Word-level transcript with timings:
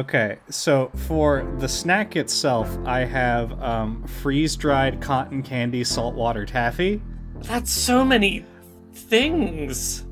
Okay, 0.00 0.38
so 0.48 0.90
for 0.94 1.46
the 1.58 1.68
snack 1.68 2.16
itself, 2.16 2.74
I 2.86 3.00
have 3.00 3.62
um, 3.62 4.02
freeze 4.06 4.56
dried 4.56 5.02
cotton 5.02 5.42
candy 5.42 5.84
saltwater 5.84 6.46
taffy. 6.46 7.02
That's 7.42 7.70
so 7.70 8.02
many 8.02 8.46
things. 8.94 10.06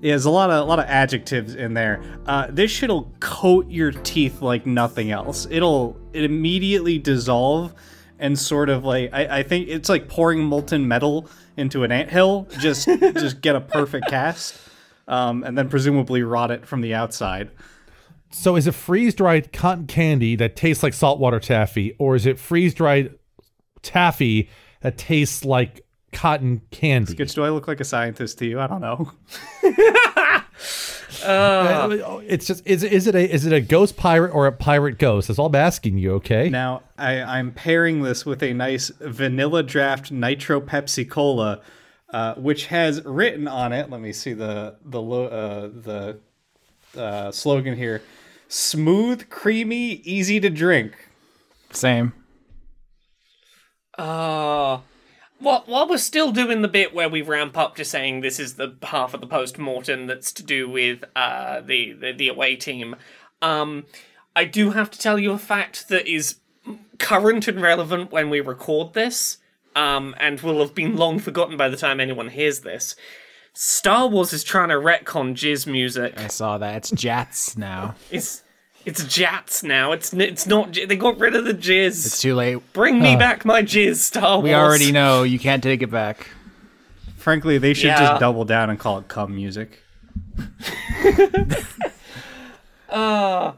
Yeah, 0.00 0.12
there's 0.12 0.24
a 0.24 0.30
lot 0.30 0.48
of 0.48 0.62
a 0.62 0.64
lot 0.66 0.78
of 0.78 0.86
adjectives 0.86 1.54
in 1.54 1.74
there. 1.74 2.02
Uh, 2.24 2.46
this 2.48 2.70
shit'll 2.70 3.12
coat 3.20 3.68
your 3.68 3.92
teeth 3.92 4.40
like 4.40 4.64
nothing 4.64 5.10
else. 5.10 5.46
It'll 5.50 6.00
it 6.14 6.24
immediately 6.24 6.98
dissolve 6.98 7.74
and 8.18 8.38
sort 8.38 8.70
of 8.70 8.86
like 8.86 9.10
I, 9.12 9.40
I 9.40 9.42
think 9.42 9.68
it's 9.68 9.90
like 9.90 10.08
pouring 10.08 10.44
molten 10.44 10.88
metal 10.88 11.28
into 11.58 11.84
an 11.84 11.92
anthill. 11.92 12.48
Just 12.58 12.88
just 13.00 13.42
get 13.42 13.54
a 13.54 13.60
perfect 13.60 14.08
cast, 14.08 14.58
um, 15.08 15.44
and 15.44 15.58
then 15.58 15.68
presumably 15.68 16.22
rot 16.22 16.50
it 16.50 16.66
from 16.66 16.80
the 16.80 16.94
outside. 16.94 17.50
So 18.30 18.56
is 18.56 18.66
it 18.66 18.74
freeze 18.74 19.14
dried 19.14 19.52
cotton 19.52 19.86
candy 19.86 20.36
that 20.36 20.56
tastes 20.56 20.82
like 20.82 20.94
saltwater 20.94 21.40
taffy, 21.40 21.94
or 21.98 22.16
is 22.16 22.26
it 22.26 22.38
freeze 22.38 22.74
dried 22.74 23.14
taffy 23.82 24.50
that 24.82 24.98
tastes 24.98 25.44
like 25.44 25.86
cotton 26.12 26.62
candy? 26.70 27.14
Skitch, 27.14 27.34
do 27.34 27.44
I 27.44 27.50
look 27.50 27.68
like 27.68 27.80
a 27.80 27.84
scientist 27.84 28.38
to 28.38 28.46
you? 28.46 28.60
I 28.60 28.66
don't 28.66 28.80
know. 28.80 29.12
Uh, 31.24 32.20
it's 32.26 32.46
just 32.46 32.66
is 32.66 32.82
is 32.82 33.06
it 33.06 33.14
a 33.14 33.32
is 33.32 33.46
it 33.46 33.52
a 33.52 33.60
ghost 33.60 33.96
pirate 33.96 34.30
or 34.32 34.46
a 34.46 34.52
pirate 34.52 34.98
ghost? 34.98 35.28
That's 35.28 35.38
all 35.38 35.46
I'm 35.46 35.54
asking 35.54 35.98
you. 35.98 36.14
Okay. 36.14 36.50
Now 36.50 36.82
I, 36.98 37.22
I'm 37.22 37.52
pairing 37.52 38.02
this 38.02 38.26
with 38.26 38.42
a 38.42 38.52
nice 38.52 38.90
vanilla 39.00 39.62
draft 39.62 40.12
nitro 40.12 40.60
Pepsi 40.60 41.08
Cola, 41.08 41.62
uh, 42.10 42.34
which 42.34 42.66
has 42.66 43.04
written 43.04 43.48
on 43.48 43.72
it. 43.72 43.90
Let 43.90 44.00
me 44.00 44.12
see 44.12 44.34
the 44.34 44.76
the 44.84 45.02
uh, 45.02 45.68
the 45.68 46.18
uh, 46.96 47.32
slogan 47.32 47.76
here: 47.76 48.02
smooth, 48.48 49.28
creamy, 49.28 50.00
easy 50.04 50.40
to 50.40 50.50
drink. 50.50 51.08
Same. 51.70 52.12
Uh 53.98 54.78
while, 55.38 55.64
while 55.66 55.88
we're 55.88 55.98
still 55.98 56.32
doing 56.32 56.62
the 56.62 56.68
bit 56.68 56.94
where 56.94 57.08
we 57.08 57.22
ramp 57.22 57.58
up 57.58 57.76
to 57.76 57.84
saying 57.84 58.20
this 58.20 58.40
is 58.40 58.54
the 58.54 58.76
half 58.82 59.14
of 59.14 59.20
the 59.20 59.26
post 59.26 59.58
mortem 59.58 60.06
that's 60.06 60.32
to 60.32 60.42
do 60.42 60.68
with 60.68 61.04
uh, 61.14 61.60
the, 61.60 61.92
the 61.92 62.12
the 62.12 62.28
away 62.28 62.56
team, 62.56 62.96
um, 63.42 63.84
I 64.34 64.44
do 64.44 64.70
have 64.70 64.90
to 64.90 64.98
tell 64.98 65.18
you 65.18 65.32
a 65.32 65.38
fact 65.38 65.88
that 65.88 66.06
is 66.06 66.36
current 66.98 67.48
and 67.48 67.60
relevant 67.60 68.10
when 68.10 68.30
we 68.30 68.40
record 68.40 68.94
this, 68.94 69.38
um, 69.74 70.14
and 70.18 70.40
will 70.40 70.60
have 70.60 70.74
been 70.74 70.96
long 70.96 71.18
forgotten 71.18 71.56
by 71.56 71.68
the 71.68 71.76
time 71.76 72.00
anyone 72.00 72.30
hears 72.30 72.60
this. 72.60 72.96
Star 73.58 74.06
Wars 74.06 74.34
is 74.34 74.44
trying 74.44 74.68
to 74.68 74.74
retcon 74.74 75.32
jizz 75.34 75.66
music. 75.66 76.12
I 76.20 76.28
saw 76.28 76.58
that. 76.58 76.76
It's 76.76 76.90
Jatz 76.90 77.56
now. 77.56 77.94
It's 78.10 78.42
it's 78.84 79.02
Jatz 79.04 79.64
now. 79.64 79.92
It's 79.92 80.12
it's 80.12 80.46
not. 80.46 80.74
They 80.74 80.94
got 80.94 81.18
rid 81.18 81.34
of 81.34 81.44
the 81.46 81.54
jizz. 81.54 82.04
It's 82.06 82.20
too 82.20 82.34
late. 82.34 82.58
Bring 82.74 83.00
me 83.00 83.16
back 83.16 83.44
my 83.46 83.62
jizz, 83.62 83.96
Star 83.96 84.36
Wars. 84.36 84.44
We 84.44 84.54
already 84.54 84.92
know 84.92 85.22
you 85.22 85.38
can't 85.38 85.62
take 85.62 85.80
it 85.82 85.90
back. 85.90 86.28
Frankly, 87.16 87.56
they 87.58 87.72
should 87.74 87.86
Yeah. 87.88 87.98
just 88.10 88.20
double 88.20 88.44
down 88.44 88.68
and 88.70 88.78
call 88.78 88.98
it 88.98 89.08
cum 89.08 89.34
music. 89.34 89.80
Ah. 92.88 93.56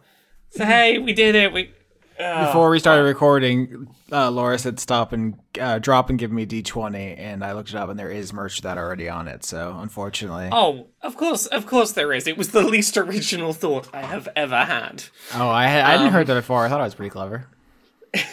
So 0.50 0.64
hey, 0.64 0.98
we 0.98 1.12
did 1.12 1.34
it. 1.34 1.52
We 1.52 1.70
Before 2.18 2.68
we 2.70 2.80
started 2.80 3.04
recording, 3.04 3.88
uh, 4.10 4.30
Laura 4.30 4.58
said 4.58 4.80
stop 4.80 5.12
and 5.12 5.38
uh, 5.60 5.78
drop 5.78 6.10
and 6.10 6.18
give 6.18 6.32
me 6.32 6.46
D20, 6.46 7.16
and 7.16 7.44
I 7.44 7.52
looked 7.52 7.68
it 7.70 7.76
up, 7.76 7.88
and 7.90 7.98
there 7.98 8.10
is 8.10 8.32
merch 8.32 8.60
that 8.62 8.76
already 8.76 9.08
on 9.08 9.28
it. 9.28 9.44
So 9.44 9.78
unfortunately, 9.78 10.48
Oh, 10.50 10.88
of 11.00 11.16
course, 11.16 11.46
of 11.46 11.66
course 11.66 11.92
there 11.92 12.12
is. 12.12 12.26
It 12.26 12.36
was 12.36 12.48
the 12.50 12.62
least 12.62 12.96
original 12.96 13.52
thought 13.52 13.88
I 13.94 14.02
have 14.02 14.28
ever 14.34 14.64
had. 14.64 15.04
oh, 15.34 15.48
I 15.48 15.64
I 15.64 15.68
hadn't 15.68 16.12
heard 16.12 16.26
that 16.26 16.34
before. 16.34 16.64
I 16.64 16.68
thought 16.68 16.80
it 16.80 16.84
was 16.84 16.94
pretty 16.94 17.10
clever. 17.10 17.46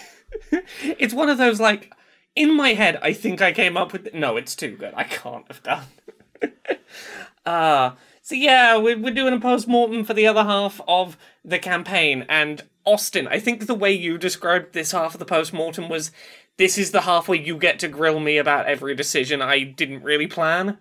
It's 0.82 1.14
one 1.14 1.30
of 1.30 1.38
those 1.38 1.60
like 1.60 1.94
in 2.36 2.56
my 2.56 2.74
head. 2.74 3.00
I 3.02 3.14
think 3.14 3.42
I 3.42 3.52
came 3.52 3.78
up 3.78 3.94
with. 3.94 4.08
It. 4.08 4.16
No, 4.16 4.36
it's 4.38 4.56
too 4.56 4.76
good. 4.76 4.94
I 4.96 5.04
can't 5.04 5.46
have 5.48 5.64
done. 5.64 5.84
uh 7.46 7.92
so 8.22 8.36
yeah, 8.36 8.78
we're 8.78 8.98
we're 8.98 9.14
doing 9.14 9.34
a 9.34 9.40
post 9.40 9.68
mortem 9.68 10.04
for 10.04 10.14
the 10.14 10.28
other 10.28 10.44
half 10.44 10.82
of 10.88 11.18
the 11.44 11.60
campaign, 11.60 12.26
and 12.28 12.64
Austin. 12.86 13.28
I 13.28 13.40
think 13.40 13.66
the 13.66 13.76
way 13.76 13.92
you 13.92 14.18
described 14.18 14.74
this 14.74 14.92
half 14.92 15.14
of 15.14 15.20
the 15.20 15.26
post 15.26 15.54
mortem 15.54 15.90
was. 15.90 16.12
This 16.58 16.78
is 16.78 16.92
the 16.92 17.02
half 17.02 17.28
where 17.28 17.38
you 17.38 17.58
get 17.58 17.80
to 17.80 17.90
grill 17.90 18.22
me 18.22 18.38
about 18.38 18.66
every 18.66 18.96
decision 18.96 19.42
I 19.42 19.64
didn't 19.64 20.04
really 20.04 20.26
plan. 20.26 20.78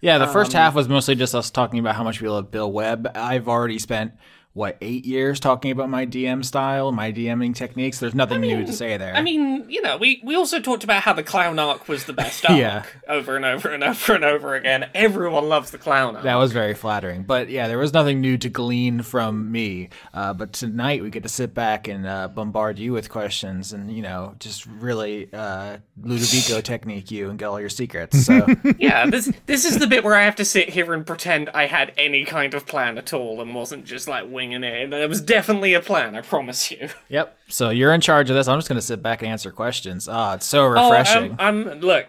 Yeah, 0.00 0.16
the 0.16 0.26
first 0.26 0.54
um, 0.54 0.58
half 0.58 0.74
was 0.74 0.88
mostly 0.88 1.14
just 1.14 1.34
us 1.34 1.50
talking 1.50 1.78
about 1.78 1.94
how 1.94 2.02
much 2.02 2.20
we 2.20 2.28
love 2.28 2.50
Bill 2.50 2.70
Webb. 2.70 3.10
I've 3.14 3.46
already 3.46 3.78
spent 3.78 4.12
what 4.54 4.76
eight 4.82 5.04
years 5.06 5.40
talking 5.40 5.70
about 5.70 5.88
my 5.88 6.04
DM 6.04 6.44
style, 6.44 6.92
my 6.92 7.10
DMing 7.10 7.54
techniques. 7.54 7.98
There's 7.98 8.14
nothing 8.14 8.42
new 8.42 8.66
to 8.66 8.72
say 8.72 8.96
there. 8.98 9.14
I 9.14 9.22
mean, 9.22 9.64
you 9.70 9.80
know, 9.80 9.96
we, 9.96 10.20
we 10.22 10.34
also 10.36 10.60
talked 10.60 10.84
about 10.84 11.02
how 11.02 11.14
the 11.14 11.22
clown 11.22 11.58
arc 11.58 11.88
was 11.88 12.04
the 12.04 12.12
best 12.12 12.44
arc 12.48 12.58
Yeah. 12.58 12.84
over 13.08 13.36
and 13.36 13.44
over 13.46 13.70
and 13.70 13.82
over 13.82 14.14
and 14.14 14.24
over 14.24 14.54
again. 14.54 14.90
Everyone 14.94 15.48
loves 15.48 15.70
the 15.70 15.78
clown 15.78 16.16
arc. 16.16 16.24
That 16.24 16.34
was 16.36 16.52
very 16.52 16.74
flattering. 16.74 17.22
But 17.22 17.48
yeah, 17.48 17.66
there 17.66 17.78
was 17.78 17.94
nothing 17.94 18.20
new 18.20 18.36
to 18.38 18.48
glean 18.50 19.00
from 19.02 19.50
me. 19.50 19.88
Uh, 20.12 20.34
but 20.34 20.52
tonight 20.52 21.02
we 21.02 21.08
get 21.08 21.22
to 21.22 21.28
sit 21.30 21.54
back 21.54 21.88
and 21.88 22.06
uh, 22.06 22.28
bombard 22.28 22.78
you 22.78 22.92
with 22.92 23.08
questions 23.08 23.72
and, 23.72 23.90
you 23.90 24.02
know, 24.02 24.34
just 24.38 24.66
really 24.66 25.30
uh, 25.32 25.78
Ludovico 26.02 26.62
technique 26.62 27.10
you 27.10 27.30
and 27.30 27.38
get 27.38 27.46
all 27.46 27.58
your 27.60 27.70
secrets. 27.70 28.26
So 28.26 28.46
yeah, 28.78 29.06
this 29.08 29.32
this 29.46 29.64
is 29.64 29.78
the 29.78 29.86
bit 29.86 30.04
where 30.04 30.14
I 30.14 30.24
have 30.24 30.36
to 30.36 30.44
sit 30.44 30.68
here 30.68 30.92
and 30.92 31.06
pretend 31.06 31.48
I 31.50 31.66
had 31.66 31.92
any 31.96 32.24
kind 32.26 32.52
of 32.52 32.66
plan 32.66 32.98
at 32.98 33.14
all 33.14 33.40
and 33.40 33.54
wasn't 33.54 33.84
just 33.86 34.08
like 34.08 34.28
winging 34.42 34.64
it. 34.64 34.90
There 34.90 35.08
was 35.08 35.20
definitely 35.20 35.74
a 35.74 35.80
plan, 35.80 36.16
I 36.16 36.20
promise 36.20 36.70
you. 36.70 36.88
Yep. 37.08 37.38
So 37.48 37.70
you're 37.70 37.92
in 37.92 38.00
charge 38.00 38.30
of 38.30 38.36
this. 38.36 38.48
I'm 38.48 38.58
just 38.58 38.68
going 38.68 38.78
to 38.80 38.86
sit 38.86 39.02
back 39.02 39.22
and 39.22 39.30
answer 39.30 39.50
questions. 39.50 40.08
Ah, 40.08 40.34
it's 40.34 40.46
so 40.46 40.64
Oh, 40.64 40.68
refreshing. 40.90 41.32
um, 41.32 41.36
I'm 41.38 41.64
look. 41.80 42.06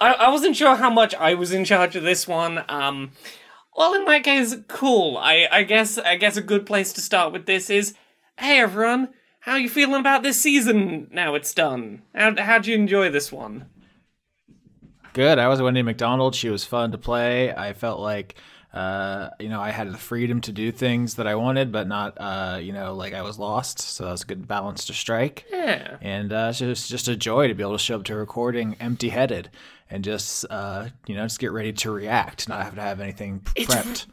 I, 0.00 0.12
I 0.14 0.28
wasn't 0.30 0.56
sure 0.56 0.76
how 0.76 0.90
much 0.90 1.14
I 1.14 1.34
was 1.34 1.52
in 1.52 1.64
charge 1.64 1.96
of 1.96 2.02
this 2.02 2.26
one. 2.28 2.64
Um, 2.68 3.12
well, 3.76 3.94
in 3.94 4.04
that 4.04 4.22
case, 4.24 4.54
cool. 4.68 5.16
I 5.16 5.48
I 5.50 5.62
guess 5.64 5.98
I 5.98 6.16
guess 6.16 6.36
a 6.36 6.42
good 6.42 6.66
place 6.66 6.92
to 6.94 7.00
start 7.00 7.32
with 7.32 7.46
this 7.46 7.68
is, 7.70 7.94
hey 8.38 8.60
everyone, 8.60 9.08
how 9.40 9.52
are 9.52 9.58
you 9.58 9.68
feeling 9.68 10.00
about 10.00 10.22
this 10.22 10.40
season? 10.40 11.08
Now 11.12 11.34
it's 11.34 11.52
done. 11.54 12.02
How 12.14 12.34
how'd 12.36 12.66
you 12.66 12.74
enjoy 12.76 13.10
this 13.10 13.32
one? 13.32 13.66
Good. 15.12 15.38
I 15.38 15.48
was 15.48 15.60
Wendy 15.62 15.82
McDonald. 15.82 16.34
She 16.34 16.48
was 16.50 16.64
fun 16.64 16.90
to 16.92 16.98
play. 16.98 17.52
I 17.52 17.72
felt 17.72 18.00
like, 18.00 18.34
uh, 18.74 19.30
you 19.40 19.48
know, 19.48 19.60
I 19.60 19.70
had 19.70 19.90
the 19.90 19.96
freedom 19.96 20.40
to 20.42 20.52
do 20.52 20.72
things 20.72 21.14
that 21.14 21.26
I 21.26 21.36
wanted, 21.36 21.72
but 21.72 21.86
not, 21.86 22.14
uh, 22.18 22.58
you 22.60 22.72
know, 22.72 22.94
like 22.94 23.14
I 23.14 23.22
was 23.22 23.38
lost. 23.38 23.78
So 23.78 24.04
that 24.04 24.10
was 24.10 24.22
a 24.22 24.26
good 24.26 24.46
balance 24.46 24.84
to 24.86 24.92
strike. 24.92 25.46
Yeah. 25.50 25.96
And 26.02 26.32
uh, 26.32 26.48
it's 26.50 26.58
just 26.58 26.90
just 26.90 27.08
a 27.08 27.16
joy 27.16 27.48
to 27.48 27.54
be 27.54 27.62
able 27.62 27.72
to 27.72 27.78
show 27.78 27.96
up 27.96 28.04
to 28.04 28.16
recording 28.16 28.76
empty-headed 28.80 29.48
and 29.88 30.02
just, 30.02 30.44
uh, 30.50 30.88
you 31.06 31.14
know, 31.14 31.22
just 31.22 31.38
get 31.38 31.52
ready 31.52 31.72
to 31.72 31.90
react, 31.90 32.48
not 32.48 32.64
have 32.64 32.74
to 32.74 32.80
have 32.80 33.00
anything 33.00 33.40
prepped. 33.40 34.02
It 34.02 34.06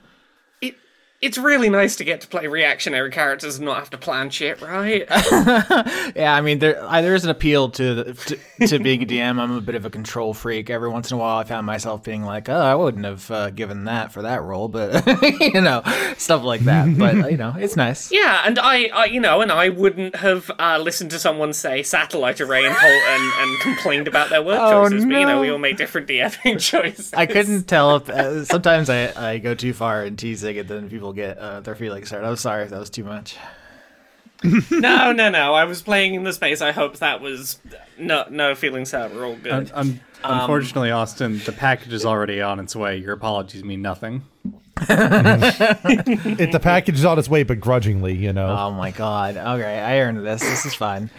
it's 1.21 1.37
really 1.37 1.69
nice 1.69 1.95
to 1.97 2.03
get 2.03 2.21
to 2.21 2.27
play 2.27 2.47
reactionary 2.47 3.11
characters 3.11 3.57
and 3.57 3.65
not 3.65 3.77
have 3.77 3.89
to 3.91 3.97
plan 3.97 4.29
shit, 4.29 4.61
right? 4.61 5.05
Yeah, 6.15 6.33
I 6.35 6.41
mean, 6.41 6.59
there 6.59 6.83
I, 6.83 7.01
there 7.01 7.15
is 7.15 7.23
an 7.23 7.29
appeal 7.29 7.69
to, 7.69 7.93
the, 7.95 8.13
to 8.13 8.67
to 8.67 8.79
being 8.79 9.03
a 9.03 9.05
DM. 9.05 9.39
I'm 9.39 9.51
a 9.51 9.61
bit 9.61 9.75
of 9.75 9.85
a 9.85 9.89
control 9.89 10.33
freak. 10.33 10.69
Every 10.69 10.89
once 10.89 11.09
in 11.11 11.15
a 11.15 11.19
while, 11.19 11.37
I 11.37 11.43
found 11.43 11.65
myself 11.65 12.03
being 12.03 12.23
like, 12.23 12.49
"Oh, 12.49 12.55
I 12.59 12.75
wouldn't 12.75 13.05
have 13.05 13.31
uh, 13.31 13.49
given 13.51 13.85
that 13.85 14.11
for 14.11 14.23
that 14.23 14.41
role," 14.43 14.67
but 14.67 15.05
you 15.39 15.61
know, 15.61 15.81
stuff 16.17 16.43
like 16.43 16.61
that. 16.61 16.97
But 16.97 17.31
you 17.31 17.37
know, 17.37 17.53
it's 17.57 17.75
nice. 17.75 18.11
yeah, 18.11 18.41
and 18.45 18.59
I, 18.59 18.87
I 18.87 19.05
you 19.05 19.19
know, 19.19 19.41
and 19.41 19.51
I 19.51 19.69
wouldn't 19.69 20.15
have 20.17 20.51
uh, 20.59 20.79
listened 20.79 21.11
to 21.11 21.19
someone 21.19 21.53
say 21.53 21.83
satellite 21.83 22.41
array 22.41 22.65
and 22.65 22.75
and, 22.75 23.31
and 23.37 23.59
complained 23.61 24.07
about 24.07 24.29
their 24.29 24.41
word 24.41 24.57
Oh, 24.61 24.89
choices. 24.89 25.05
But 25.05 25.13
you 25.19 25.25
know, 25.25 25.39
we 25.41 25.49
all 25.49 25.57
make 25.59 25.77
different 25.77 26.07
DMing 26.07 26.59
choices. 26.59 27.13
I 27.13 27.25
couldn't 27.25 27.63
tell 27.63 27.95
if 27.97 28.09
uh, 28.09 28.43
sometimes 28.45 28.89
I, 28.89 29.31
I 29.33 29.37
go 29.37 29.55
too 29.55 29.73
far 29.73 30.03
in 30.03 30.17
teasing, 30.17 30.57
and 30.57 30.67
then 30.67 30.89
people 30.89 31.10
get 31.13 31.37
uh, 31.37 31.59
their 31.61 31.75
feelings 31.75 32.09
hurt. 32.11 32.23
I'm 32.23 32.35
sorry 32.35 32.63
if 32.63 32.69
that 32.69 32.79
was 32.79 32.89
too 32.89 33.03
much. 33.03 33.37
No, 34.71 35.11
no, 35.11 35.29
no. 35.29 35.53
I 35.53 35.65
was 35.65 35.83
playing 35.83 36.15
in 36.15 36.23
the 36.23 36.33
space. 36.33 36.61
I 36.61 36.71
hope 36.71 36.97
that 36.97 37.21
was 37.21 37.59
no, 37.99 38.25
no 38.31 38.55
feelings 38.55 38.91
hurt. 38.91 39.13
We're 39.13 39.23
all 39.27 39.35
good. 39.35 39.51
Un- 39.51 39.69
un- 39.75 40.01
unfortunately, 40.23 40.89
Austin, 40.89 41.37
the 41.45 41.51
package 41.51 41.93
is 41.93 42.07
already 42.07 42.41
on 42.41 42.59
its 42.59 42.75
way. 42.75 42.97
Your 42.97 43.13
apologies 43.13 43.63
mean 43.63 43.83
nothing. 43.83 44.23
It, 44.89 46.51
the 46.51 46.59
package 46.59 46.95
is 46.95 47.05
on 47.05 47.19
its 47.19 47.29
way, 47.29 47.43
but 47.43 47.59
grudgingly, 47.59 48.15
you 48.15 48.33
know. 48.33 48.47
Oh 48.47 48.71
my 48.71 48.89
god. 48.89 49.37
Okay, 49.37 49.79
I 49.79 49.99
earned 49.99 50.25
this. 50.25 50.41
This 50.41 50.65
is 50.65 50.73
fine. 50.73 51.11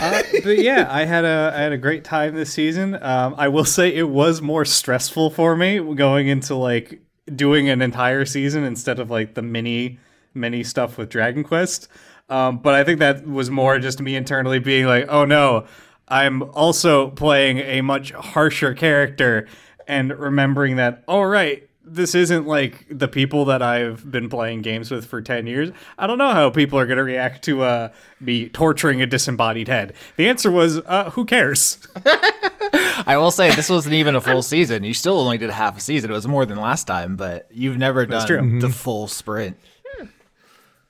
Uh, 0.00 0.22
but 0.44 0.58
yeah, 0.58 0.86
I 0.90 1.04
had 1.04 1.24
a 1.26 1.52
I 1.54 1.60
had 1.60 1.72
a 1.72 1.78
great 1.78 2.04
time 2.04 2.34
this 2.34 2.52
season. 2.52 2.94
Um, 3.02 3.34
I 3.36 3.48
will 3.48 3.64
say 3.64 3.94
it 3.94 4.08
was 4.08 4.40
more 4.40 4.64
stressful 4.64 5.30
for 5.30 5.56
me 5.56 5.78
going 5.94 6.28
into 6.28 6.54
like 6.54 7.00
doing 7.34 7.68
an 7.68 7.82
entire 7.82 8.24
season 8.24 8.64
instead 8.64 8.98
of 8.98 9.10
like 9.10 9.34
the 9.34 9.42
mini 9.42 9.98
mini 10.34 10.62
stuff 10.62 10.96
with 10.96 11.08
Dragon 11.08 11.42
Quest. 11.42 11.88
Um, 12.28 12.58
but 12.58 12.74
I 12.74 12.84
think 12.84 13.00
that 13.00 13.26
was 13.26 13.50
more 13.50 13.78
just 13.78 14.00
me 14.00 14.14
internally 14.14 14.60
being 14.60 14.86
like, 14.86 15.06
oh 15.08 15.24
no, 15.24 15.66
I'm 16.08 16.42
also 16.42 17.10
playing 17.10 17.58
a 17.58 17.80
much 17.80 18.12
harsher 18.12 18.74
character 18.74 19.48
and 19.88 20.16
remembering 20.16 20.76
that. 20.76 21.02
All 21.08 21.26
right, 21.26 21.68
this 21.84 22.14
isn't 22.14 22.46
like 22.46 22.86
the 22.88 23.08
people 23.08 23.44
that 23.46 23.62
I've 23.62 24.08
been 24.08 24.28
playing 24.28 24.62
games 24.62 24.90
with 24.90 25.06
for 25.06 25.20
10 25.20 25.46
years. 25.46 25.70
I 25.98 26.06
don't 26.06 26.18
know 26.18 26.30
how 26.30 26.50
people 26.50 26.78
are 26.78 26.86
going 26.86 26.98
to 26.98 27.04
react 27.04 27.44
to 27.44 27.62
uh, 27.62 27.88
me 28.20 28.48
torturing 28.48 29.02
a 29.02 29.06
disembodied 29.06 29.66
head. 29.68 29.94
The 30.16 30.28
answer 30.28 30.50
was, 30.50 30.78
uh, 30.78 31.10
who 31.10 31.24
cares? 31.24 31.78
I 32.72 33.16
will 33.16 33.30
say 33.30 33.54
this 33.54 33.68
wasn't 33.70 33.94
even 33.94 34.14
a 34.14 34.20
full 34.20 34.42
season. 34.42 34.84
You 34.84 34.94
still 34.94 35.18
only 35.18 35.38
did 35.38 35.50
half 35.50 35.76
a 35.76 35.80
season. 35.80 36.10
It 36.10 36.14
was 36.14 36.28
more 36.28 36.46
than 36.46 36.58
last 36.58 36.86
time, 36.86 37.16
but 37.16 37.48
you've 37.50 37.78
never 37.78 38.06
done 38.06 38.26
true. 38.26 38.36
the 38.36 38.42
mm-hmm. 38.42 38.68
full 38.68 39.08
sprint. 39.08 39.56
Hmm. 39.96 40.06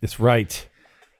It's 0.02 0.20
right. 0.20 0.66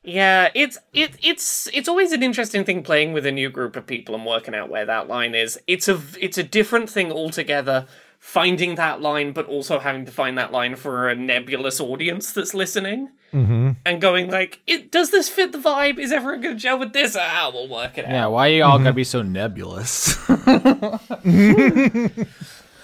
Yeah, 0.02 0.48
it's 0.54 0.78
it 0.94 1.12
it's 1.22 1.68
it's 1.74 1.88
always 1.88 2.12
an 2.12 2.22
interesting 2.22 2.64
thing 2.64 2.82
playing 2.82 3.12
with 3.12 3.26
a 3.26 3.32
new 3.32 3.50
group 3.50 3.76
of 3.76 3.86
people 3.86 4.14
and 4.14 4.24
working 4.24 4.54
out 4.54 4.70
where 4.70 4.86
that 4.86 5.08
line 5.08 5.34
is. 5.34 5.60
It's 5.66 5.88
a 5.88 6.00
it's 6.18 6.38
a 6.38 6.42
different 6.42 6.88
thing 6.88 7.12
altogether 7.12 7.86
finding 8.20 8.76
that 8.76 9.00
line 9.00 9.32
but 9.32 9.46
also 9.46 9.80
having 9.80 10.04
to 10.04 10.12
find 10.12 10.38
that 10.38 10.52
line 10.52 10.76
for 10.76 11.08
a 11.08 11.16
nebulous 11.16 11.80
audience 11.80 12.32
that's 12.32 12.54
listening. 12.54 13.08
Mm-hmm. 13.32 13.70
And 13.84 14.00
going 14.00 14.30
like, 14.30 14.60
it 14.66 14.92
does 14.92 15.10
this 15.10 15.28
fit 15.28 15.52
the 15.52 15.58
vibe? 15.58 15.98
Is 15.98 16.12
everyone 16.12 16.40
going 16.40 16.56
to 16.56 16.60
gel 16.60 16.78
with 16.78 16.92
this? 16.92 17.16
Ah, 17.18 17.50
we'll 17.52 17.68
work 17.68 17.96
it 17.96 18.04
out. 18.04 18.10
Yeah, 18.10 18.26
why 18.26 18.48
are 18.48 18.52
you 18.52 18.64
all 18.64 18.78
gonna 18.78 18.92
be 18.92 19.04
so 19.04 19.22
nebulous? 19.22 20.16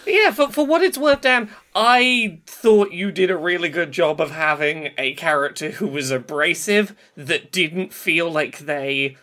Yeah, 0.06 0.30
for, 0.30 0.52
for 0.52 0.64
what 0.64 0.82
it's 0.82 0.96
worth, 0.96 1.22
Dan, 1.22 1.50
I 1.74 2.40
thought 2.46 2.92
you 2.92 3.10
did 3.10 3.28
a 3.28 3.36
really 3.36 3.68
good 3.68 3.90
job 3.90 4.20
of 4.20 4.30
having 4.30 4.90
a 4.96 5.14
character 5.14 5.72
who 5.72 5.88
was 5.88 6.12
abrasive 6.12 6.94
that 7.16 7.50
didn't 7.50 7.92
feel 7.92 8.30
like 8.30 8.60
they 8.60 9.16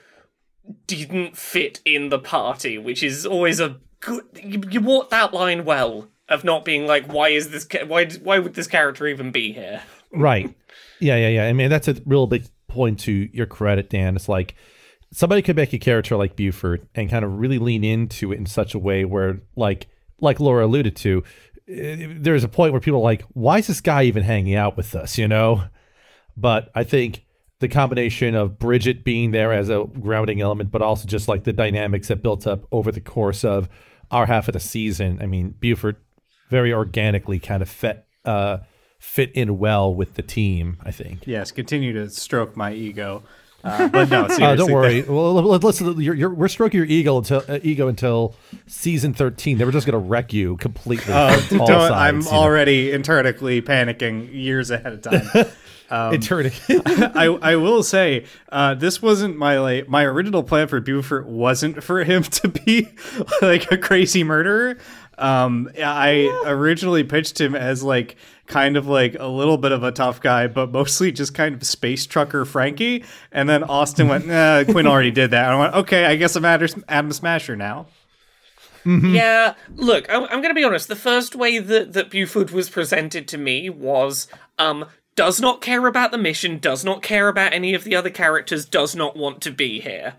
didn't 0.85 1.37
fit 1.37 1.79
in 1.85 2.09
the 2.09 2.19
party, 2.19 2.77
which 2.77 3.01
is 3.01 3.25
always 3.25 3.61
a 3.61 3.77
good. 4.05 4.23
You, 4.41 4.61
you 4.69 4.81
walked 4.81 5.11
that 5.11 5.33
line 5.33 5.65
well 5.65 6.07
of 6.29 6.43
not 6.43 6.65
being 6.65 6.85
like, 6.87 7.11
why 7.11 7.29
is 7.29 7.49
this? 7.49 7.67
Why 7.87 8.05
why 8.05 8.39
would 8.39 8.53
this 8.53 8.67
character 8.67 9.07
even 9.07 9.31
be 9.31 9.53
here? 9.53 9.81
Right. 10.11 10.53
Yeah, 10.99 11.17
yeah, 11.17 11.29
yeah. 11.29 11.47
I 11.47 11.53
mean, 11.53 11.69
that's 11.69 11.87
a 11.87 11.95
real 12.05 12.27
big 12.27 12.45
point 12.67 12.99
to 13.01 13.11
your 13.11 13.45
credit, 13.45 13.89
Dan. 13.89 14.15
It's 14.15 14.29
like 14.29 14.55
somebody 15.11 15.41
could 15.41 15.55
make 15.55 15.73
a 15.73 15.79
character 15.79 16.15
like 16.15 16.35
Buford 16.35 16.87
and 16.95 17.09
kind 17.09 17.25
of 17.25 17.39
really 17.39 17.59
lean 17.59 17.83
into 17.83 18.31
it 18.31 18.37
in 18.37 18.45
such 18.45 18.73
a 18.73 18.79
way 18.79 19.05
where, 19.05 19.41
like, 19.55 19.87
like 20.19 20.39
Laura 20.39 20.65
alluded 20.65 20.95
to, 20.97 21.23
eh, 21.67 22.07
there's 22.17 22.43
a 22.43 22.47
point 22.47 22.71
where 22.71 22.81
people 22.81 22.99
are 22.99 23.03
like, 23.03 23.23
why 23.33 23.59
is 23.59 23.67
this 23.67 23.81
guy 23.81 24.03
even 24.03 24.23
hanging 24.23 24.55
out 24.55 24.77
with 24.77 24.95
us? 24.95 25.17
You 25.17 25.27
know. 25.27 25.63
But 26.35 26.71
I 26.73 26.83
think 26.83 27.25
the 27.59 27.67
combination 27.67 28.35
of 28.35 28.59
Bridget 28.59 29.03
being 29.03 29.31
there 29.31 29.53
as 29.53 29.69
a 29.69 29.85
grounding 29.99 30.41
element, 30.41 30.71
but 30.71 30.81
also 30.81 31.07
just 31.07 31.27
like 31.27 31.43
the 31.43 31.53
dynamics 31.53 32.07
that 32.07 32.23
built 32.23 32.47
up 32.47 32.65
over 32.71 32.91
the 32.91 33.01
course 33.01 33.45
of 33.45 33.69
our 34.13 34.25
half 34.25 34.47
of 34.47 34.53
the 34.53 34.59
season. 34.59 35.19
I 35.21 35.25
mean, 35.25 35.55
Buford 35.59 35.97
very 36.49 36.73
organically 36.73 37.39
kind 37.39 37.61
of 37.61 37.69
fit 37.69 38.05
uh, 38.25 38.59
fit 38.99 39.31
in 39.33 39.57
well 39.57 39.93
with 39.93 40.15
the 40.15 40.21
team. 40.21 40.77
I 40.83 40.91
think. 40.91 41.27
yes, 41.27 41.51
continue 41.51 41.93
to 41.93 42.09
stroke 42.09 42.55
my 42.55 42.73
ego. 42.73 43.23
Uh, 43.63 43.87
but 43.87 44.09
no. 44.09 44.23
Uh, 44.43 44.55
don't 44.55 44.71
worry. 44.71 45.03
Well, 45.03 45.35
let's. 45.35 45.79
You're, 45.79 46.15
you're, 46.15 46.33
we're 46.33 46.47
stroking 46.49 46.79
your 46.79 46.87
ego 46.87 47.17
until 47.17 47.43
uh, 47.47 47.59
ego 47.63 47.87
until 47.87 48.35
season 48.67 49.13
thirteen. 49.13 49.57
They 49.57 49.63
we're 49.63 49.71
just 49.71 49.85
gonna 49.85 49.99
wreck 49.99 50.33
you 50.33 50.57
completely. 50.57 51.13
Oh, 51.13 51.29
all 51.59 51.67
don't, 51.67 51.67
sides, 51.67 51.93
I'm 51.93 52.19
you 52.19 52.25
know. 52.25 52.31
already 52.31 52.91
internally 52.91 53.61
panicking 53.61 54.33
years 54.33 54.69
ahead 54.69 54.93
of 54.93 55.01
time. 55.01 55.27
Eternity. 56.13 56.55
I 56.85 57.25
I 57.41 57.55
will 57.55 57.83
say 57.83 58.25
uh, 58.49 58.73
this 58.75 59.01
wasn't 59.01 59.37
my 59.37 59.59
like 59.59 59.87
my 59.87 60.03
original 60.03 60.43
plan 60.43 60.67
for 60.67 60.79
Buford 60.81 61.25
wasn't 61.25 61.83
for 61.83 62.03
him 62.03 62.23
to 62.23 62.47
be 62.47 62.89
like 63.41 63.71
a 63.71 63.77
crazy 63.77 64.23
murderer. 64.23 64.77
Um, 65.17 65.69
I 65.77 66.41
originally 66.45 67.03
pitched 67.03 67.39
him 67.39 67.53
as 67.55 67.83
like 67.83 68.15
kind 68.47 68.77
of 68.77 68.87
like 68.87 69.15
a 69.19 69.27
little 69.27 69.57
bit 69.57 69.71
of 69.71 69.83
a 69.83 69.91
tough 69.91 70.21
guy, 70.21 70.47
but 70.47 70.71
mostly 70.71 71.11
just 71.11 71.33
kind 71.33 71.55
of 71.55 71.63
space 71.65 72.05
trucker 72.05 72.45
Frankie. 72.45 73.03
And 73.31 73.47
then 73.47 73.63
Austin 73.63 74.07
went, 74.07 74.27
nah, 74.27 74.63
Quinn 74.63 74.87
already 74.87 75.11
did 75.11 75.31
that. 75.31 75.45
And 75.45 75.55
I 75.55 75.59
went, 75.59 75.75
okay, 75.75 76.05
I 76.05 76.15
guess 76.15 76.35
I'm 76.35 76.45
Adam, 76.45 76.83
Adam 76.89 77.11
Smasher 77.11 77.55
now. 77.55 77.87
Yeah, 78.85 79.53
look, 79.75 80.09
I'm, 80.09 80.23
I'm 80.23 80.41
going 80.41 80.49
to 80.49 80.53
be 80.53 80.63
honest. 80.65 80.89
The 80.89 80.95
first 80.97 81.35
way 81.35 81.57
that, 81.59 81.93
that 81.93 82.09
Buford 82.09 82.51
was 82.51 82.69
presented 82.69 83.29
to 83.29 83.37
me 83.37 83.69
was 83.69 84.27
um, 84.59 84.85
does 85.15 85.39
not 85.39 85.61
care 85.61 85.87
about 85.87 86.11
the 86.11 86.17
mission, 86.17 86.57
does 86.57 86.83
not 86.83 87.01
care 87.01 87.27
about 87.27 87.53
any 87.53 87.73
of 87.73 87.83
the 87.83 87.95
other 87.95 88.09
characters, 88.09 88.65
does 88.65 88.95
not 88.95 89.15
want 89.15 89.41
to 89.41 89.51
be 89.51 89.79
here. 89.79 90.15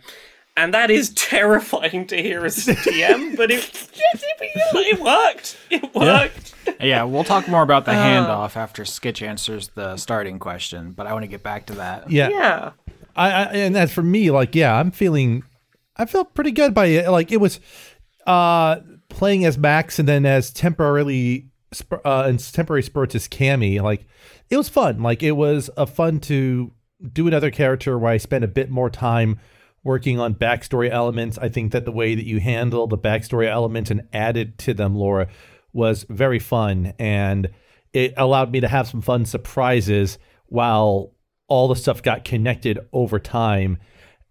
And 0.56 0.72
that 0.72 0.90
is 0.90 1.10
terrifying 1.14 2.06
to 2.06 2.20
hear 2.20 2.44
as 2.44 2.68
a 2.68 2.74
DM, 2.74 3.36
but 3.36 3.50
it, 3.50 3.90
it 3.94 5.00
worked. 5.00 5.58
It 5.70 5.94
worked. 5.94 6.54
yeah, 6.80 7.02
we'll 7.04 7.24
talk 7.24 7.48
more 7.48 7.62
about 7.62 7.84
the 7.84 7.92
handoff 7.92 8.56
after 8.56 8.84
Skitch 8.84 9.26
answers 9.26 9.68
the 9.68 9.96
starting 9.96 10.38
question, 10.38 10.92
but 10.92 11.06
I 11.06 11.12
want 11.12 11.24
to 11.24 11.28
get 11.28 11.42
back 11.42 11.66
to 11.66 11.74
that. 11.74 12.10
yeah. 12.10 12.28
Yeah. 12.28 12.70
I, 13.16 13.30
I 13.30 13.44
and 13.52 13.76
as 13.76 13.92
for 13.92 14.02
me, 14.02 14.32
like, 14.32 14.56
yeah, 14.56 14.74
I'm 14.76 14.90
feeling, 14.90 15.44
I 15.96 16.04
felt 16.04 16.34
pretty 16.34 16.50
good 16.50 16.74
by 16.74 16.86
it. 16.86 17.08
Like, 17.08 17.30
it 17.30 17.36
was, 17.36 17.60
uh, 18.26 18.80
playing 19.08 19.44
as 19.44 19.56
Max 19.56 20.00
and 20.00 20.08
then 20.08 20.26
as 20.26 20.50
temporarily, 20.50 21.46
uh, 22.04 22.24
and 22.26 22.40
temporary 22.52 22.82
spurts 22.82 23.14
as 23.14 23.28
Cammy. 23.28 23.80
Like, 23.80 24.04
it 24.50 24.56
was 24.56 24.68
fun. 24.68 25.02
Like, 25.02 25.22
it 25.22 25.32
was 25.32 25.70
a 25.76 25.86
fun 25.86 26.20
to 26.20 26.72
do 27.12 27.26
another 27.26 27.50
character 27.50 27.98
where 27.98 28.12
I 28.12 28.16
spent 28.16 28.44
a 28.44 28.48
bit 28.48 28.70
more 28.70 28.90
time 28.90 29.38
working 29.82 30.18
on 30.18 30.34
backstory 30.34 30.90
elements. 30.90 31.38
I 31.38 31.48
think 31.48 31.72
that 31.72 31.84
the 31.84 31.92
way 31.92 32.14
that 32.14 32.26
you 32.26 32.40
handle 32.40 32.86
the 32.86 32.98
backstory 32.98 33.48
elements 33.48 33.90
and 33.90 34.08
added 34.12 34.58
to 34.58 34.74
them, 34.74 34.94
Laura, 34.96 35.28
was 35.72 36.06
very 36.08 36.38
fun, 36.38 36.94
and 36.98 37.50
it 37.92 38.14
allowed 38.16 38.52
me 38.52 38.60
to 38.60 38.68
have 38.68 38.88
some 38.88 39.02
fun 39.02 39.24
surprises 39.26 40.18
while 40.46 41.12
all 41.48 41.68
the 41.68 41.76
stuff 41.76 42.02
got 42.02 42.24
connected 42.24 42.78
over 42.92 43.18
time 43.18 43.78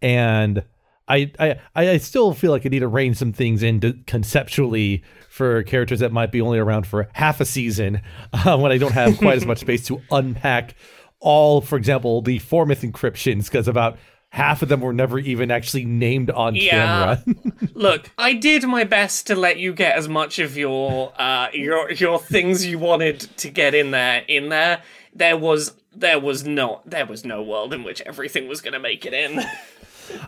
and 0.01 0.63
I, 1.07 1.31
I 1.39 1.55
I 1.75 1.97
still 1.97 2.33
feel 2.33 2.51
like 2.51 2.65
I 2.65 2.69
need 2.69 2.79
to 2.79 2.87
rein 2.87 3.13
some 3.13 3.33
things 3.33 3.61
in 3.63 3.79
to, 3.81 3.93
conceptually 4.07 5.03
for 5.29 5.63
characters 5.63 5.99
that 5.99 6.11
might 6.11 6.31
be 6.31 6.41
only 6.41 6.59
around 6.59 6.87
for 6.87 7.09
half 7.13 7.41
a 7.41 7.45
season 7.45 8.01
uh, 8.33 8.57
when 8.57 8.71
I 8.71 8.77
don't 8.77 8.93
have 8.93 9.17
quite 9.17 9.37
as 9.37 9.45
much 9.45 9.59
space 9.61 9.85
to 9.87 10.01
unpack 10.11 10.75
all, 11.19 11.61
for 11.61 11.77
example, 11.77 12.21
the 12.21 12.39
Formith 12.39 12.89
encryptions 12.89 13.45
because 13.45 13.67
about 13.67 13.97
half 14.29 14.61
of 14.61 14.67
them 14.69 14.81
were 14.81 14.91
never 14.93 15.19
even 15.19 15.51
actually 15.51 15.85
named 15.85 16.29
on 16.31 16.55
Yeah. 16.55 17.17
camera. 17.17 17.23
Look, 17.73 18.09
I 18.17 18.33
did 18.33 18.63
my 18.63 18.83
best 18.83 19.27
to 19.27 19.35
let 19.35 19.57
you 19.57 19.73
get 19.73 19.95
as 19.95 20.07
much 20.09 20.39
of 20.39 20.57
your 20.57 21.13
uh 21.19 21.47
your 21.53 21.91
your 21.91 22.19
things 22.19 22.65
you 22.65 22.79
wanted 22.79 23.19
to 23.37 23.49
get 23.49 23.73
in 23.75 23.91
there 23.91 24.23
in 24.27 24.49
there. 24.49 24.81
There 25.13 25.37
was 25.37 25.73
there 25.95 26.19
was 26.19 26.45
not 26.45 26.89
there 26.89 27.05
was 27.05 27.23
no 27.23 27.43
world 27.43 27.73
in 27.73 27.83
which 27.83 28.01
everything 28.01 28.47
was 28.47 28.61
going 28.61 28.73
to 28.73 28.79
make 28.79 29.05
it 29.05 29.13
in. 29.13 29.39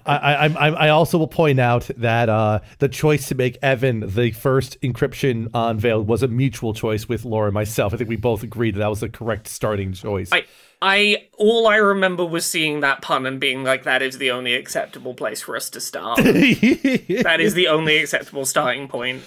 I, 0.06 0.16
I, 0.16 0.46
I 0.46 0.70
I 0.70 0.90
also 0.90 1.18
will 1.18 1.28
point 1.28 1.60
out 1.60 1.90
that 1.98 2.30
uh, 2.30 2.60
the 2.80 2.90
choice 2.90 3.28
to 3.30 3.36
make 3.36 3.58
Evan 3.62 4.02
the 4.02 4.32
first 4.32 4.80
encryption 4.82 5.50
unveiled 5.54 6.08
was 6.08 6.24
a 6.24 6.28
mutual 6.28 6.74
choice 6.74 7.08
with 7.08 7.26
Laura 7.26 7.48
and 7.48 7.54
myself. 7.54 7.94
I 7.94 7.98
think 7.98 8.10
we 8.10 8.16
both 8.16 8.44
agreed 8.44 8.76
that 8.76 8.80
that 8.80 8.90
was 8.90 9.00
the 9.00 9.10
correct 9.10 9.48
starting 9.48 9.94
choice. 9.94 10.30
I 10.32 10.46
I 10.82 11.28
all 11.38 11.68
I 11.68 11.78
remember 11.78 12.26
was 12.26 12.46
seeing 12.46 12.82
that 12.82 13.02
pun 13.02 13.26
and 13.26 13.40
being 13.40 13.64
like 13.64 13.84
that 13.84 14.02
is 14.02 14.18
the 14.18 14.32
only 14.32 14.54
acceptable 14.54 15.14
place 15.14 15.42
for 15.42 15.56
us 15.56 15.70
to 15.72 15.82
start. 15.82 16.18
that 16.24 17.38
is 17.40 17.54
the 17.54 17.68
only 17.68 17.98
acceptable 17.98 18.46
starting 18.46 18.88
point. 18.88 19.24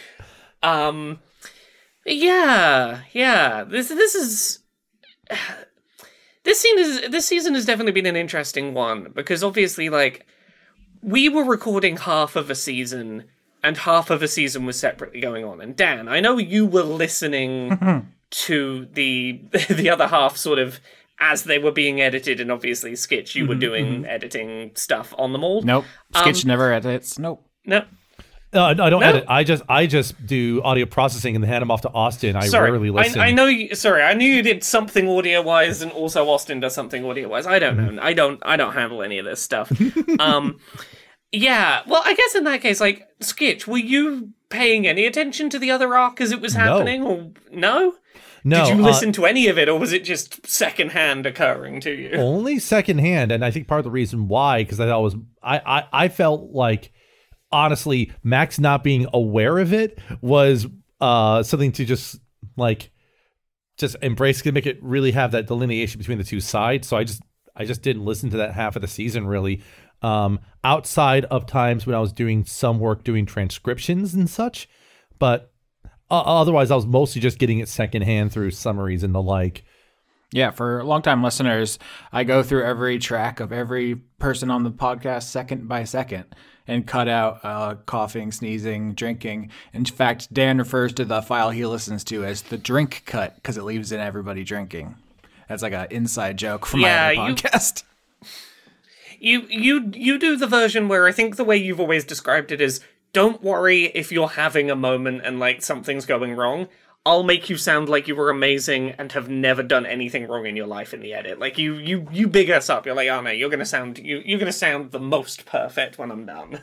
um 0.62 1.18
yeah, 2.04 3.02
yeah. 3.12 3.64
This 3.64 3.88
this 3.88 4.14
is 4.14 4.58
this 6.44 6.60
scene 6.60 6.78
is 6.78 7.10
this 7.10 7.26
season 7.26 7.54
has 7.54 7.66
definitely 7.66 7.92
been 7.92 8.06
an 8.06 8.16
interesting 8.16 8.74
one 8.74 9.12
because 9.14 9.44
obviously 9.44 9.88
like 9.88 10.26
we 11.02 11.28
were 11.28 11.44
recording 11.44 11.96
half 11.96 12.36
of 12.36 12.50
a 12.50 12.54
season 12.54 13.24
and 13.62 13.76
half 13.78 14.10
of 14.10 14.22
a 14.22 14.28
season 14.28 14.66
was 14.66 14.78
separately 14.78 15.20
going 15.20 15.44
on. 15.44 15.60
And 15.60 15.76
Dan, 15.76 16.08
I 16.08 16.20
know 16.20 16.38
you 16.38 16.66
were 16.66 16.82
listening 16.82 17.70
mm-hmm. 17.70 18.08
to 18.30 18.86
the 18.92 19.40
the 19.68 19.90
other 19.90 20.08
half 20.08 20.36
sort 20.36 20.58
of 20.58 20.80
as 21.20 21.44
they 21.44 21.58
were 21.58 21.70
being 21.70 22.00
edited 22.00 22.40
and 22.40 22.50
obviously 22.50 22.92
Skitch 22.92 23.36
you 23.36 23.46
were 23.46 23.54
mm-hmm, 23.54 23.60
doing 23.60 23.86
mm-hmm. 23.86 24.06
editing 24.06 24.72
stuff 24.74 25.14
on 25.18 25.32
them 25.32 25.44
all. 25.44 25.62
Nope. 25.62 25.84
Skitch 26.12 26.44
um, 26.44 26.48
never 26.48 26.72
edits. 26.72 27.18
Nope. 27.18 27.46
No. 27.64 27.84
No, 28.52 28.64
I 28.64 28.74
don't 28.74 29.02
edit. 29.02 29.24
I 29.28 29.44
just 29.44 29.62
I 29.68 29.86
just 29.86 30.26
do 30.26 30.60
audio 30.62 30.84
processing 30.84 31.34
and 31.34 31.42
then 31.42 31.48
hand 31.48 31.62
them 31.62 31.70
off 31.70 31.80
to 31.82 31.90
Austin. 31.90 32.36
I 32.36 32.46
Sorry, 32.46 32.70
rarely 32.70 32.90
listen. 32.90 33.20
I, 33.20 33.28
I 33.28 33.30
know. 33.30 33.46
You, 33.46 33.74
sorry, 33.74 34.02
I 34.02 34.12
knew 34.12 34.28
you 34.28 34.42
did 34.42 34.62
something 34.62 35.08
audio 35.08 35.40
wise, 35.40 35.80
and 35.80 35.90
also 35.92 36.28
Austin 36.28 36.60
does 36.60 36.74
something 36.74 37.02
audio 37.04 37.28
wise. 37.28 37.46
I 37.46 37.58
don't 37.58 37.78
know. 37.78 38.02
I 38.02 38.12
don't. 38.12 38.42
I 38.44 38.56
don't 38.56 38.74
handle 38.74 39.02
any 39.02 39.18
of 39.18 39.24
this 39.24 39.40
stuff. 39.40 39.72
um, 40.20 40.58
yeah. 41.32 41.80
Well, 41.86 42.02
I 42.04 42.14
guess 42.14 42.34
in 42.34 42.44
that 42.44 42.60
case, 42.60 42.78
like 42.78 43.08
Skitch, 43.20 43.66
were 43.66 43.78
you 43.78 44.32
paying 44.50 44.86
any 44.86 45.06
attention 45.06 45.48
to 45.48 45.58
the 45.58 45.70
other 45.70 45.96
arc 45.96 46.20
as 46.20 46.30
it 46.30 46.42
was 46.42 46.52
happening, 46.52 47.02
or 47.02 47.30
no? 47.50 47.94
no, 48.44 48.66
Did 48.66 48.76
you 48.76 48.84
uh, 48.84 48.86
listen 48.86 49.12
to 49.12 49.24
any 49.24 49.48
of 49.48 49.56
it, 49.56 49.70
or 49.70 49.78
was 49.78 49.94
it 49.94 50.04
just 50.04 50.46
secondhand 50.46 51.24
occurring 51.24 51.80
to 51.80 51.90
you? 51.90 52.10
only 52.18 52.58
secondhand, 52.58 53.32
and 53.32 53.42
I 53.42 53.50
think 53.50 53.66
part 53.66 53.78
of 53.78 53.84
the 53.84 53.90
reason 53.90 54.28
why 54.28 54.62
because 54.62 54.78
I 54.78 54.86
thought 54.86 55.00
it 55.00 55.02
was 55.02 55.16
I, 55.42 55.58
I 55.58 55.84
I 56.04 56.08
felt 56.08 56.50
like 56.50 56.92
honestly 57.52 58.12
Max 58.22 58.58
not 58.58 58.82
being 58.82 59.06
aware 59.12 59.58
of 59.58 59.72
it 59.72 59.98
was 60.20 60.66
uh 61.00 61.42
something 61.42 61.72
to 61.72 61.84
just 61.84 62.18
like 62.56 62.90
just 63.78 63.96
embrace 64.02 64.44
it, 64.44 64.54
make 64.54 64.66
it 64.66 64.78
really 64.82 65.12
have 65.12 65.32
that 65.32 65.46
delineation 65.46 65.98
between 65.98 66.18
the 66.18 66.24
two 66.24 66.40
sides. 66.40 66.88
So 66.88 66.96
I 66.96 67.04
just 67.04 67.22
I 67.54 67.64
just 67.64 67.82
didn't 67.82 68.04
listen 68.04 68.30
to 68.30 68.36
that 68.38 68.54
half 68.54 68.76
of 68.76 68.82
the 68.82 68.88
season 68.88 69.26
really. 69.26 69.62
Um, 70.02 70.40
outside 70.64 71.26
of 71.26 71.46
times 71.46 71.86
when 71.86 71.94
I 71.94 72.00
was 72.00 72.12
doing 72.12 72.44
some 72.44 72.80
work 72.80 73.04
doing 73.04 73.24
transcriptions 73.24 74.14
and 74.14 74.28
such, 74.28 74.68
but 75.18 75.52
uh, 76.10 76.20
otherwise 76.20 76.70
I 76.70 76.76
was 76.76 76.86
mostly 76.86 77.20
just 77.20 77.38
getting 77.38 77.60
it 77.60 77.68
secondhand 77.68 78.32
through 78.32 78.50
summaries 78.50 79.04
and 79.04 79.14
the 79.14 79.22
like. 79.22 79.64
Yeah, 80.32 80.50
for 80.50 80.82
longtime 80.82 81.22
listeners, 81.22 81.78
I 82.10 82.24
go 82.24 82.42
through 82.42 82.64
every 82.64 82.98
track 82.98 83.38
of 83.38 83.52
every 83.52 83.96
person 84.18 84.50
on 84.50 84.64
the 84.64 84.70
podcast 84.70 85.24
second 85.24 85.68
by 85.68 85.84
second 85.84 86.34
and 86.68 86.86
cut 86.86 87.08
out 87.08 87.40
uh, 87.44 87.74
coughing, 87.86 88.32
sneezing, 88.32 88.94
drinking. 88.94 89.50
In 89.72 89.84
fact, 89.84 90.32
Dan 90.32 90.58
refers 90.58 90.92
to 90.94 91.04
the 91.04 91.22
file 91.22 91.50
he 91.50 91.66
listens 91.66 92.04
to 92.04 92.24
as 92.24 92.42
the 92.42 92.58
drink 92.58 93.02
cut 93.06 93.34
because 93.36 93.56
it 93.56 93.64
leaves 93.64 93.92
in 93.92 94.00
everybody 94.00 94.44
drinking. 94.44 94.96
That's 95.48 95.62
like 95.62 95.72
an 95.72 95.88
inside 95.90 96.36
joke 96.38 96.66
from 96.66 96.80
Yeah, 96.80 97.12
my 97.14 97.24
other 97.24 97.34
podcast. 97.34 97.82
You 99.18 99.42
you 99.48 99.92
you 99.94 100.18
do 100.18 100.36
the 100.36 100.48
version 100.48 100.88
where 100.88 101.06
I 101.06 101.12
think 101.12 101.36
the 101.36 101.44
way 101.44 101.56
you've 101.56 101.78
always 101.78 102.04
described 102.04 102.50
it 102.50 102.60
is 102.60 102.80
don't 103.12 103.40
worry 103.40 103.84
if 103.94 104.10
you're 104.10 104.30
having 104.30 104.68
a 104.68 104.74
moment 104.74 105.20
and 105.24 105.38
like 105.38 105.62
something's 105.62 106.06
going 106.06 106.34
wrong. 106.34 106.66
I'll 107.04 107.24
make 107.24 107.50
you 107.50 107.56
sound 107.56 107.88
like 107.88 108.06
you 108.06 108.14
were 108.14 108.30
amazing 108.30 108.90
and 108.92 109.10
have 109.12 109.28
never 109.28 109.62
done 109.62 109.86
anything 109.86 110.28
wrong 110.28 110.46
in 110.46 110.54
your 110.54 110.68
life 110.68 110.94
in 110.94 111.00
the 111.00 111.12
edit. 111.14 111.38
Like 111.40 111.58
you 111.58 111.74
you 111.74 112.06
you 112.12 112.28
big 112.28 112.48
us 112.50 112.70
up. 112.70 112.86
You're 112.86 112.94
like, 112.94 113.08
oh 113.08 113.20
no, 113.20 113.30
you're 113.30 113.50
gonna 113.50 113.64
sound 113.66 113.98
you 113.98 114.22
you're 114.24 114.38
gonna 114.38 114.52
sound 114.52 114.92
the 114.92 115.00
most 115.00 115.44
perfect 115.44 115.98
when 115.98 116.10
I'm 116.12 116.26
done. 116.26 116.60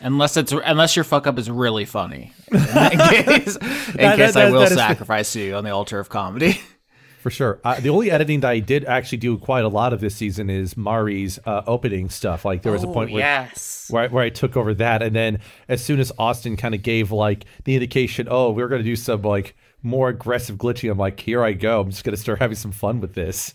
Unless 0.00 0.36
it's 0.38 0.50
unless 0.52 0.96
your 0.96 1.04
fuck 1.04 1.26
up 1.26 1.38
is 1.38 1.50
really 1.50 1.84
funny. 1.84 2.32
In 2.50 2.58
case, 2.58 3.56
in 3.56 3.62
That- 3.98 4.16
case 4.16 4.34
that- 4.34 4.36
I 4.36 4.50
will 4.50 4.60
that 4.60 4.72
is- 4.72 4.78
sacrifice 4.78 5.36
you 5.36 5.54
on 5.54 5.64
the 5.64 5.70
altar 5.70 5.98
of 5.98 6.08
comedy. 6.08 6.60
For 7.20 7.30
sure. 7.30 7.60
Uh, 7.62 7.78
the 7.78 7.88
only 7.90 8.10
editing 8.10 8.40
that 8.40 8.50
I 8.50 8.58
did 8.58 8.84
actually 8.84 9.18
do 9.18 9.38
quite 9.38 9.64
a 9.64 9.68
lot 9.68 9.92
of 9.92 10.00
this 10.00 10.16
season 10.16 10.50
is 10.50 10.76
Mari's 10.76 11.38
uh, 11.46 11.62
opening 11.68 12.10
stuff. 12.10 12.44
Like 12.44 12.62
there 12.62 12.72
was 12.72 12.82
a 12.82 12.88
Oh, 12.88 12.92
point 12.92 13.12
where 13.12 13.20
yes. 13.20 13.86
where 13.90 14.02
I, 14.02 14.06
where 14.08 14.24
I 14.24 14.28
took 14.28 14.56
over 14.56 14.74
that, 14.74 15.02
and 15.02 15.14
then 15.14 15.38
as 15.68 15.84
soon 15.84 16.00
as 16.00 16.10
Austin 16.18 16.56
kind 16.56 16.74
of 16.74 16.82
gave 16.82 17.12
like 17.12 17.44
the 17.62 17.74
indication, 17.74 18.26
oh, 18.28 18.50
we're 18.50 18.66
going 18.66 18.80
to 18.80 18.84
do 18.84 18.96
some 18.96 19.22
like 19.22 19.54
more 19.82 20.08
aggressive 20.08 20.56
glitching, 20.56 20.90
I'm 20.90 20.98
like, 20.98 21.20
here 21.20 21.42
I 21.44 21.52
go. 21.52 21.80
I'm 21.80 21.90
just 21.90 22.04
to 22.04 22.16
start 22.16 22.38
having 22.38 22.56
some 22.56 22.72
fun 22.72 23.00
with 23.00 23.14
this. 23.14 23.52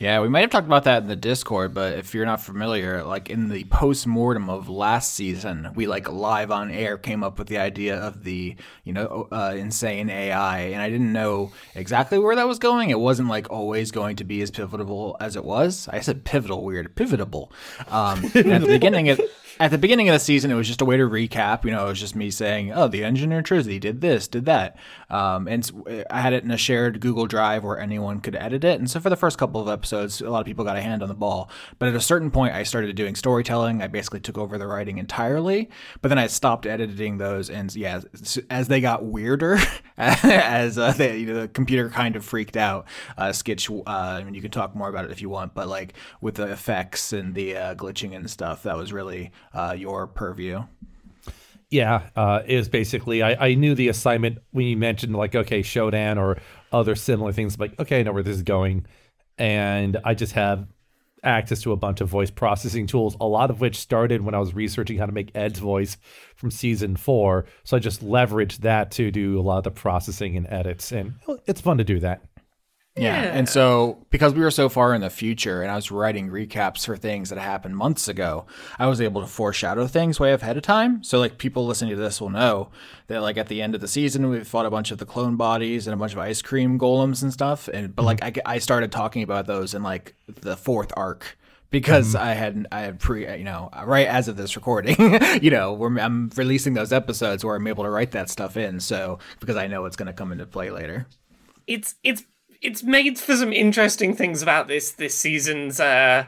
Yeah, 0.00 0.20
we 0.20 0.28
might 0.28 0.40
have 0.40 0.50
talked 0.50 0.66
about 0.66 0.84
that 0.84 1.02
in 1.02 1.08
the 1.08 1.14
Discord, 1.14 1.72
but 1.72 1.96
if 1.98 2.14
you're 2.14 2.26
not 2.26 2.40
familiar, 2.40 3.04
like 3.04 3.30
in 3.30 3.48
the 3.48 3.62
post 3.64 4.08
mortem 4.08 4.50
of 4.50 4.68
last 4.68 5.14
season, 5.14 5.70
we 5.76 5.86
like 5.86 6.10
live 6.10 6.50
on 6.50 6.72
air 6.72 6.98
came 6.98 7.22
up 7.22 7.38
with 7.38 7.46
the 7.46 7.58
idea 7.58 7.96
of 7.98 8.24
the 8.24 8.56
you 8.82 8.92
know 8.92 9.28
uh, 9.30 9.54
insane 9.56 10.10
AI, 10.10 10.58
and 10.58 10.82
I 10.82 10.90
didn't 10.90 11.12
know 11.12 11.52
exactly 11.76 12.18
where 12.18 12.34
that 12.34 12.48
was 12.48 12.58
going. 12.58 12.90
It 12.90 12.98
wasn't 12.98 13.28
like 13.28 13.50
always 13.50 13.92
going 13.92 14.16
to 14.16 14.24
be 14.24 14.42
as 14.42 14.50
pivotal 14.50 15.16
as 15.20 15.36
it 15.36 15.44
was. 15.44 15.88
I 15.88 16.00
said 16.00 16.24
pivotal, 16.24 16.64
weird, 16.64 16.96
pivotable. 16.96 17.52
Um, 17.86 18.24
at 18.24 18.32
the 18.32 18.66
beginning 18.66 19.10
of 19.10 19.20
at 19.60 19.70
the 19.70 19.78
beginning 19.78 20.08
of 20.08 20.14
the 20.14 20.18
season, 20.18 20.50
it 20.50 20.54
was 20.54 20.66
just 20.66 20.80
a 20.80 20.84
way 20.84 20.96
to 20.96 21.04
recap. 21.04 21.64
You 21.64 21.70
know, 21.70 21.86
it 21.86 21.88
was 21.88 22.00
just 22.00 22.16
me 22.16 22.30
saying, 22.30 22.72
"Oh, 22.72 22.88
the 22.88 23.04
engineer 23.04 23.42
Trizzy 23.42 23.78
did 23.78 24.00
this, 24.00 24.26
did 24.26 24.46
that," 24.46 24.76
um, 25.10 25.46
and 25.46 25.70
I 26.10 26.20
had 26.20 26.32
it 26.32 26.44
in 26.44 26.50
a 26.50 26.56
shared 26.56 27.00
Google 27.00 27.26
Drive 27.26 27.64
where 27.64 27.78
anyone 27.78 28.20
could 28.20 28.34
edit 28.34 28.64
it. 28.64 28.78
And 28.78 28.90
so 28.90 29.00
for 29.00 29.10
the 29.10 29.16
first 29.16 29.38
couple 29.38 29.60
of 29.60 29.68
episodes, 29.68 30.20
a 30.20 30.30
lot 30.30 30.40
of 30.40 30.46
people 30.46 30.64
got 30.64 30.76
a 30.76 30.82
hand 30.82 31.02
on 31.02 31.08
the 31.08 31.14
ball. 31.14 31.50
But 31.78 31.88
at 31.88 31.94
a 31.94 32.00
certain 32.00 32.30
point, 32.30 32.54
I 32.54 32.62
started 32.62 32.94
doing 32.96 33.14
storytelling. 33.14 33.82
I 33.82 33.86
basically 33.86 34.20
took 34.20 34.38
over 34.38 34.58
the 34.58 34.66
writing 34.66 34.98
entirely. 34.98 35.70
But 36.02 36.08
then 36.08 36.18
I 36.18 36.26
stopped 36.26 36.66
editing 36.66 37.18
those, 37.18 37.50
and 37.50 37.74
yeah, 37.74 38.00
as 38.50 38.68
they 38.68 38.80
got 38.80 39.04
weirder, 39.04 39.58
as 39.96 40.78
uh, 40.78 40.92
they, 40.92 41.18
you 41.18 41.26
know, 41.26 41.42
the 41.42 41.48
computer 41.48 41.88
kind 41.90 42.16
of 42.16 42.24
freaked 42.24 42.56
out. 42.56 42.86
Uh, 43.16 43.28
Skitch, 43.28 43.70
uh, 43.70 43.90
I 43.90 44.24
mean, 44.24 44.34
you 44.34 44.42
can 44.42 44.50
talk 44.50 44.74
more 44.74 44.88
about 44.88 45.04
it 45.04 45.10
if 45.10 45.22
you 45.22 45.28
want, 45.28 45.54
but 45.54 45.68
like 45.68 45.94
with 46.20 46.36
the 46.36 46.50
effects 46.50 47.12
and 47.12 47.34
the 47.34 47.56
uh, 47.56 47.74
glitching 47.74 48.14
and 48.16 48.28
stuff, 48.28 48.64
that 48.64 48.76
was 48.76 48.92
really 48.92 49.30
uh, 49.54 49.74
your 49.76 50.06
purview. 50.06 50.64
yeah, 51.70 52.08
uh, 52.16 52.42
was 52.46 52.68
basically 52.68 53.22
I, 53.22 53.48
I 53.48 53.54
knew 53.54 53.74
the 53.74 53.88
assignment 53.88 54.38
when 54.50 54.66
you 54.66 54.76
mentioned 54.76 55.14
like 55.14 55.34
okay 55.34 55.62
Shodan 55.62 56.18
or 56.18 56.38
other 56.72 56.94
similar 56.94 57.32
things. 57.32 57.58
Like 57.58 57.78
okay, 57.80 58.00
I 58.00 58.02
know 58.02 58.12
where 58.12 58.22
this 58.22 58.36
is 58.36 58.42
going, 58.42 58.86
and 59.38 59.96
I 60.04 60.14
just 60.14 60.32
have 60.32 60.66
access 61.22 61.62
to 61.62 61.72
a 61.72 61.76
bunch 61.76 62.00
of 62.02 62.08
voice 62.08 62.30
processing 62.30 62.86
tools. 62.86 63.16
A 63.20 63.26
lot 63.26 63.50
of 63.50 63.60
which 63.60 63.76
started 63.76 64.22
when 64.22 64.34
I 64.34 64.38
was 64.38 64.54
researching 64.54 64.98
how 64.98 65.06
to 65.06 65.12
make 65.12 65.30
Ed's 65.34 65.58
voice 65.58 65.96
from 66.36 66.50
season 66.50 66.96
four. 66.96 67.46
So 67.64 67.76
I 67.76 67.80
just 67.80 68.04
leveraged 68.04 68.58
that 68.58 68.90
to 68.92 69.10
do 69.10 69.40
a 69.40 69.42
lot 69.42 69.58
of 69.58 69.64
the 69.64 69.70
processing 69.70 70.36
and 70.36 70.46
edits, 70.48 70.92
and 70.92 71.14
it's 71.46 71.60
fun 71.60 71.78
to 71.78 71.84
do 71.84 71.98
that. 72.00 72.22
Yeah. 72.96 73.22
And 73.22 73.48
so, 73.48 74.06
because 74.10 74.34
we 74.34 74.40
were 74.40 74.52
so 74.52 74.68
far 74.68 74.94
in 74.94 75.00
the 75.00 75.10
future 75.10 75.62
and 75.62 75.70
I 75.70 75.74
was 75.74 75.90
writing 75.90 76.28
recaps 76.28 76.86
for 76.86 76.96
things 76.96 77.30
that 77.30 77.38
happened 77.38 77.76
months 77.76 78.06
ago, 78.06 78.46
I 78.78 78.86
was 78.86 79.00
able 79.00 79.20
to 79.20 79.26
foreshadow 79.26 79.88
things 79.88 80.20
way 80.20 80.32
ahead 80.32 80.56
of 80.56 80.62
time. 80.62 81.02
So, 81.02 81.18
like, 81.18 81.36
people 81.36 81.66
listening 81.66 81.90
to 81.90 81.96
this 81.96 82.20
will 82.20 82.30
know 82.30 82.70
that, 83.08 83.20
like, 83.20 83.36
at 83.36 83.48
the 83.48 83.62
end 83.62 83.74
of 83.74 83.80
the 83.80 83.88
season, 83.88 84.28
we 84.30 84.44
fought 84.44 84.66
a 84.66 84.70
bunch 84.70 84.92
of 84.92 84.98
the 84.98 85.06
clone 85.06 85.34
bodies 85.34 85.88
and 85.88 85.94
a 85.94 85.96
bunch 85.96 86.12
of 86.12 86.20
ice 86.20 86.40
cream 86.40 86.78
golems 86.78 87.20
and 87.22 87.32
stuff. 87.32 87.66
And, 87.66 87.96
but, 87.96 88.04
like, 88.04 88.20
mm-hmm. 88.20 88.48
I, 88.48 88.54
I 88.54 88.58
started 88.58 88.92
talking 88.92 89.24
about 89.24 89.48
those 89.48 89.74
in, 89.74 89.82
like, 89.82 90.14
the 90.28 90.56
fourth 90.56 90.92
arc. 90.96 91.36
Because 91.70 92.14
mm-hmm. 92.14 92.24
I 92.24 92.34
had 92.34 92.68
I 92.70 92.80
had 92.82 93.00
pre 93.00 93.36
you 93.36 93.42
know 93.42 93.68
right 93.84 94.06
as 94.06 94.28
of 94.28 94.36
this 94.36 94.54
recording 94.54 94.94
you 95.42 95.50
know 95.50 95.84
I'm 95.98 96.30
releasing 96.36 96.74
those 96.74 96.92
episodes 96.92 97.44
where 97.44 97.56
I'm 97.56 97.66
able 97.66 97.82
to 97.82 97.90
write 97.90 98.12
that 98.12 98.30
stuff 98.30 98.56
in 98.56 98.78
so 98.78 99.18
because 99.40 99.56
I 99.56 99.66
know 99.66 99.84
it's 99.84 99.96
going 99.96 100.06
to 100.06 100.12
come 100.12 100.30
into 100.30 100.46
play 100.46 100.70
later. 100.70 101.08
it's 101.66 101.96
it's 102.04 102.22
it's 102.64 102.82
made 102.82 103.18
for 103.18 103.36
some 103.36 103.52
interesting 103.52 104.14
things 104.14 104.42
about 104.42 104.68
this 104.68 104.92
this 104.92 105.14
season's 105.14 105.78
uh 105.80 106.24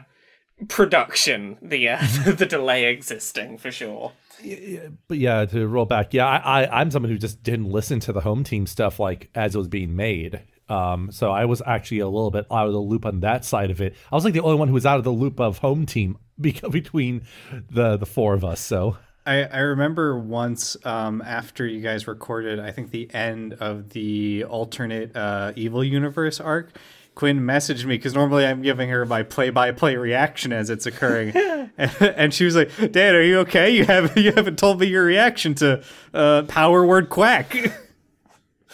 production 0.67 1.57
the 1.61 1.89
uh, 1.89 1.97
the 2.25 2.45
delay 2.45 2.85
existing 2.85 3.57
for 3.57 3.71
sure 3.71 4.11
But 5.07 5.17
yeah, 5.17 5.45
to 5.45 5.67
roll 5.67 5.85
back, 5.85 6.13
yeah, 6.13 6.27
I, 6.27 6.63
I 6.63 6.81
I'm 6.81 6.91
someone 6.91 7.11
who 7.11 7.17
just 7.17 7.41
didn't 7.41 7.71
listen 7.71 7.99
to 8.01 8.13
the 8.13 8.21
home 8.21 8.43
team 8.43 8.67
stuff 8.67 8.99
like 8.99 9.29
as 9.33 9.55
it 9.55 9.57
was 9.57 9.67
being 9.67 9.95
made. 9.95 10.41
Um, 10.69 11.11
so 11.11 11.31
I 11.31 11.45
was 11.45 11.61
actually 11.65 11.99
a 11.99 12.07
little 12.07 12.29
bit 12.29 12.45
out 12.51 12.67
of 12.67 12.73
the 12.73 12.79
loop 12.79 13.05
on 13.05 13.21
that 13.21 13.45
side 13.45 13.71
of 13.71 13.81
it. 13.81 13.95
I 14.11 14.15
was 14.15 14.25
like 14.25 14.33
the 14.33 14.41
only 14.41 14.57
one 14.57 14.67
who 14.67 14.73
was 14.73 14.85
out 14.85 14.97
of 14.97 15.05
the 15.05 15.11
loop 15.11 15.39
of 15.39 15.59
home 15.59 15.85
team 15.85 16.17
be- 16.41 16.59
between 16.69 17.23
the 17.69 17.97
the 17.97 18.05
four 18.05 18.33
of 18.33 18.43
us. 18.43 18.59
So 18.59 18.97
I, 19.27 19.43
I 19.43 19.59
remember 19.59 20.17
once 20.17 20.77
um, 20.85 21.21
after 21.21 21.67
you 21.67 21.81
guys 21.81 22.07
recorded, 22.07 22.59
I 22.59 22.71
think 22.71 22.91
the 22.91 23.13
end 23.13 23.53
of 23.55 23.89
the 23.89 24.45
alternate 24.45 25.15
uh, 25.15 25.51
Evil 25.57 25.83
Universe 25.83 26.39
arc, 26.39 26.71
Quinn 27.13 27.41
messaged 27.41 27.83
me 27.83 27.95
because 27.97 28.13
normally 28.13 28.45
I'm 28.45 28.61
giving 28.61 28.89
her 28.89 29.05
my 29.05 29.23
play-by-play 29.23 29.97
reaction 29.97 30.53
as 30.53 30.69
it's 30.69 30.85
occurring, 30.85 31.35
and, 31.77 31.91
and 32.01 32.33
she 32.33 32.45
was 32.45 32.55
like, 32.55 32.69
"Dad, 32.91 33.15
are 33.15 33.23
you 33.23 33.39
okay? 33.39 33.69
You 33.69 33.85
haven't 33.85 34.15
you 34.17 34.31
haven't 34.31 34.57
told 34.57 34.79
me 34.79 34.87
your 34.87 35.03
reaction 35.03 35.55
to 35.55 35.83
uh, 36.13 36.43
Power 36.43 36.85
Word 36.85 37.09
Quack." 37.09 37.53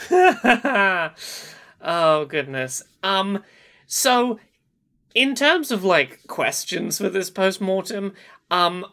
oh 1.82 2.26
goodness 2.26 2.82
um 3.04 3.44
so 3.86 4.40
in 5.14 5.36
terms 5.36 5.72
of 5.72 5.84
like 5.84 6.26
questions 6.28 6.98
for 6.98 7.10
this 7.10 7.30
post-mortem 7.30 8.14
um 8.50 8.84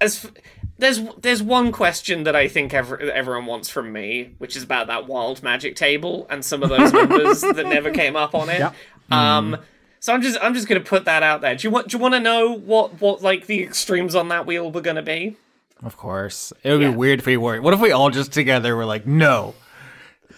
as 0.00 0.24
f- 0.24 0.32
there's 0.80 1.00
there's 1.20 1.42
one 1.42 1.70
question 1.72 2.24
that 2.24 2.34
I 2.34 2.48
think 2.48 2.74
ever, 2.74 2.98
everyone 3.00 3.46
wants 3.46 3.68
from 3.68 3.92
me, 3.92 4.34
which 4.38 4.56
is 4.56 4.62
about 4.62 4.88
that 4.88 5.06
wild 5.06 5.42
magic 5.42 5.76
table 5.76 6.26
and 6.30 6.44
some 6.44 6.62
of 6.62 6.68
those 6.70 6.92
numbers 6.92 7.40
that 7.56 7.66
never 7.66 7.90
came 7.90 8.16
up 8.16 8.34
on 8.34 8.48
it. 8.48 8.62
Um, 9.10 9.56
so 10.00 10.12
I'm 10.14 10.22
just 10.22 10.38
I'm 10.42 10.54
just 10.54 10.66
gonna 10.68 10.80
put 10.80 11.04
that 11.04 11.22
out 11.22 11.40
there. 11.42 11.54
Do 11.54 11.66
you 11.66 11.70
want 11.70 11.88
do 11.88 11.96
you 11.96 12.02
want 12.02 12.14
to 12.14 12.20
know 12.20 12.52
what 12.52 13.00
what 13.00 13.22
like 13.22 13.46
the 13.46 13.62
extremes 13.62 14.14
on 14.14 14.28
that 14.28 14.46
wheel 14.46 14.70
were 14.72 14.80
gonna 14.80 15.02
be? 15.02 15.36
Of 15.82 15.96
course. 15.96 16.52
It 16.62 16.72
would 16.72 16.80
Yeah. 16.82 16.90
be 16.90 16.96
weird 16.96 17.20
if 17.20 17.26
we 17.26 17.36
weren't. 17.36 17.62
What 17.62 17.72
if 17.74 17.80
we 17.80 17.90
all 17.92 18.10
just 18.10 18.32
together 18.32 18.76
were 18.76 18.84
like, 18.84 19.06
no, 19.06 19.54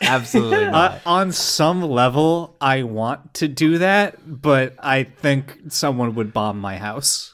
absolutely 0.00 0.66
not. 0.70 0.92
Uh, 0.92 0.98
on 1.04 1.32
some 1.32 1.82
level, 1.82 2.54
I 2.60 2.82
want 2.84 3.34
to 3.34 3.48
do 3.48 3.78
that, 3.78 4.40
but 4.40 4.74
I 4.78 5.04
think 5.04 5.58
someone 5.68 6.14
would 6.14 6.32
bomb 6.32 6.60
my 6.60 6.76
house. 6.78 7.31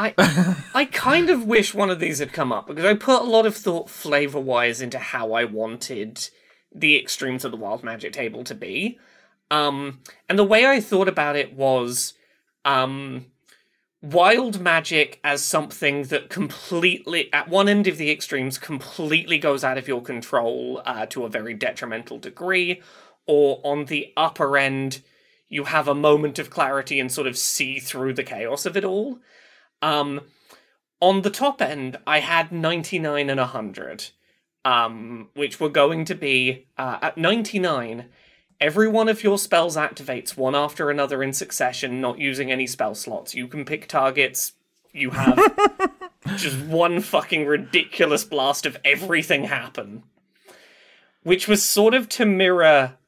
I 0.00 0.56
I 0.74 0.84
kind 0.86 1.28
of 1.30 1.44
wish 1.44 1.74
one 1.74 1.90
of 1.90 2.00
these 2.00 2.18
had 2.18 2.32
come 2.32 2.52
up 2.52 2.66
because 2.66 2.84
I 2.84 2.94
put 2.94 3.22
a 3.22 3.24
lot 3.24 3.46
of 3.46 3.56
thought 3.56 3.90
flavor 3.90 4.40
wise 4.40 4.80
into 4.80 4.98
how 4.98 5.32
I 5.32 5.44
wanted 5.44 6.28
the 6.74 6.98
extremes 6.98 7.44
of 7.44 7.50
the 7.50 7.56
wild 7.56 7.84
magic 7.84 8.12
table 8.12 8.42
to 8.44 8.54
be. 8.54 8.98
Um 9.50 10.00
and 10.28 10.38
the 10.38 10.44
way 10.44 10.66
I 10.66 10.80
thought 10.80 11.08
about 11.08 11.36
it 11.36 11.52
was 11.52 12.14
um 12.64 13.26
wild 14.02 14.60
magic 14.60 15.20
as 15.22 15.44
something 15.44 16.04
that 16.04 16.30
completely 16.30 17.30
at 17.32 17.48
one 17.48 17.68
end 17.68 17.86
of 17.86 17.98
the 17.98 18.10
extremes 18.10 18.56
completely 18.56 19.36
goes 19.36 19.62
out 19.62 19.76
of 19.76 19.86
your 19.86 20.00
control 20.00 20.80
uh, 20.86 21.04
to 21.04 21.26
a 21.26 21.28
very 21.28 21.52
detrimental 21.52 22.18
degree 22.18 22.80
or 23.26 23.60
on 23.62 23.84
the 23.84 24.10
upper 24.16 24.56
end 24.56 25.02
you 25.50 25.64
have 25.64 25.86
a 25.86 25.94
moment 25.94 26.38
of 26.38 26.48
clarity 26.48 26.98
and 26.98 27.12
sort 27.12 27.26
of 27.26 27.36
see 27.36 27.78
through 27.78 28.14
the 28.14 28.22
chaos 28.22 28.64
of 28.64 28.74
it 28.74 28.84
all 28.84 29.18
um, 29.82 30.22
on 31.00 31.22
the 31.22 31.30
top 31.30 31.62
end, 31.62 31.98
I 32.06 32.20
had 32.20 32.52
99 32.52 33.30
and 33.30 33.40
100, 33.40 34.10
um, 34.64 35.28
which 35.34 35.60
were 35.60 35.68
going 35.68 36.04
to 36.06 36.14
be, 36.14 36.66
uh, 36.76 36.98
at 37.02 37.18
99, 37.18 38.06
Every 38.60 38.88
one 38.88 39.08
of 39.08 39.24
your 39.24 39.38
spells 39.38 39.74
activates 39.74 40.36
one 40.36 40.54
after 40.54 40.90
another 40.90 41.22
in 41.22 41.32
succession, 41.32 42.00
not 42.00 42.18
using 42.18 42.52
any 42.52 42.66
spell 42.66 42.94
slots. 42.94 43.34
You 43.34 43.48
can 43.48 43.64
pick 43.64 43.88
targets. 43.88 44.52
You 44.92 45.10
have 45.10 45.38
just 46.36 46.58
one 46.66 47.00
fucking 47.00 47.46
ridiculous 47.46 48.22
blast 48.22 48.66
of 48.66 48.76
everything 48.84 49.44
happen. 49.44 50.02
Which 51.22 51.48
was 51.48 51.62
sort 51.62 51.94
of 51.94 52.06
to 52.10 52.26
mirror 52.26 52.98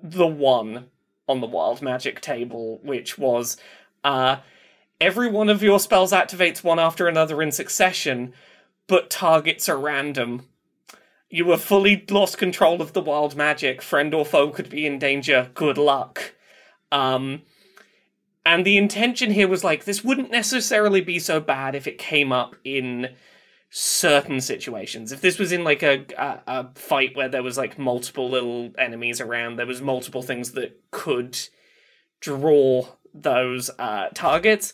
the 0.00 0.28
one 0.28 0.86
on 1.26 1.40
the 1.40 1.48
wild 1.48 1.82
magic 1.82 2.20
table, 2.20 2.78
which 2.84 3.18
was 3.18 3.56
uh, 4.04 4.36
every 5.00 5.28
one 5.28 5.48
of 5.48 5.62
your 5.62 5.80
spells 5.80 6.12
activates 6.12 6.64
one 6.64 6.78
after 6.78 7.08
another 7.08 7.42
in 7.42 7.52
succession, 7.52 8.32
but 8.86 9.10
targets 9.10 9.68
are 9.68 9.78
random. 9.78 10.48
You 11.28 11.50
have 11.50 11.62
fully 11.62 12.04
lost 12.10 12.38
control 12.38 12.80
of 12.80 12.92
the 12.92 13.00
wild 13.00 13.34
magic. 13.34 13.82
Friend 13.82 14.12
or 14.14 14.24
foe 14.24 14.50
could 14.50 14.70
be 14.70 14.86
in 14.86 14.98
danger. 14.98 15.50
Good 15.54 15.78
luck. 15.78 16.34
Um, 16.92 17.42
and 18.46 18.64
the 18.64 18.76
intention 18.76 19.30
here 19.30 19.48
was 19.48 19.64
like, 19.64 19.84
this 19.84 20.04
wouldn't 20.04 20.30
necessarily 20.30 21.00
be 21.00 21.18
so 21.18 21.40
bad 21.40 21.74
if 21.74 21.86
it 21.86 21.98
came 21.98 22.30
up 22.30 22.56
in 22.62 23.14
certain 23.70 24.40
situations. 24.40 25.10
If 25.10 25.20
this 25.20 25.38
was 25.38 25.50
in 25.50 25.64
like 25.64 25.82
a, 25.82 26.04
a, 26.16 26.40
a 26.46 26.68
fight 26.74 27.16
where 27.16 27.28
there 27.28 27.42
was 27.42 27.58
like 27.58 27.78
multiple 27.78 28.30
little 28.30 28.70
enemies 28.78 29.20
around, 29.20 29.56
there 29.56 29.66
was 29.66 29.82
multiple 29.82 30.22
things 30.22 30.52
that 30.52 30.80
could 30.92 31.36
draw 32.20 32.86
those 33.14 33.70
uh, 33.78 34.08
targets. 34.14 34.72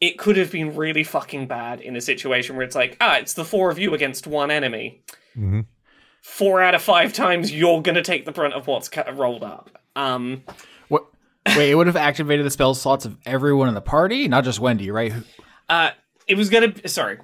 It 0.00 0.18
could 0.18 0.36
have 0.36 0.52
been 0.52 0.76
really 0.76 1.02
fucking 1.02 1.46
bad 1.48 1.80
in 1.80 1.96
a 1.96 2.00
situation 2.00 2.54
where 2.56 2.64
it's 2.64 2.76
like, 2.76 2.96
ah, 3.00 3.16
it's 3.16 3.34
the 3.34 3.44
four 3.44 3.70
of 3.70 3.78
you 3.78 3.94
against 3.94 4.26
one 4.28 4.50
enemy. 4.50 5.02
Mhm. 5.36 5.66
Four 6.22 6.60
out 6.62 6.74
of 6.74 6.82
five 6.82 7.12
times, 7.12 7.50
you're 7.52 7.80
gonna 7.82 8.02
take 8.02 8.24
the 8.24 8.32
brunt 8.32 8.54
of 8.54 8.66
what's 8.66 8.88
ca- 8.88 9.10
rolled 9.12 9.42
up. 9.42 9.70
Um, 9.96 10.44
What? 10.88 11.06
Wait, 11.56 11.70
it 11.70 11.74
would 11.74 11.86
have 11.86 11.96
activated 11.96 12.44
the 12.44 12.50
spell 12.50 12.74
slots 12.74 13.04
of 13.06 13.16
everyone 13.24 13.68
in 13.68 13.74
the 13.74 13.80
party, 13.80 14.28
not 14.28 14.44
just 14.44 14.60
Wendy, 14.60 14.90
right? 14.90 15.12
Uh, 15.68 15.90
it 16.26 16.36
was 16.36 16.50
gonna. 16.50 16.72
Sorry, 16.88 17.18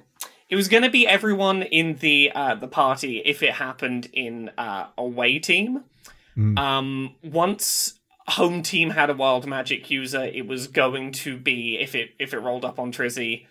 it 0.49 0.55
was 0.55 0.67
gonna 0.67 0.89
be 0.89 1.07
everyone 1.07 1.61
in 1.61 1.95
the 1.97 2.31
uh, 2.33 2.55
the 2.55 2.67
party 2.67 3.19
if 3.19 3.43
it 3.43 3.51
happened 3.51 4.07
in 4.13 4.49
uh, 4.57 4.87
away 4.97 5.39
team. 5.39 5.83
Um, 6.57 7.15
once 7.23 7.99
home 8.27 8.61
team 8.61 8.91
had 8.91 9.09
a 9.09 9.13
wild 9.13 9.45
magic 9.45 9.89
user, 9.89 10.23
it 10.23 10.47
was 10.47 10.67
going 10.67 11.11
to 11.11 11.37
be 11.37 11.77
if 11.79 11.95
it 11.95 12.11
if 12.19 12.33
it 12.33 12.39
rolled 12.39 12.65
up 12.65 12.79
on 12.79 12.91
Trizzy, 12.91 13.47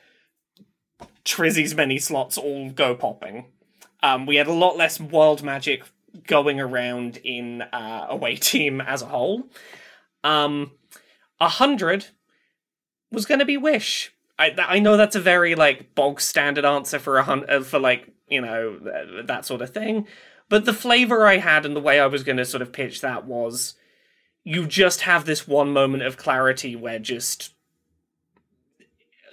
Trizzy's 1.24 1.74
many 1.74 1.98
slots 1.98 2.36
all 2.36 2.70
go 2.70 2.94
popping. 2.94 3.46
Um, 4.02 4.26
we 4.26 4.36
had 4.36 4.46
a 4.46 4.52
lot 4.52 4.76
less 4.76 5.00
wild 5.00 5.42
magic 5.42 5.84
going 6.26 6.60
around 6.60 7.18
in 7.18 7.62
uh, 7.62 8.06
away 8.08 8.36
team 8.36 8.80
as 8.80 9.02
a 9.02 9.06
whole. 9.06 9.48
Um, 10.22 10.72
a 11.40 11.48
hundred 11.48 12.06
was 13.10 13.26
going 13.26 13.40
to 13.40 13.44
be 13.44 13.56
wish. 13.56 14.12
I 14.38 14.50
th- 14.50 14.68
I 14.68 14.80
know 14.80 14.96
that's 14.96 15.16
a 15.16 15.20
very 15.20 15.54
like 15.54 15.94
bog 15.94 16.20
standard 16.20 16.64
answer 16.64 16.98
for 16.98 17.18
a 17.18 17.22
hun- 17.22 17.48
uh, 17.48 17.62
for 17.62 17.78
like 17.78 18.08
you 18.28 18.40
know 18.40 18.78
th- 18.78 19.26
that 19.26 19.46
sort 19.46 19.62
of 19.62 19.70
thing, 19.70 20.06
but 20.48 20.64
the 20.64 20.72
flavor 20.72 21.26
I 21.26 21.38
had 21.38 21.64
and 21.64 21.76
the 21.76 21.80
way 21.80 22.00
I 22.00 22.06
was 22.06 22.24
going 22.24 22.38
to 22.38 22.44
sort 22.44 22.62
of 22.62 22.72
pitch 22.72 23.00
that 23.00 23.24
was, 23.26 23.74
you 24.44 24.66
just 24.66 25.00
have 25.00 25.24
this 25.24 25.48
one 25.48 25.72
moment 25.72 26.02
of 26.02 26.18
clarity 26.18 26.76
where 26.76 26.98
just 26.98 27.54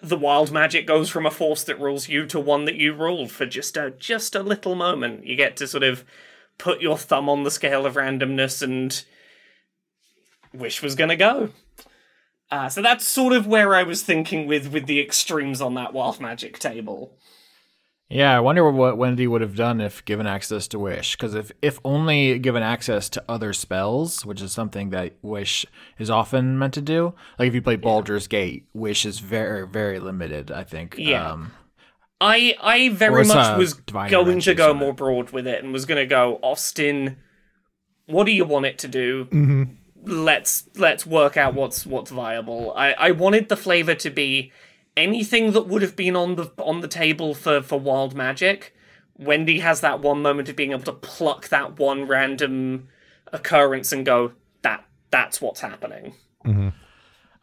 the 0.01 0.17
wild 0.17 0.51
magic 0.51 0.87
goes 0.87 1.09
from 1.09 1.25
a 1.25 1.31
force 1.31 1.63
that 1.63 1.79
rules 1.79 2.09
you 2.09 2.25
to 2.25 2.39
one 2.39 2.65
that 2.65 2.75
you 2.75 2.93
rule 2.93 3.27
for 3.27 3.45
just 3.45 3.77
a 3.77 3.91
just 3.91 4.33
a 4.33 4.41
little 4.41 4.73
moment. 4.73 5.25
You 5.25 5.35
get 5.35 5.57
to 5.57 5.67
sort 5.67 5.83
of 5.83 6.03
put 6.57 6.81
your 6.81 6.97
thumb 6.97 7.29
on 7.29 7.43
the 7.43 7.51
scale 7.51 7.85
of 7.85 7.95
randomness 7.95 8.61
and 8.61 9.03
wish 10.53 10.81
was 10.81 10.95
gonna 10.95 11.15
go. 11.15 11.49
Uh, 12.49 12.67
so 12.67 12.81
that's 12.81 13.07
sort 13.07 13.33
of 13.33 13.47
where 13.47 13.75
I 13.75 13.83
was 13.83 14.01
thinking 14.01 14.47
with 14.47 14.71
with 14.71 14.87
the 14.87 14.99
extremes 14.99 15.61
on 15.61 15.75
that 15.75 15.93
wild 15.93 16.19
magic 16.19 16.57
table. 16.57 17.13
Yeah, 18.11 18.35
I 18.35 18.41
wonder 18.41 18.69
what 18.69 18.97
Wendy 18.97 19.25
would 19.25 19.39
have 19.39 19.55
done 19.55 19.79
if 19.79 20.03
given 20.03 20.27
access 20.27 20.67
to 20.69 20.79
Wish. 20.79 21.15
Because 21.15 21.33
if, 21.33 21.51
if 21.61 21.79
only 21.85 22.37
given 22.39 22.61
access 22.61 23.07
to 23.09 23.23
other 23.29 23.53
spells, 23.53 24.25
which 24.25 24.41
is 24.41 24.51
something 24.51 24.89
that 24.89 25.13
Wish 25.21 25.65
is 25.97 26.09
often 26.09 26.59
meant 26.59 26.73
to 26.73 26.81
do, 26.81 27.13
like 27.39 27.47
if 27.47 27.55
you 27.55 27.61
play 27.61 27.77
Baldur's 27.77 28.27
Gate, 28.27 28.67
Wish 28.73 29.05
is 29.05 29.19
very, 29.19 29.65
very 29.65 29.99
limited, 29.99 30.51
I 30.51 30.65
think. 30.65 30.95
Yeah. 30.97 31.31
Um, 31.31 31.53
I 32.19 32.55
I 32.61 32.89
very 32.89 33.23
much 33.23 33.33
some 33.33 33.57
was 33.57 33.73
divine 33.73 34.11
going 34.11 34.41
to 34.41 34.53
go 34.53 34.73
more 34.73 34.93
broad 34.93 35.31
with 35.31 35.47
it 35.47 35.63
and 35.63 35.71
was 35.71 35.85
going 35.85 35.97
to 35.97 36.05
go 36.05 36.37
Austin. 36.43 37.17
What 38.05 38.25
do 38.25 38.31
you 38.31 38.45
want 38.45 38.65
it 38.65 38.77
to 38.79 38.87
do? 38.87 39.25
Mm-hmm. 39.25 39.63
Let's 40.03 40.67
let's 40.75 41.05
work 41.05 41.37
out 41.37 41.55
what's 41.55 41.85
what's 41.85 42.11
viable. 42.11 42.73
I 42.75 42.91
I 42.91 43.11
wanted 43.11 43.49
the 43.49 43.57
flavor 43.57 43.95
to 43.95 44.09
be 44.11 44.51
anything 44.97 45.51
that 45.53 45.67
would 45.67 45.81
have 45.81 45.95
been 45.95 46.15
on 46.15 46.35
the 46.35 46.51
on 46.57 46.81
the 46.81 46.87
table 46.87 47.33
for 47.33 47.61
for 47.61 47.79
wild 47.79 48.15
magic. 48.15 48.75
Wendy 49.17 49.59
has 49.59 49.81
that 49.81 49.99
one 50.01 50.21
moment 50.21 50.49
of 50.49 50.55
being 50.55 50.71
able 50.71 50.83
to 50.83 50.93
pluck 50.93 51.49
that 51.49 51.77
one 51.77 52.07
random 52.07 52.87
occurrence 53.31 53.91
and 53.91 54.05
go 54.05 54.31
that 54.63 54.83
that's 55.11 55.39
what's 55.39 55.61
happening. 55.61 56.13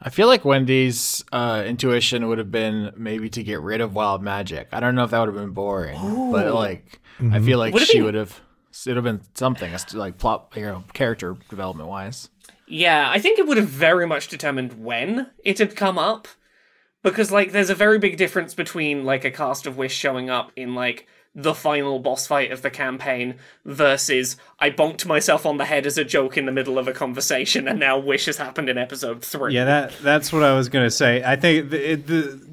I 0.00 0.10
feel 0.10 0.28
like 0.28 0.44
Wendy's 0.44 1.24
uh, 1.32 1.64
intuition 1.66 2.28
would 2.28 2.38
have 2.38 2.50
been 2.52 2.92
maybe 2.96 3.28
to 3.30 3.42
get 3.42 3.60
rid 3.60 3.80
of 3.80 3.94
wild 3.94 4.22
magic. 4.22 4.68
I 4.72 4.80
don't 4.80 4.94
know 4.94 5.04
if 5.04 5.10
that 5.10 5.18
would 5.18 5.28
have 5.28 5.36
been 5.36 5.50
boring, 5.50 6.30
but 6.32 6.52
like 6.52 7.00
I 7.32 7.40
feel 7.40 7.58
like 7.58 7.74
Would 7.74 7.82
she 7.82 7.98
be- 7.98 8.02
would 8.04 8.14
have. 8.14 8.40
It 8.86 8.90
would 8.90 8.96
have 8.96 9.04
been 9.04 9.20
something, 9.34 9.74
as 9.74 9.92
like 9.92 10.18
plot, 10.18 10.52
you 10.54 10.62
know, 10.62 10.84
character 10.92 11.36
development 11.50 11.88
wise. 11.88 12.28
Yeah, 12.68 13.10
I 13.10 13.18
think 13.18 13.40
it 13.40 13.46
would 13.48 13.56
have 13.56 13.66
very 13.66 14.06
much 14.06 14.28
determined 14.28 14.84
when 14.84 15.30
it 15.42 15.58
had 15.58 15.74
come 15.74 15.98
up. 15.98 16.28
Because, 17.02 17.30
like, 17.30 17.52
there's 17.52 17.70
a 17.70 17.74
very 17.74 17.98
big 17.98 18.16
difference 18.16 18.54
between, 18.54 19.04
like, 19.04 19.24
a 19.24 19.30
cast 19.30 19.66
of 19.66 19.76
Wish 19.76 19.94
showing 19.94 20.28
up 20.30 20.50
in, 20.56 20.74
like, 20.74 21.06
the 21.34 21.54
final 21.54 22.00
boss 22.00 22.26
fight 22.26 22.50
of 22.50 22.62
the 22.62 22.70
campaign 22.70 23.36
versus 23.64 24.36
I 24.58 24.70
bonked 24.70 25.06
myself 25.06 25.46
on 25.46 25.56
the 25.58 25.66
head 25.66 25.86
as 25.86 25.96
a 25.96 26.04
joke 26.04 26.36
in 26.36 26.46
the 26.46 26.52
middle 26.52 26.78
of 26.78 26.88
a 26.88 26.92
conversation 26.92 27.68
and 27.68 27.78
now 27.78 27.96
Wish 27.98 28.26
has 28.26 28.38
happened 28.38 28.68
in 28.68 28.76
episode 28.78 29.22
three. 29.22 29.54
Yeah, 29.54 29.64
that 29.66 29.92
that's 30.02 30.32
what 30.32 30.42
I 30.42 30.54
was 30.56 30.68
gonna 30.68 30.90
say. 30.90 31.22
I 31.22 31.36
think 31.36 31.70
the, 31.70 31.92
it- 31.92 32.06
the 32.08 32.48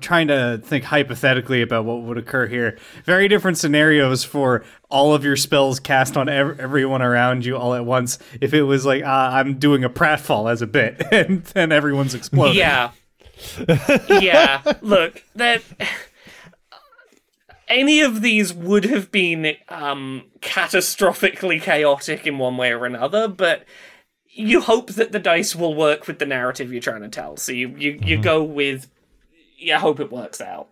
trying 0.00 0.28
to 0.28 0.60
think 0.62 0.84
hypothetically 0.84 1.62
about 1.62 1.84
what 1.86 2.02
would 2.02 2.18
occur 2.18 2.46
here. 2.46 2.76
Very 3.04 3.28
different 3.28 3.56
scenarios 3.56 4.24
for 4.24 4.62
all 4.90 5.14
of 5.14 5.24
your 5.24 5.36
spells 5.36 5.80
cast 5.80 6.16
on 6.16 6.28
ev- 6.28 6.60
everyone 6.60 7.00
around 7.00 7.46
you 7.46 7.56
all 7.56 7.72
at 7.74 7.84
once. 7.86 8.18
If 8.42 8.52
it 8.52 8.62
was 8.64 8.84
like 8.84 9.04
uh, 9.04 9.06
I'm 9.32 9.58
doing 9.58 9.84
a 9.84 9.90
pratfall 9.90 10.50
as 10.50 10.60
a 10.60 10.66
bit, 10.66 11.00
and 11.12 11.44
then 11.44 11.72
everyone's 11.72 12.14
exploding. 12.14 12.56
Yeah. 12.58 12.90
Yeah. 14.08 14.62
Look, 14.80 15.24
that 15.34 15.62
any 17.68 18.00
of 18.00 18.22
these 18.22 18.52
would 18.52 18.84
have 18.84 19.10
been 19.10 19.56
um 19.68 20.24
catastrophically 20.40 21.60
chaotic 21.60 22.26
in 22.26 22.38
one 22.38 22.56
way 22.56 22.72
or 22.72 22.84
another, 22.86 23.28
but 23.28 23.64
you 24.30 24.60
hope 24.60 24.92
that 24.92 25.12
the 25.12 25.18
dice 25.18 25.56
will 25.56 25.74
work 25.74 26.06
with 26.06 26.18
the 26.18 26.26
narrative 26.26 26.72
you're 26.72 26.80
trying 26.80 27.02
to 27.02 27.08
tell. 27.08 27.36
So 27.36 27.52
you 27.52 27.68
you, 27.76 27.98
you 28.02 28.20
go 28.20 28.42
with 28.42 28.90
you 29.56 29.76
hope 29.76 30.00
it 30.00 30.12
works 30.12 30.40
out. 30.40 30.68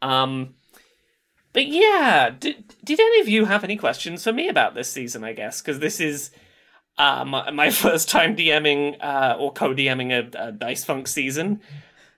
Um 0.00 0.54
but 1.52 1.66
yeah, 1.66 2.30
did, 2.30 2.74
did 2.82 2.98
any 2.98 3.20
of 3.20 3.28
you 3.28 3.44
have 3.44 3.62
any 3.62 3.76
questions 3.76 4.24
for 4.24 4.32
me 4.32 4.48
about 4.48 4.74
this 4.74 4.90
season, 4.90 5.22
I 5.22 5.34
guess? 5.34 5.60
Because 5.60 5.80
this 5.80 6.00
is 6.00 6.30
uh, 6.98 7.24
my, 7.24 7.50
my 7.50 7.70
first 7.84 8.08
time 8.08 8.36
DMing 8.36 9.02
uh, 9.02 9.36
or 9.38 9.52
co-DMing 9.52 10.12
a, 10.12 10.48
a 10.48 10.52
Dice 10.52 10.84
Funk 10.84 11.08
season. 11.08 11.60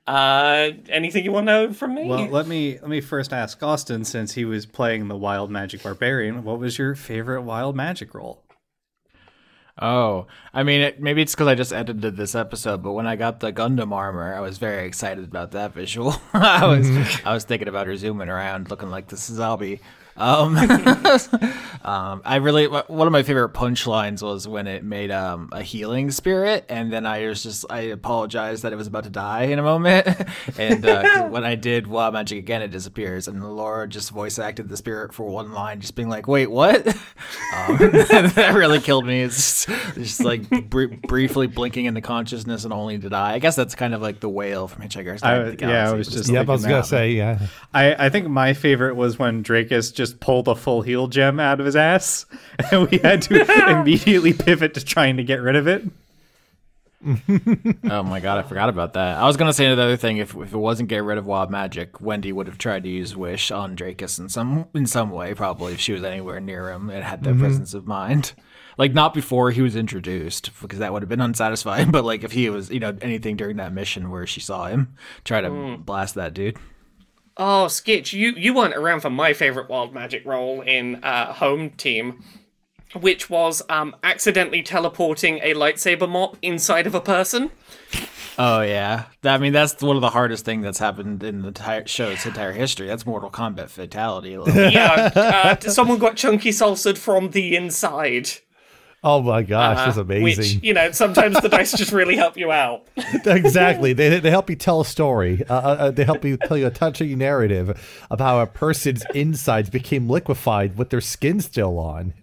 Uh, 0.06 0.70
anything 0.90 1.24
you 1.24 1.32
want 1.32 1.46
to 1.46 1.52
know 1.52 1.72
from 1.72 1.94
me? 1.94 2.06
Well, 2.06 2.26
let 2.26 2.46
me 2.46 2.78
let 2.80 2.90
me 2.90 3.00
first 3.00 3.32
ask 3.32 3.62
Austin, 3.62 4.04
since 4.04 4.34
he 4.34 4.44
was 4.44 4.66
playing 4.66 5.08
the 5.08 5.16
Wild 5.16 5.50
Magic 5.50 5.82
Barbarian, 5.82 6.44
what 6.44 6.58
was 6.58 6.76
your 6.76 6.94
favorite 6.94 7.40
Wild 7.42 7.74
Magic 7.74 8.14
role? 8.14 8.44
Oh, 9.80 10.28
I 10.52 10.62
mean, 10.62 10.82
it, 10.82 11.00
maybe 11.00 11.20
it's 11.22 11.34
because 11.34 11.48
I 11.48 11.56
just 11.56 11.72
edited 11.72 12.16
this 12.16 12.34
episode, 12.34 12.82
but 12.82 12.92
when 12.92 13.08
I 13.08 13.16
got 13.16 13.40
the 13.40 13.52
Gundam 13.52 13.92
armor, 13.92 14.32
I 14.32 14.40
was 14.40 14.58
very 14.58 14.86
excited 14.86 15.24
about 15.24 15.50
that 15.52 15.74
visual. 15.74 16.14
I 16.32 16.66
was, 16.66 16.88
I 17.24 17.34
was 17.34 17.44
thinking 17.44 17.66
about 17.66 17.88
her 17.88 17.96
zooming 17.96 18.28
around, 18.28 18.70
looking 18.70 18.90
like 18.90 19.08
the 19.08 19.16
Zabi. 19.16 19.80
Um, 20.16 20.56
um, 21.84 22.22
I 22.24 22.36
really 22.36 22.66
one 22.66 23.06
of 23.06 23.12
my 23.12 23.22
favorite 23.22 23.52
punchlines 23.52 24.22
was 24.22 24.46
when 24.46 24.66
it 24.66 24.84
made 24.84 25.10
um, 25.10 25.48
a 25.52 25.62
healing 25.62 26.10
spirit, 26.10 26.64
and 26.68 26.92
then 26.92 27.04
I 27.06 27.26
was 27.26 27.42
just 27.42 27.64
I 27.70 27.80
apologized 27.80 28.62
that 28.62 28.72
it 28.72 28.76
was 28.76 28.86
about 28.86 29.04
to 29.04 29.10
die 29.10 29.44
in 29.44 29.58
a 29.58 29.62
moment, 29.62 30.06
and 30.58 30.84
uh, 30.86 31.02
'cause 31.02 31.30
when 31.30 31.44
I 31.44 31.54
did 31.56 31.86
Wild 31.86 32.14
Magic 32.14 32.38
again, 32.38 32.62
it 32.62 32.70
disappears, 32.70 33.28
and 33.28 33.42
Laura 33.56 33.88
just 33.88 34.10
voice 34.10 34.38
acted 34.38 34.68
the 34.68 34.76
spirit 34.76 35.12
for 35.12 35.26
one 35.28 35.52
line, 35.52 35.80
just 35.80 35.94
being 35.94 36.08
like, 36.08 36.28
"Wait, 36.28 36.50
what?" 36.50 36.86
Um, 36.86 37.76
that 37.78 38.52
really 38.54 38.80
killed 38.80 39.06
me. 39.06 39.22
It's 39.22 39.64
just, 39.66 39.94
just 39.94 40.24
like 40.24 40.48
br- 40.70 40.86
briefly 41.08 41.46
blinking 41.46 41.86
into 41.86 42.00
consciousness 42.00 42.64
and 42.64 42.72
only 42.72 42.98
to 42.98 43.08
die. 43.08 43.32
I 43.34 43.38
guess 43.38 43.56
that's 43.56 43.74
kind 43.74 43.94
of 43.94 44.02
like 44.02 44.20
the 44.20 44.28
whale 44.28 44.68
from 44.68 44.82
Hitchhiker's 44.82 45.22
Guide 45.22 45.32
I 45.34 45.38
to 45.38 45.44
was- 45.50 45.56
the 45.56 45.66
yeah, 45.66 45.90
I 45.90 45.94
was 45.94 46.08
just 46.08 46.24
still- 46.24 46.34
Yep, 46.34 46.48
I 46.48 46.52
was 46.52 46.62
gonna 46.62 46.74
that. 46.76 46.86
say 46.86 47.12
yeah. 47.12 47.38
I, 47.72 48.06
I 48.06 48.08
think 48.10 48.28
my 48.28 48.52
favorite 48.54 48.94
was 48.96 49.18
when 49.18 49.42
Drakus 49.42 49.92
just 49.94 50.03
pull 50.12 50.42
the 50.42 50.54
full 50.54 50.82
heal 50.82 51.06
gem 51.06 51.40
out 51.40 51.60
of 51.60 51.66
his 51.66 51.76
ass, 51.76 52.26
and 52.70 52.90
we 52.90 52.98
had 52.98 53.22
to 53.22 53.70
immediately 53.80 54.32
pivot 54.32 54.74
to 54.74 54.84
trying 54.84 55.16
to 55.16 55.24
get 55.24 55.40
rid 55.40 55.56
of 55.56 55.66
it. 55.66 55.84
oh 57.90 58.02
my 58.02 58.18
god, 58.20 58.38
I 58.38 58.42
forgot 58.42 58.68
about 58.68 58.94
that. 58.94 59.18
I 59.18 59.26
was 59.26 59.36
gonna 59.36 59.52
say 59.52 59.66
another 59.66 59.96
thing. 59.96 60.16
If, 60.16 60.34
if 60.34 60.52
it 60.52 60.58
wasn't 60.58 60.88
get 60.88 61.04
rid 61.04 61.18
of 61.18 61.26
wild 61.26 61.50
magic, 61.50 62.00
Wendy 62.00 62.32
would 62.32 62.46
have 62.46 62.58
tried 62.58 62.82
to 62.84 62.88
use 62.88 63.14
wish 63.14 63.50
on 63.50 63.76
Drakus 63.76 64.18
in 64.18 64.28
some 64.28 64.66
in 64.74 64.86
some 64.86 65.10
way. 65.10 65.34
Probably 65.34 65.74
if 65.74 65.80
she 65.80 65.92
was 65.92 66.02
anywhere 66.02 66.40
near 66.40 66.70
him 66.70 66.88
and 66.88 67.04
had 67.04 67.22
that 67.24 67.30
mm-hmm. 67.30 67.40
presence 67.40 67.74
of 67.74 67.86
mind. 67.86 68.32
Like 68.76 68.92
not 68.92 69.14
before 69.14 69.50
he 69.50 69.62
was 69.62 69.76
introduced, 69.76 70.50
because 70.60 70.78
that 70.80 70.92
would 70.92 71.02
have 71.02 71.08
been 71.08 71.20
unsatisfying. 71.20 71.90
But 71.94 72.04
like 72.04 72.24
if 72.24 72.32
he 72.32 72.50
was, 72.50 72.70
you 72.70 72.80
know, 72.80 72.96
anything 73.02 73.36
during 73.36 73.58
that 73.58 73.72
mission 73.72 74.10
where 74.10 74.26
she 74.26 74.40
saw 74.40 74.66
him, 74.66 74.94
try 75.24 75.40
to 75.40 75.48
mm. 75.48 75.84
blast 75.84 76.14
that 76.16 76.34
dude. 76.34 76.58
Oh, 77.36 77.66
Skitch, 77.68 78.12
you, 78.12 78.32
you 78.36 78.54
weren't 78.54 78.76
around 78.76 79.00
for 79.00 79.10
my 79.10 79.32
favorite 79.32 79.68
wild 79.68 79.92
magic 79.92 80.24
role 80.24 80.60
in 80.60 81.02
uh, 81.02 81.32
Home 81.34 81.70
Team, 81.70 82.22
which 82.94 83.28
was 83.28 83.60
um, 83.68 83.96
accidentally 84.04 84.62
teleporting 84.62 85.38
a 85.42 85.54
lightsaber 85.54 86.08
mop 86.08 86.36
inside 86.42 86.86
of 86.86 86.94
a 86.94 87.00
person. 87.00 87.50
Oh 88.36 88.62
yeah, 88.62 89.04
I 89.22 89.38
mean 89.38 89.52
that's 89.52 89.80
one 89.80 89.94
of 89.94 90.02
the 90.02 90.10
hardest 90.10 90.44
thing 90.44 90.60
that's 90.60 90.78
happened 90.78 91.22
in 91.22 91.42
the 91.42 91.48
entire 91.48 91.86
show's 91.86 92.26
entire 92.26 92.50
history. 92.50 92.88
That's 92.88 93.06
Mortal 93.06 93.30
Kombat 93.30 93.68
fatality. 93.70 94.30
Yeah, 94.30 95.10
uh, 95.14 95.60
someone 95.60 95.98
got 95.98 96.16
chunky 96.16 96.50
salsaed 96.50 96.98
from 96.98 97.30
the 97.30 97.54
inside. 97.54 98.30
Oh 99.06 99.20
my 99.20 99.42
gosh, 99.42 99.76
that's 99.84 99.98
uh, 99.98 100.00
amazing. 100.00 100.22
Which, 100.56 100.64
you 100.64 100.72
know, 100.72 100.90
sometimes 100.92 101.38
the 101.42 101.50
dice 101.50 101.72
just 101.72 101.92
really 101.92 102.16
help 102.16 102.38
you 102.38 102.50
out. 102.50 102.86
exactly. 102.96 103.92
They, 103.92 104.18
they 104.18 104.30
help 104.30 104.48
you 104.48 104.56
tell 104.56 104.80
a 104.80 104.84
story. 104.86 105.44
Uh, 105.46 105.54
uh, 105.54 105.90
they 105.90 106.04
help 106.04 106.24
you 106.24 106.38
tell 106.38 106.56
you 106.56 106.66
a 106.66 106.70
touching 106.70 107.18
narrative 107.18 107.78
of 108.10 108.18
how 108.18 108.40
a 108.40 108.46
person's 108.46 109.04
insides 109.14 109.68
became 109.68 110.08
liquefied 110.08 110.78
with 110.78 110.88
their 110.88 111.02
skin 111.02 111.40
still 111.40 111.78
on. 111.78 112.14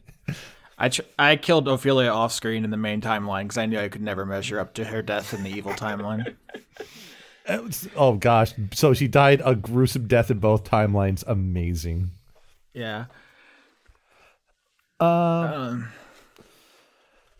I 0.79 0.89
tr- 0.89 1.03
I 1.19 1.35
killed 1.35 1.67
Ophelia 1.67 2.09
off 2.09 2.31
screen 2.31 2.63
in 2.65 2.71
the 2.71 2.77
main 2.77 2.99
timeline 2.99 3.43
because 3.43 3.59
I 3.59 3.67
knew 3.67 3.77
I 3.77 3.87
could 3.87 4.01
never 4.01 4.25
measure 4.25 4.59
up 4.59 4.73
to 4.73 4.85
her 4.85 5.03
death 5.03 5.35
in 5.35 5.43
the 5.43 5.51
evil 5.51 5.73
timeline. 5.73 6.35
Oh 7.95 8.13
gosh. 8.13 8.53
So 8.71 8.93
she 8.93 9.07
died 9.07 9.41
a 9.43 9.55
gruesome 9.55 10.07
death 10.07 10.29
in 10.31 10.37
both 10.37 10.63
timelines. 10.63 11.23
Amazing. 11.27 12.11
Yeah. 12.71 13.05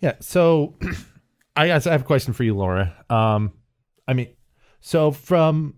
Yeah. 0.02 0.16
So 0.20 0.76
I 1.56 1.68
guess 1.68 1.88
I 1.88 1.92
have 1.92 2.02
a 2.02 2.06
question 2.06 2.34
for 2.34 2.44
you, 2.44 2.56
Laura. 2.56 2.94
Um, 3.10 3.54
I 4.08 4.14
mean, 4.14 4.30
so 4.82 5.12
from 5.12 5.76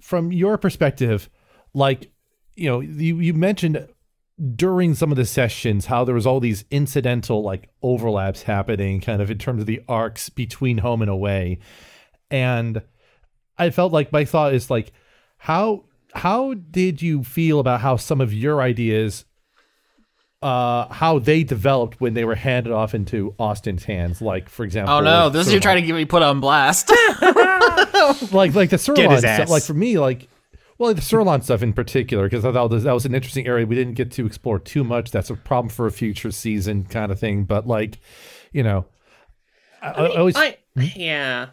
from 0.00 0.32
your 0.32 0.58
perspective, 0.58 1.30
like 1.72 2.10
you 2.54 2.68
know, 2.68 2.80
you 2.80 3.20
you 3.20 3.32
mentioned 3.32 3.88
during 4.56 4.94
some 4.94 5.12
of 5.12 5.16
the 5.16 5.24
sessions 5.24 5.86
how 5.86 6.04
there 6.04 6.14
was 6.14 6.26
all 6.26 6.40
these 6.40 6.64
incidental 6.70 7.42
like 7.42 7.70
overlaps 7.82 8.42
happening, 8.42 9.00
kind 9.00 9.22
of 9.22 9.30
in 9.30 9.38
terms 9.38 9.60
of 9.60 9.66
the 9.66 9.80
arcs 9.88 10.28
between 10.28 10.78
home 10.78 11.00
and 11.00 11.10
away, 11.10 11.60
and 12.30 12.82
I 13.56 13.70
felt 13.70 13.92
like 13.92 14.12
my 14.12 14.24
thought 14.24 14.54
is 14.54 14.70
like, 14.70 14.92
how 15.38 15.84
how 16.14 16.54
did 16.54 17.00
you 17.00 17.22
feel 17.22 17.60
about 17.60 17.80
how 17.80 17.96
some 17.96 18.20
of 18.20 18.34
your 18.34 18.60
ideas 18.60 19.24
uh, 20.42 20.92
how 20.92 21.18
they 21.18 21.44
developed 21.44 22.00
when 22.00 22.14
they 22.14 22.24
were 22.24 22.34
handed 22.34 22.72
off 22.72 22.94
into 22.94 23.34
Austin's 23.38 23.84
hands. 23.84 24.20
Like, 24.20 24.48
for 24.48 24.64
example, 24.64 24.94
Oh 24.94 25.00
no, 25.00 25.28
this 25.28 25.46
is 25.46 25.52
you 25.52 25.60
trying 25.60 25.80
to 25.80 25.86
get 25.86 25.94
me 25.94 26.04
put 26.04 26.22
on 26.22 26.40
blast. 26.40 26.90
like 28.32 28.54
like 28.54 28.70
the 28.70 28.78
Sirloin 28.78 29.18
stuff. 29.18 29.48
Like 29.48 29.62
for 29.62 29.74
me, 29.74 29.98
like 29.98 30.28
well, 30.78 30.92
the 30.94 31.00
Sirloin 31.00 31.42
stuff 31.42 31.62
in 31.62 31.72
particular, 31.72 32.24
because 32.24 32.44
I 32.44 32.50
thought 32.52 32.68
that 32.68 32.92
was, 32.92 33.06
an 33.06 33.14
interesting 33.14 33.46
area 33.46 33.64
we 33.64 33.76
didn't 33.76 33.94
get 33.94 34.10
to 34.12 34.26
explore 34.26 34.58
too 34.58 34.82
much. 34.82 35.12
That's 35.12 35.30
a 35.30 35.36
problem 35.36 35.68
for 35.68 35.86
a 35.86 35.92
future 35.92 36.32
season 36.32 36.84
kind 36.84 37.12
of 37.12 37.20
thing. 37.20 37.44
But 37.44 37.68
like, 37.68 38.00
you 38.50 38.64
know, 38.64 38.86
I, 39.80 39.90
I, 39.90 40.06
I 40.06 40.16
always 40.16 40.36
I 40.36 40.56
yeah, 40.74 41.50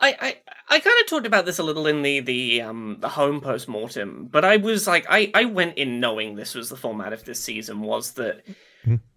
I 0.00 0.16
I, 0.20 0.36
I 0.72 0.80
kind 0.80 0.96
of 1.02 1.06
talked 1.06 1.26
about 1.26 1.44
this 1.44 1.58
a 1.58 1.62
little 1.62 1.86
in 1.86 2.00
the 2.00 2.20
the 2.20 2.62
um 2.62 2.96
the 3.00 3.10
home 3.10 3.42
post 3.42 3.68
mortem, 3.68 4.26
but 4.32 4.42
I 4.42 4.56
was 4.56 4.86
like 4.86 5.04
I 5.06 5.30
I 5.34 5.44
went 5.44 5.76
in 5.76 6.00
knowing 6.00 6.34
this 6.34 6.54
was 6.54 6.70
the 6.70 6.78
format 6.78 7.12
of 7.12 7.24
this 7.24 7.40
season 7.40 7.82
was 7.82 8.12
that. 8.12 8.42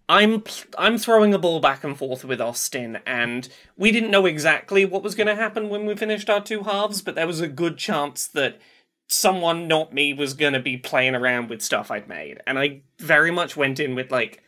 I'm 0.08 0.44
I'm 0.78 0.98
throwing 0.98 1.34
a 1.34 1.38
ball 1.38 1.58
back 1.58 1.82
and 1.82 1.96
forth 1.96 2.24
with 2.24 2.40
Austin, 2.40 2.98
and 3.06 3.48
we 3.76 3.90
didn't 3.90 4.12
know 4.12 4.26
exactly 4.26 4.84
what 4.84 5.02
was 5.02 5.16
going 5.16 5.26
to 5.26 5.34
happen 5.34 5.68
when 5.68 5.84
we 5.84 5.96
finished 5.96 6.30
our 6.30 6.40
two 6.40 6.62
halves, 6.62 7.02
but 7.02 7.16
there 7.16 7.26
was 7.26 7.40
a 7.40 7.48
good 7.48 7.76
chance 7.76 8.28
that 8.28 8.60
someone, 9.08 9.66
not 9.66 9.92
me, 9.92 10.12
was 10.12 10.34
going 10.34 10.52
to 10.52 10.60
be 10.60 10.76
playing 10.76 11.16
around 11.16 11.48
with 11.50 11.60
stuff 11.60 11.90
I'd 11.90 12.08
made, 12.08 12.40
and 12.46 12.56
I 12.56 12.82
very 13.00 13.32
much 13.32 13.56
went 13.56 13.80
in 13.80 13.96
with 13.96 14.12
like 14.12 14.42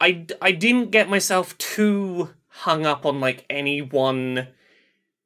I, 0.00 0.26
I 0.42 0.50
didn't 0.50 0.90
get 0.90 1.08
myself 1.08 1.56
too 1.58 2.30
hung 2.48 2.86
up 2.86 3.06
on 3.06 3.20
like 3.20 3.44
any 3.48 3.82
one 3.82 4.48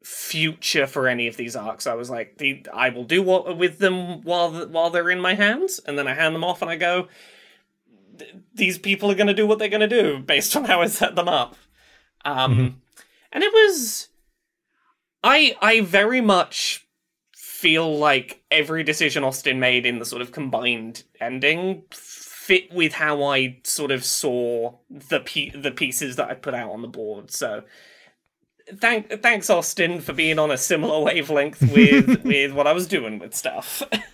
future 0.02 0.86
for 0.86 1.08
any 1.08 1.28
of 1.28 1.36
these 1.36 1.54
arcs. 1.56 1.86
I 1.86 1.94
was 1.94 2.10
like, 2.10 2.38
the, 2.38 2.66
I 2.72 2.90
will 2.90 3.04
do 3.04 3.22
what 3.22 3.56
with 3.56 3.78
them 3.78 4.22
while 4.22 4.50
while 4.68 4.90
they're 4.90 5.10
in 5.10 5.20
my 5.20 5.34
hands, 5.34 5.80
and 5.86 5.98
then 5.98 6.08
I 6.08 6.14
hand 6.14 6.34
them 6.34 6.44
off 6.44 6.62
and 6.62 6.70
I 6.70 6.76
go, 6.76 7.08
these 8.54 8.78
people 8.78 9.10
are 9.10 9.14
going 9.14 9.26
to 9.28 9.34
do 9.34 9.46
what 9.46 9.58
they're 9.58 9.68
going 9.68 9.88
to 9.88 10.02
do 10.02 10.18
based 10.18 10.56
on 10.56 10.64
how 10.64 10.82
I 10.82 10.86
set 10.86 11.14
them 11.14 11.28
up. 11.28 11.56
Um, 12.24 12.82
and 13.32 13.42
it 13.42 13.52
was, 13.52 14.08
I 15.24 15.56
I 15.60 15.80
very 15.80 16.20
much 16.20 16.86
feel 17.34 17.96
like 17.96 18.42
every 18.50 18.82
decision 18.82 19.22
Austin 19.22 19.60
made 19.60 19.86
in 19.86 19.98
the 20.00 20.04
sort 20.04 20.22
of 20.22 20.32
combined 20.32 21.04
ending 21.20 21.84
fit 21.92 22.72
with 22.72 22.94
how 22.94 23.22
I 23.22 23.60
sort 23.62 23.92
of 23.92 24.04
saw 24.04 24.78
the 24.90 25.20
pe- 25.20 25.50
the 25.50 25.70
pieces 25.70 26.16
that 26.16 26.28
I 26.28 26.34
put 26.34 26.54
out 26.54 26.72
on 26.72 26.82
the 26.82 26.88
board. 26.88 27.30
So 27.30 27.62
thank 28.80 29.22
thanks 29.22 29.50
Austin 29.50 30.00
for 30.00 30.12
being 30.12 30.38
on 30.38 30.50
a 30.50 30.58
similar 30.58 31.00
wavelength 31.00 31.60
with 31.72 32.22
with 32.24 32.52
what 32.52 32.66
I 32.66 32.72
was 32.72 32.86
doing 32.86 33.18
with 33.18 33.34
stuff. 33.34 33.82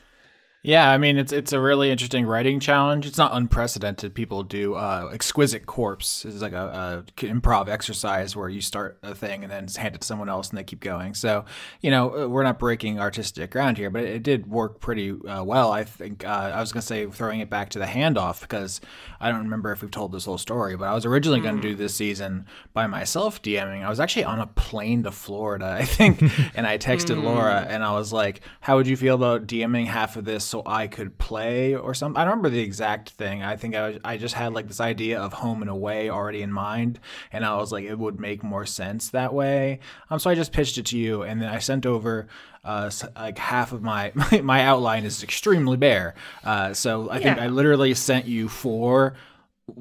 Yeah, 0.64 0.90
I 0.90 0.99
mean 0.99 1.18
it's 1.18 1.33
it's 1.33 1.53
a 1.53 1.61
really 1.61 1.88
interesting 1.92 2.27
writing 2.27 2.59
challenge. 2.59 3.07
It's 3.07 3.16
not 3.16 3.33
unprecedented. 3.33 4.12
People 4.12 4.42
do 4.42 4.75
uh, 4.75 5.09
exquisite 5.12 5.66
corpse. 5.66 6.25
It's 6.25 6.42
like 6.42 6.53
a, 6.53 7.05
a 7.07 7.23
improv 7.23 7.68
exercise 7.68 8.35
where 8.35 8.49
you 8.49 8.61
start 8.61 8.99
a 9.05 9.14
thing 9.14 9.44
and 9.44 9.53
then 9.53 9.68
hand 9.68 9.94
it 9.94 10.01
to 10.01 10.07
someone 10.07 10.29
else 10.29 10.49
and 10.49 10.59
they 10.59 10.64
keep 10.64 10.81
going. 10.81 11.14
So 11.14 11.44
you 11.81 11.92
know 11.92 12.25
uh, 12.25 12.29
we're 12.29 12.42
not 12.42 12.59
breaking 12.59 12.99
artistic 12.99 13.53
ground 13.53 13.79
here, 13.79 13.88
but 13.88 14.03
it, 14.03 14.16
it 14.16 14.23
did 14.25 14.49
work 14.51 14.81
pretty 14.81 15.12
uh, 15.12 15.44
well. 15.44 15.71
I 15.71 15.85
think 15.85 16.25
uh, 16.25 16.51
I 16.53 16.61
was 16.61 16.73
gonna 16.73 16.83
say 16.83 17.07
throwing 17.07 17.38
it 17.38 17.49
back 17.49 17.68
to 17.71 17.79
the 17.79 17.87
handoff 17.87 18.40
because 18.40 18.81
I 19.21 19.31
don't 19.31 19.44
remember 19.44 19.71
if 19.71 19.81
we've 19.83 19.92
told 19.92 20.11
this 20.11 20.25
whole 20.25 20.38
story, 20.38 20.77
but 20.77 20.88
I 20.88 20.94
was 20.94 21.07
originally 21.07 21.40
gonna 21.40 21.62
do 21.62 21.77
this 21.77 21.94
season 21.94 22.47
by 22.73 22.88
myself 22.88 23.40
DMing. 23.42 23.85
I 23.85 23.88
was 23.88 24.01
actually 24.01 24.25
on 24.25 24.40
a 24.40 24.47
plane 24.49 25.05
to 25.05 25.12
Florida, 25.12 25.77
I 25.79 25.85
think, 25.85 26.21
and 26.57 26.66
I 26.66 26.79
texted 26.79 27.23
Laura 27.23 27.64
and 27.68 27.85
I 27.85 27.92
was 27.92 28.12
like, 28.12 28.40
"How 28.61 28.75
would 28.75 28.88
you 28.88 28.97
feel 28.97 29.14
about 29.14 29.47
DMing 29.47 29.87
half 29.87 30.16
of 30.16 30.25
this 30.25 30.47
so 30.48 30.62
I 30.66 30.87
could 30.87 31.18
play 31.18 31.74
or 31.74 31.94
something?" 31.94 32.16
I 32.20 32.24
don't 32.24 32.30
remember 32.32 32.50
the 32.50 32.61
exact 32.61 33.11
thing. 33.11 33.42
I 33.42 33.56
think 33.56 33.74
I 33.76 33.88
was, 33.88 33.98
I 34.04 34.16
just 34.16 34.34
had 34.34 34.52
like 34.52 34.66
this 34.68 34.80
idea 34.80 35.20
of 35.20 35.32
home 35.34 35.62
and 35.62 35.70
away 35.70 36.11
already 36.11 36.42
in 36.42 36.52
mind, 36.52 36.98
and 37.32 37.44
I 37.44 37.54
was 37.56 37.70
like, 37.72 37.84
it 37.84 37.98
would 37.98 38.18
make 38.18 38.42
more 38.42 38.66
sense 38.66 39.11
that 39.11 39.32
way. 39.32 39.80
Um, 40.11 40.18
so 40.18 40.30
I 40.30 40.34
just 40.34 40.52
pitched 40.52 40.78
it 40.78 40.87
to 40.87 40.98
you, 40.98 41.22
and 41.22 41.40
then 41.40 41.48
I 41.48 41.58
sent 41.58 41.87
over. 41.87 42.26
Uh, 42.64 42.90
like 43.16 43.38
half 43.38 43.72
of 43.72 43.82
my 43.92 44.12
my 44.42 44.62
outline 44.62 45.04
is 45.04 45.22
extremely 45.22 45.76
bare, 45.76 46.14
uh, 46.44 46.74
so 46.74 47.08
I 47.08 47.18
think 47.20 47.38
I 47.38 47.46
literally 47.46 47.94
sent 47.94 48.26
you 48.26 48.48
four 48.48 49.14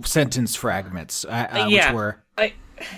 sentence 0.03 0.55
fragments, 0.55 1.25
uh, 1.25 1.47
uh, 1.51 1.67
yeah, 1.69 1.87
which 1.87 1.95
were 1.95 2.23
I 2.37 2.53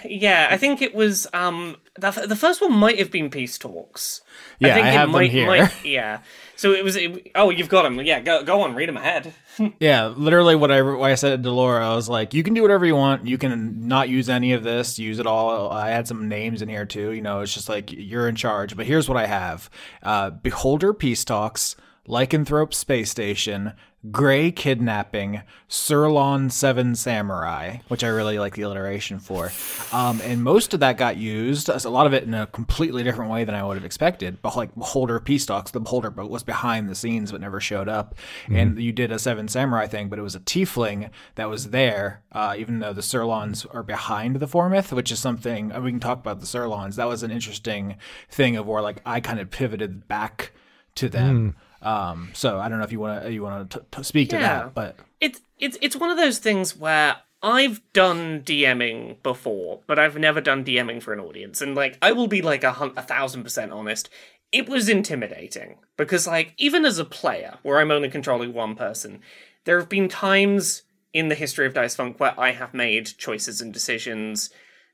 yeah, 0.06 0.48
I 0.52 0.58
think 0.58 0.82
it 0.82 0.94
was 0.94 1.28
um 1.34 1.78
the, 1.98 2.12
the 2.28 2.36
first 2.36 2.62
one 2.62 2.74
might 2.74 3.00
have 3.00 3.10
been 3.12 3.30
peace 3.30 3.58
talks. 3.58 4.22
Yeah, 4.60 4.74
think 4.76 4.86
I 4.86 4.90
it 4.90 4.94
have 4.94 5.12
them 5.12 5.22
here. 5.30 5.48
might- 5.48 5.72
yeah, 5.86 6.20
so 6.60 6.74
it 6.74 6.84
was. 6.84 6.98
It, 6.98 7.32
oh, 7.36 7.52
you've 7.52 7.70
got 7.70 7.84
them. 7.84 8.02
Yeah, 8.02 8.20
go 8.20 8.44
go 8.44 8.64
on, 8.64 8.76
read 8.76 8.90
them 8.90 8.98
ahead. 8.98 9.34
Yeah, 9.82 10.08
literally 10.08 10.56
what 10.56 10.72
I, 10.72 10.82
what 10.82 11.12
I 11.12 11.16
said 11.16 11.44
to 11.44 11.52
Laura, 11.52 11.86
I 11.86 11.94
was 11.94 12.08
like, 12.08 12.34
you 12.34 12.44
can 12.44 12.54
do 12.54 12.62
whatever 12.62 12.86
you 12.86 12.96
want. 12.96 13.28
You 13.28 13.38
can 13.38 13.90
not 13.90 14.08
use 14.08 14.30
any 14.30 14.54
of 14.54 14.64
this, 14.64 14.98
use 14.98 15.20
it 15.20 15.28
all. 15.28 15.70
I 15.70 15.90
had 15.90 16.08
some 16.08 16.30
names 16.30 16.62
in 16.62 16.70
here 16.70 16.86
too. 16.86 17.12
You 17.12 17.22
know, 17.22 17.42
it's 17.42 17.54
just 17.54 17.68
like 17.68 17.92
you're 17.92 18.30
in 18.30 18.36
charge. 18.36 18.78
But 18.78 18.86
here's 18.86 19.10
what 19.10 19.18
I 19.18 19.26
have 19.26 19.70
uh, 20.02 20.30
Beholder 20.30 20.94
Peace 20.94 21.26
Talks, 21.26 21.76
Lycanthrope 22.08 22.74
Space 22.74 23.12
Station, 23.12 23.74
Gray 24.12 24.50
Kidnapping, 24.50 25.42
Sirlon 25.68 26.50
Seven 26.52 26.96
Samurai, 26.96 27.80
which 27.90 28.02
I 28.04 28.08
really 28.08 28.40
like 28.40 28.56
the 28.56 28.62
alliteration 28.62 29.20
for. 29.20 29.52
Um, 29.92 30.22
and 30.24 30.42
most 30.42 30.74
of 30.74 30.80
that 30.80 30.98
got 30.98 31.18
used, 31.18 31.68
a 31.68 31.90
lot 31.90 32.08
of 32.08 32.14
it 32.14 32.24
in 32.24 32.34
a 32.34 32.48
completely 32.48 33.04
different 33.04 33.30
way 33.30 33.44
than 33.44 33.56
I 33.56 33.64
would 33.64 33.76
have 33.76 33.84
expected. 33.84 34.42
But 34.42 34.56
like 34.56 34.74
Beholder 34.76 35.20
Peace 35.20 35.46
Talks, 35.46 35.72
the 35.72 35.82
Beholder 35.82 36.12
but 36.12 36.30
was 36.30 36.44
behind 36.44 36.88
the 36.88 36.96
scenes 36.96 37.34
but 37.34 37.42
never 37.42 37.60
showed 37.60 37.90
up. 37.90 38.16
And 38.48 38.82
you 38.82 38.94
did 38.94 39.12
a 39.12 39.20
Seven 39.20 39.50
Samurai 39.50 39.88
thing, 39.88 40.08
but 40.08 40.18
it 40.18 40.24
was 40.24 40.36
a 40.36 40.40
tiefling 40.40 41.10
that 41.36 41.50
was 41.50 41.72
there, 41.72 42.24
uh, 42.32 42.56
even 42.58 42.80
though 42.80 42.94
the 42.94 43.02
Sirlons 43.02 43.66
are 43.74 43.84
behind 43.84 44.38
the 44.38 44.48
Formith, 44.48 44.94
which 44.94 45.12
is 45.12 45.20
something, 45.20 45.72
and 45.72 45.84
we 45.84 45.92
can 45.92 46.00
talk 46.00 46.20
about 46.20 46.40
the 46.40 46.46
Sirlons. 46.46 46.96
That 46.96 47.10
was 47.10 47.22
an 47.24 47.32
interesting 47.32 47.98
thing 48.30 48.56
of 48.56 48.66
where 48.66 48.82
like 48.82 49.02
I 49.06 49.20
kind 49.20 49.42
of 49.42 49.52
pivoted 49.52 50.08
back 50.08 50.54
to 50.96 51.10
them. 51.10 51.56
Um, 51.82 52.30
so 52.34 52.60
I 52.60 52.68
don't 52.70 52.78
know 52.80 52.84
if 52.84 52.92
you 52.92 53.00
want 53.00 53.24
to 53.24 53.32
you 53.32 53.42
want 53.44 53.78
to 53.92 54.04
speak 54.04 54.30
to 54.30 54.36
Yeah. 54.36 54.64
that, 54.64 54.74
but 54.74 54.96
it's 55.22 55.42
it's 55.58 55.78
it's 55.82 55.96
one 55.96 56.10
of 56.10 56.18
those 56.18 56.40
things 56.40 56.76
where 56.76 57.18
I've 57.42 57.82
done 57.94 58.42
DMing 58.42 59.22
before, 59.24 59.80
but 59.88 59.98
I've 59.98 60.18
never 60.18 60.42
done 60.42 60.66
DMing 60.66 61.02
for 61.02 61.14
an 61.14 61.20
audience, 61.22 61.62
and 61.62 61.76
like 61.76 61.98
I 62.02 62.12
will 62.12 62.28
be 62.28 62.42
like 62.42 62.64
a, 62.64 62.92
a 62.98 63.02
thousand 63.02 63.44
percent 63.44 63.72
honest. 63.72 64.10
It 64.52 64.68
was 64.68 64.90
intimidating 64.90 65.76
because, 65.96 66.26
like, 66.26 66.56
even 66.58 66.84
as 66.84 66.98
a 66.98 67.06
player, 67.06 67.60
where 67.62 67.78
I'm 67.78 67.92
only 67.92 68.10
controlling 68.10 68.52
one 68.52 68.76
person, 68.76 69.22
there 69.66 69.78
have 69.78 69.90
been 69.90 70.10
times 70.10 70.82
in 71.14 71.28
the 71.28 71.36
history 71.36 71.68
of 71.68 71.76
Dice 71.76 71.96
Funk 71.96 72.20
where 72.20 72.34
I 72.36 72.54
have 72.54 72.74
made 72.74 73.06
choices 73.20 73.62
and 73.62 73.72
decisions 73.72 74.50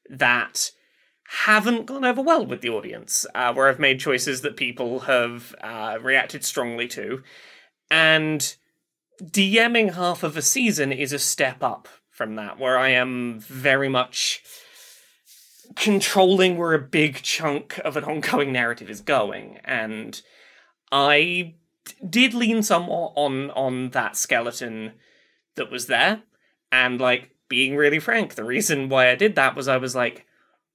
that 0.10 0.72
haven't 1.28 1.86
gone 1.86 2.06
over 2.06 2.22
well 2.22 2.46
with 2.46 2.62
the 2.62 2.70
audience, 2.70 3.26
uh, 3.34 3.54
where 3.54 3.68
I've 3.68 3.80
made 3.80 4.00
choices 4.00 4.42
that 4.42 4.58
people 4.58 5.02
have 5.02 5.56
uh, 5.62 5.98
reacted 6.02 6.44
strongly 6.44 6.88
to, 6.90 7.24
and 7.90 8.56
DMing 9.22 9.94
half 9.94 10.24
of 10.24 10.38
a 10.38 10.42
season 10.42 10.92
is 10.92 11.14
a 11.14 11.20
step 11.20 11.64
up 11.64 11.88
from 12.10 12.36
that, 12.36 12.60
where 12.60 12.78
I 12.78 12.90
am 12.90 13.40
very 13.40 13.90
much 13.90 14.44
controlling 15.76 16.58
where 16.58 16.74
a 16.74 16.80
big 16.80 17.22
chunk 17.22 17.80
of 17.84 17.98
an 17.98 18.04
ongoing 18.04 18.52
narrative 18.52 18.90
is 18.90 19.02
going, 19.02 19.60
and 19.66 20.22
I 20.92 21.56
did 22.08 22.34
lean 22.34 22.62
somewhat 22.64 23.14
on 23.16 23.52
on 23.52 23.90
that 23.92 24.16
skeleton 24.16 24.94
that 25.56 25.72
was 25.72 25.88
there, 25.88 26.22
and 26.72 27.00
like 27.00 27.32
being 27.48 27.76
really 27.76 28.00
frank, 28.00 28.36
the 28.36 28.44
reason 28.44 28.90
why 28.90 29.10
I 29.10 29.16
did 29.16 29.36
that 29.36 29.56
was 29.56 29.68
I 29.68 29.78
was 29.78 29.96
like, 29.96 30.25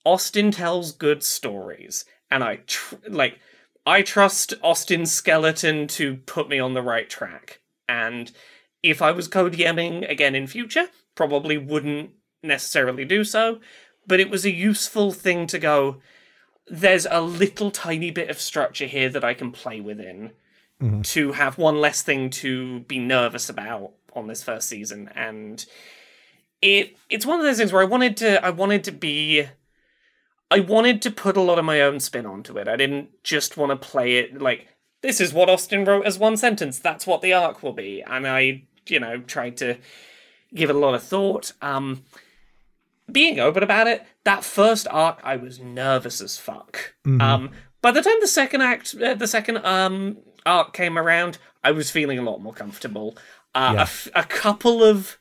Austin 0.04 0.50
tells 0.50 0.92
good 0.92 1.22
stories, 1.22 2.04
and 2.30 2.42
I 2.42 2.56
tr- 2.66 2.96
like 3.08 3.38
I 3.86 4.02
trust 4.02 4.54
Austin's 4.62 5.12
skeleton 5.12 5.86
to 5.88 6.16
put 6.16 6.48
me 6.48 6.58
on 6.58 6.74
the 6.74 6.82
right 6.82 7.08
track. 7.08 7.60
And 7.88 8.30
if 8.82 9.02
I 9.02 9.10
was 9.10 9.28
co-DMing 9.28 10.08
again 10.08 10.34
in 10.34 10.46
future, 10.46 10.88
probably 11.14 11.58
wouldn't 11.58 12.10
necessarily 12.42 13.04
do 13.04 13.24
so, 13.24 13.60
but 14.06 14.20
it 14.20 14.30
was 14.30 14.44
a 14.44 14.50
useful 14.50 15.12
thing 15.12 15.46
to 15.48 15.58
go 15.58 16.00
there's 16.70 17.06
a 17.10 17.20
little 17.20 17.70
tiny 17.70 18.10
bit 18.10 18.30
of 18.30 18.40
structure 18.40 18.86
here 18.86 19.08
that 19.08 19.24
I 19.24 19.34
can 19.34 19.50
play 19.50 19.80
within 19.80 20.30
mm-hmm. 20.80 21.02
to 21.02 21.32
have 21.32 21.58
one 21.58 21.80
less 21.80 22.00
thing 22.02 22.30
to 22.30 22.80
be 22.80 22.98
nervous 22.98 23.48
about 23.48 23.90
on 24.14 24.28
this 24.28 24.42
first 24.42 24.68
season 24.68 25.10
and 25.14 25.64
it 26.62 26.96
it's 27.08 27.26
one 27.26 27.38
of 27.38 27.44
those 27.44 27.58
things 27.58 27.72
where 27.72 27.82
I 27.82 27.86
wanted 27.86 28.16
to 28.18 28.44
I 28.44 28.50
wanted 28.50 28.84
to 28.84 28.92
be 28.92 29.46
I 30.50 30.60
wanted 30.60 31.00
to 31.02 31.10
put 31.10 31.36
a 31.36 31.40
lot 31.40 31.58
of 31.58 31.64
my 31.64 31.80
own 31.80 32.00
spin 32.00 32.26
onto 32.26 32.58
it. 32.58 32.66
I 32.66 32.76
didn't 32.76 33.22
just 33.22 33.56
want 33.56 33.70
to 33.70 33.88
play 33.88 34.16
it 34.16 34.40
like 34.40 34.66
this 35.02 35.20
is 35.20 35.32
what 35.32 35.48
Austin 35.48 35.84
wrote 35.84 36.04
as 36.04 36.18
one 36.18 36.36
sentence. 36.36 36.78
That's 36.78 37.06
what 37.06 37.22
the 37.22 37.32
arc 37.32 37.62
will 37.62 37.72
be. 37.72 38.02
And 38.02 38.26
I, 38.26 38.64
you 38.88 39.00
know, 39.00 39.18
tried 39.20 39.56
to 39.58 39.78
give 40.54 40.68
it 40.68 40.76
a 40.76 40.78
lot 40.78 40.94
of 40.94 41.02
thought. 41.02 41.52
Um 41.62 42.02
being 43.10 43.40
open 43.40 43.62
about 43.62 43.86
it, 43.88 44.04
that 44.24 44.44
first 44.44 44.86
arc 44.90 45.20
I 45.24 45.36
was 45.36 45.58
nervous 45.60 46.20
as 46.20 46.36
fuck. 46.38 46.94
Um 47.20 47.50
by 47.82 47.92
the 47.92 48.02
time 48.02 48.16
the 48.20 48.28
second 48.28 48.60
act 48.62 48.94
uh, 49.00 49.14
the 49.14 49.26
second 49.28 49.58
um 49.64 50.18
arc 50.44 50.72
came 50.72 50.98
around, 50.98 51.38
I 51.62 51.70
was 51.70 51.90
feeling 51.90 52.18
a 52.18 52.22
lot 52.22 52.40
more 52.42 52.52
comfortable. 52.52 53.16
Uh, 53.54 53.74
a 53.78 53.80
f- 53.82 54.08
a 54.14 54.24
couple 54.24 54.82
of 54.84 55.16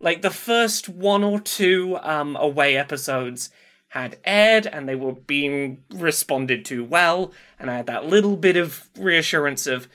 like 0.00 0.22
the 0.22 0.30
first 0.30 0.88
one 0.88 1.22
or 1.24 1.38
two 1.40 1.98
um 2.02 2.36
away 2.36 2.76
episodes 2.76 3.50
had 3.92 4.16
aired 4.24 4.66
and 4.66 4.88
they 4.88 4.94
were 4.94 5.12
being 5.12 5.82
responded 5.90 6.64
to 6.64 6.84
well 6.84 7.32
and 7.58 7.70
i 7.70 7.76
had 7.76 7.86
that 7.86 8.06
little 8.06 8.36
bit 8.36 8.56
of 8.56 8.88
reassurance 8.98 9.66
of 9.66 9.86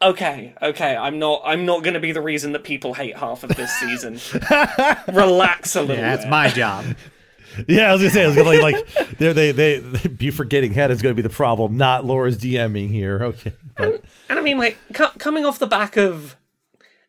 okay 0.00 0.54
okay 0.62 0.96
i'm 0.96 1.18
not 1.18 1.40
i'm 1.44 1.64
not 1.66 1.82
going 1.82 1.94
to 1.94 2.00
be 2.00 2.12
the 2.12 2.20
reason 2.22 2.52
that 2.52 2.64
people 2.64 2.94
hate 2.94 3.16
half 3.16 3.42
of 3.44 3.50
this 3.56 3.72
season 3.72 4.18
relax 5.12 5.74
a 5.74 5.80
little 5.80 5.96
Yeah, 5.96 6.02
that's 6.10 6.24
bit. 6.24 6.30
my 6.30 6.48
job. 6.48 6.84
Yeah, 7.66 7.88
I 7.88 7.92
was 7.92 8.02
gonna 8.02 8.10
say, 8.12 8.22
I 8.22 8.26
was 8.28 8.36
gonna 8.36 8.48
like, 8.50 8.60
like 8.62 9.18
they 9.18 9.32
they 9.32 9.78
they 9.80 10.08
be 10.08 10.30
forgetting 10.30 10.72
head 10.74 10.92
is 10.92 11.02
gonna 11.02 11.14
be 11.16 11.22
the 11.22 11.28
problem, 11.30 11.76
not 11.76 12.04
Laura's 12.04 12.38
DMing 12.38 12.90
here. 12.90 13.18
Okay, 13.24 13.52
but 13.76 14.04
And 14.28 14.38
I 14.38 14.42
mean, 14.42 14.58
like, 14.58 14.76
co- 14.94 15.10
coming 15.18 15.44
off 15.44 15.58
the 15.58 15.66
back 15.66 15.96
of 15.96 16.36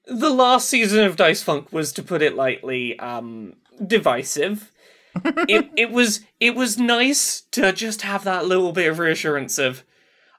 the 0.08 0.32
last 0.32 0.68
season 0.68 1.04
of 1.06 1.18
Dice 1.18 1.44
Funk 1.44 1.72
was, 1.72 1.92
to 1.94 2.02
put 2.02 2.24
it 2.24 2.36
lightly, 2.36 2.98
um, 2.98 3.58
divisive. 3.86 4.72
It 5.16 5.70
it 5.76 5.92
was 5.92 6.22
it 6.40 6.56
was 6.56 6.78
nice 6.78 7.42
to 7.52 7.72
just 7.72 8.04
have 8.04 8.24
that 8.24 8.46
little 8.46 8.72
bit 8.72 8.90
of 8.90 9.00
reassurance 9.00 9.58
of, 9.58 9.84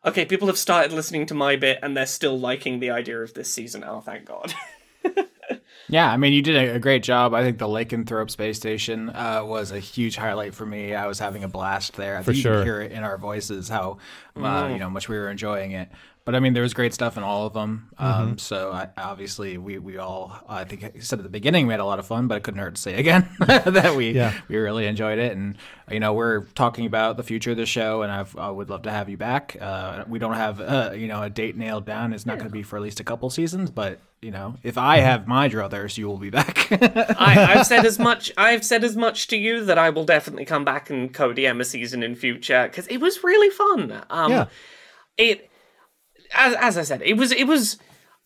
okay, 0.04 0.24
people 0.24 0.46
have 0.48 0.58
started 0.58 0.92
listening 0.92 1.26
to 1.26 1.34
my 1.34 1.56
bit 1.56 1.78
and 1.82 1.96
they're 1.96 2.06
still 2.06 2.38
liking 2.38 2.80
the 2.80 2.90
idea 2.90 3.20
of 3.20 3.34
this 3.34 3.52
season. 3.52 3.84
Oh, 3.84 4.00
thank 4.00 4.24
God. 4.24 4.54
Yeah, 5.90 6.10
I 6.10 6.16
mean, 6.16 6.32
you 6.32 6.40
did 6.40 6.56
a, 6.56 6.76
a 6.76 6.78
great 6.78 7.02
job. 7.02 7.34
I 7.34 7.42
think 7.42 7.58
the 7.58 7.66
Lycanthrope 7.66 8.30
space 8.30 8.56
station 8.56 9.10
uh, 9.10 9.42
was 9.44 9.72
a 9.72 9.80
huge 9.80 10.16
highlight 10.16 10.54
for 10.54 10.64
me. 10.64 10.94
I 10.94 11.06
was 11.06 11.18
having 11.18 11.42
a 11.42 11.48
blast 11.48 11.96
there. 11.96 12.16
I 12.16 12.22
think 12.22 12.36
you 12.36 12.42
sure. 12.42 12.58
could 12.58 12.64
hear 12.64 12.80
it 12.80 12.92
in 12.92 13.02
our 13.02 13.18
voices 13.18 13.68
how 13.68 13.98
uh, 14.36 14.68
you 14.70 14.78
know 14.78 14.88
much 14.88 15.08
we 15.08 15.16
were 15.16 15.28
enjoying 15.28 15.72
it. 15.72 15.88
But 16.26 16.34
I 16.34 16.40
mean, 16.40 16.52
there 16.52 16.62
was 16.62 16.74
great 16.74 16.92
stuff 16.94 17.16
in 17.16 17.22
all 17.22 17.46
of 17.46 17.54
them. 17.54 17.88
Um, 17.98 18.38
so 18.38 18.70
I, 18.70 18.88
obviously, 18.96 19.56
we 19.58 19.78
we 19.78 19.96
all 19.96 20.38
I 20.48 20.64
think 20.64 20.84
I 20.84 20.92
said 21.00 21.18
at 21.18 21.22
the 21.22 21.28
beginning 21.30 21.66
we 21.66 21.72
had 21.72 21.80
a 21.80 21.84
lot 21.84 21.98
of 21.98 22.06
fun, 22.06 22.28
but 22.28 22.36
it 22.36 22.42
couldn't 22.44 22.60
hurt 22.60 22.74
to 22.76 22.80
say 22.80 22.94
again 22.94 23.28
that 23.40 23.94
we 23.96 24.10
Yeah. 24.12 24.34
we 24.48 24.56
really 24.58 24.86
enjoyed 24.86 25.18
it. 25.18 25.32
And 25.36 25.56
you 25.90 25.98
know, 25.98 26.12
we're 26.12 26.42
talking 26.54 26.86
about 26.86 27.16
the 27.16 27.22
future 27.24 27.50
of 27.52 27.56
the 27.56 27.66
show, 27.66 28.02
and 28.02 28.12
I've, 28.12 28.36
I 28.36 28.50
would 28.50 28.70
love 28.70 28.82
to 28.82 28.90
have 28.92 29.08
you 29.08 29.16
back. 29.16 29.56
Uh, 29.60 30.04
we 30.06 30.18
don't 30.18 30.34
have 30.34 30.60
uh, 30.60 30.92
you 30.94 31.08
know 31.08 31.22
a 31.22 31.30
date 31.30 31.56
nailed 31.56 31.86
down. 31.86 32.12
It's 32.12 32.26
not 32.26 32.36
going 32.36 32.48
to 32.48 32.52
be 32.52 32.62
for 32.62 32.76
at 32.76 32.82
least 32.82 33.00
a 33.00 33.04
couple 33.04 33.28
seasons, 33.30 33.70
but 33.70 33.98
you 34.22 34.30
know, 34.30 34.54
if 34.62 34.76
I 34.76 34.98
have 34.98 35.26
my 35.26 35.48
druthers, 35.48 35.96
you 35.96 36.06
will 36.06 36.18
be 36.18 36.28
back. 36.30 36.70
I, 37.18 37.54
I've 37.56 37.66
said 37.66 37.86
as 37.86 37.98
much. 37.98 38.30
I've 38.36 38.64
said 38.64 38.84
as 38.84 38.94
much 38.94 39.26
to 39.28 39.36
you 39.36 39.64
that 39.64 39.78
I 39.78 39.88
will 39.90 40.04
definitely 40.04 40.44
come 40.44 40.64
back 40.64 40.90
and 40.90 41.12
co-DM 41.12 41.58
a 41.60 41.64
season 41.64 42.02
in 42.02 42.14
future 42.14 42.64
because 42.68 42.86
it 42.88 42.98
was 42.98 43.24
really 43.24 43.48
fun. 43.50 44.04
Um, 44.10 44.30
Yeah. 44.30 44.46
It, 45.16 45.49
as 46.32 46.54
as 46.54 46.78
I 46.78 46.82
said, 46.82 47.02
it 47.02 47.14
was 47.14 47.32
it 47.32 47.44
was, 47.44 47.78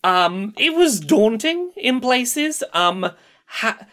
um, 0.03 0.53
it 0.57 0.73
was 0.75 0.99
daunting 0.99 1.71
in 1.75 1.99
places. 1.99 2.63
Um, 2.73 3.09
ha- 3.45 3.85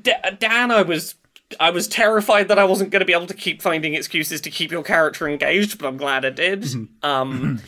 D- 0.00 0.12
Dan, 0.38 0.70
I 0.70 0.82
was. 0.82 1.14
I 1.60 1.70
was 1.70 1.88
terrified 1.88 2.48
that 2.48 2.58
I 2.58 2.64
wasn't 2.64 2.90
going 2.90 3.00
to 3.00 3.06
be 3.06 3.12
able 3.12 3.26
to 3.26 3.34
keep 3.34 3.62
finding 3.62 3.94
excuses 3.94 4.40
to 4.42 4.50
keep 4.50 4.70
your 4.70 4.82
character 4.82 5.28
engaged, 5.28 5.78
but 5.78 5.86
I'm 5.86 5.96
glad 5.96 6.24
I 6.24 6.30
did. 6.30 6.66
Um, 7.02 7.60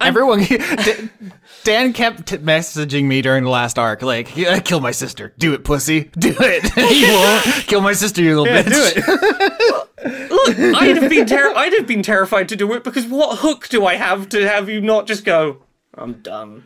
Everyone, 0.00 0.40
Dan 1.64 1.92
kept 1.92 2.26
t- 2.26 2.38
messaging 2.38 3.04
me 3.04 3.22
during 3.22 3.44
the 3.44 3.50
last 3.50 3.78
arc, 3.78 4.02
like, 4.02 4.28
"Kill 4.64 4.80
my 4.80 4.90
sister, 4.90 5.34
do 5.38 5.54
it, 5.54 5.64
pussy, 5.64 6.10
do 6.18 6.34
it. 6.38 7.66
kill 7.66 7.80
my 7.80 7.92
sister, 7.92 8.22
you 8.22 8.40
little 8.40 8.54
yeah, 8.54 8.62
bitch." 8.62 8.94
do 8.94 9.00
it. 9.00 9.88
Look, 10.30 10.58
I'd 10.82 10.96
have 10.96 11.08
been 11.10 11.26
ter- 11.26 11.54
I'd 11.54 11.72
have 11.74 11.86
been 11.86 12.02
terrified 12.02 12.48
to 12.48 12.56
do 12.56 12.72
it 12.72 12.82
because 12.82 13.06
what 13.06 13.38
hook 13.38 13.68
do 13.68 13.86
I 13.86 13.94
have 13.94 14.28
to 14.30 14.48
have 14.48 14.68
you 14.68 14.80
not 14.80 15.06
just 15.06 15.24
go? 15.24 15.62
I'm 15.94 16.14
done. 16.14 16.64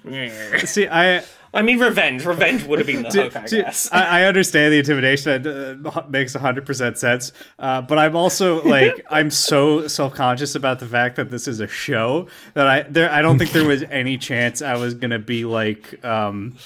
See, 0.64 0.86
I 0.86 1.22
I 1.54 1.62
mean, 1.62 1.78
revenge. 1.78 2.24
Revenge 2.24 2.64
would 2.64 2.78
have 2.78 2.86
been 2.86 3.02
the 3.02 3.10
hook, 3.22 3.36
I 3.36 3.46
guess. 3.46 3.90
I, 3.92 4.20
I 4.20 4.24
understand 4.24 4.72
the 4.72 4.78
intimidation. 4.78 5.46
It 5.46 5.86
uh, 5.86 6.02
makes 6.08 6.34
hundred 6.34 6.66
percent 6.66 6.98
sense. 6.98 7.32
Uh, 7.58 7.80
but 7.82 7.98
I'm 7.98 8.14
also 8.16 8.62
like, 8.62 9.04
I'm 9.10 9.30
so 9.30 9.88
self 9.88 10.14
conscious 10.14 10.54
about 10.54 10.80
the 10.80 10.86
fact 10.86 11.16
that 11.16 11.30
this 11.30 11.48
is 11.48 11.60
a 11.60 11.66
show 11.66 12.26
that 12.54 12.66
I 12.66 12.82
there. 12.82 13.10
I 13.10 13.22
don't 13.22 13.38
think 13.38 13.52
there 13.52 13.66
was 13.66 13.82
any 13.84 14.18
chance 14.18 14.60
I 14.62 14.76
was 14.76 14.94
gonna 14.94 15.18
be 15.18 15.44
like, 15.44 16.04
um, 16.04 16.56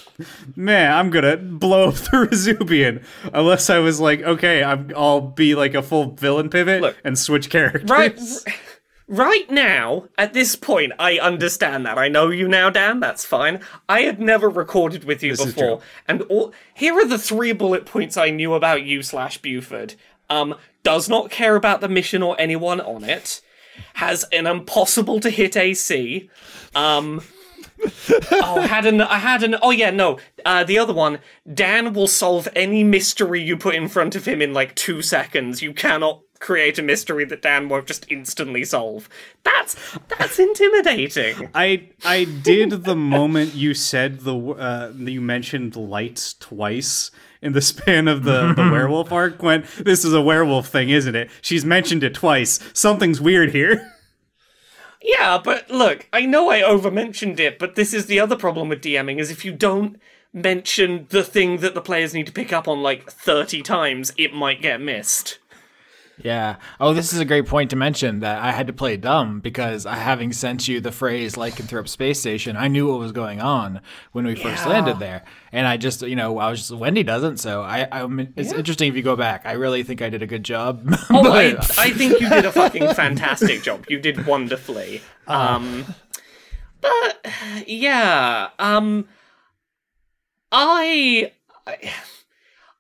man, 0.56 0.92
I'm 0.92 1.10
gonna 1.10 1.36
blow 1.36 1.88
up 1.88 1.94
the 1.94 2.10
Rezubian 2.30 3.02
unless 3.32 3.70
I 3.70 3.78
was 3.78 4.00
like, 4.00 4.22
okay, 4.22 4.64
I'm, 4.64 4.90
I'll 4.96 5.20
be 5.20 5.54
like 5.54 5.74
a 5.74 5.82
full 5.82 6.12
villain 6.12 6.50
pivot 6.50 6.82
Look, 6.82 6.96
and 7.04 7.18
switch 7.18 7.50
characters. 7.50 7.90
right, 7.90 8.18
right 9.10 9.50
now, 9.50 10.08
at 10.16 10.32
this 10.32 10.56
point, 10.56 10.92
I 10.98 11.18
understand 11.18 11.84
that. 11.84 11.98
I 11.98 12.08
know 12.08 12.30
you 12.30 12.48
now, 12.48 12.70
Dan. 12.70 13.00
That's 13.00 13.24
fine. 13.24 13.60
I 13.88 14.02
had 14.02 14.20
never 14.20 14.48
recorded 14.48 15.04
with 15.04 15.22
you 15.22 15.32
is 15.32 15.44
before, 15.44 15.80
and 16.08 16.22
all, 16.22 16.54
here 16.72 16.94
are 16.94 17.06
the 17.06 17.18
three 17.18 17.52
bullet 17.52 17.84
points 17.84 18.16
I 18.16 18.30
knew 18.30 18.54
about 18.54 18.84
you 18.84 19.02
slash 19.02 19.38
Buford. 19.38 19.96
Um, 20.30 20.54
does 20.84 21.08
not 21.08 21.30
care 21.30 21.56
about 21.56 21.80
the 21.80 21.88
mission 21.88 22.22
or 22.22 22.40
anyone 22.40 22.80
on 22.80 23.04
it. 23.04 23.42
Has 23.94 24.24
an 24.32 24.46
impossible 24.46 25.20
to 25.20 25.28
hit 25.28 25.56
AC. 25.56 26.30
Um. 26.74 27.22
oh, 28.30 28.58
I 28.58 28.66
had 28.66 28.86
an. 28.86 29.00
I 29.00 29.18
had 29.18 29.42
an. 29.42 29.56
Oh 29.62 29.70
yeah, 29.70 29.90
no. 29.90 30.18
Uh, 30.44 30.64
the 30.64 30.78
other 30.78 30.92
one. 30.92 31.18
Dan 31.52 31.94
will 31.94 32.06
solve 32.06 32.46
any 32.54 32.84
mystery 32.84 33.42
you 33.42 33.56
put 33.56 33.74
in 33.74 33.88
front 33.88 34.14
of 34.14 34.26
him 34.26 34.42
in 34.42 34.52
like 34.52 34.74
two 34.74 35.00
seconds. 35.00 35.62
You 35.62 35.72
cannot 35.72 36.20
create 36.40 36.78
a 36.78 36.82
mystery 36.82 37.24
that 37.26 37.42
Dan 37.42 37.68
won't 37.68 37.86
just 37.86 38.06
instantly 38.10 38.64
solve. 38.64 39.08
That's 39.44 39.76
that's 40.08 40.38
intimidating. 40.38 41.50
I 41.54 41.90
I 42.04 42.24
did 42.24 42.84
the 42.84 42.96
moment 42.96 43.54
you 43.54 43.74
said 43.74 44.20
the 44.20 44.36
uh, 44.36 44.92
you 44.96 45.20
mentioned 45.20 45.76
lights 45.76 46.34
twice 46.34 47.10
in 47.40 47.52
the 47.52 47.60
span 47.60 48.08
of 48.08 48.24
the 48.24 48.54
the 48.54 48.62
werewolf 48.72 49.12
arc. 49.12 49.42
Went 49.42 49.66
this 49.78 50.04
is 50.04 50.12
a 50.12 50.22
werewolf 50.22 50.68
thing, 50.68 50.88
isn't 50.88 51.14
it? 51.14 51.30
She's 51.40 51.64
mentioned 51.64 52.02
it 52.02 52.14
twice. 52.14 52.58
Something's 52.72 53.20
weird 53.20 53.52
here. 53.52 53.94
Yeah, 55.02 55.40
but 55.42 55.70
look, 55.70 56.06
I 56.12 56.26
know 56.26 56.50
I 56.50 56.60
overmentioned 56.60 57.40
it, 57.40 57.58
but 57.58 57.74
this 57.74 57.94
is 57.94 58.04
the 58.04 58.20
other 58.20 58.36
problem 58.36 58.68
with 58.68 58.82
DMing 58.82 59.18
is 59.18 59.30
if 59.30 59.46
you 59.46 59.52
don't 59.52 59.98
mention 60.32 61.06
the 61.08 61.24
thing 61.24 61.58
that 61.58 61.74
the 61.74 61.80
players 61.80 62.12
need 62.12 62.26
to 62.26 62.32
pick 62.32 62.52
up 62.52 62.68
on 62.68 62.82
like 62.82 63.10
30 63.10 63.62
times, 63.62 64.12
it 64.18 64.34
might 64.34 64.60
get 64.60 64.80
missed. 64.80 65.38
Yeah. 66.24 66.56
Oh, 66.78 66.92
this 66.94 67.12
is 67.12 67.18
a 67.20 67.24
great 67.24 67.46
point 67.46 67.70
to 67.70 67.76
mention 67.76 68.20
that 68.20 68.42
I 68.42 68.52
had 68.52 68.66
to 68.66 68.72
play 68.72 68.96
dumb 68.96 69.40
because 69.40 69.86
I, 69.86 69.94
having 69.96 70.32
sent 70.32 70.68
you 70.68 70.80
the 70.80 70.92
phrase 70.92 71.34
lycanthrope 71.34 71.88
space 71.88 72.20
station, 72.20 72.56
I 72.56 72.68
knew 72.68 72.88
what 72.88 72.98
was 72.98 73.12
going 73.12 73.40
on 73.40 73.80
when 74.12 74.26
we 74.26 74.34
first 74.34 74.66
landed 74.66 74.98
there. 74.98 75.24
And 75.52 75.66
I 75.66 75.76
just, 75.76 76.02
you 76.02 76.16
know, 76.16 76.38
I 76.38 76.50
was 76.50 76.60
just, 76.60 76.72
Wendy 76.72 77.02
doesn't. 77.02 77.38
So 77.38 77.62
I, 77.62 77.88
I 77.90 78.08
it's 78.36 78.52
interesting 78.52 78.88
if 78.88 78.96
you 78.96 79.02
go 79.02 79.16
back. 79.16 79.42
I 79.46 79.52
really 79.52 79.82
think 79.82 80.02
I 80.02 80.08
did 80.08 80.22
a 80.22 80.26
good 80.26 80.44
job. 80.44 80.86
Oh, 81.12 81.32
I, 81.32 81.54
But- 81.54 81.78
I 81.78 81.90
think 81.90 82.20
you 82.20 82.28
did 82.28 82.44
a 82.44 82.52
fucking 82.52 82.94
fantastic 82.94 83.62
job. 83.62 83.84
You 83.88 83.98
did 83.98 84.26
wonderfully. 84.26 85.00
Um, 85.26 85.84
but 86.80 87.26
yeah, 87.66 88.48
um, 88.58 89.08
I, 90.52 91.32
I, 91.66 91.92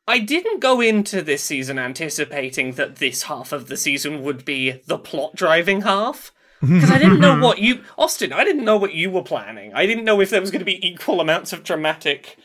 I 0.08 0.18
didn't 0.18 0.60
go 0.60 0.80
into 0.80 1.22
this 1.22 1.44
season 1.44 1.78
anticipating 1.78 2.72
that 2.72 2.96
this 2.96 3.24
half 3.24 3.52
of 3.52 3.68
the 3.68 3.76
season 3.76 4.22
would 4.22 4.44
be 4.44 4.82
the 4.86 4.98
plot 4.98 5.34
driving 5.34 5.82
half. 5.82 6.32
Because 6.60 6.90
I 6.90 6.98
didn't 6.98 7.20
know 7.20 7.38
what 7.38 7.58
you, 7.58 7.84
Austin, 7.96 8.34
I 8.34 8.44
didn't 8.44 8.66
know 8.66 8.76
what 8.76 8.92
you 8.92 9.10
were 9.10 9.22
planning. 9.22 9.72
I 9.72 9.86
didn't 9.86 10.04
know 10.04 10.20
if 10.20 10.28
there 10.28 10.42
was 10.42 10.50
going 10.50 10.58
to 10.58 10.66
be 10.66 10.86
equal 10.86 11.22
amounts 11.22 11.54
of 11.54 11.64
dramatic, 11.64 12.36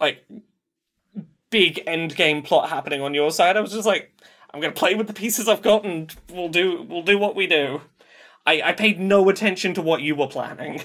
like, 0.00 0.24
big 1.50 1.82
end 1.86 2.16
game 2.16 2.40
plot 2.40 2.70
happening 2.70 3.02
on 3.02 3.12
your 3.12 3.30
side. 3.30 3.58
I 3.58 3.60
was 3.60 3.72
just 3.72 3.86
like, 3.86 4.10
I'm 4.52 4.60
gonna 4.60 4.72
play 4.72 4.94
with 4.94 5.06
the 5.06 5.12
pieces 5.12 5.48
I've 5.48 5.62
got, 5.62 5.84
and 5.84 6.14
we'll 6.32 6.48
do 6.48 6.86
we'll 6.88 7.02
do 7.02 7.18
what 7.18 7.36
we 7.36 7.46
do. 7.46 7.82
I, 8.46 8.62
I 8.62 8.72
paid 8.72 8.98
no 8.98 9.28
attention 9.28 9.74
to 9.74 9.82
what 9.82 10.00
you 10.00 10.14
were 10.14 10.28
planning. 10.28 10.82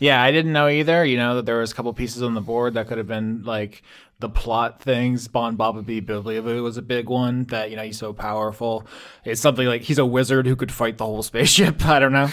Yeah, 0.00 0.22
I 0.22 0.32
didn't 0.32 0.52
know 0.52 0.68
either. 0.68 1.04
You 1.04 1.16
know 1.16 1.36
that 1.36 1.46
there 1.46 1.58
was 1.58 1.72
a 1.72 1.74
couple 1.74 1.92
pieces 1.94 2.22
on 2.22 2.34
the 2.34 2.40
board 2.40 2.74
that 2.74 2.88
could 2.88 2.98
have 2.98 3.06
been 3.06 3.42
like 3.44 3.82
the 4.20 4.28
plot 4.28 4.80
things. 4.80 5.28
Bon 5.28 5.56
Bobby 5.56 6.00
Bibliaboo 6.00 6.62
was 6.62 6.76
a 6.76 6.82
big 6.82 7.08
one 7.08 7.44
that 7.44 7.70
you 7.70 7.76
know 7.76 7.82
he's 7.82 7.98
so 7.98 8.12
powerful. 8.12 8.86
It's 9.24 9.40
something 9.40 9.66
like 9.66 9.82
he's 9.82 9.98
a 9.98 10.06
wizard 10.06 10.46
who 10.46 10.56
could 10.56 10.72
fight 10.72 10.98
the 10.98 11.04
whole 11.04 11.22
spaceship. 11.34 11.84
I 11.84 11.98
don't 11.98 12.12
know. 12.12 12.28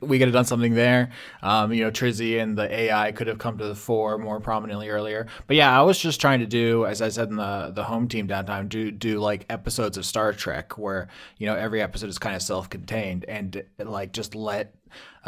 we 0.00 0.18
could 0.18 0.28
have 0.28 0.34
done 0.34 0.44
something 0.44 0.74
there. 0.74 1.10
Um, 1.42 1.72
you 1.72 1.84
know, 1.84 1.90
Trizzy 1.90 2.40
and 2.40 2.56
the 2.56 2.72
AI 2.72 3.12
could 3.12 3.26
have 3.26 3.38
come 3.38 3.58
to 3.58 3.66
the 3.66 3.74
fore 3.74 4.18
more 4.18 4.40
prominently 4.40 4.88
earlier. 4.88 5.26
But 5.46 5.56
yeah, 5.56 5.78
I 5.78 5.82
was 5.82 5.98
just 5.98 6.20
trying 6.20 6.40
to 6.40 6.46
do, 6.46 6.86
as 6.86 7.02
I 7.02 7.08
said 7.08 7.28
in 7.28 7.36
the 7.36 7.72
the 7.74 7.84
home 7.84 8.08
team 8.08 8.28
downtime, 8.28 8.68
do 8.68 8.90
do 8.90 9.18
like 9.18 9.46
episodes 9.50 9.96
of 9.96 10.06
Star 10.06 10.32
Trek 10.32 10.78
where 10.78 11.08
you 11.38 11.46
know 11.46 11.54
every 11.54 11.82
episode 11.82 12.08
is 12.08 12.18
kind 12.18 12.36
of 12.36 12.42
self 12.42 12.70
contained 12.70 13.24
and 13.26 13.62
like 13.78 14.12
just 14.12 14.34
let 14.34 14.74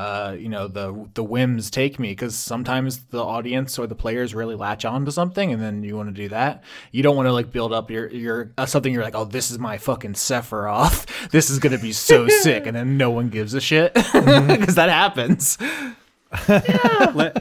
uh, 0.00 0.32
you 0.32 0.48
know 0.48 0.66
the 0.66 1.08
the 1.12 1.22
whims 1.22 1.70
take 1.70 1.98
me 1.98 2.08
because 2.12 2.34
sometimes 2.34 3.04
the 3.10 3.22
audience 3.22 3.78
or 3.78 3.86
the 3.86 3.94
players 3.94 4.34
really 4.34 4.54
latch 4.54 4.86
on 4.86 5.04
to 5.04 5.12
something 5.12 5.52
and 5.52 5.62
then 5.62 5.82
you 5.82 5.94
want 5.94 6.08
to 6.08 6.14
do 6.14 6.30
that. 6.30 6.64
You 6.90 7.02
don't 7.02 7.16
want 7.16 7.26
to 7.26 7.34
like 7.34 7.52
build 7.52 7.74
up 7.74 7.90
your 7.90 8.08
your 8.08 8.50
uh, 8.56 8.64
something 8.64 8.94
you're 8.94 9.02
like 9.02 9.14
oh 9.14 9.26
this 9.26 9.50
is 9.50 9.58
my 9.58 9.76
fucking 9.76 10.14
Sephiroth. 10.14 11.06
This 11.30 11.50
is 11.50 11.58
gonna 11.58 11.78
be 11.78 11.92
so 11.92 12.28
sick 12.28 12.66
and 12.66 12.74
then 12.74 12.96
no 12.96 13.10
one 13.10 13.28
gives 13.28 13.52
a 13.52 13.60
shit. 13.60 13.92
Because 14.60 14.74
that 14.76 14.88
happens. 14.88 15.58
Let, 16.48 16.66
Well, 16.66 17.12
like, 17.14 17.36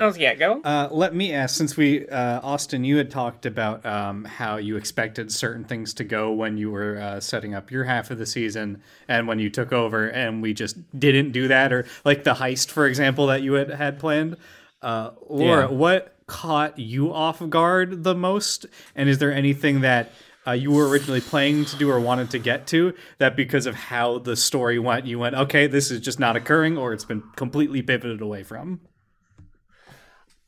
oh 0.00 0.14
yeah, 0.14 0.34
go. 0.34 0.60
uh, 0.62 0.88
let 0.90 1.14
me 1.14 1.32
ask, 1.32 1.56
since 1.56 1.76
we, 1.76 2.08
uh, 2.08 2.40
Austin, 2.42 2.84
you 2.84 2.96
had 2.96 3.10
talked 3.10 3.46
about 3.46 3.84
um, 3.86 4.24
how 4.24 4.56
you 4.56 4.76
expected 4.76 5.32
certain 5.32 5.64
things 5.64 5.94
to 5.94 6.04
go 6.04 6.32
when 6.32 6.56
you 6.58 6.70
were 6.70 6.98
uh, 6.98 7.20
setting 7.20 7.54
up 7.54 7.70
your 7.70 7.84
half 7.84 8.10
of 8.10 8.18
the 8.18 8.26
season 8.26 8.82
and 9.08 9.26
when 9.28 9.38
you 9.38 9.50
took 9.50 9.72
over, 9.72 10.08
and 10.08 10.42
we 10.42 10.52
just 10.54 10.76
didn't 10.98 11.32
do 11.32 11.48
that, 11.48 11.72
or 11.72 11.86
like 12.04 12.24
the 12.24 12.34
heist, 12.34 12.70
for 12.70 12.86
example, 12.86 13.26
that 13.28 13.42
you 13.42 13.54
had 13.54 13.70
had 13.70 13.98
planned. 13.98 14.36
Uh, 14.82 15.10
Laura, 15.28 15.62
Yeah. 15.68 15.70
what 15.76 16.14
caught 16.26 16.78
you 16.78 17.12
off 17.12 17.40
guard 17.48 18.04
the 18.04 18.14
most? 18.14 18.66
And 18.94 19.08
is 19.08 19.18
there 19.18 19.32
anything 19.32 19.80
that 19.82 20.10
uh, 20.46 20.52
you 20.52 20.70
were 20.70 20.88
originally 20.88 21.20
planning 21.20 21.64
to 21.64 21.76
do 21.76 21.90
or 21.90 21.98
wanted 21.98 22.30
to 22.30 22.38
get 22.38 22.66
to 22.68 22.94
that 23.18 23.34
because 23.36 23.66
of 23.66 23.74
how 23.74 24.18
the 24.18 24.36
story 24.36 24.78
went, 24.78 25.06
you 25.06 25.18
went, 25.18 25.34
okay, 25.34 25.66
this 25.66 25.90
is 25.90 26.00
just 26.00 26.20
not 26.20 26.36
occurring, 26.36 26.76
or 26.78 26.92
it's 26.92 27.04
been 27.04 27.22
completely 27.36 27.82
pivoted 27.82 28.20
away 28.20 28.42
from? 28.44 28.80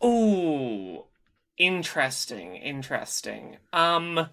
Ooh, 0.05 1.05
interesting, 1.57 2.57
interesting. 2.57 3.57
Um, 3.73 4.29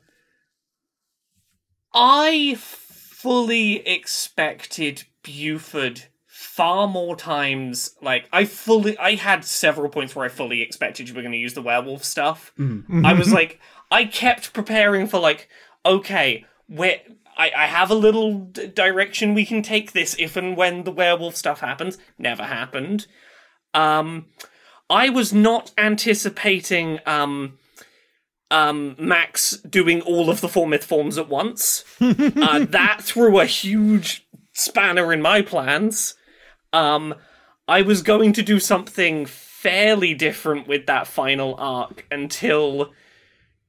I 1.93 2.56
fully 2.60 3.88
expected 3.88 5.04
Buford 5.23 6.04
far 6.28 6.88
more 6.88 7.15
times. 7.15 7.95
Like, 8.01 8.28
I 8.32 8.45
fully, 8.45 8.97
I 8.97 9.15
had 9.15 9.43
several 9.45 9.89
points 9.89 10.15
where 10.15 10.25
I 10.25 10.30
fully 10.30 10.62
expected 10.62 11.10
you 11.10 11.15
were 11.15 11.21
going 11.21 11.32
to 11.32 11.38
use 11.38 11.54
the 11.54 11.62
werewolf 11.62 12.04
stuff. 12.04 12.54
I 13.04 13.13
was 13.13 13.34
like, 13.39 13.60
I 13.89 14.06
kept 14.06 14.54
preparing 14.54 15.08
for 15.08 15.19
like, 15.19 15.49
okay, 15.86 16.45
where. 16.67 17.01
I, 17.38 17.51
I 17.54 17.65
have 17.65 17.91
a 17.91 17.95
little 17.95 18.45
d- 18.45 18.67
direction 18.67 19.34
we 19.34 19.45
can 19.45 19.62
take 19.62 19.91
this 19.91 20.15
if 20.17 20.38
and 20.38 20.56
when 20.56 20.86
the 20.86 20.91
werewolf 20.91 21.36
stuff 21.36 21.60
happens. 21.60 21.97
Never 22.17 22.43
happened. 22.43 23.08
Um, 23.73 24.28
I 24.89 25.09
was 25.09 25.33
not 25.33 25.71
anticipating 25.77 26.99
um, 27.05 27.57
um, 28.51 28.95
Max 28.99 29.57
doing 29.57 30.01
all 30.01 30.29
of 30.29 30.41
the 30.41 30.47
Formith 30.47 30.83
forms 30.83 31.17
at 31.17 31.27
once. 31.29 31.83
uh, 32.01 32.65
that 32.69 32.99
threw 33.01 33.39
a 33.39 33.45
huge 33.45 34.27
spanner 34.53 35.11
in 35.11 35.21
my 35.21 35.41
plans. 35.41 36.15
Um, 36.71 37.15
I 37.67 37.81
was 37.81 38.01
going 38.01 38.33
to 38.33 38.43
do 38.43 38.59
something 38.59 39.25
fairly 39.25 40.13
different 40.13 40.67
with 40.67 40.85
that 40.85 41.07
final 41.07 41.55
arc 41.57 42.05
until 42.11 42.93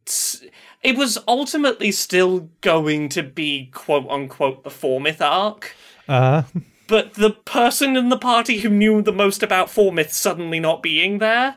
s- 0.06 0.42
it 0.82 0.96
was 0.98 1.16
ultimately 1.26 1.90
still 1.90 2.50
going 2.60 3.08
to 3.08 3.22
be 3.22 3.70
quote 3.72 4.06
unquote 4.10 4.62
the 4.64 4.70
Formith 4.70 5.20
arc 5.22 5.74
Uh, 6.06 6.42
but 6.88 7.14
the 7.14 7.30
person 7.30 7.96
in 7.96 8.08
the 8.08 8.18
party 8.18 8.58
who 8.58 8.68
knew 8.68 9.02
the 9.02 9.12
most 9.12 9.42
about 9.42 9.70
Formiths 9.70 10.16
suddenly 10.16 10.60
not 10.60 10.82
being 10.82 11.18
there 11.18 11.56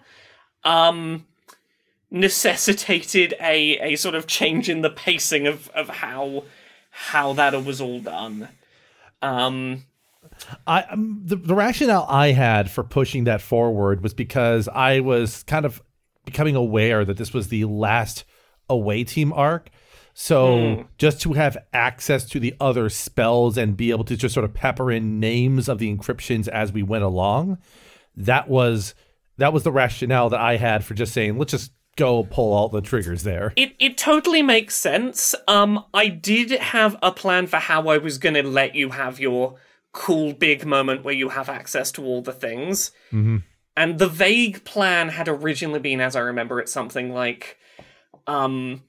um 0.63 1.25
necessitated 2.11 3.33
a 3.39 3.77
a 3.79 3.95
sort 3.95 4.15
of 4.15 4.27
change 4.27 4.69
in 4.69 4.81
the 4.81 4.89
pacing 4.89 5.47
of 5.47 5.69
of 5.69 5.89
how 5.89 6.43
how 6.89 7.33
that 7.33 7.53
was 7.63 7.79
all 7.79 7.99
done 7.99 8.49
um 9.21 9.83
I 10.67 10.83
um, 10.83 11.21
the, 11.25 11.35
the 11.35 11.55
rationale 11.55 12.05
I 12.09 12.31
had 12.31 12.69
for 12.69 12.83
pushing 12.83 13.25
that 13.25 13.41
forward 13.41 14.01
was 14.01 14.13
because 14.13 14.67
I 14.67 14.99
was 14.99 15.43
kind 15.43 15.65
of 15.65 15.81
becoming 16.25 16.55
aware 16.55 17.05
that 17.05 17.17
this 17.17 17.33
was 17.33 17.47
the 17.47 17.65
last 17.65 18.25
away 18.69 19.03
team 19.03 19.33
arc. 19.33 19.69
So 20.21 20.85
just 20.97 21.21
to 21.21 21.31
have 21.31 21.57
access 21.71 22.25
to 22.25 22.41
the 22.41 22.53
other 22.59 22.89
spells 22.89 23.57
and 23.57 23.77
be 23.77 23.89
able 23.91 24.03
to 24.03 24.17
just 24.17 24.33
sort 24.33 24.43
of 24.43 24.53
pepper 24.53 24.91
in 24.91 25.21
names 25.21 25.69
of 25.69 25.79
the 25.79 25.95
encryptions 25.95 26.49
as 26.49 26.73
we 26.73 26.83
went 26.83 27.05
along, 27.05 27.57
that 28.17 28.49
was 28.49 28.95
that 29.37 29.53
was 29.53 29.63
the 29.63 29.71
rationale 29.71 30.29
that 30.29 30.41
I 30.41 30.57
had 30.57 30.83
for 30.83 30.93
just 30.93 31.13
saying 31.13 31.37
let's 31.37 31.51
just 31.51 31.71
go 31.95 32.23
pull 32.25 32.51
all 32.51 32.67
the 32.67 32.81
triggers 32.81 33.23
there. 33.23 33.53
it 33.55 33.73
it 33.79 33.97
totally 33.97 34.41
makes 34.41 34.75
sense. 34.75 35.35
Um 35.47 35.85
i 35.93 36.09
did 36.09 36.51
have 36.51 36.97
a 37.01 37.13
plan 37.13 37.47
for 37.47 37.57
how 37.57 37.87
i 37.87 37.97
was 37.97 38.17
going 38.17 38.35
to 38.35 38.43
let 38.43 38.75
you 38.75 38.89
have 38.89 39.21
your 39.21 39.55
cool 39.93 40.33
big 40.33 40.65
moment 40.65 41.05
where 41.05 41.13
you 41.13 41.29
have 41.29 41.47
access 41.47 41.93
to 41.93 42.03
all 42.03 42.21
the 42.21 42.33
things. 42.33 42.91
And 43.11 43.97
the 43.97 44.09
vague 44.09 44.65
plan 44.65 45.07
had 45.07 45.29
originally 45.29 45.79
been 45.79 46.01
as 46.01 46.17
i 46.17 46.19
remember 46.19 46.59
it 46.59 46.67
something 46.67 47.13
like 47.13 47.57
um 48.27 48.83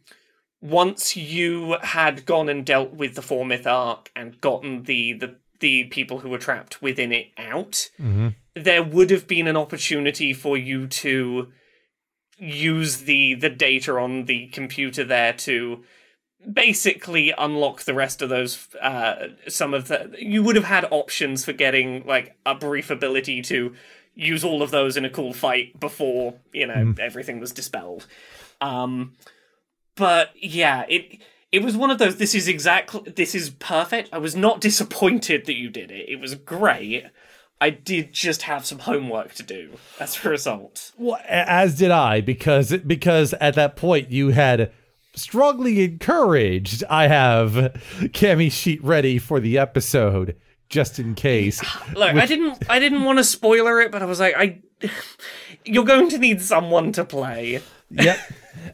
once 0.62 1.16
you 1.16 1.76
had 1.82 2.26
gone 2.26 2.48
and 2.48 2.66
dealt 2.66 2.92
with 2.92 3.14
the 3.14 3.22
Formith 3.22 3.66
arc 3.66 4.10
and 4.14 4.40
gotten 4.40 4.82
the 4.84 5.12
the 5.14 5.36
the 5.60 5.84
people 5.84 6.20
who 6.20 6.28
were 6.28 6.38
trapped 6.38 6.80
within 6.80 7.12
it 7.12 7.28
out 7.36 7.90
there 8.54 8.82
would 8.82 9.10
have 9.10 9.26
been 9.26 9.46
an 9.46 9.56
opportunity 9.56 10.32
for 10.32 10.56
you 10.56 10.86
to 10.86 11.48
use 12.38 13.02
the 13.02 13.34
the 13.34 13.50
data 13.50 13.92
on 13.98 14.24
the 14.24 14.46
computer 14.48 15.04
there 15.04 15.32
to 15.34 15.82
basically 16.52 17.34
unlock 17.36 17.82
the 17.82 17.92
rest 17.92 18.22
of 18.22 18.30
those 18.30 18.68
uh 18.80 19.28
some 19.46 19.74
of 19.74 19.88
the 19.88 20.10
you 20.18 20.42
would 20.42 20.56
have 20.56 20.64
had 20.64 20.86
options 20.90 21.44
for 21.44 21.52
getting 21.52 22.02
like 22.06 22.34
a 22.46 22.54
brief 22.54 22.90
ability 22.90 23.42
to 23.42 23.74
use 24.14 24.42
all 24.42 24.62
of 24.62 24.70
those 24.70 24.96
in 24.96 25.04
a 25.04 25.10
cool 25.10 25.34
fight 25.34 25.78
before 25.78 26.34
you 26.52 26.66
know 26.66 26.94
everything 26.98 27.40
was 27.40 27.52
dispelled. 27.52 28.06
Um 28.62 29.12
but 30.00 30.30
yeah 30.34 30.84
it 30.88 31.18
it 31.52 31.62
was 31.62 31.76
one 31.76 31.90
of 31.90 31.98
those 31.98 32.16
this 32.16 32.34
is 32.34 32.48
exactly 32.48 33.02
this 33.12 33.34
is 33.34 33.50
perfect 33.50 34.08
i 34.12 34.18
was 34.18 34.34
not 34.34 34.60
disappointed 34.60 35.44
that 35.46 35.56
you 35.56 35.68
did 35.70 35.90
it 35.90 36.08
it 36.08 36.18
was 36.18 36.34
great 36.34 37.04
i 37.60 37.68
did 37.70 38.12
just 38.12 38.42
have 38.42 38.64
some 38.64 38.80
homework 38.80 39.34
to 39.34 39.42
do 39.42 39.70
as 40.00 40.24
a 40.24 40.28
result 40.28 40.92
Well, 40.98 41.20
as 41.28 41.76
did 41.78 41.90
I, 41.92 42.20
because 42.20 42.76
because 42.78 43.34
at 43.34 43.54
that 43.54 43.76
point 43.76 44.10
you 44.10 44.30
had 44.30 44.72
strongly 45.14 45.82
encouraged. 45.84 46.84
I 46.88 47.08
have 47.08 47.52
Cammy 48.14 48.50
sheet 48.50 48.82
ready 48.82 49.18
for 49.18 49.40
the 49.40 49.58
episode. 49.58 50.36
just 50.68 50.98
in 51.00 51.14
case. 51.16 51.60
Look, 51.94 52.14
I 52.14 52.26
didn't 52.26 52.70
I 52.70 52.78
didn't 52.78 53.02
want 53.04 53.18
to 53.18 53.24
spoiler 53.24 53.80
it, 53.80 53.90
but 53.90 54.02
I 54.02 54.06
was 54.06 54.20
like, 54.20 54.34
I 54.36 54.60
you're 55.64 55.84
going 55.84 56.08
to 56.10 56.18
need 56.18 56.40
someone 56.40 56.92
to 56.92 57.04
play. 57.04 57.60
yep. 57.90 58.18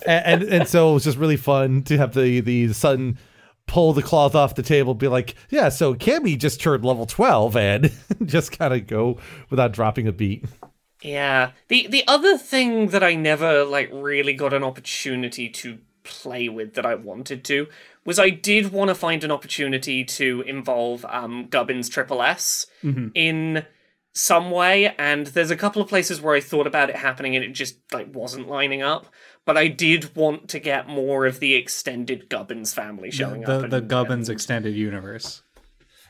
And, 0.06 0.42
and 0.42 0.52
and 0.52 0.68
so 0.68 0.90
it 0.90 0.94
was 0.94 1.04
just 1.04 1.18
really 1.18 1.36
fun 1.36 1.82
to 1.84 1.98
have 1.98 2.14
the 2.14 2.40
the 2.40 2.72
son 2.72 3.18
pull 3.66 3.92
the 3.92 4.02
cloth 4.02 4.34
off 4.34 4.54
the 4.54 4.62
table, 4.62 4.94
be 4.94 5.08
like, 5.08 5.34
yeah, 5.50 5.68
so 5.68 5.94
Cammy 5.94 6.38
just 6.38 6.60
turned 6.60 6.84
level 6.84 7.06
twelve, 7.06 7.56
and 7.56 7.92
just 8.24 8.56
kind 8.56 8.72
of 8.72 8.86
go 8.86 9.18
without 9.50 9.72
dropping 9.72 10.06
a 10.06 10.12
beat. 10.12 10.44
Yeah. 11.02 11.52
The 11.68 11.86
the 11.86 12.04
other 12.06 12.38
thing 12.38 12.88
that 12.88 13.02
I 13.02 13.14
never 13.14 13.64
like 13.64 13.90
really 13.92 14.32
got 14.32 14.52
an 14.52 14.64
opportunity 14.64 15.48
to 15.50 15.78
play 16.02 16.48
with 16.48 16.74
that 16.74 16.86
I 16.86 16.94
wanted 16.94 17.44
to 17.44 17.66
was 18.04 18.18
I 18.18 18.30
did 18.30 18.72
want 18.72 18.88
to 18.88 18.94
find 18.94 19.24
an 19.24 19.30
opportunity 19.30 20.04
to 20.04 20.42
involve 20.46 21.04
um 21.08 21.48
Gubbins 21.48 21.88
Triple 21.88 22.22
S 22.22 22.66
in 23.14 23.66
some 24.12 24.50
way 24.50 24.94
and 24.98 25.26
there's 25.28 25.50
a 25.50 25.56
couple 25.56 25.82
of 25.82 25.88
places 25.88 26.20
where 26.20 26.34
I 26.34 26.40
thought 26.40 26.66
about 26.66 26.88
it 26.88 26.96
happening 26.96 27.36
and 27.36 27.44
it 27.44 27.52
just 27.52 27.76
like 27.92 28.14
wasn't 28.14 28.48
lining 28.48 28.82
up 28.82 29.06
but 29.46 29.56
I 29.56 29.68
did 29.68 30.14
want 30.14 30.48
to 30.50 30.58
get 30.58 30.86
more 30.88 31.24
of 31.24 31.40
the 31.40 31.54
extended 31.54 32.28
Gubbins 32.28 32.74
family 32.74 33.10
showing 33.10 33.44
up 33.48 33.70
The 33.70 33.76
and- 33.78 33.88
Gubbins 33.88 34.28
and- 34.28 34.34
extended 34.36 34.74
universe. 34.74 35.42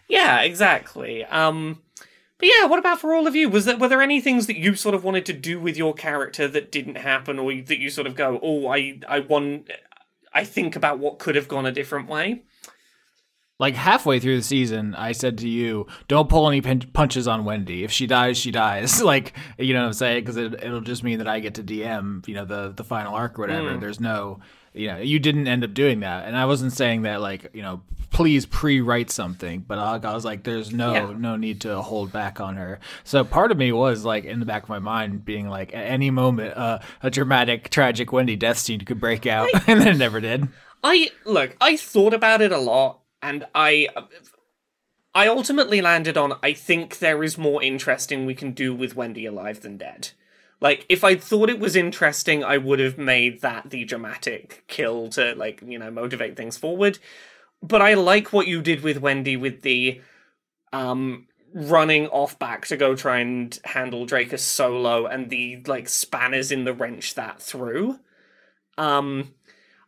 yeah, 0.08 0.40
exactly. 0.40 1.24
Um, 1.26 1.82
but 2.38 2.48
yeah, 2.48 2.64
what 2.66 2.78
about 2.78 3.00
for 3.00 3.14
all 3.14 3.26
of 3.26 3.34
you? 3.36 3.48
Was 3.48 3.64
there 3.66 3.76
were 3.76 3.88
there 3.88 4.02
any 4.02 4.20
things 4.20 4.46
that 4.46 4.56
you 4.58 4.74
sort 4.74 4.94
of 4.94 5.04
wanted 5.04 5.24
to 5.26 5.32
do 5.32 5.58
with 5.60 5.76
your 5.76 5.94
character 5.94 6.48
that 6.48 6.70
didn't 6.72 6.96
happen, 6.96 7.38
or 7.38 7.52
that 7.52 7.78
you 7.78 7.88
sort 7.90 8.06
of 8.06 8.14
go, 8.16 8.38
"Oh, 8.42 8.68
I 8.68 8.98
I 9.08 9.20
want," 9.20 9.70
I 10.34 10.44
think 10.44 10.76
about 10.76 10.98
what 10.98 11.18
could 11.18 11.34
have 11.34 11.48
gone 11.48 11.64
a 11.64 11.72
different 11.72 12.08
way. 12.08 12.42
Like 13.58 13.74
halfway 13.74 14.20
through 14.20 14.36
the 14.36 14.42
season, 14.42 14.94
I 14.94 15.12
said 15.12 15.38
to 15.38 15.48
you, 15.48 15.86
"Don't 16.08 16.28
pull 16.28 16.46
any 16.48 16.60
pin- 16.60 16.90
punches 16.92 17.26
on 17.26 17.44
Wendy. 17.46 17.84
If 17.84 17.90
she 17.90 18.06
dies, 18.06 18.36
she 18.36 18.50
dies." 18.50 19.02
like 19.12 19.32
you 19.58 19.72
know 19.72 19.80
what 19.80 19.86
I'm 19.86 19.92
saying? 19.94 20.20
Because 20.22 20.36
it, 20.36 20.54
it'll 20.62 20.82
just 20.82 21.02
mean 21.02 21.18
that 21.18 21.28
I 21.28 21.40
get 21.40 21.54
to 21.54 21.62
DM, 21.62 22.26
you 22.28 22.34
know, 22.34 22.44
the 22.44 22.72
the 22.76 22.84
final 22.84 23.14
arc 23.14 23.38
or 23.38 23.42
whatever. 23.42 23.76
There's 23.78 23.98
no, 23.98 24.40
you 24.74 24.88
know, 24.88 24.98
you 24.98 25.18
didn't 25.18 25.48
end 25.48 25.64
up 25.64 25.72
doing 25.72 26.00
that, 26.00 26.26
and 26.26 26.36
I 26.36 26.44
wasn't 26.44 26.74
saying 26.74 27.02
that 27.02 27.22
like 27.22 27.48
you 27.54 27.62
know, 27.62 27.80
please 28.10 28.44
pre-write 28.44 29.10
something, 29.10 29.60
but 29.66 29.78
I, 29.78 30.06
I 30.06 30.12
was 30.14 30.24
like, 30.26 30.42
there's 30.42 30.70
no 30.74 30.92
Yeah. 30.92 31.14
no 31.16 31.36
need 31.36 31.62
to 31.62 31.80
hold 31.80 32.12
back 32.12 32.40
on 32.40 32.56
her. 32.56 32.78
So 33.04 33.24
part 33.24 33.50
of 33.52 33.56
me 33.56 33.72
was 33.72 34.04
like 34.04 34.24
in 34.24 34.38
the 34.38 34.46
back 34.46 34.64
of 34.64 34.68
my 34.68 34.80
mind, 34.80 35.24
being 35.24 35.48
like, 35.48 35.74
at 35.74 35.86
any 35.86 36.10
moment, 36.10 36.54
uh, 36.58 36.80
a 37.02 37.08
dramatic, 37.10 37.70
tragic 37.70 38.12
Wendy 38.12 38.36
death 38.36 38.58
scene 38.58 38.80
could 38.82 39.00
break 39.00 39.24
out, 39.26 39.48
and 39.66 39.80
then 39.80 39.88
it 39.88 39.96
never 39.96 40.20
did. 40.20 40.46
I 40.84 41.10
look, 41.24 41.56
I 41.58 41.76
thought 41.78 42.12
about 42.12 42.42
it 42.42 42.52
a 42.52 42.58
lot, 42.58 43.00
and 43.26 43.46
I. 43.54 43.88
I 45.14 45.28
ultimately 45.28 45.80
landed 45.80 46.18
on 46.18 46.34
I 46.42 46.52
think 46.52 46.98
there 46.98 47.24
is 47.24 47.38
more 47.38 47.62
interesting 47.62 48.26
we 48.26 48.34
can 48.34 48.52
do 48.52 48.74
with 48.74 48.96
Wendy 48.96 49.24
alive 49.24 49.62
than 49.62 49.78
dead. 49.78 50.10
Like, 50.60 50.84
if 50.90 51.04
I 51.04 51.16
thought 51.16 51.48
it 51.48 51.58
was 51.58 51.74
interesting, 51.74 52.44
I 52.44 52.58
would 52.58 52.80
have 52.80 52.98
made 52.98 53.40
that 53.40 53.70
the 53.70 53.84
dramatic 53.84 54.64
kill 54.68 55.08
to, 55.10 55.34
like, 55.34 55.62
you 55.66 55.78
know, 55.78 55.90
motivate 55.90 56.36
things 56.36 56.56
forward. 56.58 56.98
But 57.62 57.82
I 57.82 57.94
like 57.94 58.32
what 58.32 58.46
you 58.46 58.60
did 58.60 58.82
with 58.82 58.98
Wendy 58.98 59.36
with 59.36 59.62
the 59.62 60.00
um 60.72 61.26
running 61.54 62.06
off 62.08 62.38
back 62.38 62.66
to 62.66 62.76
go 62.76 62.94
try 62.94 63.20
and 63.20 63.58
handle 63.64 64.04
Dracus 64.04 64.42
solo 64.42 65.06
and 65.06 65.30
the 65.30 65.62
like 65.66 65.88
spanners 65.88 66.52
in 66.52 66.64
the 66.64 66.74
wrench 66.74 67.14
that 67.14 67.40
through. 67.40 67.98
Um 68.76 69.34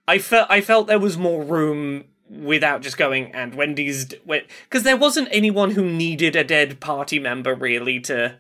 I 0.07 0.18
felt 0.18 0.51
I 0.51 0.62
felt 0.62 0.86
there 0.86 0.99
was 0.99 1.18
more 1.18 1.43
room 1.45 2.05
without 2.31 2.83
just 2.83 2.99
going 2.99 3.33
and 3.33 3.55
Wendy's 3.55 4.05
because 4.05 4.83
there 4.83 4.97
wasn't 4.97 5.29
anyone 5.31 5.72
who 5.72 5.85
needed 5.85 6.37
a 6.37 6.45
dead 6.45 6.81
party 6.81 7.18
member 7.18 7.55
really 7.55 8.01
to 8.01 8.37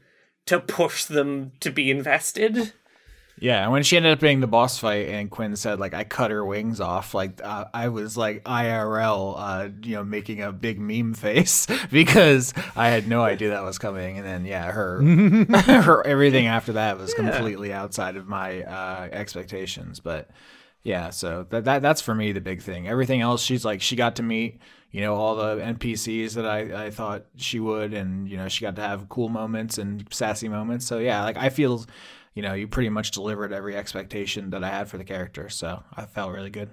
to 0.46 0.60
push 0.60 1.04
them 1.04 1.52
to 1.60 1.70
be 1.70 1.90
invested. 1.90 2.72
Yeah, 3.40 3.62
and 3.62 3.72
when 3.72 3.82
she 3.82 3.96
ended 3.96 4.12
up 4.12 4.20
being 4.20 4.40
the 4.40 4.46
boss 4.46 4.78
fight, 4.78 5.08
and 5.08 5.30
Quinn 5.30 5.54
said 5.56 5.78
like 5.78 5.94
I 5.94 6.04
cut 6.04 6.30
her 6.30 6.44
wings 6.44 6.80
off, 6.80 7.14
like 7.14 7.40
uh, 7.42 7.66
I 7.72 7.88
was 7.88 8.16
like 8.16 8.42
IRL, 8.44 9.34
uh, 9.38 9.68
you 9.82 9.96
know, 9.96 10.04
making 10.04 10.42
a 10.42 10.52
big 10.52 10.80
meme 10.80 11.14
face 11.14 11.66
because 11.90 12.52
I 12.74 12.88
had 12.88 13.06
no 13.08 13.22
idea 13.22 13.50
that 13.50 13.62
was 13.62 13.78
coming, 13.78 14.18
and 14.18 14.26
then 14.26 14.44
yeah, 14.44 14.70
her, 14.70 15.02
her 15.82 16.06
everything 16.06 16.46
after 16.46 16.72
that 16.72 16.98
was 16.98 17.14
completely 17.14 17.72
outside 17.72 18.16
of 18.16 18.26
my 18.26 18.62
uh, 18.62 19.08
expectations, 19.12 20.00
but. 20.00 20.28
Yeah, 20.82 21.10
so 21.10 21.46
that, 21.50 21.64
that 21.64 21.82
that's 21.82 22.00
for 22.00 22.14
me 22.14 22.32
the 22.32 22.40
big 22.40 22.62
thing. 22.62 22.88
Everything 22.88 23.20
else, 23.20 23.42
she's 23.42 23.64
like 23.64 23.82
she 23.82 23.96
got 23.96 24.16
to 24.16 24.22
meet, 24.22 24.60
you 24.90 25.00
know, 25.00 25.14
all 25.14 25.36
the 25.36 25.56
NPCs 25.56 26.34
that 26.34 26.46
I, 26.46 26.86
I 26.86 26.90
thought 26.90 27.26
she 27.36 27.60
would, 27.60 27.92
and 27.92 28.28
you 28.28 28.36
know, 28.36 28.48
she 28.48 28.62
got 28.62 28.76
to 28.76 28.82
have 28.82 29.08
cool 29.08 29.28
moments 29.28 29.78
and 29.78 30.06
sassy 30.10 30.48
moments. 30.48 30.86
So 30.86 30.98
yeah, 30.98 31.22
like 31.24 31.36
I 31.36 31.50
feel, 31.50 31.84
you 32.34 32.42
know, 32.42 32.54
you 32.54 32.68
pretty 32.68 32.88
much 32.88 33.10
delivered 33.10 33.52
every 33.52 33.76
expectation 33.76 34.50
that 34.50 34.64
I 34.64 34.70
had 34.70 34.88
for 34.88 34.98
the 34.98 35.04
character. 35.04 35.48
So 35.48 35.82
I 35.96 36.06
felt 36.06 36.32
really 36.32 36.50
good. 36.50 36.70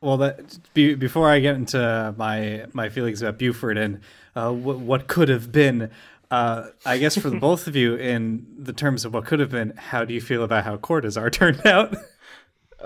Well, 0.00 0.16
that 0.18 0.58
be, 0.74 0.94
before 0.94 1.28
I 1.28 1.40
get 1.40 1.56
into 1.56 2.14
my 2.16 2.66
my 2.72 2.88
feelings 2.88 3.20
about 3.20 3.38
Buford 3.38 3.76
and 3.76 4.00
uh, 4.36 4.52
what 4.52 4.78
what 4.78 5.08
could 5.08 5.28
have 5.28 5.50
been, 5.50 5.90
uh, 6.30 6.68
I 6.86 6.98
guess 6.98 7.18
for 7.18 7.30
the 7.30 7.36
both 7.40 7.66
of 7.66 7.74
you, 7.74 7.96
in 7.96 8.46
the 8.56 8.72
terms 8.72 9.04
of 9.04 9.12
what 9.12 9.24
could 9.26 9.40
have 9.40 9.50
been, 9.50 9.74
how 9.76 10.04
do 10.04 10.14
you 10.14 10.20
feel 10.20 10.44
about 10.44 10.64
how 10.64 10.76
Cortazar 10.76 11.32
turned 11.32 11.66
out? 11.66 11.96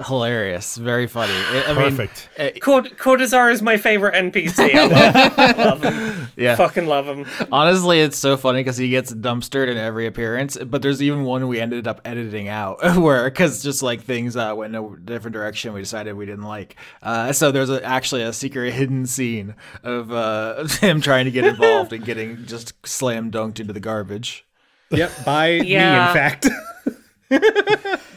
Hilarious, 0.07 0.78
very 0.78 1.07
funny. 1.07 1.34
I, 1.34 1.64
I 1.66 1.72
mean, 1.74 1.97
Perfect. 1.97 2.62
Cord- 2.62 2.97
Cortazar 2.97 3.53
is 3.53 3.61
my 3.61 3.76
favorite 3.76 4.14
NPC. 4.14 4.74
I 4.74 4.86
love, 4.86 5.59
love 5.59 5.82
him. 5.82 6.28
yeah. 6.36 6.57
Fucking 6.57 6.86
love 6.86 7.05
him. 7.05 7.26
Honestly, 7.53 8.01
it's 8.01 8.16
so 8.16 8.38
funny 8.38 8.61
because 8.61 8.78
he 8.78 8.88
gets 8.88 9.12
dumpstered 9.12 9.68
in 9.68 9.76
every 9.76 10.07
appearance. 10.07 10.57
But 10.57 10.80
there's 10.80 11.03
even 11.03 11.24
one 11.24 11.47
we 11.47 11.61
ended 11.61 11.86
up 11.86 12.01
editing 12.07 12.49
out 12.49 12.78
where, 12.97 13.24
because 13.28 13.62
just 13.62 13.82
like 13.82 14.03
things 14.03 14.34
uh, 14.34 14.55
went 14.57 14.74
in 14.74 14.82
a 14.82 14.97
different 14.97 15.34
direction, 15.34 15.74
we 15.74 15.80
decided 15.82 16.14
we 16.14 16.24
didn't 16.24 16.47
like. 16.47 16.76
Uh, 17.03 17.34
so 17.34 17.53
there's 17.53 17.68
a, 17.68 17.84
actually 17.84 18.22
a 18.22 18.32
secret 18.32 18.72
hidden 18.72 19.05
scene 19.05 19.55
of 19.82 20.11
uh, 20.11 20.66
him 20.80 21.03
trying 21.03 21.26
to 21.26 21.30
get 21.30 21.45
involved 21.45 21.93
and 21.93 22.03
getting 22.03 22.47
just 22.47 22.72
slam 22.86 23.30
dunked 23.30 23.61
into 23.61 23.74
the 23.74 23.80
garbage. 23.80 24.47
yep, 24.90 25.12
by 25.26 25.59
me, 25.61 25.74
in 25.74 26.14
fact. 26.14 26.49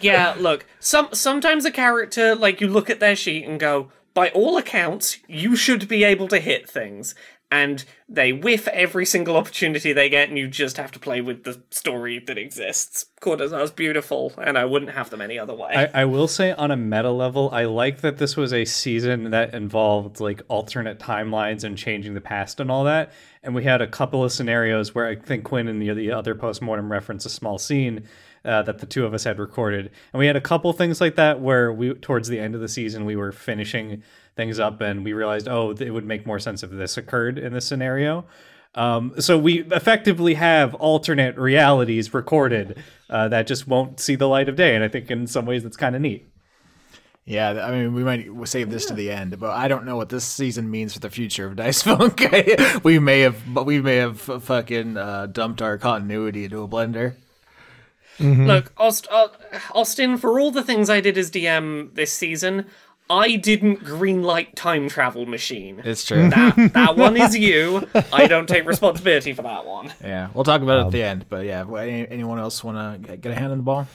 Yeah, 0.02 0.36
look, 0.38 0.66
some 0.80 1.10
sometimes 1.14 1.66
a 1.66 1.72
character 1.72 2.36
like 2.36 2.62
you 2.62 2.68
look 2.68 2.90
at 2.90 3.00
their 3.00 3.16
sheet 3.16 3.46
and 3.46 3.60
go, 3.60 3.92
by 4.14 4.30
all 4.30 4.58
accounts, 4.58 5.18
you 5.28 5.56
should 5.56 5.88
be 5.88 6.04
able 6.04 6.28
to 6.30 6.40
hit 6.40 6.70
things. 6.70 7.16
And 7.52 7.86
they 8.10 8.34
whiff 8.34 8.68
every 8.70 9.06
single 9.06 9.38
opportunity 9.38 9.94
they 9.94 10.10
get, 10.10 10.30
and 10.30 10.38
you 10.38 10.48
just 10.48 10.78
have 10.78 10.92
to 10.94 11.00
play 11.00 11.22
with 11.22 11.44
the 11.44 11.62
story 11.70 12.18
that 12.20 12.40
exists. 12.40 13.06
Cortazar's 13.22 13.72
beautiful, 13.72 14.34
and 14.42 14.58
I 14.58 14.66
wouldn't 14.66 14.92
have 14.92 15.12
them 15.12 15.22
any 15.22 15.38
other 15.38 15.54
way. 15.54 15.70
I, 15.70 16.02
I 16.02 16.06
will 16.06 16.28
say 16.28 16.54
on 16.54 16.72
a 16.72 16.76
meta 16.76 17.12
level, 17.12 17.50
I 17.54 17.66
like 17.66 18.02
that 18.02 18.18
this 18.18 18.36
was 18.36 18.52
a 18.52 18.66
season 18.66 19.30
that 19.30 19.54
involved 19.54 20.20
like 20.20 20.42
alternate 20.48 21.00
timelines 21.00 21.64
and 21.64 21.78
changing 21.78 22.16
the 22.16 22.22
past 22.22 22.60
and 22.60 22.72
all 22.72 22.84
that. 22.86 23.12
And 23.44 23.54
we 23.54 23.64
had 23.64 23.80
a 23.80 23.88
couple 23.88 24.24
of 24.24 24.32
scenarios 24.32 24.96
where 24.96 25.06
I 25.06 25.16
think 25.16 25.44
Quinn 25.44 25.68
and 25.68 25.80
the, 25.80 25.94
the 25.94 26.12
other 26.12 26.34
postmortem 26.34 26.92
reference 26.92 27.26
a 27.26 27.30
small 27.30 27.60
scene 27.60 28.08
uh, 28.46 28.62
that 28.64 28.80
the 28.80 28.86
two 28.86 29.06
of 29.06 29.14
us 29.14 29.24
had 29.24 29.40
recorded. 29.40 29.92
And 30.14 30.20
we 30.20 30.28
had 30.28 30.36
a 30.36 30.42
couple 30.42 30.72
things 30.74 31.02
like 31.02 31.16
that 31.16 31.42
where 31.42 31.74
we 31.74 31.94
towards 31.96 32.30
the 32.30 32.40
end 32.40 32.56
of 32.56 32.62
the 32.62 32.70
season 32.70 33.06
we 33.06 33.16
were 33.16 33.32
finishing 33.32 34.04
things 34.36 34.60
up 34.60 34.82
and 34.82 35.04
we 35.04 35.14
realized, 35.14 35.48
oh, 35.48 35.72
it 35.72 35.92
would 35.92 36.06
make 36.06 36.26
more 36.26 36.40
sense 36.40 36.64
if 36.64 36.70
this 36.70 36.98
occurred 36.98 37.38
in 37.38 37.54
this 37.54 37.66
scenario. 37.66 38.26
Um, 38.76 39.14
so 39.20 39.38
we 39.38 39.64
effectively 39.64 40.34
have 40.34 40.76
alternate 40.76 41.38
realities 41.38 42.14
recorded 42.14 42.84
uh, 43.10 43.30
that 43.30 43.48
just 43.48 43.68
won't 43.68 44.00
see 44.00 44.16
the 44.16 44.28
light 44.28 44.50
of 44.50 44.58
day, 44.58 44.76
and 44.76 44.84
I 44.84 44.90
think 44.90 45.10
in 45.10 45.28
some 45.28 45.46
ways 45.46 45.64
that's 45.64 45.78
kind 45.78 45.96
of 45.96 46.02
neat. 46.02 46.30
Yeah, 47.24 47.66
I 47.66 47.72
mean, 47.72 47.96
we 47.96 48.04
might 48.04 48.28
save 48.48 48.70
this 48.70 48.86
to 48.88 48.94
the 48.94 49.10
end, 49.10 49.40
but 49.40 49.50
I 49.50 49.68
don't 49.68 49.86
know 49.86 49.96
what 49.96 50.10
this 50.10 50.26
season 50.26 50.70
means 50.70 50.94
for 50.94 51.00
the 51.00 51.10
future 51.10 51.48
of 51.48 51.56
Dice 51.56 51.82
Funk. 51.82 52.22
we 52.84 53.00
may 53.00 53.22
have, 53.22 53.42
but 53.48 53.66
we 53.66 53.82
may 53.82 53.96
have 53.96 54.20
fucking 54.20 54.96
uh, 54.98 55.28
dumped 55.28 55.62
our 55.62 55.80
continuity 55.80 56.44
into 56.44 56.62
a 56.62 56.68
blender. 56.68 57.16
Look, 58.20 58.72
Aust- 58.78 59.08
uh, 59.12 59.28
Austin, 59.74 60.18
for 60.18 60.40
all 60.40 60.52
the 60.52 60.64
things 60.64 60.90
I 60.90 61.02
did 61.02 61.18
as 61.18 61.30
DM 61.32 61.94
this 61.96 62.12
season, 62.14 62.66
I 63.10 63.36
didn't 63.36 63.84
greenlight 63.84 64.56
time 64.56 64.90
travel 64.90 65.26
machine. 65.26 65.82
It's 65.86 66.04
true. 66.06 66.30
That, 66.30 66.72
that 66.74 66.96
one 66.98 67.18
is 67.18 67.38
you. 67.38 67.88
I 68.12 68.28
don't 68.28 68.48
take 68.50 68.66
responsibility 68.66 69.34
for 69.34 69.44
that 69.44 69.66
one. 69.66 69.94
Yeah, 70.02 70.30
we'll 70.34 70.44
talk 70.44 70.62
about 70.62 70.80
it 70.80 70.86
at 70.88 70.92
the 70.92 71.04
end. 71.04 71.26
But 71.30 71.46
yeah, 71.46 71.66
any, 71.78 72.08
anyone 72.08 72.40
else 72.40 72.64
want 72.64 73.06
to 73.06 73.18
get 73.18 73.32
a 73.32 73.36
hand 73.36 73.52
on 73.52 73.58
the 73.60 73.64
ball? 73.64 73.88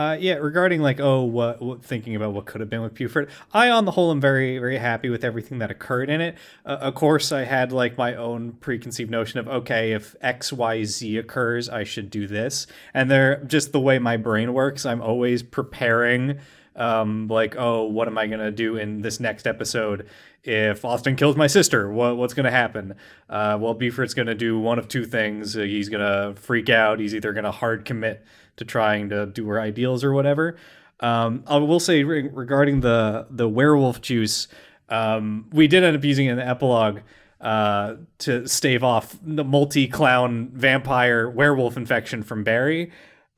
Uh, 0.00 0.16
yeah, 0.18 0.32
regarding 0.36 0.80
like 0.80 0.98
oh, 0.98 1.22
what, 1.22 1.60
what 1.60 1.84
thinking 1.84 2.16
about 2.16 2.32
what 2.32 2.46
could 2.46 2.62
have 2.62 2.70
been 2.70 2.80
with 2.80 2.94
Buford, 2.94 3.28
I 3.52 3.68
on 3.68 3.84
the 3.84 3.90
whole 3.90 4.10
am 4.10 4.18
very 4.18 4.56
very 4.58 4.78
happy 4.78 5.10
with 5.10 5.22
everything 5.22 5.58
that 5.58 5.70
occurred 5.70 6.08
in 6.08 6.22
it. 6.22 6.38
Uh, 6.64 6.78
of 6.80 6.94
course, 6.94 7.32
I 7.32 7.44
had 7.44 7.70
like 7.70 7.98
my 7.98 8.14
own 8.14 8.52
preconceived 8.52 9.10
notion 9.10 9.40
of 9.40 9.46
okay, 9.46 9.92
if 9.92 10.16
X 10.22 10.54
Y 10.54 10.84
Z 10.84 11.18
occurs, 11.18 11.68
I 11.68 11.84
should 11.84 12.08
do 12.08 12.26
this, 12.26 12.66
and 12.94 13.10
they're 13.10 13.44
just 13.44 13.72
the 13.72 13.80
way 13.80 13.98
my 13.98 14.16
brain 14.16 14.54
works. 14.54 14.86
I'm 14.86 15.02
always 15.02 15.42
preparing. 15.42 16.38
Um, 16.80 17.28
like, 17.28 17.56
oh, 17.58 17.84
what 17.84 18.08
am 18.08 18.16
I 18.16 18.26
gonna 18.26 18.50
do 18.50 18.76
in 18.76 19.02
this 19.02 19.20
next 19.20 19.46
episode? 19.46 20.08
If 20.42 20.84
Austin 20.84 21.16
kills 21.16 21.36
my 21.36 21.46
sister, 21.46 21.90
what, 21.92 22.16
what's 22.16 22.32
gonna 22.32 22.50
happen? 22.50 22.94
Uh, 23.28 23.58
well, 23.60 23.74
Buford's 23.74 24.14
gonna 24.14 24.34
do 24.34 24.58
one 24.58 24.78
of 24.78 24.88
two 24.88 25.04
things. 25.04 25.56
Uh, 25.56 25.60
He's 25.60 25.88
gonna 25.90 26.34
freak 26.36 26.70
out. 26.70 26.98
He's 26.98 27.14
either 27.14 27.32
gonna 27.34 27.52
hard 27.52 27.84
commit 27.84 28.24
to 28.56 28.64
trying 28.64 29.10
to 29.10 29.26
do 29.26 29.46
her 29.48 29.60
ideals 29.60 30.02
or 30.02 30.12
whatever. 30.14 30.56
Um, 31.00 31.44
I 31.46 31.58
will 31.58 31.80
say 31.80 32.02
re- 32.02 32.28
regarding 32.32 32.80
the 32.80 33.26
the 33.30 33.48
werewolf 33.48 34.00
juice, 34.00 34.48
um, 34.88 35.48
we 35.52 35.68
did 35.68 35.84
end 35.84 35.96
up 35.96 36.04
using 36.04 36.34
the 36.34 36.46
epilogue 36.46 37.00
uh, 37.40 37.96
to 38.18 38.46
stave 38.46 38.84
off 38.84 39.16
the 39.22 39.44
multi 39.44 39.86
clown 39.86 40.50
vampire 40.52 41.28
werewolf 41.28 41.76
infection 41.76 42.22
from 42.22 42.44
Barry. 42.44 42.90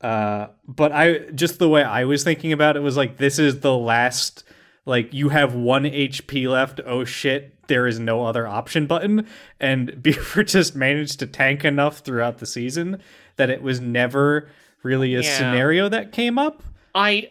Uh, 0.03 0.47
but 0.67 0.91
I 0.91 1.19
just 1.33 1.59
the 1.59 1.69
way 1.69 1.81
I 1.83 2.03
was 2.03 2.23
thinking 2.23 2.51
about 2.51 2.75
it 2.75 2.81
was 2.81 2.97
like 2.97 3.17
this 3.17 3.39
is 3.39 3.61
the 3.61 3.75
last 3.75 4.43
like 4.85 5.13
you 5.13 5.29
have 5.29 5.55
one 5.55 5.83
HP 5.85 6.47
left. 6.47 6.81
Oh 6.85 7.05
shit, 7.05 7.67
there 7.67 7.87
is 7.87 7.99
no 7.99 8.25
other 8.25 8.45
option 8.45 8.85
button. 8.85 9.25
And 9.59 9.99
Buford 10.03 10.49
just 10.49 10.75
managed 10.75 11.19
to 11.19 11.27
tank 11.27 11.63
enough 11.63 11.99
throughout 11.99 12.39
the 12.39 12.45
season 12.45 13.01
that 13.37 13.49
it 13.49 13.61
was 13.61 13.79
never 13.79 14.49
really 14.83 15.15
a 15.15 15.21
Yeah. 15.21 15.37
scenario 15.37 15.87
that 15.89 16.11
came 16.11 16.37
up. 16.37 16.61
I 16.93 17.29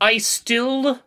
I 0.00 0.18
still 0.18 1.00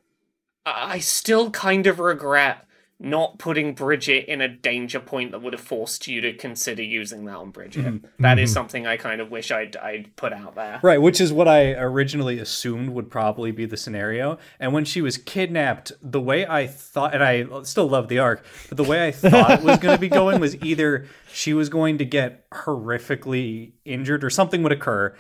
I 0.66 1.00
still 1.00 1.52
kind 1.52 1.88
of 1.88 2.00
regret 2.00 2.66
not 3.04 3.40
putting 3.40 3.74
Bridget 3.74 4.26
in 4.28 4.42
a 4.42 4.48
danger 4.48 5.00
point 5.00 5.32
that 5.32 5.42
would 5.42 5.54
have 5.54 5.62
forced 5.62 6.08
you 6.08 6.22
to 6.22 6.34
consider 6.34 6.84
using 6.84 7.26
that 7.26 7.36
on 7.36 7.50
Bridget. 7.50 7.86
Mm-hmm. 7.86 8.06
That 8.20 8.38
is 8.38 8.50
mm-hmm. 8.50 8.54
something 8.54 8.88
I 8.88 8.98
kind 8.98 9.20
of 9.20 9.32
wish 9.32 9.52
I'd 9.52 9.76
I'd 9.76 10.16
put 10.16 10.34
out 10.34 10.56
there. 10.56 10.80
Right, 10.84 11.02
which 11.02 11.20
is 11.20 11.34
what 11.34 11.48
I 11.48 11.72
originally 11.72 12.38
assumed 12.38 12.90
would 12.90 13.10
probably 13.10 13.52
be 13.52 13.66
the 13.66 13.78
scenario. 13.78 14.38
And 14.60 14.72
when 14.72 14.86
she 14.86 15.02
was 15.02 15.18
kidnapped, 15.18 15.92
the 16.02 16.22
way 16.22 16.46
I 16.46 16.68
thought, 16.68 17.16
and 17.16 17.24
I 17.24 17.64
still 17.64 17.90
love 17.90 18.08
the 18.08 18.20
arc, 18.20 18.46
but 18.70 18.78
the 18.78 18.84
way 18.84 19.08
I 19.08 19.12
thought 19.12 19.52
it 19.52 19.64
was 19.64 19.80
going 19.80 19.96
to 19.96 20.02
be 20.02 20.10
going 20.10 20.40
was 20.40 20.56
either 20.64 21.08
she 21.32 21.54
was 21.54 21.70
going 21.70 21.98
to 21.98 22.06
get 22.06 22.50
horrifically 22.52 23.74
injured 23.84 24.24
or 24.24 24.30
something 24.30 24.62
would 24.62 24.72
occur, 24.72 25.16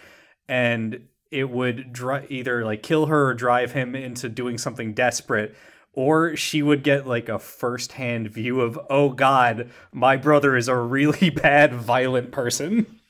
and 0.47 1.07
it 1.31 1.49
would 1.49 1.91
dri- 1.91 2.27
either 2.29 2.63
like 2.63 2.83
kill 2.83 3.07
her 3.07 3.29
or 3.29 3.33
drive 3.33 3.71
him 3.71 3.95
into 3.95 4.29
doing 4.29 4.57
something 4.57 4.93
desperate. 4.93 5.55
Or 5.93 6.35
she 6.37 6.61
would 6.61 6.83
get 6.83 7.05
like 7.05 7.27
a 7.27 7.39
first-hand 7.39 8.29
view 8.29 8.61
of, 8.61 8.79
oh 8.89 9.09
God, 9.09 9.69
my 9.91 10.15
brother 10.15 10.55
is 10.55 10.67
a 10.67 10.75
really 10.75 11.29
bad, 11.29 11.73
violent 11.73 12.31
person. 12.31 13.00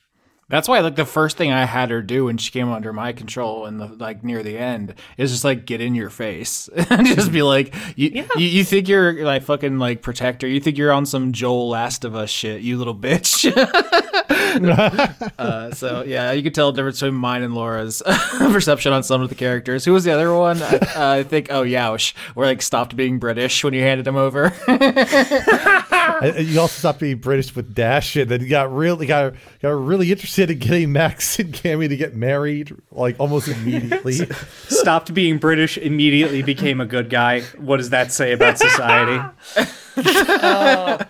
That's 0.51 0.67
why 0.67 0.81
like 0.81 0.95
the 0.95 1.05
first 1.05 1.37
thing 1.37 1.51
I 1.51 1.65
had 1.65 1.89
her 1.89 2.01
do 2.01 2.25
when 2.25 2.37
she 2.37 2.51
came 2.51 2.69
under 2.69 2.91
my 2.93 3.13
control 3.13 3.65
and 3.65 3.79
the 3.79 3.87
like 3.87 4.23
near 4.23 4.43
the 4.43 4.57
end 4.57 4.93
is 5.17 5.31
just 5.31 5.43
like 5.43 5.65
get 5.65 5.81
in 5.81 5.95
your 5.95 6.09
face. 6.09 6.69
And 6.89 7.07
just 7.15 7.31
be 7.31 7.41
like 7.41 7.73
you, 7.95 8.25
you 8.37 8.45
you 8.45 8.63
think 8.63 8.87
you're 8.87 9.23
like 9.23 9.43
fucking 9.43 9.79
like 9.79 10.01
protector. 10.01 10.47
You 10.47 10.59
think 10.59 10.77
you're 10.77 10.91
on 10.91 11.05
some 11.05 11.31
Joel 11.31 11.69
Last 11.69 12.03
of 12.05 12.15
Us 12.15 12.29
shit 12.29 12.61
you 12.61 12.77
little 12.77 12.95
bitch. 12.95 13.51
Uh, 14.51 15.71
so 15.71 16.03
yeah 16.03 16.31
you 16.33 16.43
could 16.43 16.53
tell 16.53 16.71
the 16.71 16.75
difference 16.75 16.99
between 16.99 17.17
mine 17.17 17.41
and 17.41 17.55
Laura's 17.55 18.03
perception 18.37 18.91
on 18.91 19.01
some 19.01 19.21
of 19.21 19.29
the 19.29 19.35
characters. 19.35 19.85
Who 19.85 19.93
was 19.93 20.03
the 20.03 20.11
other 20.11 20.33
one? 20.33 20.61
I, 20.61 20.65
uh, 20.75 21.11
I 21.19 21.23
think 21.23 21.47
oh 21.49 21.63
Yaush 21.63 22.13
where 22.33 22.47
like 22.47 22.61
stopped 22.61 22.95
being 22.95 23.17
British 23.17 23.63
when 23.63 23.73
you 23.73 23.81
handed 23.81 24.05
him 24.07 24.17
over. 24.17 24.53
And- 24.67 26.35
and 26.35 26.47
you 26.47 26.59
also 26.59 26.77
stopped 26.77 26.99
being 26.99 27.17
British 27.17 27.55
with 27.55 27.73
Dash, 27.73 28.15
and 28.15 28.29
then 28.29 28.41
you 28.41 28.49
got 28.49 28.71
really 28.73 29.05
got 29.07 29.33
got 29.61 29.69
really 29.69 30.11
interested 30.11 30.40
in 30.49 30.59
getting 30.59 30.91
Max 30.91 31.39
and 31.39 31.53
Cammy 31.53 31.87
to 31.89 31.97
get 31.97 32.15
married, 32.15 32.75
like 32.91 33.19
almost 33.19 33.47
immediately. 33.47 34.13
stopped 34.67 35.13
being 35.13 35.37
British, 35.37 35.77
immediately 35.77 36.41
became 36.41 36.81
a 36.81 36.85
good 36.85 37.09
guy. 37.09 37.41
What 37.57 37.77
does 37.77 37.91
that 37.91 38.11
say 38.11 38.31
about 38.31 38.57
society? 38.57 39.23
Uh, 39.93 41.03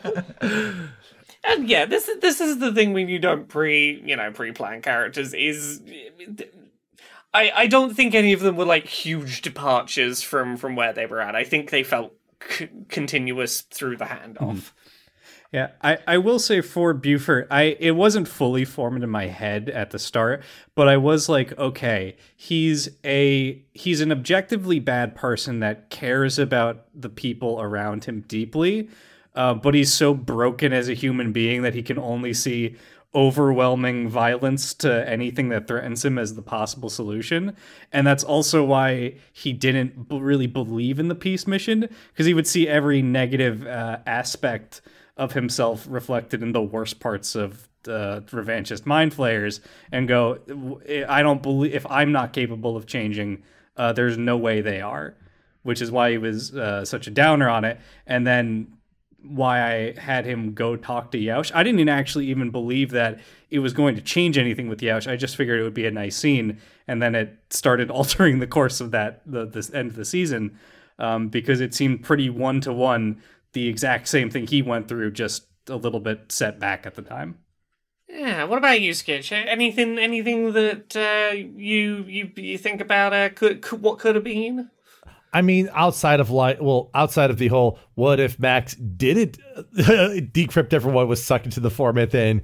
and 1.44 1.70
yeah, 1.70 1.86
this 1.86 2.08
is 2.08 2.20
this 2.20 2.42
is 2.42 2.58
the 2.58 2.74
thing 2.74 2.94
when 2.94 3.08
you 3.08 3.20
don't 3.20 3.48
pre 3.48 4.02
you 4.06 4.16
know 4.16 4.32
pre 4.32 4.52
plan 4.52 4.82
characters 4.82 5.34
is. 5.34 5.82
I, 7.34 7.52
I 7.56 7.68
don't 7.68 7.96
think 7.96 8.14
any 8.14 8.34
of 8.34 8.42
them 8.42 8.58
were 8.58 8.66
like 8.66 8.86
huge 8.88 9.42
departures 9.42 10.22
from 10.22 10.58
from 10.58 10.76
where 10.76 10.94
they 10.94 11.06
were 11.06 11.22
at. 11.22 11.36
I 11.36 11.44
think 11.44 11.70
they 11.70 11.84
felt 11.84 12.14
c- 12.50 12.70
continuous 12.90 13.62
through 13.62 13.98
the 13.98 14.06
handoff. 14.06 14.38
Mm. 14.56 14.72
Yeah, 15.52 15.72
I, 15.82 15.98
I 16.08 16.18
will 16.18 16.40
say 16.40 16.62
for 16.62 16.94
Buford, 16.94 17.48
I 17.52 17.76
it 17.80 17.92
wasn't 17.92 18.28
fully 18.28 18.64
formed 18.64 19.04
in 19.04 19.10
my 19.10 19.28
head 19.28 19.70
at 19.70 19.92
the 19.92 20.00
start, 20.00 20.44
but 20.76 20.88
I 20.88 20.98
was 20.98 21.28
like, 21.28 21.58
okay, 21.58 22.16
he's 22.36 22.90
a 23.04 23.62
he's 23.74 24.00
an 24.02 24.12
objectively 24.12 24.80
bad 24.80 25.14
person 25.16 25.60
that 25.60 25.90
cares 25.90 26.40
about 26.40 26.86
the 26.96 27.10
people 27.10 27.62
around 27.62 28.06
him 28.06 28.22
deeply, 28.28 28.90
uh, 29.36 29.54
but 29.54 29.74
he's 29.74 29.94
so 29.94 30.14
broken 30.14 30.72
as 30.72 30.88
a 30.88 30.94
human 30.94 31.34
being 31.34 31.64
that 31.64 31.74
he 31.74 31.84
can 31.84 32.00
only 32.00 32.34
see 32.34 32.78
overwhelming 33.14 34.08
violence 34.08 34.74
to 34.74 35.08
anything 35.10 35.50
that 35.50 35.68
threatens 35.68 36.06
him 36.06 36.18
as 36.18 36.36
the 36.36 36.42
possible 36.42 36.90
solution. 36.90 37.56
And 37.92 38.08
that's 38.08 38.24
also 38.24 38.64
why 38.64 39.16
he 39.34 39.52
didn't 39.52 40.08
b- 40.08 40.20
really 40.20 40.48
believe 40.48 40.98
in 40.98 41.10
the 41.10 41.16
peace 41.16 41.46
mission 41.46 41.90
because 42.14 42.26
he 42.26 42.34
would 42.34 42.48
see 42.48 42.68
every 42.70 43.02
negative 43.02 43.68
uh, 43.68 43.98
aspect 44.06 44.82
of 45.18 45.34
himself 45.34 45.86
reflected 45.90 46.42
in 46.42 46.52
the 46.52 46.62
worst 46.62 47.00
parts 47.00 47.36
of 47.36 47.68
the 47.84 48.24
revanchist 48.28 48.86
mind 48.86 49.14
flayers 49.14 49.60
and 49.92 50.08
go 50.08 50.38
i 51.10 51.24
don't 51.24 51.42
believe 51.42 51.74
if 51.74 51.86
i'm 51.90 52.12
not 52.12 52.32
capable 52.32 52.78
of 52.78 52.86
changing 52.86 53.42
uh, 53.78 53.92
there's 53.92 54.18
no 54.18 54.38
way 54.38 54.62
they 54.62 54.82
are 54.82 55.16
which 55.64 55.82
is 55.82 55.92
why 55.92 56.12
he 56.12 56.18
was 56.18 56.56
uh, 56.56 56.86
such 56.86 57.08
a 57.08 57.12
downer 57.12 57.50
on 57.50 57.66
it 57.66 57.80
and 58.06 58.26
then 58.28 58.68
why 59.24 59.62
I 59.62 60.00
had 60.00 60.26
him 60.26 60.54
go 60.54 60.76
talk 60.76 61.12
to 61.12 61.18
Yaush. 61.18 61.52
I 61.54 61.64
didn't 61.64 61.88
actually 61.90 62.28
even 62.28 62.50
believe 62.50 62.92
that 62.92 63.20
it 63.50 63.60
was 63.60 63.74
going 63.74 63.96
to 63.96 64.02
change 64.02 64.38
anything 64.38 64.68
with 64.68 64.80
Yaush. 64.80 65.10
I 65.10 65.16
just 65.16 65.36
figured 65.36 65.60
it 65.60 65.64
would 65.64 65.74
be 65.74 65.86
a 65.86 65.92
nice 65.92 66.16
scene, 66.16 66.60
and 66.88 67.02
then 67.02 67.16
it 67.16 67.38
started 67.50 67.92
altering 67.92 68.40
the 68.40 68.48
course 68.48 68.82
of 68.82 68.92
that 68.92 69.22
the 69.26 69.46
this 69.46 69.72
end 69.74 69.92
of 69.92 69.96
the 69.96 70.06
season 70.06 70.58
um, 71.00 71.30
because 71.30 71.62
it 71.62 71.74
seemed 71.74 72.04
pretty 72.04 72.30
one 72.30 72.62
to 72.62 72.74
one 72.74 73.22
the 73.54 73.68
exact 73.68 74.08
same 74.08 74.30
thing 74.30 74.48
he 74.48 74.62
went 74.62 74.88
through, 74.88 75.12
just 75.12 75.48
a 75.68 75.76
little 75.76 76.00
bit 76.00 76.32
set 76.32 76.60
back 76.60 76.86
at 76.86 76.96
the 76.96 77.02
time. 77.02 77.38
Yeah. 78.10 78.44
What 78.44 78.58
about 78.58 78.82
you, 78.82 78.92
Skitch? 78.92 79.32
Anything 79.32 79.98
anything 79.98 80.54
that 80.54 80.96
uh, 80.96 81.34
you 81.36 82.06
you 82.08 82.32
you 82.36 82.58
think 82.58 82.82
about 82.82 83.14
uh, 83.14 83.30
could, 83.30 83.62
could 83.62 83.82
what 83.82 84.00
could 84.00 84.16
have 84.16 84.24
been? 84.24 84.70
I 85.34 85.42
mean, 85.42 85.70
outside 85.74 86.20
of 86.20 86.30
like, 86.30 86.58
well, 86.60 86.90
outside 86.94 87.30
of 87.30 87.38
the 87.38 87.48
whole, 87.48 87.80
what 87.96 88.20
if 88.20 88.38
Max 88.38 88.76
didn't 88.76 89.38
decrypt 90.34 90.74
everyone 90.74 91.08
was 91.08 91.24
sucked 91.24 91.46
into 91.46 91.62
the 91.62 91.72
format, 91.72 92.12
then 92.12 92.42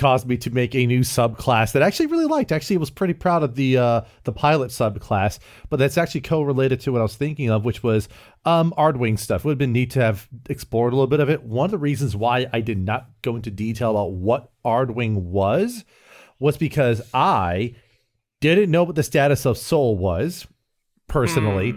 caused 0.00 0.26
me 0.26 0.38
to 0.38 0.50
make 0.50 0.74
a 0.74 0.86
new 0.86 1.00
subclass 1.00 1.72
that 1.72 1.82
I 1.82 1.86
actually 1.86 2.06
really 2.06 2.24
liked. 2.24 2.50
Actually, 2.50 2.78
was 2.78 2.90
pretty 2.90 3.12
proud 3.12 3.42
of 3.42 3.54
the 3.54 3.76
uh, 3.76 4.00
the 4.24 4.32
pilot 4.32 4.70
subclass, 4.70 5.38
but 5.68 5.78
that's 5.78 5.98
actually 5.98 6.22
co-related 6.22 6.80
to 6.80 6.92
what 6.92 7.00
I 7.00 7.02
was 7.02 7.14
thinking 7.14 7.50
of, 7.50 7.66
which 7.66 7.82
was 7.82 8.08
um, 8.46 8.72
Ardwing 8.78 9.18
stuff. 9.18 9.42
It 9.42 9.44
would 9.44 9.52
have 9.52 9.58
been 9.58 9.72
neat 9.72 9.90
to 9.92 10.00
have 10.00 10.26
explored 10.48 10.94
a 10.94 10.96
little 10.96 11.06
bit 11.06 11.20
of 11.20 11.28
it. 11.28 11.42
One 11.42 11.66
of 11.66 11.70
the 11.70 11.78
reasons 11.78 12.16
why 12.16 12.46
I 12.52 12.60
did 12.60 12.78
not 12.78 13.10
go 13.20 13.36
into 13.36 13.50
detail 13.50 13.90
about 13.90 14.12
what 14.12 14.50
Ardwing 14.64 15.16
was 15.16 15.84
was 16.38 16.56
because 16.56 17.02
I 17.12 17.74
didn't 18.40 18.70
know 18.70 18.84
what 18.84 18.96
the 18.96 19.02
status 19.02 19.44
of 19.44 19.58
Soul 19.58 19.98
was 19.98 20.46
personally. 21.08 21.74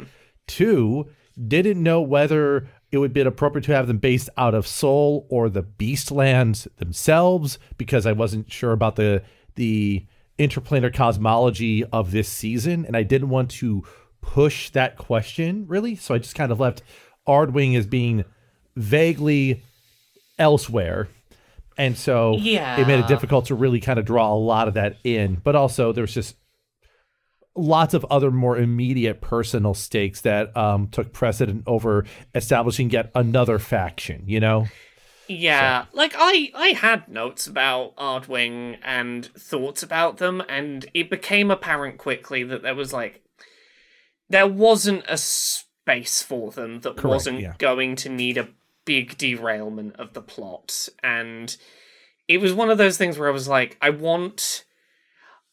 Two, 0.47 1.09
didn't 1.47 1.81
know 1.83 2.01
whether 2.01 2.69
it 2.93 2.99
would 2.99 3.11
be 3.11 3.21
appropriate 3.21 3.65
to 3.65 3.75
have 3.75 3.87
them 3.87 3.97
based 3.97 4.29
out 4.37 4.53
of 4.53 4.67
Seoul 4.67 5.25
or 5.27 5.49
the 5.49 5.63
Beastlands 5.63 6.67
themselves 6.77 7.57
because 7.75 8.05
I 8.05 8.11
wasn't 8.11 8.51
sure 8.51 8.71
about 8.71 8.95
the 8.97 9.23
the 9.55 10.05
interplanar 10.37 10.93
cosmology 10.93 11.83
of 11.85 12.11
this 12.11 12.29
season 12.29 12.85
and 12.85 12.95
I 12.95 13.01
didn't 13.01 13.29
want 13.29 13.49
to 13.51 13.83
push 14.21 14.69
that 14.69 14.95
question 14.97 15.65
really. 15.67 15.95
So 15.95 16.13
I 16.13 16.19
just 16.19 16.35
kind 16.35 16.51
of 16.51 16.59
left 16.59 16.83
Ardwing 17.27 17.75
as 17.75 17.87
being 17.87 18.25
vaguely 18.75 19.63
elsewhere. 20.37 21.07
And 21.79 21.97
so 21.97 22.37
yeah. 22.37 22.79
it 22.79 22.85
made 22.85 22.99
it 22.99 23.07
difficult 23.07 23.47
to 23.47 23.55
really 23.55 23.79
kind 23.79 23.97
of 23.97 24.05
draw 24.05 24.31
a 24.31 24.37
lot 24.37 24.67
of 24.67 24.75
that 24.75 24.97
in. 25.03 25.41
But 25.43 25.55
also 25.55 25.93
there's 25.93 26.13
just 26.13 26.35
lots 27.55 27.93
of 27.93 28.05
other 28.09 28.31
more 28.31 28.57
immediate 28.57 29.21
personal 29.21 29.73
stakes 29.73 30.21
that 30.21 30.55
um, 30.57 30.87
took 30.87 31.13
precedent 31.13 31.63
over 31.67 32.05
establishing 32.33 32.89
yet 32.89 33.11
another 33.15 33.59
faction, 33.59 34.23
you 34.25 34.39
know? 34.39 34.67
Yeah, 35.27 35.85
like 35.93 36.13
I 36.17 36.51
I 36.53 36.67
had 36.69 37.07
notes 37.07 37.47
about 37.47 37.95
Ardwing 37.95 38.77
and 38.83 39.25
thoughts 39.25 39.81
about 39.81 40.17
them, 40.17 40.43
and 40.49 40.85
it 40.93 41.09
became 41.09 41.49
apparent 41.49 41.97
quickly 41.97 42.43
that 42.43 42.61
there 42.61 42.75
was 42.75 42.91
like 42.91 43.23
there 44.29 44.47
wasn't 44.47 45.05
a 45.07 45.17
space 45.17 46.21
for 46.21 46.51
them 46.51 46.81
that 46.81 46.97
Correct, 46.97 47.05
wasn't 47.05 47.39
yeah. 47.39 47.53
going 47.57 47.95
to 47.97 48.09
need 48.09 48.37
a 48.37 48.49
big 48.85 49.17
derailment 49.17 49.95
of 49.95 50.13
the 50.13 50.21
plot, 50.21 50.89
and 51.01 51.55
it 52.27 52.39
was 52.39 52.53
one 52.53 52.69
of 52.69 52.77
those 52.77 52.97
things 52.97 53.17
where 53.17 53.29
I 53.29 53.33
was 53.33 53.47
like, 53.47 53.77
I 53.81 53.91
want. 53.91 54.65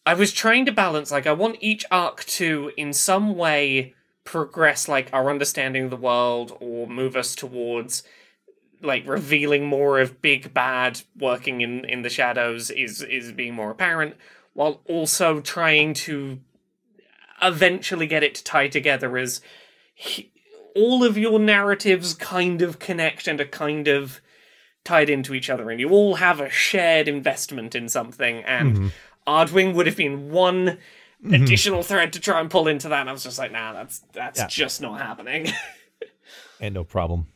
I 0.07 0.15
was 0.15 0.33
trying 0.33 0.67
to 0.67 0.73
balance, 0.73 1.11
like, 1.11 1.27
I 1.27 1.33
want 1.33 1.59
each 1.61 1.85
arc 1.91 2.25
to, 2.25 2.73
in 2.77 2.93
some 2.93 3.37
way, 3.37 3.95
progress 4.25 4.89
like 4.89 5.11
our 5.13 5.31
understanding 5.31 5.85
of 5.85 5.91
the 5.91 5.97
world 5.97 6.57
or 6.61 6.87
move 6.87 7.17
us 7.17 7.35
towards 7.35 8.03
like 8.83 9.07
revealing 9.07 9.67
more 9.67 9.99
of 9.99 10.23
big 10.23 10.55
bad 10.55 11.03
working 11.19 11.61
in 11.61 11.85
in 11.85 12.03
the 12.03 12.09
shadows 12.09 12.71
is 12.71 13.03
is 13.03 13.33
being 13.33 13.55
more 13.55 13.71
apparent 13.71 14.15
while 14.53 14.81
also 14.87 15.41
trying 15.41 15.95
to 15.95 16.39
eventually 17.43 18.07
get 18.07 18.23
it 18.23 18.35
to 18.35 18.45
tie 18.45 18.69
together 18.69 19.17
as 19.17 19.41
he, 19.95 20.31
all 20.75 21.03
of 21.03 21.19
your 21.19 21.39
narratives 21.39 22.15
kind 22.15 22.63
of 22.63 22.79
connect 22.79 23.27
and 23.27 23.41
are 23.41 23.47
kind 23.47 23.89
of 23.89 24.21
tied 24.85 25.11
into 25.11 25.35
each 25.35 25.51
other 25.51 25.71
and 25.71 25.81
you 25.81 25.91
all 25.91 26.17
have 26.17 26.41
a 26.41 26.49
shared 26.51 27.09
investment 27.09 27.75
in 27.75 27.89
something 27.89 28.43
and 28.45 28.77
mm-hmm. 28.77 28.89
Ardwing 29.31 29.75
would 29.75 29.87
have 29.87 29.97
been 29.97 30.31
one 30.31 30.79
additional 31.25 31.83
thread 31.83 32.13
to 32.15 32.21
try 32.21 32.41
and 32.41 32.51
pull 32.51 32.67
into 32.69 32.89
that 32.89 33.01
and 33.01 33.11
I 33.11 33.13
was 33.13 33.23
just 33.23 33.39
like 33.39 33.53
nah 33.53 33.73
that's 33.73 33.99
that's 34.13 34.41
Yeah. 34.41 34.47
just 34.47 34.81
not 34.81 35.01
happening 35.01 35.49
And 36.61 36.75
no 36.75 36.85
problem. 36.85 37.27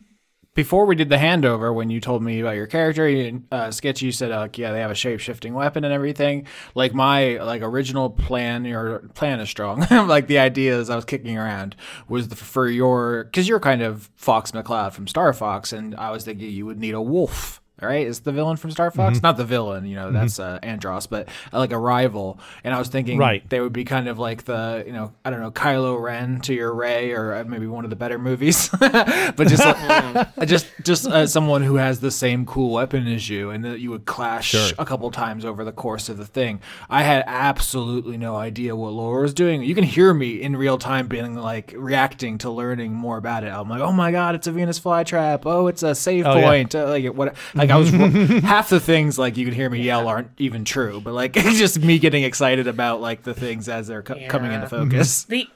Before 0.55 0.85
we 0.87 0.95
did 0.95 1.09
the 1.09 1.17
handover, 1.17 1.75
when 1.75 1.91
you 1.91 2.01
told 2.01 2.23
me 2.23 2.39
about 2.41 2.55
your 2.55 2.67
character, 2.69 3.09
you, 3.09 3.43
uh, 3.51 3.69
Skitch, 3.69 4.03
you 4.03 4.13
said, 4.13 4.31
uh, 4.31 4.47
yeah, 4.55 4.71
they 4.71 4.79
have 4.81 4.91
a 4.91 4.95
shape 4.95 5.19
shifting 5.19 5.53
weapon 5.55 5.83
and 5.83 5.93
everything. 5.93 6.47
Like 6.77 6.95
my 6.95 7.39
like 7.43 7.63
original 7.63 8.09
plan, 8.11 8.65
your 8.65 9.01
plan 9.15 9.41
is 9.41 9.49
strong. 9.51 9.81
like 9.91 10.29
the 10.29 10.39
ideas 10.39 10.91
I 10.91 10.95
was 10.97 11.05
kicking 11.07 11.37
around 11.39 11.75
was 12.09 12.29
the, 12.29 12.37
for 12.37 12.69
your 12.69 13.25
because 13.25 13.49
you're 13.49 13.59
kind 13.59 13.83
of 13.83 14.11
Fox 14.15 14.53
McCloud 14.53 14.93
from 14.93 15.09
Star 15.09 15.33
Fox, 15.33 15.73
and 15.73 15.95
I 15.97 16.11
was 16.13 16.25
thinking 16.25 16.51
you 16.51 16.67
would 16.67 16.79
need 16.79 16.95
a 16.95 17.03
wolf. 17.03 17.61
Right, 17.83 18.07
is 18.07 18.21
the 18.21 18.31
villain 18.33 18.57
from 18.57 18.71
Star 18.71 18.91
Fox? 18.93 19.21
Not 19.21 19.37
the 19.37 19.45
villain, 19.45 19.85
you 19.85 19.97
know, 19.97 20.13
that's 20.13 20.39
uh, 20.39 20.61
Andross, 20.63 21.09
but 21.11 21.29
uh, 21.53 21.59
like 21.59 21.73
a 21.73 21.79
rival. 21.79 22.39
And 22.63 22.73
I 22.73 22.79
was 22.79 22.89
thinking, 22.89 23.19
Right. 23.19 23.47
they 23.51 23.61
would 23.61 23.73
be 23.73 23.85
kind 23.85 24.09
of 24.09 24.17
like 24.19 24.45
the, 24.45 24.85
you 24.87 24.93
know, 24.93 25.13
I 25.25 25.31
don't 25.31 25.41
know, 25.41 25.51
Kylo 25.51 26.01
Ren 26.01 26.41
to 26.43 26.55
your 26.55 26.73
Rey, 26.73 27.11
or 27.13 27.35
uh, 27.35 27.45
maybe 27.45 27.67
one 27.67 27.83
of 27.85 27.91
the 27.91 27.97
better 27.97 28.17
movies, 28.19 28.69
but 28.81 29.49
just 29.49 29.65
like, 29.65 30.29
just 30.47 30.67
just 30.85 31.07
uh, 31.07 31.27
someone 31.27 31.63
who 31.63 31.75
has 31.75 31.99
the 32.01 32.13
same 32.13 32.47
cool 32.47 32.71
weapon 32.73 33.07
as 33.09 33.29
you, 33.29 33.51
and 33.51 33.65
that 33.65 33.81
you 33.81 33.91
would 33.91 34.07
clash 34.07 34.55
a 34.79 34.85
couple 34.85 35.11
times 35.11 35.45
over 35.45 35.65
the 35.65 35.73
course 35.73 36.09
of 36.09 36.17
the 36.17 36.27
thing. 36.27 36.61
I 36.89 37.03
had 37.03 37.25
absolutely 37.27 38.17
no 38.17 38.37
idea 38.37 38.77
what 38.77 38.93
Laura 38.93 39.23
was 39.23 39.35
doing. 39.35 39.63
You 39.63 39.75
can 39.75 39.85
hear 39.85 40.15
me 40.15 40.41
in 40.41 40.57
real 40.57 40.79
time, 40.79 41.09
being 41.09 41.35
like 41.35 41.75
reacting 41.77 42.39
to 42.39 42.51
learning 42.51 42.93
more 42.95 43.17
about 43.19 43.43
it. 43.45 43.49
I'm 43.49 43.69
like, 43.69 43.81
oh 43.81 43.93
my 43.93 44.13
god, 44.13 44.37
it's 44.37 44.47
a 44.47 44.53
Venus 44.53 44.79
flytrap. 44.79 45.43
Oh, 45.45 45.67
it's 45.67 45.83
a 45.83 45.95
save 45.95 46.25
Oh, 46.25 46.37
yeah. 46.37 46.45
point. 46.47 46.75
Uh, 46.75 46.87
like 46.89 47.07
what? 47.07 47.35
Like 47.65 47.71
I 47.71 47.79
was 47.79 47.91
half 48.43 48.69
the 48.69 48.81
things 48.81 49.19
like 49.19 49.37
you 49.37 49.47
can 49.47 49.55
hear 49.55 49.71
me 49.71 49.81
yell 49.81 50.07
aren't 50.07 50.31
even 50.39 50.65
true, 50.65 51.01
but 51.01 51.15
like 51.15 51.37
it's 51.37 51.59
just 51.59 51.81
me 51.81 51.99
getting 51.99 52.23
excited 52.23 52.67
about 52.67 53.01
like 53.01 53.23
the 53.23 53.35
things 53.35 53.69
as 53.69 53.87
they're 53.87 54.03
co- 54.03 54.21
coming 54.29 54.53
into 54.53 54.67
mhm. 54.67 54.71
focus. 54.71 55.25
the 55.29 55.49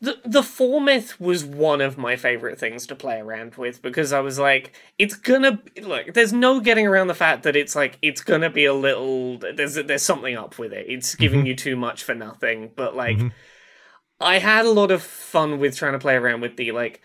the 0.00 0.16
the 0.24 0.42
formith 0.42 1.18
was 1.18 1.44
one 1.44 1.80
of 1.80 1.98
my 1.98 2.14
favorite 2.14 2.60
things 2.60 2.86
to 2.86 2.94
play 2.94 3.18
around 3.18 3.56
with 3.56 3.82
because 3.82 4.12
I 4.12 4.20
was 4.20 4.38
like, 4.38 4.72
it's 4.98 5.16
gonna 5.16 5.60
look. 5.82 6.14
There's 6.14 6.32
no 6.32 6.60
getting 6.60 6.86
around 6.86 7.08
the 7.08 7.14
fact 7.14 7.42
that 7.42 7.56
it's 7.56 7.74
like 7.74 7.98
it's 8.02 8.20
gonna 8.20 8.50
be 8.50 8.64
a 8.64 8.74
little. 8.74 9.38
There's 9.38 9.74
there's 9.74 10.02
something 10.02 10.36
up 10.36 10.58
with 10.58 10.72
it. 10.72 10.86
It's 10.88 11.16
giving 11.16 11.40
mm-hmm. 11.40 11.46
you 11.48 11.54
too 11.56 11.74
much 11.74 12.04
for 12.04 12.14
nothing. 12.14 12.70
But 12.76 12.94
like, 12.94 13.16
mm-hmm. 13.16 13.28
I 14.20 14.38
had 14.38 14.66
a 14.66 14.70
lot 14.70 14.92
of 14.92 15.02
fun 15.02 15.58
with 15.58 15.76
trying 15.76 15.94
to 15.94 15.98
play 15.98 16.14
around 16.14 16.40
with 16.40 16.56
the 16.56 16.70
like. 16.70 17.02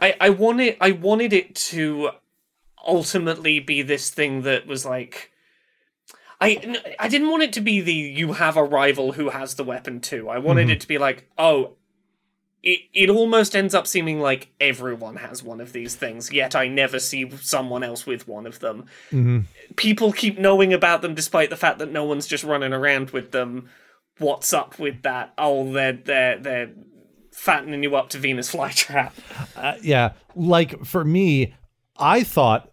I 0.00 0.16
I 0.18 0.30
wanted 0.30 0.78
I 0.80 0.92
wanted 0.92 1.34
it 1.34 1.54
to 1.54 2.12
ultimately 2.86 3.60
be 3.60 3.82
this 3.82 4.10
thing 4.10 4.42
that 4.42 4.66
was 4.66 4.84
like. 4.84 5.30
I 6.40 6.80
I 6.98 7.06
didn't 7.08 7.30
want 7.30 7.44
it 7.44 7.52
to 7.52 7.60
be 7.60 7.80
the 7.80 7.94
you 7.94 8.32
have 8.32 8.56
a 8.56 8.64
rival 8.64 9.12
who 9.12 9.30
has 9.30 9.54
the 9.54 9.62
weapon 9.62 10.00
too. 10.00 10.28
I 10.28 10.38
wanted 10.38 10.70
it 10.70 10.80
to 10.80 10.88
be 10.88 10.98
like, 10.98 11.28
oh, 11.38 11.76
it, 12.62 12.80
it 12.94 13.10
almost 13.10 13.56
ends 13.56 13.74
up 13.74 13.86
seeming 13.86 14.20
like 14.20 14.48
everyone 14.60 15.16
has 15.16 15.42
one 15.42 15.60
of 15.60 15.72
these 15.72 15.96
things, 15.96 16.32
yet 16.32 16.54
I 16.54 16.68
never 16.68 16.98
see 17.00 17.30
someone 17.38 17.82
else 17.82 18.06
with 18.06 18.28
one 18.28 18.46
of 18.46 18.60
them. 18.60 18.86
People 19.76 20.12
keep 20.12 20.38
knowing 20.38 20.72
about 20.72 21.02
them 21.02 21.14
despite 21.14 21.50
the 21.50 21.56
fact 21.56 21.78
that 21.78 21.90
no 21.90 22.04
one's 22.04 22.26
just 22.26 22.44
running 22.44 22.72
around 22.72 23.10
with 23.10 23.32
them. 23.32 23.68
What's 24.18 24.52
up 24.52 24.78
with 24.78 25.02
that? 25.02 25.32
Oh, 25.38 25.72
they're 25.72 25.92
they're 25.92 26.38
they're 26.38 26.70
fattening 27.32 27.82
you 27.82 27.96
up 27.96 28.10
to 28.10 28.18
Venus 28.18 28.52
flytrap. 28.52 29.12
Uh, 29.56 29.74
yeah, 29.82 30.12
like 30.36 30.84
for 30.84 31.04
me, 31.04 31.54
I 31.96 32.22
thought 32.22 32.71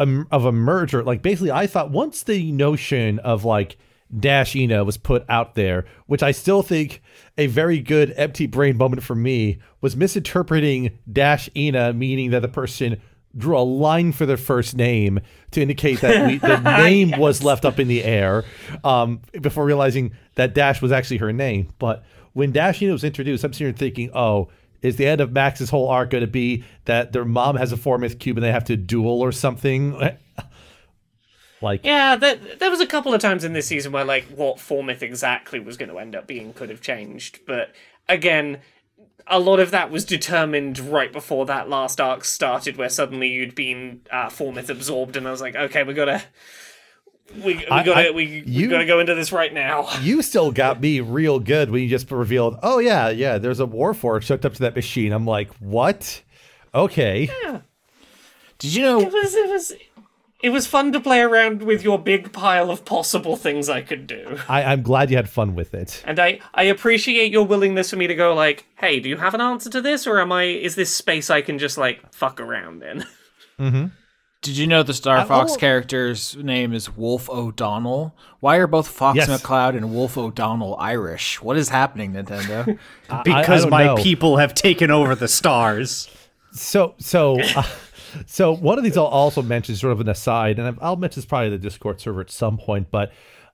um, 0.00 0.26
of 0.30 0.44
a 0.44 0.52
merger. 0.52 1.04
Like 1.04 1.22
basically, 1.22 1.50
I 1.50 1.66
thought 1.66 1.90
once 1.90 2.22
the 2.22 2.50
notion 2.50 3.18
of 3.20 3.44
like 3.44 3.76
Dash 4.18 4.56
Ina 4.56 4.84
was 4.84 4.96
put 4.96 5.24
out 5.28 5.54
there, 5.54 5.84
which 6.06 6.22
I 6.22 6.32
still 6.32 6.62
think 6.62 7.02
a 7.38 7.46
very 7.46 7.78
good 7.80 8.12
empty 8.16 8.46
brain 8.46 8.76
moment 8.76 9.02
for 9.02 9.14
me 9.14 9.60
was 9.80 9.96
misinterpreting 9.96 10.98
Dash 11.10 11.48
Ina, 11.56 11.92
meaning 11.92 12.30
that 12.30 12.42
the 12.42 12.48
person 12.48 13.00
drew 13.36 13.56
a 13.56 13.60
line 13.60 14.10
for 14.10 14.26
their 14.26 14.36
first 14.36 14.74
name 14.74 15.20
to 15.52 15.62
indicate 15.62 16.00
that 16.00 16.26
we, 16.26 16.38
the 16.38 16.58
name 16.78 17.16
was 17.16 17.44
left 17.44 17.64
up 17.64 17.78
in 17.78 17.86
the 17.86 18.02
air 18.02 18.44
um, 18.82 19.20
before 19.40 19.64
realizing 19.64 20.12
that 20.34 20.54
Dash 20.54 20.82
was 20.82 20.90
actually 20.90 21.18
her 21.18 21.32
name. 21.32 21.68
But 21.78 22.02
when 22.32 22.50
Dash 22.50 22.82
Ina 22.82 22.92
was 22.92 23.04
introduced, 23.04 23.44
I'm 23.44 23.52
sitting 23.52 23.68
here 23.68 23.76
thinking, 23.76 24.10
oh, 24.14 24.48
is 24.82 24.96
the 24.96 25.06
end 25.06 25.20
of 25.20 25.32
Max's 25.32 25.70
whole 25.70 25.88
arc 25.88 26.10
going 26.10 26.22
to 26.22 26.30
be 26.30 26.64
that 26.86 27.12
their 27.12 27.24
mom 27.24 27.56
has 27.56 27.72
a 27.72 27.76
Formith 27.76 28.18
cube 28.18 28.36
and 28.36 28.44
they 28.44 28.52
have 28.52 28.64
to 28.64 28.76
duel 28.76 29.20
or 29.20 29.32
something? 29.32 29.92
like, 31.62 31.84
Yeah, 31.84 32.16
there, 32.16 32.36
there 32.36 32.70
was 32.70 32.80
a 32.80 32.86
couple 32.86 33.12
of 33.14 33.20
times 33.20 33.44
in 33.44 33.52
this 33.52 33.66
season 33.66 33.92
where 33.92 34.04
like 34.04 34.24
what 34.26 34.56
Formith 34.56 35.02
exactly 35.02 35.60
was 35.60 35.76
going 35.76 35.90
to 35.90 35.98
end 35.98 36.14
up 36.14 36.26
being 36.26 36.52
could 36.52 36.70
have 36.70 36.80
changed, 36.80 37.40
but 37.46 37.72
again, 38.08 38.60
a 39.26 39.38
lot 39.38 39.60
of 39.60 39.70
that 39.70 39.90
was 39.90 40.04
determined 40.04 40.78
right 40.78 41.12
before 41.12 41.46
that 41.46 41.68
last 41.68 42.00
arc 42.00 42.24
started, 42.24 42.76
where 42.76 42.88
suddenly 42.88 43.28
you'd 43.28 43.54
been 43.54 44.00
uh, 44.10 44.26
Formith 44.26 44.68
absorbed, 44.68 45.16
and 45.16 45.26
I 45.26 45.30
was 45.30 45.40
like, 45.40 45.54
okay, 45.54 45.82
we 45.82 45.94
gotta. 45.94 46.22
We, 47.36 47.54
we 47.56 47.66
I- 47.66 47.82
gotta 47.84 48.08
I- 48.08 48.10
we, 48.10 48.42
we 48.46 48.66
gotta 48.66 48.86
go 48.86 49.00
into 49.00 49.14
this 49.14 49.32
right 49.32 49.52
now. 49.52 49.88
you 50.02 50.22
still 50.22 50.50
got 50.52 50.80
me 50.80 51.00
real 51.00 51.38
good 51.38 51.70
when 51.70 51.82
you 51.82 51.88
just 51.88 52.10
revealed, 52.10 52.58
oh, 52.62 52.78
yeah, 52.78 53.08
yeah, 53.08 53.38
there's 53.38 53.60
a 53.60 53.66
war 53.66 53.92
Warforged 53.94 54.28
hooked 54.28 54.44
up 54.46 54.54
to 54.54 54.60
that 54.60 54.74
machine. 54.76 55.12
I'm 55.12 55.26
like, 55.26 55.52
what? 55.56 56.22
Okay. 56.74 57.30
Did 58.58 58.74
you 58.74 58.82
know? 58.82 59.00
It 59.00 59.12
was 59.12 59.34
it 59.34 59.48
was 59.48 59.72
it 60.42 60.50
was 60.50 60.66
fun 60.66 60.92
to 60.92 61.00
play 61.00 61.20
around 61.20 61.62
with 61.62 61.82
your 61.82 61.98
big 61.98 62.32
pile 62.32 62.70
of 62.70 62.84
possible 62.84 63.36
things 63.36 63.68
I 63.68 63.82
could 63.82 64.06
do. 64.06 64.38
I, 64.48 64.62
I'm 64.64 64.82
glad 64.82 65.10
you 65.10 65.16
had 65.16 65.28
fun 65.28 65.54
with 65.54 65.74
it. 65.74 66.02
And 66.06 66.18
I, 66.18 66.40
I 66.54 66.62
appreciate 66.64 67.30
your 67.30 67.44
willingness 67.44 67.90
for 67.90 67.96
me 67.96 68.06
to 68.06 68.14
go 68.14 68.32
like, 68.34 68.64
hey, 68.76 69.00
do 69.00 69.08
you 69.08 69.16
have 69.18 69.34
an 69.34 69.40
answer 69.40 69.68
to 69.70 69.80
this, 69.82 70.06
or 70.06 70.18
am 70.20 70.32
I 70.32 70.44
is 70.44 70.76
this 70.76 70.94
space 70.94 71.28
I 71.30 71.42
can 71.42 71.58
just 71.58 71.76
like 71.78 72.12
fuck 72.12 72.40
around 72.40 72.82
in? 72.82 73.04
Mm-hmm. 73.60 73.86
Did 74.42 74.56
you 74.56 74.66
know 74.66 74.82
the 74.82 74.94
Star 74.94 75.26
Fox 75.26 75.54
character's 75.58 76.34
name 76.36 76.72
is 76.72 76.96
Wolf 76.96 77.28
O'Donnell? 77.28 78.16
Why 78.40 78.56
are 78.56 78.66
both 78.66 78.88
Fox 78.88 79.16
Yes. 79.16 79.28
McCloud 79.28 79.76
and 79.76 79.92
Wolf 79.92 80.16
O'Donnell 80.16 80.76
Irish? 80.76 81.42
What 81.42 81.58
is 81.58 81.68
happening, 81.68 82.14
Nintendo? 82.14 82.78
I- 83.10 83.18
I 83.18 83.22
because 83.22 83.66
my 83.66 83.84
know. 83.84 83.96
people 83.96 84.38
have 84.38 84.54
taken 84.54 84.90
over 84.90 85.14
the 85.14 85.28
stars. 85.28 86.08
So 86.52 86.94
so 86.98 87.38
uh, 87.56 87.64
so 88.24 88.56
one 88.56 88.78
of 88.78 88.84
these 88.84 88.96
I'll 88.96 89.04
also 89.04 89.42
mention 89.42 89.76
sort 89.76 89.92
of 89.92 90.00
an 90.00 90.08
aside, 90.08 90.58
and 90.58 90.78
I'll 90.80 90.96
mention 90.96 91.20
this 91.20 91.26
probably 91.26 91.50
the 91.50 91.58
Discord 91.58 92.00
server 92.00 92.22
at 92.22 92.30
some 92.30 92.56
point. 92.56 92.90
But 92.90 93.12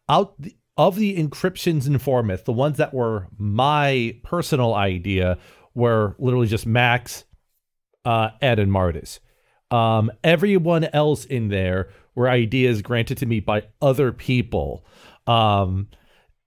out 0.08 0.40
the, 0.40 0.54
of 0.76 0.94
the 0.96 1.16
encryptions 1.16 1.88
in 1.88 1.94
Formith, 1.98 2.44
the 2.44 2.52
ones 2.52 2.76
that 2.76 2.94
were 2.94 3.26
my 3.36 4.16
personal 4.22 4.72
idea 4.74 5.36
were 5.74 6.14
literally 6.20 6.46
just 6.46 6.64
Max, 6.64 7.24
uh, 8.04 8.30
Ed, 8.40 8.60
and 8.60 8.70
Martis. 8.70 9.18
Um, 9.70 10.12
everyone 10.22 10.84
else 10.84 11.24
in 11.24 11.48
there 11.48 11.88
were 12.14 12.28
ideas 12.28 12.82
granted 12.82 13.18
to 13.18 13.26
me 13.26 13.40
by 13.40 13.64
other 13.80 14.12
people. 14.12 14.84
Um, 15.26 15.88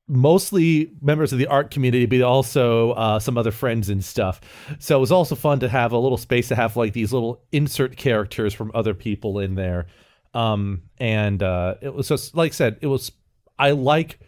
mostly 0.07 0.91
members 1.01 1.31
of 1.31 1.39
the 1.39 1.47
art 1.47 1.69
community, 1.69 2.05
but 2.05 2.21
also 2.21 2.91
uh, 2.91 3.19
some 3.19 3.37
other 3.37 3.51
friends 3.51 3.89
and 3.89 4.03
stuff. 4.03 4.41
So 4.79 4.97
it 4.97 4.99
was 4.99 5.11
also 5.11 5.35
fun 5.35 5.59
to 5.59 5.69
have 5.69 5.91
a 5.91 5.97
little 5.97 6.17
space 6.17 6.47
to 6.49 6.55
have 6.55 6.75
like 6.75 6.93
these 6.93 7.13
little 7.13 7.43
insert 7.51 7.95
characters 7.95 8.53
from 8.53 8.71
other 8.73 8.93
people 8.93 9.39
in 9.39 9.55
there. 9.55 9.85
Um, 10.33 10.83
and 10.97 11.41
uh, 11.43 11.75
it 11.81 11.93
was 11.93 12.07
just 12.07 12.35
like 12.35 12.51
I 12.51 12.55
said, 12.55 12.79
it 12.81 12.87
was 12.87 13.11
I 13.57 13.71
like. 13.71 14.19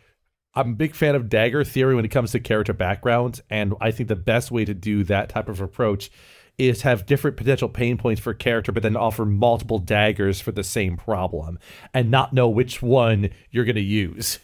I'm 0.54 0.72
a 0.72 0.76
big 0.76 0.96
fan 0.96 1.16
of 1.16 1.30
dagger 1.30 1.64
theory 1.64 1.96
when 1.96 2.04
it 2.04 2.12
comes 2.12 2.34
to 2.34 2.40
character 2.42 2.74
backgrounds, 2.74 3.42
and 3.50 3.74
I 3.80 3.92
think 3.92 4.10
the 4.10 4.18
best 4.18 4.52
way 4.52 4.66
to 4.66 4.74
do 4.74 5.06
that 5.06 5.30
type 5.30 5.48
of 5.48 5.62
approach 5.62 6.12
is 6.58 6.84
have 6.84 7.06
different 7.06 7.38
potential 7.38 7.70
pain 7.70 7.98
points 7.98 8.22
for 8.22 8.32
a 8.32 8.36
character, 8.36 8.72
but 8.72 8.84
then 8.84 8.96
offer 8.96 9.26
multiple 9.26 9.80
daggers 9.80 10.40
for 10.40 10.52
the 10.52 10.64
same 10.64 10.98
problem, 10.98 11.58
and 11.94 12.12
not 12.12 12.34
know 12.34 12.50
which 12.50 12.82
one 12.82 13.30
you're 13.50 13.66
going 13.66 13.76
to 13.76 13.82
use 13.82 14.40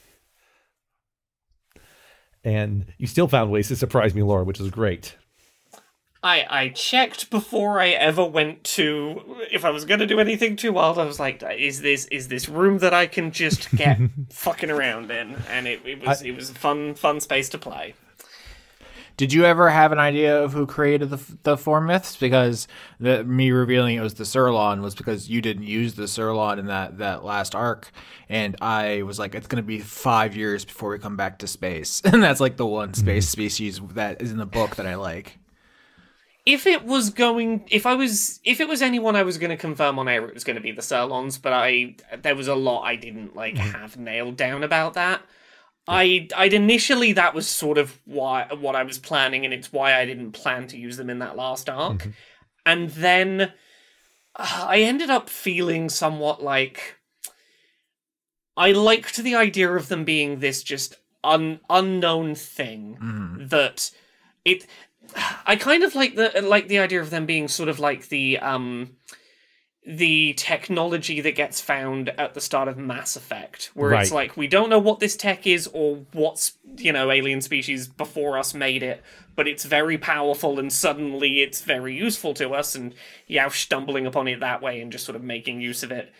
and 2.47 2.85
you 2.97 3.07
still 3.07 3.27
found 3.27 3.51
ways 3.51 3.67
to 3.67 3.75
surprise 3.75 4.15
me, 4.15 4.23
Laura, 4.23 4.45
which 4.45 4.61
is 4.61 4.69
great. 4.69 5.17
I 6.23 6.45
I 6.49 6.69
checked 6.69 7.29
before 7.29 7.79
I 7.81 7.89
ever 7.89 8.23
went 8.23 8.63
to 8.75 9.21
if 9.51 9.65
I 9.65 9.69
was 9.69 9.83
gonna 9.83 10.05
do 10.07 10.19
anything 10.19 10.55
too 10.55 10.71
wild. 10.71 10.97
I 10.97 11.03
was 11.03 11.19
like, 11.19 11.43
is 11.57 11.81
this 11.81 12.05
is 12.05 12.29
this 12.29 12.47
room 12.47 12.77
that 12.79 12.93
I 12.93 13.05
can 13.05 13.31
just 13.31 13.69
get 13.75 13.99
fucking 14.31 14.71
around 14.71 15.11
in? 15.11 15.35
And 15.49 15.67
it, 15.67 15.81
it 15.85 16.05
was 16.05 16.21
it 16.21 16.31
was 16.31 16.49
a 16.49 16.53
fun 16.53 16.95
fun 16.95 17.19
space 17.19 17.49
to 17.49 17.57
play. 17.57 17.95
Did 19.17 19.33
you 19.33 19.45
ever 19.45 19.71
have 19.71 19.91
an 19.91 19.97
idea 19.97 20.43
of 20.43 20.53
who 20.53 20.67
created 20.67 21.09
the 21.09 21.19
the 21.41 21.57
Formiths? 21.57 22.15
Because 22.15 22.67
the 22.99 23.23
me 23.23 23.49
revealing 23.49 23.97
it 23.97 24.01
was 24.01 24.13
the 24.13 24.23
Psurlon 24.23 24.81
was 24.81 24.93
because 24.93 25.27
you 25.27 25.41
didn't 25.41 25.63
use 25.63 25.95
the 25.95 26.03
Psurlon 26.03 26.59
in 26.59 26.67
that 26.67 26.99
that 26.99 27.25
last 27.25 27.55
arc, 27.55 27.89
and 28.29 28.55
I 28.61 29.01
was 29.01 29.17
like, 29.17 29.33
it's 29.33 29.47
gonna 29.47 29.63
be 29.63 29.79
five 29.79 30.35
years 30.35 30.65
before 30.65 30.91
we 30.91 30.99
come 30.99 31.17
back 31.17 31.39
to 31.39 31.47
space, 31.47 31.99
and 32.05 32.21
that's 32.21 32.39
like 32.39 32.57
the 32.57 32.67
one 32.67 32.89
hmm. 32.89 32.93
space 32.93 33.27
species 33.27 33.81
that 33.93 34.21
is 34.21 34.31
in 34.31 34.37
the 34.37 34.45
book 34.45 34.75
that 34.75 34.85
I 34.85 34.93
like. 34.95 35.39
if 36.45 36.67
it 36.67 36.85
was 36.85 37.09
going 37.09 37.65
if 37.71 37.85
i 37.87 37.95
was 37.95 38.39
if 38.43 38.61
it 38.61 38.67
was 38.69 38.81
anyone 38.81 39.15
i 39.15 39.23
was 39.23 39.37
going 39.37 39.49
to 39.49 39.57
confirm 39.57 39.99
on 39.99 40.07
air 40.07 40.25
it 40.27 40.33
was 40.33 40.43
going 40.45 40.55
to 40.55 40.61
be 40.61 40.71
the 40.71 40.81
Psurlons, 40.81 41.41
but 41.41 41.53
i 41.53 41.95
there 42.21 42.35
was 42.35 42.47
a 42.47 42.55
lot 42.55 42.83
i 42.83 42.95
didn't 42.95 43.35
like 43.35 43.57
hmm. 43.57 43.71
have 43.71 43.97
nailed 43.97 44.37
down 44.37 44.63
about 44.63 44.93
that 44.93 45.23
i 45.87 46.27
i'd 46.35 46.53
initially 46.53 47.13
that 47.13 47.33
was 47.33 47.47
sort 47.47 47.77
of 47.77 47.99
why 48.05 48.47
what 48.59 48.75
i 48.75 48.83
was 48.83 48.99
planning 48.99 49.45
and 49.45 49.53
it's 49.53 49.71
why 49.71 49.97
i 49.97 50.05
didn't 50.05 50.31
plan 50.31 50.67
to 50.67 50.77
use 50.77 50.97
them 50.97 51.09
in 51.09 51.19
that 51.19 51.35
last 51.35 51.69
arc. 51.69 52.03
And 52.65 52.89
then 52.89 53.53
uh, 54.35 54.65
i 54.67 54.79
ended 54.79 55.09
up 55.09 55.29
feeling 55.29 55.89
somewhat 55.89 56.43
like 56.43 56.97
i 58.55 58.71
liked 58.71 59.17
the 59.17 59.35
idea 59.35 59.71
of 59.71 59.87
them 59.87 60.03
being 60.03 60.39
this 60.39 60.63
just 60.63 60.95
un- 61.23 61.59
unknown 61.69 62.35
thing 62.35 62.97
that 63.49 63.91
it 64.45 64.65
I 65.45 65.55
kind 65.55 65.83
of 65.83 65.95
like 65.95 66.15
the 66.15 66.41
like 66.41 66.67
the 66.67 66.79
idea 66.79 66.99
of 66.99 67.09
them 67.11 67.25
being 67.25 67.47
sort 67.47 67.69
of 67.69 67.79
like 67.79 68.09
the 68.09 68.39
um 68.39 68.97
the 69.89 70.33
technology 70.33 71.21
that 71.21 71.33
gets 71.33 71.61
found 71.61 72.09
at 72.09 72.33
the 72.33 72.41
start 72.41 72.67
of 72.67 72.77
Mass 72.77 73.15
Effect, 73.15 73.71
where 73.73 73.93
it's 74.01 74.11
like 74.11 74.35
we 74.35 74.45
don't 74.45 74.69
know 74.69 74.79
what 74.79 74.99
this 74.99 75.15
tech 75.15 75.47
is 75.47 75.65
or 75.67 76.03
what's 76.11 76.57
you 76.75 76.91
know 76.91 77.09
alien 77.09 77.39
species 77.39 77.87
before 77.87 78.37
us 78.37 78.53
made 78.53 78.83
it, 78.83 79.01
but 79.37 79.47
it's 79.47 79.63
very 79.63 79.97
powerful 79.97 80.59
and 80.59 80.73
suddenly 80.73 81.41
it's 81.41 81.61
very 81.61 81.95
useful 81.95 82.33
to 82.33 82.53
us, 82.53 82.75
and 82.75 82.93
Yao 83.27 83.47
stumbling 83.47 84.05
upon 84.05 84.27
it 84.27 84.41
that 84.41 84.61
way 84.61 84.81
and 84.81 84.91
just 84.91 85.05
sort 85.05 85.15
of 85.15 85.23
making 85.23 85.61
use 85.61 85.83
of 85.83 85.91
it. 85.91 86.11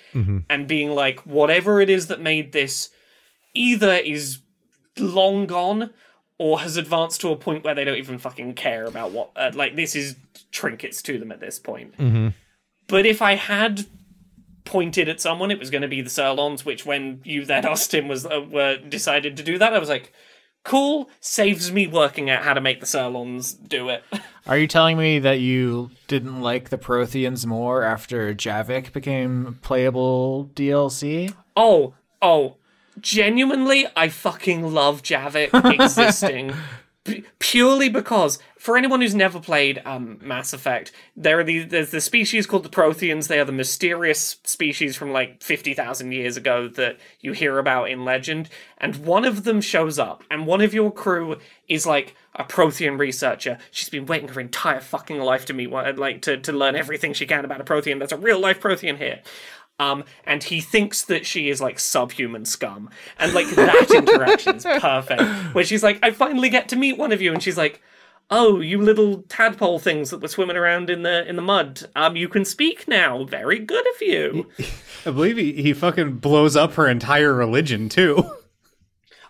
And 0.49 0.65
being 0.65 0.91
like 0.91 1.20
whatever 1.26 1.82
it 1.82 1.89
is 1.89 2.07
that 2.07 2.22
made 2.22 2.53
this 2.53 2.89
either 3.53 3.95
is 3.95 4.39
long 4.97 5.45
gone 5.45 5.91
or 6.38 6.59
has 6.61 6.78
advanced 6.78 7.20
to 7.22 7.30
a 7.32 7.36
point 7.36 7.65
where 7.65 7.76
they 7.76 7.84
don't 7.84 7.97
even 7.97 8.18
fucking 8.18 8.53
care 8.53 8.86
about 8.86 9.11
what 9.11 9.32
uh, 9.36 9.51
like 9.53 9.76
this 9.76 9.93
is 9.93 10.15
trinkets 10.51 11.01
to 11.01 11.20
them 11.20 11.32
at 11.34 11.41
this 11.41 11.59
point 11.59 11.93
but 12.88 13.05
if 13.05 13.21
i 13.21 13.35
had 13.35 13.85
pointed 14.65 15.07
at 15.07 15.21
someone 15.21 15.51
it 15.51 15.59
was 15.59 15.69
going 15.69 15.81
to 15.81 15.88
be 15.88 16.01
the 16.01 16.09
Psurlons, 16.09 16.65
which 16.65 16.85
when 16.85 17.21
you 17.23 17.45
then 17.45 17.65
asked 17.73 17.93
him 17.93 18.07
was 18.07 18.25
uh, 18.25 18.45
were 18.51 18.77
decided 18.77 19.38
to 19.38 19.43
do 19.43 19.57
that 19.57 19.73
i 19.73 19.79
was 19.79 19.89
like 19.89 20.11
cool 20.63 21.09
saves 21.21 21.71
me 21.71 21.88
working 21.88 22.29
out 22.29 22.43
how 22.43 22.53
to 22.53 22.59
make 22.61 22.79
the 22.79 22.85
Psurlons 22.85 23.55
do 23.67 23.89
it 23.89 24.03
Are 24.47 24.57
you 24.57 24.67
telling 24.67 24.97
me 24.97 25.19
that 25.19 25.41
you 25.41 25.91
didn't 26.07 26.39
like 26.39 26.69
the 26.69 26.77
Protheans 26.77 27.45
more 27.45 27.83
after 27.83 28.33
Javik 28.33 28.93
became 28.93 29.59
playable 29.61 30.49
DLC? 30.55 31.33
Oh, 31.57 31.95
oh, 32.21 32.55
genuinely, 33.01 33.88
I 33.97 34.07
fucking 34.07 34.73
love 34.73 35.03
Javik 35.03 35.49
existing. 35.81 36.53
Purely 37.39 37.89
because, 37.89 38.39
for 38.57 38.77
anyone 38.77 39.01
who's 39.01 39.15
never 39.15 39.39
played 39.39 39.81
um, 39.85 40.19
Mass 40.21 40.53
Effect, 40.53 40.91
there 41.15 41.39
are 41.39 41.43
these, 41.43 41.67
there's 41.67 41.91
the 41.91 42.01
species 42.01 42.45
called 42.45 42.63
the 42.63 42.69
Protheans. 42.69 43.27
They 43.27 43.39
are 43.39 43.45
the 43.45 43.51
mysterious 43.51 44.37
species 44.43 44.95
from 44.95 45.11
like 45.11 45.41
50,000 45.41 46.11
years 46.11 46.37
ago 46.37 46.67
that 46.69 46.97
you 47.19 47.33
hear 47.33 47.59
about 47.59 47.89
in 47.89 48.05
legend. 48.05 48.49
And 48.77 49.05
one 49.05 49.25
of 49.25 49.43
them 49.43 49.61
shows 49.61 49.97
up, 49.97 50.23
and 50.29 50.45
one 50.45 50.61
of 50.61 50.73
your 50.73 50.91
crew 50.91 51.37
is 51.67 51.85
like 51.85 52.15
a 52.35 52.43
Prothean 52.43 52.99
researcher. 52.99 53.57
She's 53.71 53.89
been 53.89 54.05
waiting 54.05 54.29
her 54.29 54.39
entire 54.39 54.79
fucking 54.79 55.19
life 55.19 55.45
to 55.45 55.53
meet 55.53 55.71
one, 55.71 55.95
like 55.95 56.21
to, 56.23 56.37
to 56.37 56.51
learn 56.51 56.75
everything 56.75 57.13
she 57.13 57.25
can 57.25 57.45
about 57.45 57.61
a 57.61 57.63
Prothean. 57.63 57.97
There's 57.97 58.11
a 58.11 58.17
real 58.17 58.39
life 58.39 58.59
Prothean 58.61 58.97
here. 58.97 59.21
Um, 59.80 60.03
and 60.25 60.43
he 60.43 60.59
thinks 60.59 61.03
that 61.03 61.25
she 61.25 61.49
is 61.49 61.61
like 61.61 61.80
subhuman 61.80 62.45
scum. 62.45 62.89
And 63.19 63.34
like 63.34 63.47
that 63.49 63.91
interaction 63.93 64.55
is 64.55 64.63
perfect. 64.80 65.21
Where 65.53 65.63
she's 65.63 65.84
like, 65.84 65.99
I 66.01 66.11
finally 66.11 66.49
get 66.49 66.69
to 66.69 66.75
meet 66.75 66.97
one 66.97 67.11
of 67.11 67.21
you, 67.21 67.32
and 67.34 67.41
she's 67.41 67.57
like, 67.57 67.82
Oh, 68.30 68.59
you 68.59 68.82
little 68.82 69.23
tadpole 69.30 69.80
things 69.80 70.09
that 70.09 70.21
were 70.21 70.28
swimming 70.28 70.57
around 70.57 70.89
in 70.89 71.03
the 71.03 71.28
in 71.28 71.38
the 71.38 71.41
mud. 71.41 71.84
Um, 71.95 72.17
you 72.17 72.28
can 72.28 72.43
speak 72.43 72.88
now. 72.88 73.23
Very 73.23 73.59
good 73.59 73.86
of 73.88 74.01
you. 74.01 74.47
I 75.05 75.11
believe 75.11 75.38
he, 75.38 75.53
he 75.53 75.73
fucking 75.73 76.15
blows 76.15 76.55
up 76.57 76.73
her 76.73 76.88
entire 76.88 77.34
religion 77.34 77.88
too. 77.88 78.30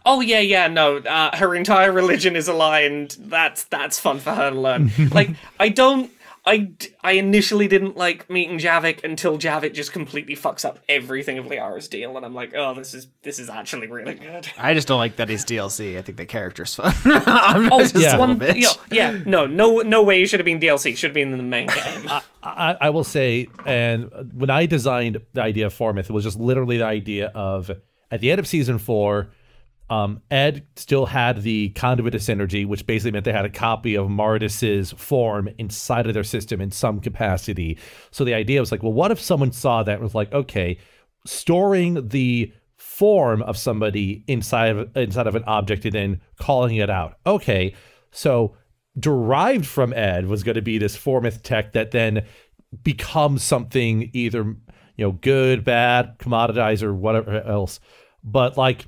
Oh 0.09 0.21
yeah, 0.21 0.39
yeah, 0.39 0.67
no. 0.67 0.97
Uh, 0.97 1.35
her 1.35 1.53
entire 1.53 1.91
religion 1.91 2.37
is 2.37 2.47
a 2.47 2.53
lie, 2.53 2.79
and 2.81 3.11
that's 3.19 3.65
that's 3.65 3.99
fun 3.99 4.19
for 4.19 4.33
her 4.33 4.51
to 4.51 4.59
learn. 4.59 4.89
like, 5.11 5.31
I 5.59 5.67
don't. 5.67 6.09
I, 6.47 6.57
d- 6.57 6.87
I 7.03 7.11
initially 7.13 7.67
didn't 7.67 7.97
like 7.97 8.29
meeting 8.29 8.57
Javik 8.57 9.03
until 9.03 9.37
Javik 9.37 9.73
just 9.73 9.91
completely 9.91 10.35
fucks 10.35 10.63
up 10.65 10.79
everything 10.87 11.37
of 11.37 11.45
Liara's 11.45 11.87
deal, 11.87 12.15
and 12.17 12.25
I'm 12.25 12.33
like, 12.33 12.53
oh, 12.55 12.73
this 12.73 12.93
is 12.93 13.07
this 13.21 13.37
is 13.37 13.49
actually 13.49 13.87
really 13.87 14.13
good. 14.15 14.47
I 14.57 14.73
just 14.73 14.87
don't 14.87 14.97
like 14.97 15.17
that 15.17 15.29
he's 15.29 15.43
DLC. 15.45 15.97
I 15.97 16.01
think 16.01 16.17
the 16.17 16.25
character's 16.25 16.73
fun. 16.75 16.93
I'm 17.05 17.71
Oh, 17.71 17.79
just 17.81 17.95
yeah. 17.95 18.15
a 18.15 18.19
one, 18.19 18.39
little 18.39 18.55
bitch. 18.55 18.77
yeah, 18.89 19.11
yeah, 19.11 19.23
no, 19.25 19.45
no, 19.45 19.79
no 19.81 20.01
way. 20.03 20.21
It 20.23 20.27
should 20.27 20.39
have 20.39 20.45
been 20.45 20.59
DLC. 20.59 20.95
Should 20.95 21.09
have 21.09 21.13
been 21.15 21.31
in 21.31 21.37
the 21.37 21.43
main 21.43 21.67
game. 21.67 22.09
I, 22.43 22.77
I 22.79 22.89
will 22.91 23.03
say, 23.03 23.47
and 23.65 24.09
when 24.33 24.49
I 24.49 24.65
designed 24.67 25.21
the 25.33 25.41
idea 25.41 25.65
of 25.65 25.73
Formith, 25.73 26.05
it 26.09 26.11
was 26.11 26.23
just 26.23 26.39
literally 26.39 26.77
the 26.77 26.85
idea 26.85 27.27
of 27.35 27.69
at 28.09 28.21
the 28.21 28.31
end 28.31 28.39
of 28.39 28.47
season 28.47 28.77
four, 28.77 29.31
um, 29.89 30.21
Ed 30.29 30.65
still 30.75 31.05
had 31.05 31.43
the 31.43 31.69
conduit 31.69 32.15
of 32.15 32.21
synergy, 32.21 32.67
which 32.67 32.85
basically 32.85 33.11
meant 33.11 33.25
they 33.25 33.31
had 33.31 33.45
a 33.45 33.49
copy 33.49 33.95
of 33.95 34.07
Mardis's 34.07 34.91
form 34.91 35.49
inside 35.57 36.07
of 36.07 36.13
their 36.13 36.23
system 36.23 36.59
in 36.59 36.71
some 36.71 36.99
capacity. 36.99 37.77
So 38.11 38.25
the 38.25 38.33
idea 38.33 38.59
was 38.59 38.71
like, 38.71 38.83
well, 38.83 38.93
what 38.93 39.11
if 39.11 39.19
someone 39.19 39.51
saw 39.51 39.83
that 39.83 39.93
and 39.93 40.03
was 40.03 40.15
like, 40.15 40.33
okay, 40.33 40.77
storing 41.25 42.07
the 42.09 42.51
form 42.77 43.41
of 43.43 43.57
somebody 43.57 44.23
inside 44.27 44.75
of 44.75 44.97
inside 44.97 45.27
of 45.27 45.35
an 45.35 45.43
object 45.45 45.85
and 45.85 45.93
then 45.93 46.21
calling 46.39 46.77
it 46.77 46.89
out. 46.89 47.17
Okay, 47.25 47.75
so 48.11 48.55
derived 48.97 49.65
from 49.65 49.93
Ed 49.93 50.27
was 50.27 50.43
going 50.43 50.55
to 50.55 50.61
be 50.61 50.77
this 50.77 50.97
formith 50.97 51.41
tech 51.43 51.73
that 51.73 51.91
then 51.91 52.25
becomes 52.83 53.43
something 53.43 54.09
either 54.13 54.43
you 54.43 55.05
know 55.05 55.11
good, 55.11 55.63
bad, 55.63 56.17
commoditized, 56.19 56.83
or 56.83 56.93
whatever 56.93 57.41
else. 57.41 57.79
But 58.23 58.57
like, 58.57 58.85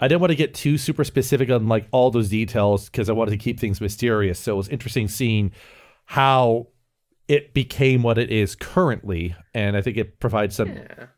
I 0.00 0.08
didn't 0.08 0.20
want 0.20 0.32
to 0.32 0.36
get 0.36 0.54
too 0.54 0.76
super 0.76 1.04
specific 1.04 1.50
on 1.50 1.68
like 1.68 1.86
all 1.92 2.10
those 2.10 2.28
details 2.28 2.86
because 2.86 3.08
I 3.08 3.12
wanted 3.12 3.30
to 3.30 3.36
keep 3.36 3.60
things 3.60 3.80
mysterious. 3.80 4.38
So 4.38 4.54
it 4.54 4.56
was 4.56 4.68
interesting 4.68 5.08
seeing 5.08 5.52
how 6.06 6.68
it 7.28 7.54
became 7.54 8.02
what 8.02 8.18
it 8.18 8.30
is 8.30 8.54
currently, 8.54 9.34
and 9.54 9.76
I 9.76 9.82
think 9.82 9.96
it 9.96 10.20
provides 10.20 10.56
some 10.56 10.76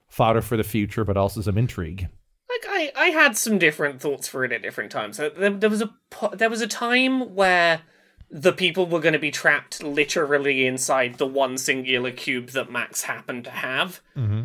fodder 0.09 0.41
for 0.41 0.57
the 0.57 0.64
future, 0.64 1.05
but 1.05 1.16
also 1.16 1.41
some 1.41 1.59
intrigue. 1.59 2.09
like 2.49 2.64
I, 2.68 2.93
I 2.97 3.07
had 3.07 3.37
some 3.37 3.59
different 3.59 4.01
thoughts 4.01 4.29
for 4.29 4.45
it 4.45 4.53
at 4.53 4.62
different 4.62 4.93
times. 4.93 5.16
There, 5.16 5.31
there 5.31 5.70
was 5.70 5.83
a 5.83 5.91
there 6.35 6.51
was 6.51 6.61
a 6.61 6.66
time 6.66 7.35
where 7.35 7.83
the 8.31 8.53
people 8.53 8.87
were 8.87 9.01
going 9.01 9.12
to 9.12 9.18
be 9.18 9.31
trapped 9.31 9.83
literally 9.83 10.66
inside 10.66 11.18
the 11.18 11.27
one 11.27 11.59
singular 11.59 12.11
cube 12.11 12.51
that 12.51 12.70
Max 12.70 13.03
happened 13.03 13.45
to 13.45 13.51
have, 13.51 14.01
mm-hmm. 14.16 14.45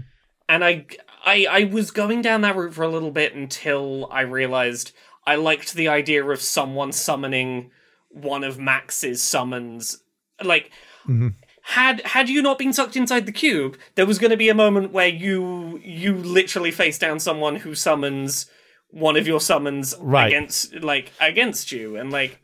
and 0.49 0.63
I, 0.65 0.85
I 1.23 1.45
I 1.49 1.63
was 1.65 1.91
going 1.91 2.21
down 2.21 2.41
that 2.41 2.55
route 2.55 2.73
for 2.73 2.83
a 2.83 2.89
little 2.89 3.11
bit 3.11 3.33
until 3.33 4.07
I 4.11 4.21
realized 4.21 4.91
I 5.25 5.35
liked 5.35 5.73
the 5.73 5.87
idea 5.87 6.23
of 6.25 6.41
someone 6.41 6.91
summoning 6.91 7.71
one 8.09 8.43
of 8.43 8.59
Max's 8.59 9.21
summons, 9.21 10.03
like 10.43 10.71
mm-hmm. 11.03 11.29
had 11.63 12.01
had 12.01 12.29
you 12.29 12.41
not 12.41 12.57
been 12.57 12.73
sucked 12.73 12.95
inside 12.95 13.25
the 13.25 13.31
cube, 13.31 13.77
there 13.95 14.05
was 14.05 14.19
going 14.19 14.31
to 14.31 14.37
be 14.37 14.49
a 14.49 14.55
moment 14.55 14.91
where 14.91 15.07
you 15.07 15.79
you 15.83 16.15
literally 16.15 16.71
face 16.71 16.97
down 16.97 17.19
someone 17.19 17.57
who 17.57 17.75
summons 17.75 18.49
one 18.91 19.15
of 19.15 19.25
your 19.25 19.39
summons 19.39 19.95
Right. 19.99 20.27
against 20.27 20.75
like 20.81 21.11
against 21.19 21.71
you, 21.71 21.95
and 21.95 22.11
like 22.11 22.39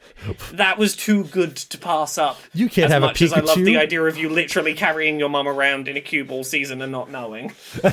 that 0.54 0.78
was 0.78 0.96
too 0.96 1.26
good 1.26 1.56
to 1.58 1.78
pass 1.78 2.18
up. 2.18 2.40
You 2.54 2.70
can't 2.70 2.86
as 2.86 2.92
have 2.94 3.04
a 3.04 3.08
much 3.08 3.22
as 3.22 3.34
I 3.34 3.42
love 3.42 3.58
the 3.64 3.78
idea 3.78 4.02
of 4.04 4.18
you 4.18 4.30
literally 4.30 4.74
carrying 4.74 5.20
your 5.20 5.30
mum 5.30 5.48
around 5.48 5.88
in 5.88 5.98
a 5.98 6.02
cube 6.02 6.32
all 6.32 6.44
season 6.44 6.82
and 6.82 6.92
not 6.92 7.12
knowing. 7.12 7.52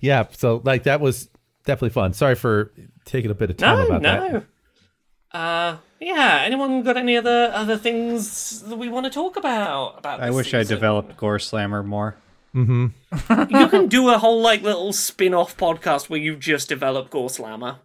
Yeah, 0.00 0.26
so 0.36 0.60
like 0.64 0.82
that 0.84 1.00
was 1.00 1.28
definitely 1.64 1.90
fun. 1.90 2.12
Sorry 2.12 2.34
for 2.34 2.70
taking 3.06 3.30
a 3.30 3.34
bit 3.34 3.50
of 3.50 3.56
time 3.56 3.78
No, 3.78 3.86
about 3.96 4.02
that. 4.02 4.32
no. 4.32 4.42
Uh, 5.32 5.76
yeah. 6.00 6.42
Anyone 6.44 6.82
got 6.82 6.96
any 6.96 7.16
other 7.16 7.50
other 7.54 7.76
things 7.78 8.60
that 8.62 8.76
we 8.76 8.88
want 8.88 9.06
to 9.06 9.10
talk 9.10 9.36
about? 9.36 9.98
About 9.98 10.20
I 10.20 10.26
this 10.26 10.36
wish 10.36 10.54
I 10.54 10.62
season? 10.62 10.76
developed 10.76 11.16
Gore 11.16 11.38
Slammer 11.38 11.82
more. 11.82 12.14
You 13.50 13.68
can 13.68 13.88
do 13.88 14.08
a 14.10 14.18
whole 14.18 14.40
like 14.40 14.62
little 14.62 14.92
spin-off 14.92 15.56
podcast 15.56 16.08
where 16.08 16.20
you 16.20 16.36
just 16.36 16.68
develop 16.68 17.10
Gore 17.10 17.30
Slammer. 17.30 17.78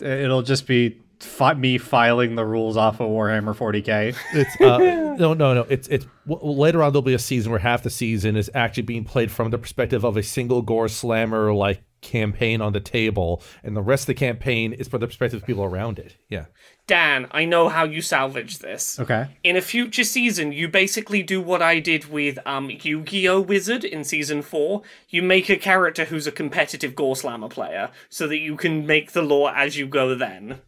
It'll 0.00 0.42
just 0.42 0.66
be 0.66 1.00
fi- 1.20 1.54
me 1.54 1.78
filing 1.78 2.36
the 2.36 2.44
rules 2.44 2.76
off 2.76 3.00
of 3.00 3.08
Warhammer 3.08 3.56
40k. 3.56 4.16
It's 4.34 4.60
uh, 4.60 4.78
no, 5.18 5.34
no, 5.34 5.54
no. 5.54 5.66
It's 5.68 5.88
it's 5.88 6.06
w- 6.28 6.50
later 6.52 6.82
on. 6.82 6.92
There'll 6.92 7.02
be 7.02 7.14
a 7.14 7.18
season 7.18 7.50
where 7.50 7.60
half 7.60 7.82
the 7.82 7.90
season 7.90 8.36
is 8.36 8.50
actually 8.54 8.84
being 8.84 9.04
played 9.04 9.30
from 9.30 9.50
the 9.50 9.58
perspective 9.58 10.04
of 10.04 10.16
a 10.16 10.22
single 10.22 10.62
gore 10.62 10.88
slammer, 10.88 11.52
like 11.52 11.82
campaign 12.00 12.60
on 12.60 12.72
the 12.72 12.80
table, 12.80 13.42
and 13.62 13.76
the 13.76 13.82
rest 13.82 14.02
of 14.02 14.06
the 14.08 14.14
campaign 14.14 14.72
is 14.72 14.88
for 14.88 14.98
the 14.98 15.06
perspective 15.06 15.42
of 15.42 15.46
people 15.46 15.64
around 15.64 15.98
it. 15.98 16.16
Yeah. 16.28 16.46
Dan, 16.86 17.26
I 17.30 17.44
know 17.44 17.68
how 17.68 17.84
you 17.84 18.00
salvage 18.00 18.58
this. 18.58 18.98
Okay. 18.98 19.28
In 19.44 19.56
a 19.56 19.60
future 19.60 20.04
season, 20.04 20.52
you 20.52 20.68
basically 20.68 21.22
do 21.22 21.40
what 21.40 21.60
I 21.60 21.80
did 21.80 22.06
with 22.10 22.38
um, 22.46 22.70
Yu-Gi-Oh! 22.70 23.42
Wizard 23.42 23.84
in 23.84 24.04
season 24.04 24.40
four. 24.40 24.82
You 25.08 25.22
make 25.22 25.50
a 25.50 25.56
character 25.56 26.06
who's 26.06 26.26
a 26.26 26.32
competitive 26.32 26.94
Gore 26.94 27.16
Slammer 27.16 27.48
player, 27.48 27.90
so 28.08 28.26
that 28.28 28.38
you 28.38 28.56
can 28.56 28.86
make 28.86 29.12
the 29.12 29.22
lore 29.22 29.54
as 29.54 29.76
you 29.76 29.86
go. 29.86 30.14
Then. 30.14 30.60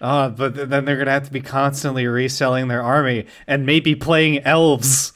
Uh, 0.00 0.30
but 0.30 0.54
th- 0.54 0.68
then 0.68 0.84
they're 0.84 0.96
gonna 0.96 1.10
have 1.10 1.26
to 1.26 1.32
be 1.32 1.40
constantly 1.40 2.06
reselling 2.06 2.68
their 2.68 2.82
army 2.82 3.26
and 3.46 3.66
maybe 3.66 3.94
playing 3.94 4.38
elves. 4.40 5.12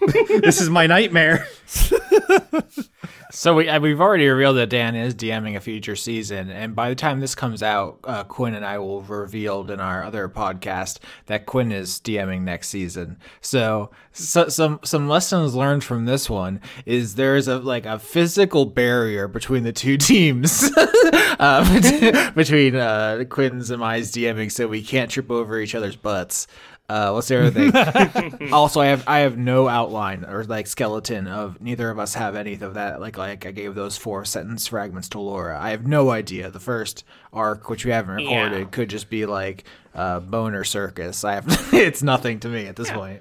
this 0.28 0.60
is 0.60 0.70
my 0.70 0.86
nightmare. 0.86 1.46
So 3.30 3.54
we 3.54 3.68
uh, 3.68 3.78
we've 3.78 4.00
already 4.00 4.26
revealed 4.26 4.56
that 4.56 4.70
Dan 4.70 4.96
is 4.96 5.14
DMing 5.14 5.54
a 5.54 5.60
future 5.60 5.96
season, 5.96 6.50
and 6.50 6.74
by 6.74 6.88
the 6.88 6.94
time 6.94 7.20
this 7.20 7.34
comes 7.34 7.62
out, 7.62 7.98
uh, 8.04 8.24
Quinn 8.24 8.54
and 8.54 8.64
I 8.64 8.78
will 8.78 9.00
have 9.00 9.10
revealed 9.10 9.70
in 9.70 9.80
our 9.80 10.02
other 10.02 10.30
podcast 10.30 10.98
that 11.26 11.44
Quinn 11.44 11.70
is 11.70 12.00
DMing 12.00 12.40
next 12.42 12.68
season. 12.68 13.18
So, 13.42 13.90
so 14.12 14.48
some 14.48 14.80
some 14.82 15.08
lessons 15.08 15.54
learned 15.54 15.84
from 15.84 16.06
this 16.06 16.30
one 16.30 16.62
is 16.86 17.16
there 17.16 17.36
is 17.36 17.48
a 17.48 17.58
like 17.58 17.84
a 17.84 17.98
physical 17.98 18.64
barrier 18.64 19.28
between 19.28 19.62
the 19.62 19.72
two 19.72 19.96
teams, 19.98 20.70
uh, 20.76 22.32
between 22.34 22.76
uh, 22.76 23.24
Quinn's 23.28 23.70
and 23.70 23.80
my 23.80 24.00
DMing, 24.00 24.50
so 24.50 24.66
we 24.68 24.82
can't 24.82 25.10
trip 25.10 25.30
over 25.30 25.60
each 25.60 25.74
other's 25.74 25.96
butts. 25.96 26.46
Uh, 26.88 27.10
what's 27.12 27.28
the 27.28 27.38
other 27.38 27.50
thing? 27.50 28.50
also, 28.52 28.80
I 28.80 28.86
have 28.86 29.04
I 29.06 29.18
have 29.18 29.36
no 29.36 29.68
outline 29.68 30.24
or 30.24 30.44
like 30.44 30.66
skeleton 30.66 31.26
of 31.26 31.60
neither 31.60 31.90
of 31.90 31.98
us 31.98 32.14
have 32.14 32.34
any 32.34 32.54
of 32.54 32.74
that. 32.74 32.98
Like 33.00 33.18
like 33.18 33.44
I 33.44 33.50
gave 33.50 33.74
those 33.74 33.98
four 33.98 34.24
sentence 34.24 34.66
fragments 34.68 35.10
to 35.10 35.20
Laura. 35.20 35.58
I 35.60 35.70
have 35.70 35.86
no 35.86 36.10
idea. 36.10 36.50
The 36.50 36.60
first 36.60 37.04
arc, 37.32 37.68
which 37.68 37.84
we 37.84 37.90
haven't 37.90 38.14
recorded, 38.14 38.58
Yeah. 38.58 38.64
could 38.70 38.88
just 38.88 39.10
be 39.10 39.26
like 39.26 39.64
uh, 39.94 40.20
boner 40.20 40.64
circus. 40.64 41.24
I 41.24 41.34
have 41.34 41.44
it's 41.74 42.02
nothing 42.02 42.40
to 42.40 42.48
me 42.48 42.66
at 42.66 42.76
this 42.76 42.90
point. 42.90 43.20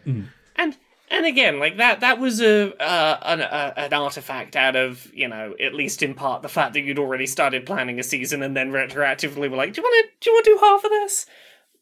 And 0.56 0.78
and 1.10 1.26
again, 1.26 1.60
like 1.60 1.76
that 1.76 2.00
that 2.00 2.20
was 2.20 2.40
a 2.42 2.74
uh, 2.82 3.20
an 3.24 3.42
a, 3.42 3.74
an 3.76 3.92
artifact 3.94 4.56
out 4.56 4.78
of 4.78 5.12
you 5.14 5.28
know 5.28 5.56
at 5.60 5.74
least 5.74 6.02
in 6.04 6.14
part 6.14 6.42
the 6.42 6.48
fact 6.50 6.74
that 6.76 6.82
you'd 6.82 7.00
already 7.00 7.28
started 7.28 7.66
planning 7.66 8.00
a 8.00 8.04
season 8.04 8.44
and 8.44 8.56
then 8.56 8.72
retroactively 8.72 9.50
were 9.52 9.58
like, 9.58 9.74
do 9.74 9.82
you 9.82 9.84
want 9.84 10.06
to 10.08 10.14
do 10.22 10.30
you 10.30 10.34
want 10.36 10.46
to 10.46 10.52
do 10.52 10.58
half 10.62 10.84
of 10.86 10.90
this? 10.92 11.26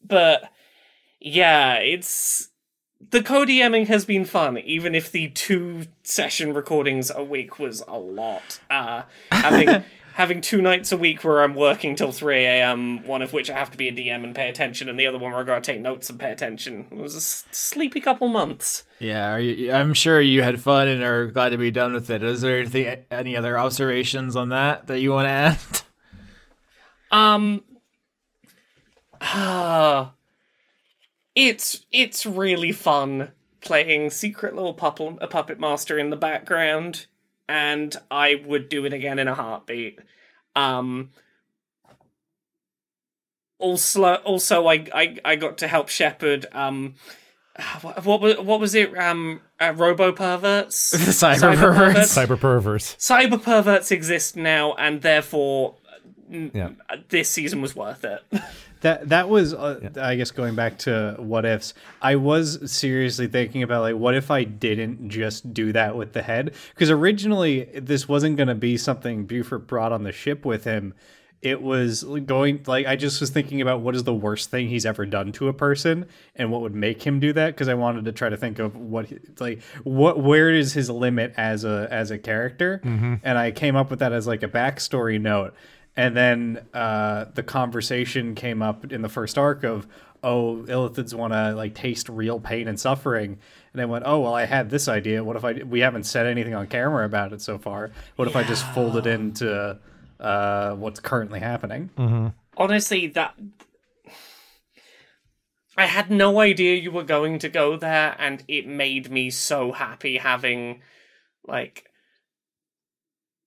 But 0.04 0.50
yeah, 1.20 1.74
it's 1.74 2.48
the 3.10 3.22
co-DMing 3.22 3.86
has 3.88 4.04
been 4.04 4.24
fun, 4.24 4.58
even 4.58 4.94
if 4.94 5.12
the 5.12 5.28
two 5.28 5.86
session 6.02 6.54
recordings 6.54 7.10
a 7.14 7.22
week 7.22 7.58
was 7.58 7.82
a 7.86 7.98
lot. 7.98 8.58
Uh, 8.70 9.02
having 9.30 9.84
having 10.14 10.40
two 10.40 10.62
nights 10.62 10.92
a 10.92 10.96
week 10.96 11.22
where 11.22 11.42
I'm 11.42 11.54
working 11.54 11.94
till 11.94 12.10
three 12.10 12.44
a.m., 12.44 13.06
one 13.06 13.20
of 13.20 13.34
which 13.34 13.50
I 13.50 13.54
have 13.58 13.70
to 13.72 13.76
be 13.76 13.88
a 13.88 13.92
DM 13.92 14.24
and 14.24 14.34
pay 14.34 14.48
attention, 14.48 14.88
and 14.88 14.98
the 14.98 15.06
other 15.06 15.18
one 15.18 15.32
where 15.32 15.42
I 15.42 15.44
gotta 15.44 15.60
take 15.60 15.80
notes 15.80 16.08
and 16.08 16.18
pay 16.18 16.32
attention. 16.32 16.86
It 16.90 16.96
was 16.96 17.14
a 17.14 17.18
s- 17.18 17.44
sleepy 17.50 18.00
couple 18.00 18.28
months. 18.28 18.84
Yeah, 18.98 19.32
are 19.34 19.40
you, 19.40 19.72
I'm 19.72 19.92
sure 19.92 20.18
you 20.20 20.42
had 20.42 20.60
fun 20.60 20.88
and 20.88 21.02
are 21.02 21.26
glad 21.26 21.50
to 21.50 21.58
be 21.58 21.70
done 21.70 21.92
with 21.92 22.08
it. 22.08 22.22
Is 22.22 22.40
there 22.40 22.58
anything, 22.60 23.04
any 23.10 23.36
other 23.36 23.58
observations 23.58 24.36
on 24.36 24.48
that 24.48 24.86
that 24.86 25.00
you 25.00 25.12
want 25.12 25.26
to 25.26 25.30
add? 25.30 25.58
Um. 27.08 27.62
ah, 29.20 30.12
it's 31.36 31.86
it's 31.92 32.26
really 32.26 32.72
fun 32.72 33.30
playing 33.60 34.10
secret 34.10 34.54
little 34.56 34.74
puppet, 34.74 35.18
a 35.20 35.28
puppet 35.28 35.60
master 35.60 35.98
in 35.98 36.10
the 36.10 36.16
background, 36.16 37.06
and 37.48 37.96
I 38.10 38.42
would 38.44 38.68
do 38.68 38.84
it 38.84 38.92
again 38.92 39.20
in 39.20 39.28
a 39.28 39.34
heartbeat. 39.34 40.00
Um. 40.56 41.10
Also, 43.58 44.14
also, 44.16 44.66
I 44.66 44.86
I, 44.94 45.16
I 45.24 45.36
got 45.36 45.58
to 45.58 45.68
help 45.68 45.88
shepherd. 45.88 46.44
Um, 46.52 46.94
what, 47.80 48.04
what 48.04 48.20
was 48.20 48.38
what 48.38 48.60
was 48.60 48.74
it? 48.74 48.96
Um, 48.98 49.40
uh, 49.60 49.72
robo 49.74 50.12
perverts. 50.12 50.90
The 50.92 51.12
cyber 51.12 51.56
perverts. 51.56 52.14
Cyber 52.14 52.38
perverts. 52.38 52.96
cyber 52.98 53.42
perverts 53.42 53.90
exist 53.90 54.36
now, 54.36 54.74
and 54.74 55.00
therefore 55.00 55.76
Yeah. 56.30 56.70
uh, 56.90 56.98
this 57.08 57.30
season 57.30 57.62
was 57.62 57.74
worth 57.74 58.04
it. 58.04 58.22
That 58.80 59.08
that 59.08 59.28
was, 59.28 59.54
uh, 59.54 59.90
I 60.00 60.16
guess, 60.16 60.30
going 60.30 60.54
back 60.54 60.78
to 60.80 61.16
what 61.18 61.44
ifs. 61.44 61.74
I 62.02 62.16
was 62.16 62.70
seriously 62.70 63.26
thinking 63.26 63.62
about 63.62 63.82
like, 63.82 63.96
what 63.96 64.14
if 64.14 64.30
I 64.30 64.44
didn't 64.44 65.08
just 65.08 65.52
do 65.54 65.72
that 65.72 65.96
with 65.96 66.12
the 66.12 66.22
head? 66.22 66.54
Because 66.74 66.90
originally 66.90 67.64
this 67.74 68.08
wasn't 68.08 68.36
going 68.36 68.48
to 68.48 68.54
be 68.54 68.76
something 68.76 69.24
Buford 69.26 69.66
brought 69.66 69.92
on 69.92 70.02
the 70.04 70.12
ship 70.12 70.44
with 70.44 70.64
him. 70.64 70.94
It 71.42 71.62
was 71.62 72.02
going 72.02 72.64
like 72.66 72.86
I 72.86 72.96
just 72.96 73.20
was 73.20 73.30
thinking 73.30 73.60
about 73.60 73.80
what 73.80 73.94
is 73.94 74.04
the 74.04 74.14
worst 74.14 74.50
thing 74.50 74.68
he's 74.68 74.86
ever 74.86 75.04
done 75.06 75.32
to 75.32 75.48
a 75.48 75.52
person 75.52 76.06
and 76.34 76.50
what 76.50 76.62
would 76.62 76.74
make 76.74 77.02
him 77.06 77.20
do 77.20 77.32
that 77.34 77.54
because 77.54 77.68
I 77.68 77.74
wanted 77.74 78.06
to 78.06 78.12
try 78.12 78.30
to 78.30 78.36
think 78.38 78.58
of 78.58 78.74
what 78.74 79.12
like 79.38 79.62
what 79.84 80.18
where 80.18 80.50
is 80.50 80.72
his 80.72 80.88
limit 80.90 81.34
as 81.36 81.62
a 81.64 81.88
as 81.90 82.10
a 82.10 82.18
character 82.18 82.80
and 83.22 83.38
I 83.38 83.50
came 83.52 83.76
up 83.76 83.90
with 83.90 83.98
that 84.00 84.12
as 84.12 84.26
like 84.26 84.42
a 84.42 84.48
backstory 84.48 85.20
note 85.20 85.54
and 85.96 86.16
then 86.16 86.66
uh, 86.74 87.26
the 87.34 87.42
conversation 87.42 88.34
came 88.34 88.62
up 88.62 88.92
in 88.92 89.02
the 89.02 89.08
first 89.08 89.38
arc 89.38 89.64
of, 89.64 89.86
oh, 90.22 90.64
illithids 90.68 91.14
want 91.14 91.32
to 91.32 91.54
like 91.54 91.74
taste 91.74 92.08
real 92.08 92.38
pain 92.38 92.68
and 92.68 92.78
suffering. 92.78 93.38
And 93.72 93.80
I 93.80 93.84
went, 93.86 94.04
oh, 94.06 94.20
well, 94.20 94.34
I 94.34 94.44
had 94.44 94.70
this 94.70 94.88
idea. 94.88 95.24
What 95.24 95.36
if 95.36 95.44
I? 95.44 95.52
We 95.54 95.80
haven't 95.80 96.04
said 96.04 96.26
anything 96.26 96.54
on 96.54 96.66
camera 96.66 97.04
about 97.04 97.32
it 97.32 97.40
so 97.40 97.58
far. 97.58 97.90
What 98.16 98.28
if 98.28 98.36
I 98.36 98.42
just 98.42 98.66
fold 98.72 98.96
it 98.96 99.06
into 99.06 99.78
uh, 100.20 100.74
what's 100.74 101.00
currently 101.00 101.40
happening? 101.40 101.90
Honestly, 102.56 103.06
that 103.08 103.34
I 105.76 105.86
had 105.86 106.10
no 106.10 106.40
idea 106.40 106.76
you 106.76 106.90
were 106.90 107.04
going 107.04 107.38
to 107.40 107.48
go 107.50 107.76
there, 107.76 108.16
and 108.18 108.42
it 108.48 108.66
made 108.66 109.10
me 109.10 109.28
so 109.30 109.72
happy 109.72 110.16
having 110.16 110.80
like 111.46 111.84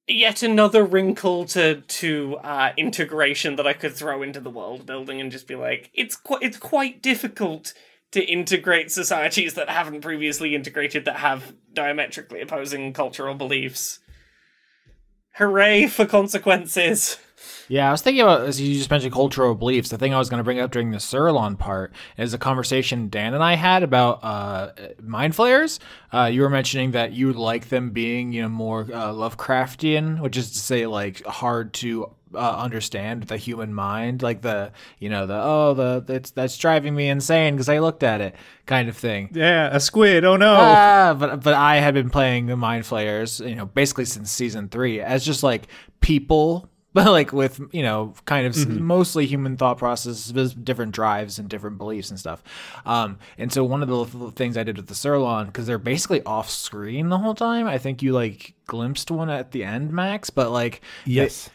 yet 0.10 0.44
another 0.44 0.84
wrinkle 0.84 1.46
to 1.46 1.82
to 1.82 2.38
uh, 2.38 2.74
integration 2.78 3.56
that 3.58 3.68
I 3.68 3.74
could 3.74 3.94
throw 3.94 4.22
into 4.22 4.40
the 4.40 4.50
world 4.50 4.86
building 4.86 5.22
and 5.22 5.32
just 5.32 5.48
be 5.48 5.56
like, 5.56 5.92
it's 5.94 6.16
quite 6.16 6.44
it's 6.44 6.58
quite 6.58 7.02
difficult 7.02 7.74
to 8.12 8.24
integrate 8.24 8.92
societies 8.92 9.54
that 9.54 9.70
haven't 9.70 10.02
previously 10.02 10.56
integrated 10.56 11.06
that 11.06 11.18
have 11.18 11.54
diametrically 11.74 12.42
opposing 12.42 12.92
cultural 12.92 13.36
beliefs. 13.36 14.00
Hooray 15.36 15.88
for 15.88 16.06
consequences! 16.06 17.18
Yeah, 17.68 17.88
I 17.88 17.92
was 17.92 18.02
thinking 18.02 18.22
about 18.22 18.42
as 18.42 18.60
you 18.60 18.76
just 18.76 18.90
mentioned 18.90 19.14
cultural 19.14 19.54
beliefs. 19.56 19.90
The 19.90 19.98
thing 19.98 20.14
I 20.14 20.18
was 20.18 20.30
going 20.30 20.40
to 20.40 20.44
bring 20.44 20.60
up 20.60 20.72
during 20.72 20.92
the 20.92 20.98
Psurlon 20.98 21.58
part 21.58 21.94
is 22.18 22.34
a 22.34 22.38
conversation 22.38 23.10
Dan 23.10 23.34
and 23.34 23.44
I 23.44 23.56
had 23.56 23.84
about 23.84 24.24
uh, 24.24 24.72
mind 25.02 25.36
flayers. 25.36 25.80
Uh, 26.12 26.26
you 26.26 26.42
were 26.42 26.50
mentioning 26.50 26.92
that 26.92 27.14
you 27.14 27.32
like 27.34 27.70
them 27.70 27.92
being, 27.92 28.34
you 28.34 28.42
know, 28.42 28.50
more 28.50 28.82
uh, 28.82 29.14
Lovecraftian, 29.14 30.20
which 30.22 30.38
is 30.38 30.52
to 30.52 30.58
say, 30.58 30.88
like 30.88 31.24
hard 31.26 31.74
to 31.76 32.12
uh, 32.34 32.58
understand 32.58 33.24
the 33.24 33.38
human 33.38 33.74
mind, 33.74 34.22
like 34.22 34.42
the, 34.42 34.72
you 35.00 35.10
know, 35.10 35.26
the 35.26 35.40
oh, 35.42 35.74
the 35.74 36.04
that's 36.06 36.32
that's 36.32 36.58
driving 36.58 36.96
me 36.96 37.10
insane 37.10 37.56
because 37.56 37.70
I 37.70 37.80
looked 37.80 38.04
at 38.04 38.22
it 38.22 38.36
kind 38.66 38.90
of 38.90 38.98
thing. 38.98 39.30
Yeah, 39.34 39.70
a 39.72 39.80
squid. 39.80 40.26
Oh 40.26 40.38
no. 40.38 40.56
Ah, 40.58 41.16
but 41.18 41.44
but 41.44 41.54
I 41.54 41.78
had 41.78 41.94
been 41.94 42.10
playing 42.10 42.48
the 42.48 42.56
Mind 42.56 42.86
Flayers, 42.86 43.40
you 43.40 43.56
know, 43.56 43.66
basically 43.66 44.06
since 44.06 44.32
season 44.32 44.70
three, 44.70 45.02
as 45.02 45.26
just 45.26 45.44
like 45.44 45.68
people, 46.02 46.69
but 46.94 47.06
like 47.12 47.32
with 47.34 47.62
you 47.72 47.84
know, 47.84 48.14
kind 48.26 48.48
of 48.48 48.56
s 48.58 48.66
mostly 48.66 49.26
human 49.26 49.58
thought 49.58 49.78
processes, 49.78 50.54
different 50.54 50.92
drives 50.94 51.38
and 51.40 51.48
different 51.50 51.78
beliefs 51.78 52.10
and 52.10 52.20
stuff. 52.20 52.44
Um, 52.86 53.18
and 53.38 53.52
so 53.54 53.64
one 53.64 53.84
of 53.84 53.90
the 53.90 54.32
things 54.32 54.58
I 54.58 54.64
did 54.64 54.78
with 54.78 54.88
the 54.88 54.94
Psurlon, 54.96 55.48
because 55.48 55.68
they're 55.68 55.78
basically 55.78 56.24
off 56.24 56.50
screen 56.50 57.10
the 57.10 57.18
whole 57.20 57.36
time. 57.36 57.68
I 57.68 57.78
think 57.78 58.02
you 58.02 58.14
like 58.14 58.54
glimpsed 58.68 59.12
one 59.12 59.30
at 59.30 59.52
the 59.52 59.64
end, 59.64 59.92
Max, 59.92 60.30
but 60.30 60.52
like 60.52 60.82
they- 61.06 61.12
Yes. 61.14 61.50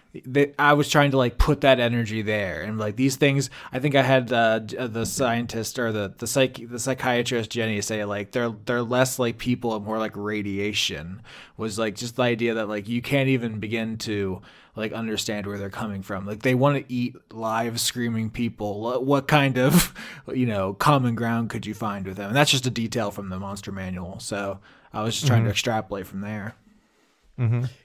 I 0.60 0.74
was 0.74 0.88
trying 0.88 1.10
to 1.10 1.16
like 1.16 1.38
put 1.38 1.62
that 1.62 1.80
energy 1.80 2.22
there 2.22 2.62
and 2.62 2.78
like 2.78 2.94
these 2.94 3.16
things 3.16 3.50
I 3.72 3.80
think 3.80 3.96
I 3.96 4.02
had 4.04 4.32
uh, 4.32 4.60
the 4.60 5.04
scientist 5.06 5.76
or 5.76 5.90
the 5.90 6.14
the 6.16 6.28
psych 6.28 6.60
the 6.70 6.78
psychiatrist 6.78 7.50
Jenny 7.50 7.80
say 7.80 8.04
like 8.04 8.30
they're 8.30 8.54
they're 8.64 8.84
less 8.84 9.18
like 9.18 9.38
people 9.38 9.74
and 9.74 9.84
more 9.84 9.98
like 9.98 10.12
radiation 10.14 11.20
was 11.56 11.80
like 11.80 11.96
just 11.96 12.14
the 12.14 12.22
idea 12.22 12.54
that 12.54 12.68
like 12.68 12.88
you 12.88 13.02
can't 13.02 13.28
even 13.28 13.58
begin 13.58 13.96
to 13.98 14.40
like 14.76 14.92
understand 14.92 15.46
where 15.46 15.56
they're 15.58 15.70
coming 15.70 16.02
from. 16.02 16.26
Like 16.26 16.42
they 16.42 16.54
want 16.54 16.76
to 16.76 16.92
eat 16.92 17.14
live 17.32 17.80
screaming 17.80 18.30
people. 18.30 18.80
What- 18.80 19.04
what 19.06 19.28
kind 19.28 19.58
of 19.58 19.94
you 20.34 20.46
know 20.46 20.74
common 20.74 21.14
ground 21.14 21.50
could 21.50 21.66
you 21.66 21.74
find 21.74 22.06
with 22.06 22.16
them? 22.16 22.28
And 22.28 22.36
that's 22.36 22.50
just 22.50 22.66
a 22.66 22.70
detail 22.70 23.10
from 23.10 23.28
the 23.28 23.38
monster 23.38 23.70
manual. 23.72 24.18
So 24.20 24.58
I 24.92 25.02
was 25.02 25.14
just 25.14 25.26
trying 25.26 25.44
to 25.44 25.50
extrapolate 25.50 26.06
from 26.06 26.20
there. 26.20 26.54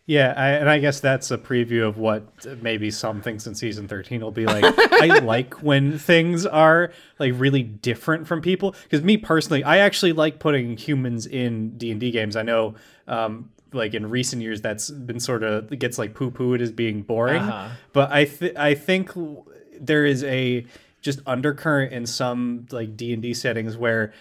Yeah, 0.05 0.33
I, 0.37 0.49
and 0.51 0.69
I 0.69 0.77
guess 0.77 0.99
that's 0.99 1.31
a 1.31 1.37
preview 1.37 1.87
of 1.87 1.97
what 1.97 2.23
maybe 2.61 2.91
some 2.91 3.19
things 3.21 3.47
in 3.47 3.55
season 3.55 3.87
13 3.87 4.21
will 4.21 4.29
be 4.31 4.45
like. 4.45 4.63
I 4.63 5.17
like 5.23 5.55
when 5.63 5.97
things 5.97 6.45
are 6.45 6.91
like 7.17 7.33
really 7.35 7.63
different 7.63 8.27
from 8.27 8.41
people. 8.41 8.75
Because 8.83 9.01
me 9.03 9.17
personally, 9.17 9.63
I 9.63 9.77
actually 9.79 10.13
like 10.13 10.37
putting 10.39 10.77
humans 10.77 11.25
in 11.25 11.77
D&D 11.79 12.11
games. 12.11 12.35
I 12.35 12.43
know 12.43 12.75
um, 13.07 13.49
like 13.73 13.93
in 13.93 14.09
recent 14.09 14.41
years 14.41 14.61
that's 14.61 14.89
been 14.89 15.19
sort 15.19 15.43
of 15.43 15.77
gets 15.77 15.97
like 15.97 16.13
poo 16.13 16.31
pooed 16.31 16.61
as 16.61 16.71
being 16.71 17.01
boring. 17.01 17.41
But 17.93 18.11
I 18.11 18.25
th- 18.25 18.55
I 18.55 18.75
think 18.75 19.11
there 19.79 20.05
is 20.05 20.23
a 20.23 20.65
just 21.01 21.19
undercurrent 21.25 21.93
in 21.93 22.05
some 22.05 22.67
like 22.71 22.97
D 22.97 23.13
and 23.13 23.21
D 23.21 23.33
settings 23.33 23.77
where 23.77 24.13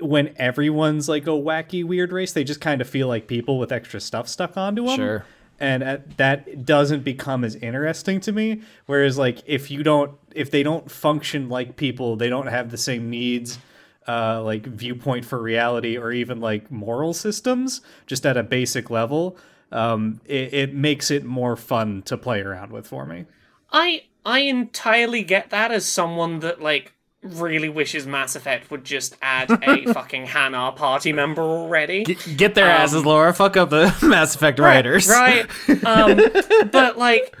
when 0.00 0.34
everyone's 0.36 1.08
like 1.08 1.26
a 1.26 1.30
wacky 1.30 1.84
weird 1.84 2.12
race, 2.12 2.32
they 2.32 2.44
just 2.44 2.60
kind 2.60 2.80
of 2.80 2.88
feel 2.88 3.08
like 3.08 3.26
people 3.26 3.58
with 3.58 3.72
extra 3.72 4.00
stuff 4.00 4.28
stuck 4.28 4.56
onto 4.56 4.86
them. 4.86 4.96
Sure. 4.96 5.24
And 5.60 5.82
uh, 5.84 5.98
that 6.16 6.66
doesn't 6.66 7.04
become 7.04 7.44
as 7.44 7.54
interesting 7.54 8.20
to 8.22 8.32
me. 8.32 8.62
Whereas, 8.86 9.16
like, 9.16 9.38
if 9.46 9.70
you 9.70 9.84
don't, 9.84 10.18
if 10.34 10.50
they 10.50 10.64
don't 10.64 10.90
function 10.90 11.48
like 11.48 11.76
people, 11.76 12.16
they 12.16 12.28
don't 12.28 12.48
have 12.48 12.72
the 12.72 12.76
same 12.76 13.08
needs, 13.08 13.60
uh, 14.06 14.42
like 14.42 14.66
viewpoint 14.66 15.24
for 15.24 15.40
reality, 15.40 15.96
or 15.96 16.12
even 16.12 16.40
like 16.40 16.70
moral 16.70 17.14
systems, 17.14 17.80
just 18.06 18.24
at 18.26 18.36
a 18.36 18.42
basic 18.42 18.90
level. 18.90 19.36
Um, 19.72 20.20
it, 20.24 20.54
it 20.54 20.74
makes 20.74 21.10
it 21.10 21.24
more 21.24 21.56
fun 21.56 22.02
to 22.02 22.16
play 22.16 22.40
around 22.40 22.72
with 22.72 22.86
for 22.86 23.06
me. 23.06 23.24
I 23.72 24.04
I 24.24 24.40
entirely 24.40 25.24
get 25.24 25.50
that 25.50 25.72
as 25.72 25.84
someone 25.84 26.40
that 26.40 26.60
like 26.60 26.92
really 27.24 27.68
wishes 27.68 28.06
Mass 28.06 28.36
Effect 28.36 28.70
would 28.70 28.84
just 28.84 29.16
add 29.22 29.50
a 29.50 29.84
fucking 29.92 30.26
Hanar 30.26 30.76
party 30.76 31.12
member 31.12 31.42
already. 31.42 32.04
Get 32.04 32.54
their 32.54 32.68
asses, 32.68 33.04
Laura. 33.04 33.32
Fuck 33.32 33.56
up 33.56 33.70
the 33.70 33.94
Mass 34.02 34.34
Effect 34.34 34.58
writers. 34.58 35.08
Right. 35.08 35.46
Um, 35.84 36.20
but 36.70 36.98
like, 36.98 37.36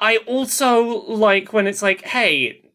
I 0.00 0.18
also 0.26 1.06
like 1.06 1.52
when 1.52 1.66
it's 1.66 1.82
like, 1.82 2.02
hey, 2.02 2.65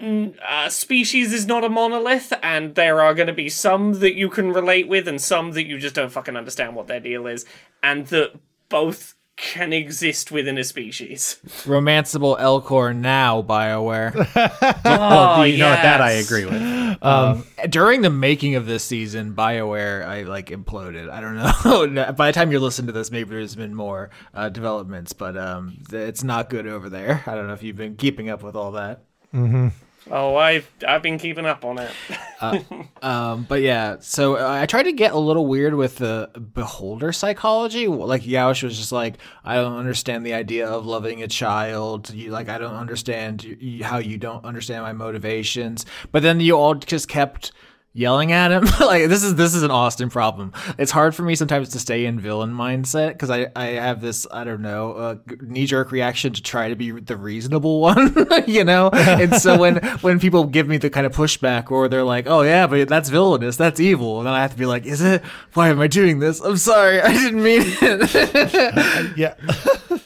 uh, 0.00 0.68
species 0.68 1.32
is 1.32 1.46
not 1.46 1.64
a 1.64 1.68
monolith, 1.68 2.32
and 2.42 2.74
there 2.74 3.00
are 3.00 3.14
going 3.14 3.28
to 3.28 3.32
be 3.32 3.48
some 3.48 3.94
that 4.00 4.14
you 4.14 4.28
can 4.28 4.52
relate 4.52 4.88
with, 4.88 5.08
and 5.08 5.20
some 5.20 5.52
that 5.52 5.66
you 5.66 5.78
just 5.78 5.94
don't 5.94 6.12
fucking 6.12 6.36
understand 6.36 6.74
what 6.74 6.86
their 6.86 7.00
deal 7.00 7.26
is, 7.26 7.44
and 7.82 8.06
that 8.08 8.32
both 8.68 9.14
can 9.36 9.72
exist 9.72 10.30
within 10.30 10.56
a 10.56 10.64
species. 10.64 11.38
Romanceable 11.64 12.38
Elcor 12.38 12.96
now, 12.96 13.42
BioWare. 13.42 14.14
Oh, 14.84 15.42
you 15.42 15.58
know? 15.58 15.68
That 15.70 16.00
I 16.00 16.12
agree 16.12 16.44
with. 16.44 16.62
Um, 17.02 17.44
During 17.68 18.00
the 18.00 18.08
making 18.10 18.54
of 18.54 18.64
this 18.64 18.82
season, 18.82 19.34
BioWare, 19.34 20.02
I 20.06 20.22
like 20.22 20.46
imploded. 20.46 21.10
I 21.10 21.20
don't 21.20 21.36
know. 21.36 22.12
By 22.14 22.30
the 22.30 22.32
time 22.32 22.50
you're 22.50 22.58
listening 22.58 22.86
to 22.86 22.92
this, 22.92 23.10
maybe 23.10 23.28
there's 23.28 23.54
been 23.54 23.74
more 23.74 24.08
uh, 24.32 24.48
developments, 24.48 25.12
but 25.12 25.36
um, 25.36 25.76
it's 25.92 26.24
not 26.24 26.48
good 26.48 26.66
over 26.66 26.88
there. 26.88 27.22
I 27.26 27.34
don't 27.34 27.48
know 27.48 27.52
if 27.52 27.62
you've 27.62 27.76
been 27.76 27.96
keeping 27.96 28.30
up 28.30 28.42
with 28.42 28.56
all 28.56 28.72
that. 28.72 29.04
Oh, 30.08 30.36
I've 30.36 30.70
I've 30.86 31.02
been 31.02 31.18
keeping 31.18 31.46
up 31.46 31.64
on 31.64 31.78
it. 31.78 31.90
Um, 33.02 33.44
but 33.48 33.62
yeah, 33.62 33.96
so 34.00 34.36
uh, 34.36 34.46
I 34.48 34.66
tried 34.66 34.84
to 34.84 34.92
get 34.92 35.12
a 35.12 35.18
little 35.18 35.46
weird 35.46 35.74
with 35.74 35.96
the 35.96 36.30
beholder 36.54 37.12
psychology. 37.12 37.88
Like 37.88 38.22
Yaush 38.22 38.62
was 38.62 38.76
just 38.76 38.92
like, 38.92 39.18
I 39.44 39.56
don't 39.56 39.76
understand 39.76 40.24
the 40.24 40.34
idea 40.34 40.68
of 40.68 40.86
loving 40.86 41.22
a 41.22 41.28
child. 41.28 42.12
You 42.12 42.30
like, 42.30 42.48
I 42.48 42.58
don't 42.58 42.74
understand 42.74 43.44
y- 43.46 43.78
y- 43.80 43.86
how 43.86 43.98
you 43.98 44.18
don't 44.18 44.44
understand 44.44 44.82
my 44.82 44.92
motivations. 44.92 45.86
But 46.12 46.22
then 46.22 46.40
you 46.40 46.56
all 46.56 46.74
just 46.74 47.08
kept 47.08 47.52
yelling 47.96 48.30
at 48.32 48.52
him. 48.52 48.64
like 48.80 49.08
this 49.08 49.22
is 49.22 49.34
this 49.36 49.54
is 49.54 49.62
an 49.62 49.70
Austin 49.70 50.10
problem. 50.10 50.52
It's 50.78 50.92
hard 50.92 51.14
for 51.14 51.22
me 51.22 51.34
sometimes 51.34 51.70
to 51.70 51.78
stay 51.78 52.04
in 52.04 52.20
villain 52.20 52.52
mindset 52.52 53.12
because 53.12 53.30
I 53.30 53.48
I 53.56 53.66
have 53.66 54.00
this 54.00 54.26
I 54.30 54.44
don't 54.44 54.62
know 54.62 54.92
uh, 54.92 55.16
knee 55.40 55.66
jerk 55.66 55.90
reaction 55.90 56.32
to 56.34 56.42
try 56.42 56.68
to 56.68 56.76
be 56.76 56.90
the 56.90 57.16
reasonable 57.16 57.80
one, 57.86 58.14
you 58.46 58.64
know. 58.64 58.90
And 58.90 59.34
so 59.34 59.58
when 59.58 59.76
when 60.00 60.20
people 60.20 60.44
give 60.44 60.68
me 60.68 60.76
the 60.76 60.90
kind 60.90 61.06
of 61.06 61.14
pushback 61.14 61.70
or 61.70 61.88
they're 61.88 62.04
like, 62.04 62.26
oh 62.26 62.42
yeah, 62.42 62.66
but 62.66 62.88
that's 62.88 63.08
villainous, 63.08 63.56
that's 63.56 63.80
evil, 63.80 64.18
and 64.18 64.26
then 64.26 64.34
I 64.34 64.42
have 64.42 64.52
to 64.52 64.58
be 64.58 64.66
like, 64.66 64.84
is 64.84 65.00
it? 65.00 65.22
Why 65.54 65.68
am 65.68 65.80
I 65.80 65.86
doing 65.86 66.18
this? 66.18 66.40
I'm 66.40 66.56
sorry, 66.56 67.00
I 67.00 67.12
didn't 67.12 67.42
mean 67.42 67.62
it. 67.64 69.16
Yeah. 69.16 69.34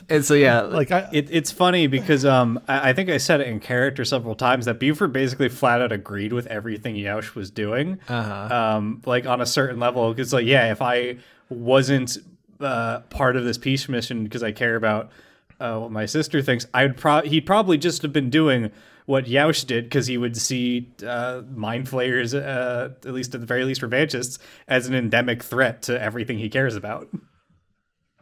and 0.09 0.25
so 0.25 0.35
yeah, 0.35 0.61
like 0.63 0.91
I, 0.93 1.09
It, 1.13 1.29
it's 1.31 1.51
funny 1.51 1.87
because 1.87 2.25
um, 2.25 2.61
I, 2.69 2.91
I 2.91 2.93
think 2.93 3.11
I 3.11 3.17
said 3.17 3.41
it 3.41 3.49
in 3.49 3.61
character 3.61 4.05
several 4.05 4.35
times 4.35 4.67
that 4.67 4.79
Buford 4.79 5.13
basically 5.13 5.49
flat 5.49 5.81
out 5.81 5.93
agreed 5.93 6.33
with 6.33 6.47
everything 6.47 6.95
Yaush 6.95 7.35
was 7.35 7.51
doing. 7.51 7.80
Uh-huh. 7.89 8.55
Um, 8.55 9.03
like 9.07 9.27
on 9.27 9.41
a 9.41 9.47
certain 9.47 9.79
level, 9.79 10.13
because 10.13 10.33
like 10.33 10.47
yeah, 10.47 10.71
if 10.71 10.83
I 10.83 11.17
wasn't 11.49 12.19
uh, 12.61 13.01
part 13.11 13.37
of 13.37 13.45
this 13.45 13.59
peace 13.59 13.89
mission 13.89 14.25
because 14.25 14.43
I 14.43 14.53
care 14.53 14.77
about 14.77 15.11
uh, 15.59 15.79
what 15.79 15.91
my 15.91 16.07
sister 16.07 16.43
thinks, 16.43 16.67
I'd 16.73 16.97
pro- 16.97 17.23
he'd 17.23 17.47
probably 17.47 17.79
just 17.79 18.03
have 18.03 18.13
been 18.13 18.31
doing 18.31 18.71
what 19.07 19.25
Yaush 19.25 19.67
did 19.67 19.85
because 19.85 20.07
he 20.07 20.17
would 20.17 20.37
see 20.37 20.89
uh, 21.05 21.43
mind 21.55 21.89
flayers, 21.89 22.33
uh, 22.35 22.91
at 23.05 23.13
least 23.13 23.35
at 23.35 23.41
the 23.41 23.47
very 23.47 23.65
least 23.65 23.83
revanchists, 23.83 24.39
as 24.69 24.87
an 24.87 24.95
endemic 24.95 25.43
threat 25.43 25.83
to 25.83 26.01
everything 26.01 26.39
he 26.39 26.49
cares 26.49 26.77
about. 26.77 27.09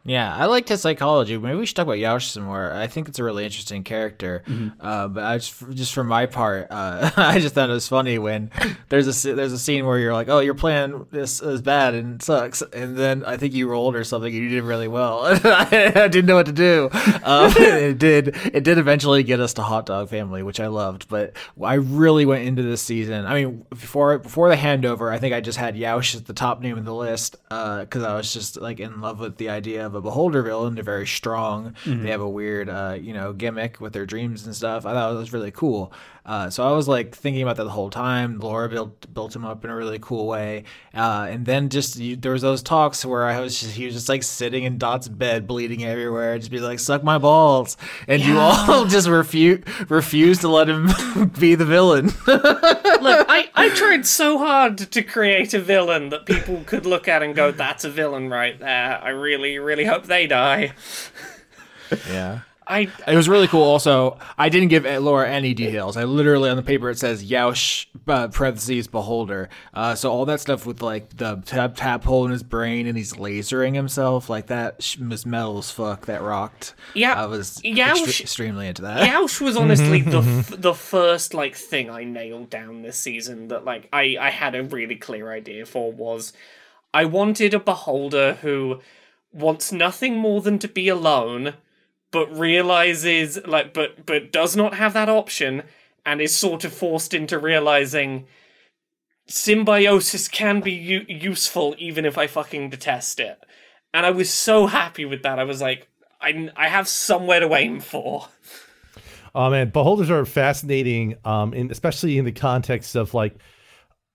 Yeah, 0.05 0.33
I 0.33 0.45
liked 0.45 0.69
his 0.69 0.81
psychology. 0.81 1.37
Maybe 1.37 1.57
we 1.57 1.65
should 1.65 1.75
talk 1.75 1.83
about 1.83 1.97
Yaush 1.97 2.29
some 2.29 2.43
more. 2.43 2.71
I 2.71 2.87
think 2.87 3.09
it's 3.09 3.19
a 3.19 3.23
really 3.23 3.43
interesting 3.45 3.83
character. 3.83 4.43
Mm-hmm. 4.47 4.69
Uh, 4.79 5.07
but 5.09 5.23
I 5.23 5.37
just, 5.37 5.69
just 5.71 5.93
for 5.93 6.03
my 6.03 6.25
part, 6.25 6.67
uh, 6.69 7.11
I 7.17 7.39
just 7.39 7.55
thought 7.55 7.69
it 7.69 7.73
was 7.73 7.87
funny 7.87 8.17
when 8.17 8.49
there's 8.89 9.25
a 9.25 9.35
there's 9.35 9.51
a 9.51 9.59
scene 9.59 9.85
where 9.85 9.99
you're 9.99 10.13
like, 10.13 10.29
oh, 10.29 10.39
your 10.39 10.53
plan 10.53 11.05
is, 11.11 11.41
is 11.41 11.61
bad 11.61 11.95
and 11.95 12.21
sucks, 12.21 12.61
and 12.61 12.97
then 12.97 13.25
I 13.25 13.37
think 13.37 13.53
you 13.53 13.67
rolled 13.69 13.95
or 13.95 14.03
something 14.03 14.33
and 14.33 14.43
you 14.43 14.49
did 14.49 14.63
really 14.63 14.87
well. 14.87 15.21
I 15.43 16.07
didn't 16.07 16.25
know 16.25 16.35
what 16.35 16.45
to 16.45 16.53
do. 16.53 16.89
Um, 17.23 17.53
it 17.57 17.99
did 17.99 18.35
it 18.53 18.63
did 18.63 18.77
eventually 18.77 19.23
get 19.23 19.39
us 19.39 19.53
to 19.55 19.61
Hot 19.61 19.85
Dog 19.85 20.09
Family, 20.09 20.43
which 20.43 20.59
I 20.59 20.67
loved. 20.67 21.09
But 21.09 21.33
I 21.61 21.75
really 21.75 22.25
went 22.25 22.47
into 22.47 22.63
this 22.63 22.81
season. 22.81 23.25
I 23.25 23.33
mean, 23.33 23.65
before 23.69 24.17
before 24.17 24.49
the 24.49 24.55
handover, 24.55 25.11
I 25.11 25.19
think 25.19 25.33
I 25.33 25.41
just 25.41 25.57
had 25.57 25.75
Yaush 25.75 26.15
as 26.15 26.23
the 26.23 26.33
top 26.33 26.61
name 26.61 26.77
of 26.77 26.85
the 26.85 26.95
list 26.95 27.35
because 27.49 28.03
I 28.03 28.15
was 28.15 28.33
just 28.33 28.59
like 28.59 28.79
in 28.79 29.01
love 29.01 29.19
with 29.19 29.37
the 29.37 29.49
idea 29.49 29.88
of 29.89 29.95
a 29.95 30.01
beholder 30.01 30.41
villain. 30.41 30.75
They're 30.75 30.83
very 30.83 31.07
strong. 31.07 31.75
They 32.03 32.11
have 32.11 32.21
a 32.21 32.29
weird, 32.29 32.69
uh, 32.69 32.97
you 32.99 33.13
know, 33.13 33.33
gimmick 33.33 33.81
with 33.81 33.93
their 33.93 34.05
dreams 34.05 34.45
and 34.45 34.55
stuff. 34.55 34.85
I 34.85 34.93
thought 34.93 35.13
it 35.13 35.17
was 35.17 35.33
really 35.33 35.51
cool. 35.51 35.91
Uh, 36.29 36.47
so 36.47 36.63
I 36.63 36.73
was 36.73 36.87
like 36.87 37.15
thinking 37.15 37.41
about 37.41 37.57
that 37.57 37.63
the 37.63 37.71
whole 37.71 37.89
time. 37.89 38.37
Laura 38.37 38.69
built 38.69 39.11
built 39.11 39.35
him 39.35 39.43
up 39.43 39.65
in 39.65 39.71
a 39.71 39.75
really 39.75 39.97
cool 39.97 40.27
way, 40.27 40.63
uh, 40.93 41.25
and 41.27 41.43
then 41.43 41.69
just 41.69 41.97
you, 41.97 42.15
there 42.15 42.33
was 42.33 42.43
those 42.43 42.61
talks 42.61 43.03
where 43.03 43.25
I 43.25 43.39
was 43.39 43.59
just, 43.59 43.73
he 43.73 43.85
was 43.85 43.95
just 43.95 44.09
like 44.09 44.21
sitting 44.21 44.63
in 44.63 44.77
Dot's 44.77 45.07
bed, 45.07 45.47
bleeding 45.47 45.83
everywhere, 45.83 46.37
just 46.37 46.51
be 46.51 46.59
like, 46.59 46.77
"Suck 46.77 47.03
my 47.03 47.17
balls," 47.17 47.77
and 48.07 48.21
you 48.21 48.37
all 48.37 48.85
just 48.85 49.07
refuse 49.07 49.63
refuse 49.89 50.37
to 50.41 50.49
let 50.49 50.69
him 50.69 51.29
be 51.39 51.55
the 51.55 51.65
villain. 51.65 52.11
Look, 52.27 53.25
I, 53.27 53.49
I 53.55 53.69
tried 53.69 54.05
so 54.05 54.37
hard 54.37 54.77
to 54.77 55.01
create 55.01 55.55
a 55.55 55.59
villain 55.59 56.09
that 56.09 56.27
people 56.27 56.61
could 56.67 56.85
look 56.85 57.07
at 57.07 57.23
and 57.23 57.33
go, 57.33 57.49
that's 57.49 57.83
a 57.83 57.89
villain 57.89 58.29
right 58.29 58.59
there. 58.59 59.01
I 59.01 59.09
really, 59.09 59.57
really 59.57 59.85
hope 59.85 60.05
they 60.05 60.27
die. 60.27 60.73
yeah. 62.07 62.41
I 62.69 62.87
It 63.07 63.15
was 63.15 63.27
really 63.27 63.47
cool. 63.47 63.63
Also, 63.63 64.17
I 64.37 64.49
didn't 64.49 64.67
give 64.69 64.85
Laura 64.85 65.27
any 65.27 65.53
details. 65.53 65.97
I 65.97 66.03
literally 66.03 66.49
on 66.49 66.55
the 66.55 66.61
paper 66.63 66.89
it 66.89 66.99
says 66.99 67.23
Yaush 67.29 67.87
uh, 68.07 68.27
parentheses 68.27 68.87
beholder. 68.87 69.49
Uh, 69.73 69.95
so 69.95 70.11
all 70.11 70.25
that 70.25 70.39
stuff 70.39 70.65
with 70.65 70.81
like 70.81 71.17
the 71.17 71.41
tap 71.45 71.75
tap 71.75 72.03
hole 72.03 72.25
in 72.25 72.31
his 72.31 72.43
brain 72.43 72.85
and 72.85 72.95
he's 72.95 73.13
lasering 73.13 73.73
himself 73.73 74.29
like 74.29 74.47
that 74.47 74.75
was 75.09 75.25
metal 75.25 75.57
as 75.57 75.71
fuck. 75.71 76.05
That 76.05 76.21
rocked. 76.21 76.75
Yeah, 76.93 77.21
I 77.21 77.25
was 77.25 77.57
Yaush- 77.63 78.03
extre- 78.03 78.21
extremely 78.21 78.67
into 78.67 78.83
that. 78.83 79.09
Yaush 79.09 79.41
was 79.41 79.57
honestly 79.57 80.01
the 80.03 80.19
f- 80.19 80.53
the 80.55 80.75
first 80.75 81.33
like 81.33 81.55
thing 81.55 81.89
I 81.89 82.03
nailed 82.03 82.49
down 82.51 82.83
this 82.83 82.97
season 82.97 83.47
that 83.47 83.65
like 83.65 83.89
I 83.91 84.15
I 84.19 84.29
had 84.29 84.53
a 84.53 84.63
really 84.63 84.95
clear 84.95 85.31
idea 85.31 85.65
for 85.65 85.91
was 85.91 86.33
I 86.93 87.05
wanted 87.05 87.53
a 87.53 87.59
beholder 87.59 88.33
who 88.41 88.79
wants 89.33 89.71
nothing 89.71 90.15
more 90.17 90.41
than 90.41 90.59
to 90.59 90.67
be 90.67 90.87
alone 90.87 91.53
but 92.11 92.31
realizes 92.37 93.39
like 93.45 93.73
but 93.73 94.05
but 94.05 94.31
does 94.31 94.55
not 94.55 94.73
have 94.73 94.93
that 94.93 95.09
option 95.09 95.63
and 96.05 96.21
is 96.21 96.35
sort 96.35 96.63
of 96.65 96.73
forced 96.73 97.13
into 97.13 97.37
realizing 97.37 98.25
symbiosis 99.27 100.27
can 100.27 100.59
be 100.59 100.71
u- 100.71 101.05
useful 101.07 101.75
even 101.77 102.05
if 102.05 102.17
I 102.17 102.25
fucking 102.27 102.71
detest 102.71 103.19
it. 103.19 103.37
And 103.93 104.05
I 104.05 104.11
was 104.11 104.31
so 104.31 104.67
happy 104.67 105.05
with 105.05 105.23
that. 105.23 105.39
I 105.39 105.43
was 105.43 105.61
like 105.61 105.87
I 106.21 106.49
I 106.55 106.67
have 106.67 106.87
somewhere 106.87 107.39
to 107.39 107.53
aim 107.55 107.79
for. 107.79 108.27
Oh 109.35 109.49
man, 109.49 109.69
beholders 109.69 110.09
are 110.09 110.25
fascinating, 110.25 111.15
um, 111.23 111.53
in 111.53 111.71
especially 111.71 112.17
in 112.17 112.25
the 112.25 112.31
context 112.31 112.95
of 112.95 113.13
like, 113.13 113.35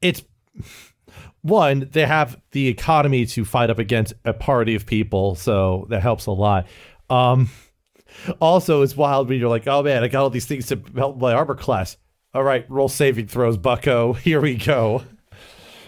it's 0.01 0.23
one 1.43 1.89
they 1.93 2.07
have 2.07 2.41
the 2.51 2.69
economy 2.69 3.27
to 3.27 3.45
fight 3.45 3.71
up 3.71 3.79
against 3.79 4.15
a 4.25 4.33
party 4.33 4.75
of 4.75 4.87
people, 4.87 5.35
so 5.35 5.87
that 5.91 6.03
helps 6.03 6.27
a 6.27 6.33
lot. 6.33 6.67
Um, 7.11 7.49
also, 8.41 8.83
it's 8.83 8.97
wild 8.97 9.29
when 9.29 9.39
you're 9.39 9.49
like, 9.49 9.67
oh 9.67 9.83
man, 9.83 10.03
I 10.03 10.09
got 10.09 10.23
all 10.23 10.31
these 10.31 10.47
things 10.47 10.67
to 10.67 10.81
help 10.97 11.19
my 11.19 11.33
armor 11.33 11.55
class. 11.55 11.97
All 12.33 12.43
right, 12.43 12.69
roll 12.69 12.89
saving 12.89 13.29
throws, 13.29 13.57
Bucko. 13.57 14.13
Here 14.15 14.41
we 14.41 14.57
go. 14.57 15.03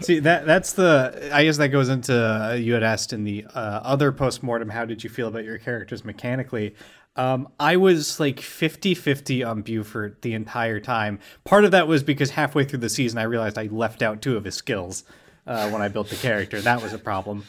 See 0.01 0.19
that 0.21 0.45
that's 0.45 0.75
the 0.75 1.31
I 1.33 1.45
guess 1.45 1.57
that 1.57 1.69
goes 1.69 1.89
into 1.89 2.15
uh, 2.15 2.53
you 2.53 2.75
had 2.75 2.83
asked 2.83 3.15
in 3.15 3.25
the 3.25 3.47
uh, 3.55 3.81
other 3.83 4.13
postmortem 4.13 4.69
how 4.69 4.85
did 4.85 5.03
you 5.03 5.09
feel 5.09 5.27
about 5.27 5.45
your 5.45 5.57
characters 5.57 6.05
mechanically 6.05 6.75
um, 7.17 7.49
I 7.59 7.79
was 7.79 8.21
like 8.21 8.37
50-50 8.37 9.49
on 9.49 9.63
Buford 9.63 10.21
the 10.21 10.35
entire 10.35 10.81
time 10.81 11.19
part 11.45 11.65
of 11.65 11.71
that 11.71 11.89
was 11.89 12.03
because 12.03 12.29
halfway 12.29 12.65
through 12.65 12.81
the 12.81 12.91
season 12.91 13.19
I 13.19 13.23
realized 13.23 13.57
I 13.57 13.69
left 13.73 14.03
out 14.03 14.21
two 14.21 14.37
of 14.37 14.45
his 14.45 14.55
skills 14.55 15.03
uh, 15.47 15.71
when 15.71 15.81
I 15.81 15.89
built 15.89 16.11
the 16.11 16.17
character 16.17 16.61
that 16.61 16.83
was 16.83 16.93
a 16.93 16.99
problem 16.99 17.45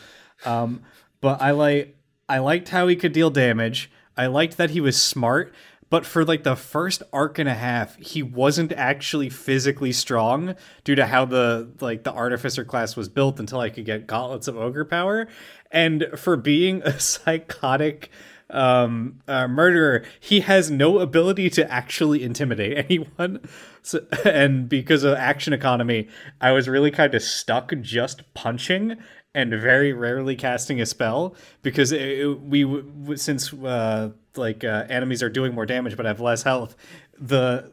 um, 0.45 0.83
but 1.19 1.41
I 1.41 1.51
like 1.51 1.97
I 2.29 2.39
liked 2.39 2.69
how 2.69 2.87
he 2.87 2.95
could 2.95 3.13
deal 3.13 3.29
damage. 3.29 3.89
I 4.17 4.27
liked 4.27 4.57
that 4.57 4.71
he 4.71 4.81
was 4.81 5.01
smart, 5.01 5.53
but 5.89 6.05
for 6.05 6.25
like 6.25 6.43
the 6.43 6.55
first 6.55 7.03
arc 7.13 7.39
and 7.39 7.47
a 7.47 7.53
half, 7.53 7.95
he 7.97 8.21
wasn't 8.21 8.73
actually 8.73 9.29
physically 9.29 9.93
strong 9.93 10.55
due 10.83 10.95
to 10.95 11.05
how 11.05 11.25
the 11.25 11.69
like 11.79 12.03
the 12.03 12.11
artificer 12.11 12.65
class 12.65 12.95
was 12.95 13.07
built 13.07 13.39
until 13.39 13.59
I 13.59 13.69
could 13.69 13.85
get 13.85 14.07
gauntlets 14.07 14.47
of 14.47 14.57
ogre 14.57 14.85
power. 14.85 15.27
And 15.71 16.07
for 16.15 16.35
being 16.35 16.81
a 16.85 16.99
psychotic 16.99 18.09
um 18.49 19.19
uh, 19.27 19.45
murderer 19.45 20.05
he 20.21 20.39
has 20.39 20.71
no 20.71 20.99
ability 20.99 21.49
to 21.49 21.69
actually 21.69 22.23
intimidate 22.23 22.77
anyone 22.89 23.41
so, 23.81 24.05
and 24.25 24.69
because 24.69 25.03
of 25.03 25.13
action 25.15 25.51
economy 25.51 26.07
i 26.39 26.49
was 26.53 26.69
really 26.69 26.89
kind 26.89 27.13
of 27.13 27.21
stuck 27.21 27.73
just 27.81 28.21
punching 28.33 28.95
and 29.37 29.51
very 29.51 29.93
rarely 29.93 30.35
casting 30.35 30.81
a 30.81 30.85
spell 30.85 31.35
because 31.61 31.91
it, 31.91 32.01
it- 32.01 32.41
we 32.41 33.15
since 33.15 33.53
uh 33.53 34.09
like 34.35 34.63
uh, 34.63 34.85
enemies 34.89 35.21
are 35.23 35.29
doing 35.29 35.53
more 35.55 35.65
damage 35.65 35.95
but 35.97 36.05
have 36.05 36.19
less 36.19 36.43
health 36.43 36.75
the 37.19 37.71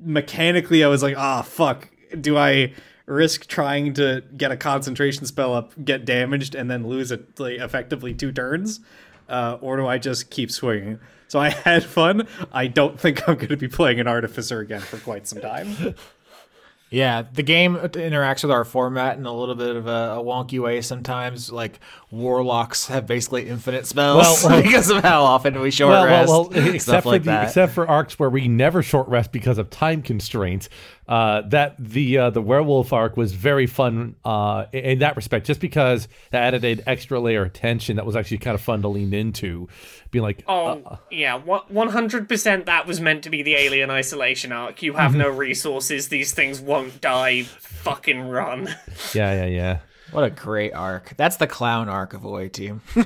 mechanically 0.00 0.84
i 0.84 0.88
was 0.88 1.02
like 1.02 1.16
ah 1.16 1.42
fuck. 1.42 1.88
Do 2.20 2.36
i 2.36 2.72
risk 3.06 3.46
trying 3.46 3.94
to 3.94 4.22
get 4.36 4.50
a 4.50 4.56
concentration 4.56 5.26
spell 5.26 5.54
up 5.54 5.72
get 5.84 6.04
damaged 6.04 6.54
and 6.54 6.70
then 6.70 6.86
lose 6.86 7.10
it 7.12 7.38
like 7.38 7.58
effectively 7.58 8.12
two 8.14 8.32
turns? 8.32 8.80
Uh, 9.28 9.58
or 9.60 9.76
do 9.76 9.86
i 9.86 9.98
just 9.98 10.30
keep 10.30 10.50
swinging? 10.50 10.98
So 11.28 11.38
i 11.40 11.50
had 11.68 11.84
fun. 11.84 12.26
I 12.52 12.66
don't 12.68 12.98
think 13.00 13.28
i'm 13.28 13.36
going 13.36 13.48
to 13.48 13.56
be 13.56 13.68
playing 13.68 14.00
an 14.00 14.06
artificer 14.06 14.60
again 14.60 14.80
for 14.80 14.98
quite 14.98 15.26
some 15.26 15.40
time 15.40 15.94
Yeah, 16.88 17.22
the 17.32 17.42
game 17.42 17.74
interacts 17.76 18.42
with 18.44 18.52
our 18.52 18.64
format 18.64 19.18
in 19.18 19.26
a 19.26 19.32
little 19.32 19.56
bit 19.56 19.74
of 19.74 19.88
a, 19.88 20.16
a 20.18 20.22
wonky 20.22 20.60
way 20.60 20.80
sometimes. 20.82 21.50
Like 21.50 21.80
warlocks 22.18 22.86
have 22.86 23.06
basically 23.06 23.48
infinite 23.48 23.86
spells 23.86 24.22
Well, 24.22 24.38
well- 24.50 24.62
because 24.62 24.90
of 24.90 25.02
how 25.02 25.22
often 25.24 25.60
we 25.60 25.70
short 25.70 25.90
well, 25.90 26.04
rest, 26.06 26.28
well, 26.28 26.48
well, 26.48 26.52
stuff 26.52 26.74
except 26.74 27.02
for 27.04 27.18
the, 27.18 27.42
except 27.42 27.72
for 27.72 27.88
arcs 27.88 28.18
where 28.18 28.30
we 28.30 28.48
never 28.48 28.82
short 28.82 29.08
rest 29.08 29.32
because 29.32 29.58
of 29.58 29.70
time 29.70 30.02
constraints. 30.02 30.68
Uh, 31.08 31.40
that 31.42 31.76
the 31.78 32.18
uh, 32.18 32.30
the 32.30 32.42
werewolf 32.42 32.92
arc 32.92 33.16
was 33.16 33.32
very 33.32 33.66
fun 33.66 34.16
uh, 34.24 34.64
in- 34.72 34.84
in 34.84 34.98
that 34.98 35.14
respect, 35.14 35.46
just 35.46 35.60
because 35.60 36.08
that 36.32 36.42
added 36.42 36.64
an 36.64 36.82
extra 36.88 37.20
layer 37.20 37.44
of 37.44 37.52
tension 37.52 37.94
that 37.94 38.04
was 38.04 38.16
actually 38.16 38.38
kind 38.38 38.56
of 38.56 38.60
fun 38.60 38.82
to 38.82 38.88
lean 38.88 39.14
into, 39.14 39.68
being 40.10 40.24
like, 40.24 40.42
Oh, 40.48 40.98
yeah, 41.08 41.38
one 41.38 41.88
hundred 41.90 42.28
percent. 42.28 42.66
That 42.66 42.88
was 42.88 43.00
meant 43.00 43.22
to 43.22 43.30
be 43.30 43.42
the 43.42 43.54
alien 43.54 43.88
isolation 43.88 44.50
arc. 44.50 44.82
You 44.82 44.94
have 44.94 45.14
no 45.14 45.28
resources. 45.28 46.08
These 46.08 46.32
things 46.32 46.60
won't 46.60 47.00
die. 47.00 47.44
Fucking 47.44 48.22
run. 48.28 48.66
yeah, 49.14 49.44
yeah, 49.44 49.46
yeah. 49.46 49.78
What 50.16 50.24
a 50.24 50.30
great 50.30 50.72
arc! 50.72 51.14
That's 51.16 51.36
the 51.36 51.46
clown 51.46 51.88
arc 51.88 52.14
of 52.14 52.24
Away 52.24 52.48
Team. 52.48 52.80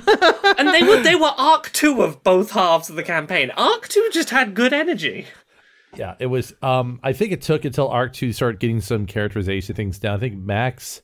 And 0.58 0.68
they 0.68 0.82
were 0.82 1.02
they 1.02 1.14
were 1.14 1.32
arc 1.38 1.72
two 1.72 2.02
of 2.02 2.22
both 2.22 2.50
halves 2.50 2.90
of 2.90 2.96
the 2.96 3.02
campaign. 3.02 3.50
Arc 3.56 3.88
two 3.88 4.06
just 4.12 4.28
had 4.28 4.54
good 4.54 4.74
energy. 4.74 5.26
Yeah, 5.96 6.16
it 6.18 6.26
was. 6.26 6.54
Um, 6.62 7.00
I 7.02 7.12
think 7.14 7.32
it 7.32 7.40
took 7.40 7.64
until 7.64 7.88
Arc 7.88 8.12
Two 8.12 8.28
to 8.28 8.32
start 8.32 8.60
getting 8.60 8.80
some 8.80 9.06
characterization 9.06 9.74
things 9.74 9.98
down. 9.98 10.16
I 10.16 10.20
think 10.20 10.36
Max, 10.36 11.02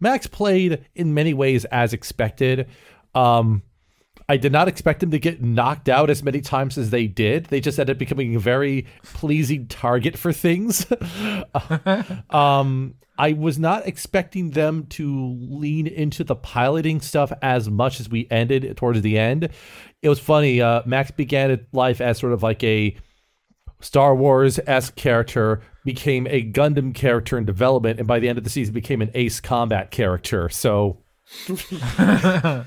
Max 0.00 0.26
played 0.26 0.84
in 0.94 1.14
many 1.14 1.32
ways 1.34 1.64
as 1.66 1.92
expected. 1.92 2.68
Um, 3.14 3.62
I 4.30 4.36
did 4.36 4.52
not 4.52 4.68
expect 4.68 5.00
them 5.00 5.10
to 5.10 5.18
get 5.18 5.42
knocked 5.42 5.88
out 5.88 6.08
as 6.08 6.22
many 6.22 6.40
times 6.40 6.78
as 6.78 6.90
they 6.90 7.08
did. 7.08 7.46
They 7.46 7.60
just 7.60 7.80
ended 7.80 7.96
up 7.96 7.98
becoming 7.98 8.36
a 8.36 8.38
very 8.38 8.86
pleasing 9.02 9.66
target 9.66 10.16
for 10.16 10.32
things. 10.32 10.86
um, 12.30 12.94
I 13.18 13.32
was 13.32 13.58
not 13.58 13.88
expecting 13.88 14.50
them 14.50 14.86
to 14.90 15.36
lean 15.50 15.88
into 15.88 16.22
the 16.22 16.36
piloting 16.36 17.00
stuff 17.00 17.32
as 17.42 17.68
much 17.68 17.98
as 17.98 18.08
we 18.08 18.28
ended 18.30 18.76
towards 18.76 19.02
the 19.02 19.18
end. 19.18 19.48
It 20.00 20.08
was 20.08 20.20
funny. 20.20 20.60
Uh, 20.60 20.82
Max 20.86 21.10
began 21.10 21.66
life 21.72 22.00
as 22.00 22.18
sort 22.18 22.32
of 22.32 22.40
like 22.40 22.62
a 22.62 22.96
Star 23.80 24.14
Wars 24.14 24.60
esque 24.64 24.94
character 24.94 25.60
became 25.84 26.28
a 26.28 26.48
Gundam 26.48 26.94
character 26.94 27.36
in 27.36 27.44
development, 27.44 27.98
and 27.98 28.06
by 28.06 28.20
the 28.20 28.28
end 28.28 28.38
of 28.38 28.44
the 28.44 28.50
season 28.50 28.74
became 28.74 29.02
an 29.02 29.10
Ace 29.14 29.40
Combat 29.40 29.90
character. 29.90 30.48
So 30.48 31.02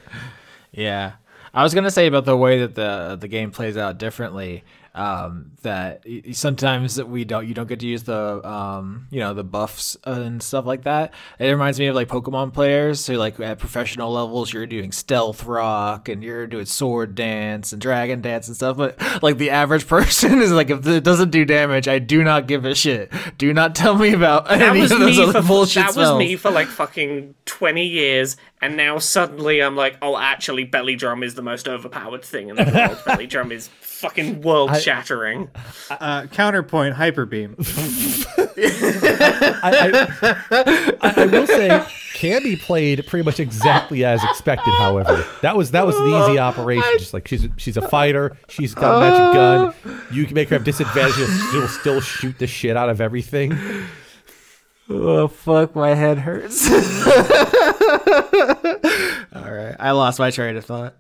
Yeah. 0.74 1.14
I 1.54 1.62
was 1.64 1.74
gonna 1.74 1.92
say 1.92 2.08
about 2.08 2.26
the 2.26 2.36
way 2.36 2.60
that 2.60 2.76
the 2.76 3.16
the 3.20 3.28
game 3.28 3.52
plays 3.52 3.78
out 3.78 3.98
differently. 3.98 4.64
Um, 4.96 5.54
that 5.64 6.06
sometimes 6.34 7.02
we 7.02 7.26
don't 7.26 7.48
you 7.48 7.56
don't 7.56 7.68
get 7.68 7.80
to 7.80 7.88
use 7.88 8.04
the 8.04 8.48
um, 8.48 9.08
you 9.10 9.20
know 9.22 9.34
the 9.34 9.44
buffs 9.44 9.98
and 10.04 10.42
stuff 10.44 10.66
like 10.66 10.84
that. 10.84 11.14
It 11.40 11.50
reminds 11.50 11.80
me 11.80 11.88
of 11.88 11.96
like 11.96 12.10
Pokemon 12.10 12.54
players. 12.54 13.04
So 13.04 13.14
like 13.14 13.40
at 13.40 13.58
professional 13.58 14.12
levels, 14.12 14.54
you're 14.54 14.68
doing 14.68 14.92
stealth 14.92 15.46
rock 15.46 16.10
and 16.10 16.24
you're 16.24 16.46
doing 16.46 16.66
sword 16.66 17.16
dance 17.16 17.74
and 17.74 17.82
dragon 17.82 18.22
dance 18.22 18.48
and 18.48 18.56
stuff. 18.56 18.78
But 18.78 19.02
like 19.24 19.40
the 19.40 19.50
average 19.50 19.88
person 19.94 20.42
is 20.42 20.52
like, 20.52 20.70
if 20.70 20.86
it 20.86 21.04
doesn't 21.04 21.32
do 21.32 21.44
damage, 21.44 21.88
I 21.88 21.98
do 21.98 22.24
not 22.24 22.48
give 22.48 22.64
a 22.66 22.76
shit. 22.76 23.12
Do 23.40 23.52
not 23.52 23.74
tell 23.74 23.96
me 23.98 24.14
about 24.14 24.48
That 24.48 24.62
any 24.62 24.82
of 24.82 24.90
those 24.90 25.18
other 25.18 25.42
for 25.42 25.48
bullshit 25.48 25.86
that 25.86 25.94
spells. 25.94 26.14
was 26.14 26.20
me 26.20 26.36
for 26.36 26.52
like 26.52 26.68
fucking 26.68 27.34
twenty 27.46 27.88
years, 27.88 28.38
and 28.62 28.78
now 28.78 29.00
suddenly 29.00 29.62
I'm 29.62 29.76
like, 29.76 29.98
oh, 30.02 30.18
actually, 30.18 30.66
belly 30.66 30.96
drum 30.96 31.24
is 31.24 31.34
the 31.36 31.42
most 31.42 31.68
overpowered 31.68 32.24
thing 32.24 32.50
in 32.50 32.58
the 32.58 32.64
world. 32.66 33.00
belly 33.06 33.26
drum 33.28 33.52
is 33.52 33.68
fucking 34.04 34.42
world 34.42 34.76
shattering. 34.78 35.50
uh, 35.90 36.28
counterpoint 36.28 36.96
hyperbeam. 36.96 37.56
I, 39.64 40.08
I, 40.22 40.96
I, 41.02 41.14
I 41.22 41.26
will 41.26 41.48
say, 41.48 41.86
Candy 42.14 42.56
played 42.58 43.08
pretty 43.08 43.24
much 43.24 43.40
exactly 43.40 44.04
as 44.04 44.24
expected. 44.24 44.74
However, 44.78 45.26
that 45.42 45.56
was 45.56 45.72
that 45.72 45.86
was 45.86 45.96
the 45.98 46.06
easy 46.06 46.38
operation. 46.50 46.84
Just 46.98 47.14
like 47.14 47.28
she's 47.28 47.48
she's 47.58 47.78
a 47.78 47.88
fighter, 47.88 48.38
she's 48.50 48.76
got 48.76 48.98
a 48.98 49.00
magic 49.00 49.34
gun. 49.86 50.02
You 50.12 50.26
can 50.26 50.36
make 50.36 50.50
her 50.50 50.56
have 50.58 50.66
disadvantage. 50.66 51.16
She'll, 51.16 51.52
she'll 51.52 51.68
still 51.68 52.02
shoot 52.02 52.38
the 52.40 52.48
shit 52.48 52.76
out 52.78 52.90
of 52.90 53.00
everything. 53.02 53.58
Oh 54.90 55.30
fuck, 55.30 55.76
my 55.76 55.94
head 55.96 56.18
hurts. 56.20 56.70
All 59.34 59.52
right, 59.52 59.76
I 59.80 59.92
lost 59.92 60.20
my 60.20 60.30
train 60.30 60.58
of 60.58 60.66
thought. 60.66 60.96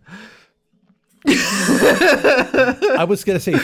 I 1.27 3.05
was 3.07 3.23
gonna 3.23 3.39
say 3.39 3.55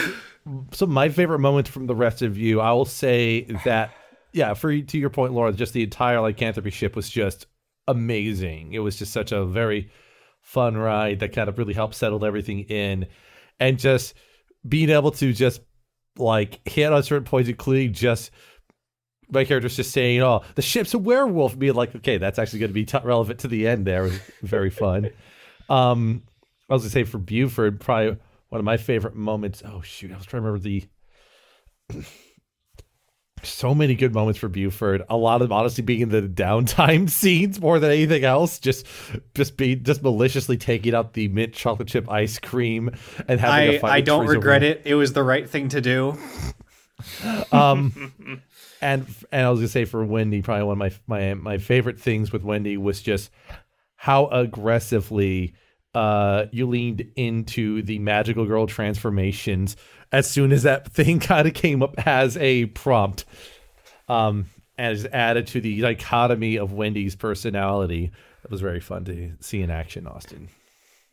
of 0.46 0.88
my 0.88 1.08
favorite 1.08 1.40
moments 1.40 1.70
from 1.70 1.86
the 1.86 1.94
rest 1.94 2.22
of 2.22 2.38
you. 2.38 2.60
I 2.60 2.72
will 2.72 2.84
say 2.84 3.42
that 3.64 3.92
yeah, 4.32 4.54
for 4.54 4.80
to 4.80 4.98
your 4.98 5.10
point, 5.10 5.32
Laura, 5.32 5.52
just 5.52 5.72
the 5.72 5.82
entire 5.82 6.20
lycanthropy 6.20 6.70
ship 6.70 6.94
was 6.96 7.08
just 7.08 7.46
amazing. 7.88 8.72
It 8.72 8.78
was 8.78 8.96
just 8.98 9.12
such 9.12 9.32
a 9.32 9.44
very 9.44 9.90
fun 10.42 10.76
ride 10.76 11.20
that 11.20 11.32
kind 11.32 11.48
of 11.48 11.58
really 11.58 11.74
helped 11.74 11.94
settle 11.94 12.24
everything 12.24 12.60
in, 12.60 13.06
and 13.58 13.78
just 13.78 14.14
being 14.66 14.90
able 14.90 15.10
to 15.12 15.32
just 15.32 15.60
like 16.16 16.66
hit 16.68 16.92
on 16.92 17.02
certain 17.02 17.24
points, 17.24 17.48
including 17.48 17.92
just 17.92 18.30
my 19.30 19.44
character's 19.44 19.76
just 19.76 19.92
saying, 19.92 20.22
"Oh, 20.22 20.42
the 20.54 20.62
ship's 20.62 20.94
a 20.94 20.98
werewolf," 20.98 21.58
being 21.58 21.74
like, 21.74 21.94
"Okay, 21.94 22.18
that's 22.18 22.38
actually 22.38 22.60
going 22.60 22.70
to 22.70 22.74
be 22.74 22.84
t- 22.84 22.98
relevant 23.02 23.40
to 23.40 23.48
the 23.48 23.66
end." 23.66 23.86
There 23.86 24.04
was 24.04 24.18
very 24.42 24.70
fun. 24.70 25.10
Um, 25.68 26.22
I 26.70 26.74
was 26.74 26.82
gonna 26.82 26.90
say 26.90 27.04
for 27.04 27.18
Buford, 27.18 27.80
probably 27.80 28.16
one 28.48 28.58
of 28.58 28.64
my 28.64 28.76
favorite 28.76 29.14
moments. 29.14 29.62
Oh 29.64 29.82
shoot, 29.82 30.12
I 30.12 30.16
was 30.16 30.26
trying 30.26 30.42
to 30.42 30.46
remember 30.46 30.62
the. 30.62 30.84
so 33.42 33.74
many 33.74 33.94
good 33.94 34.12
moments 34.12 34.38
for 34.38 34.48
Buford. 34.48 35.02
A 35.08 35.16
lot 35.16 35.40
of 35.40 35.48
them 35.48 35.56
honestly 35.56 35.82
being 35.82 36.00
in 36.00 36.08
the 36.10 36.20
downtime 36.20 37.08
scenes 37.10 37.58
more 37.58 37.78
than 37.78 37.90
anything 37.90 38.22
else. 38.22 38.58
Just, 38.58 38.86
just 39.34 39.56
be 39.56 39.76
just 39.76 40.02
maliciously 40.02 40.58
taking 40.58 40.94
out 40.94 41.14
the 41.14 41.28
mint 41.28 41.54
chocolate 41.54 41.88
chip 41.88 42.08
ice 42.10 42.38
cream 42.38 42.90
and 43.26 43.40
having 43.40 43.70
a 43.70 43.76
I, 43.76 43.78
fight. 43.78 43.92
I 43.92 44.00
don't 44.02 44.26
regret 44.26 44.62
it 44.62 44.82
it 44.84 44.94
was 44.94 45.14
the 45.14 45.22
right 45.22 45.48
thing 45.48 45.68
to 45.70 45.80
do 45.80 46.18
Um, 47.52 48.12
and 48.80 49.06
and 49.32 49.46
I 49.46 49.50
was 49.50 49.60
gonna 49.60 49.68
say 49.68 49.84
for 49.84 50.04
Wendy, 50.04 50.42
probably 50.42 50.64
one 50.64 50.80
of 50.80 51.00
my 51.06 51.18
my 51.18 51.34
my 51.34 51.58
favorite 51.58 52.00
things 52.00 52.32
with 52.32 52.42
Wendy 52.42 52.76
was 52.76 53.00
just 53.02 53.30
how 53.96 54.26
aggressively 54.26 55.54
uh 55.94 56.46
you 56.52 56.66
leaned 56.68 57.04
into 57.16 57.82
the 57.82 57.98
magical 57.98 58.44
girl 58.46 58.66
transformations 58.66 59.76
as 60.12 60.30
soon 60.30 60.52
as 60.52 60.62
that 60.62 60.86
thing 60.92 61.18
kind 61.20 61.48
of 61.48 61.54
came 61.54 61.82
up 61.82 61.94
as 62.06 62.36
a 62.36 62.66
prompt 62.66 63.24
um 64.08 64.46
and 64.78 64.96
just 64.96 65.12
added 65.12 65.46
to 65.46 65.60
the 65.60 65.80
dichotomy 65.80 66.56
of 66.56 66.72
wendy's 66.72 67.16
personality 67.16 68.10
that 68.42 68.50
was 68.50 68.60
very 68.60 68.80
fun 68.80 69.04
to 69.04 69.32
see 69.40 69.60
in 69.62 69.70
action 69.70 70.06
austin 70.06 70.48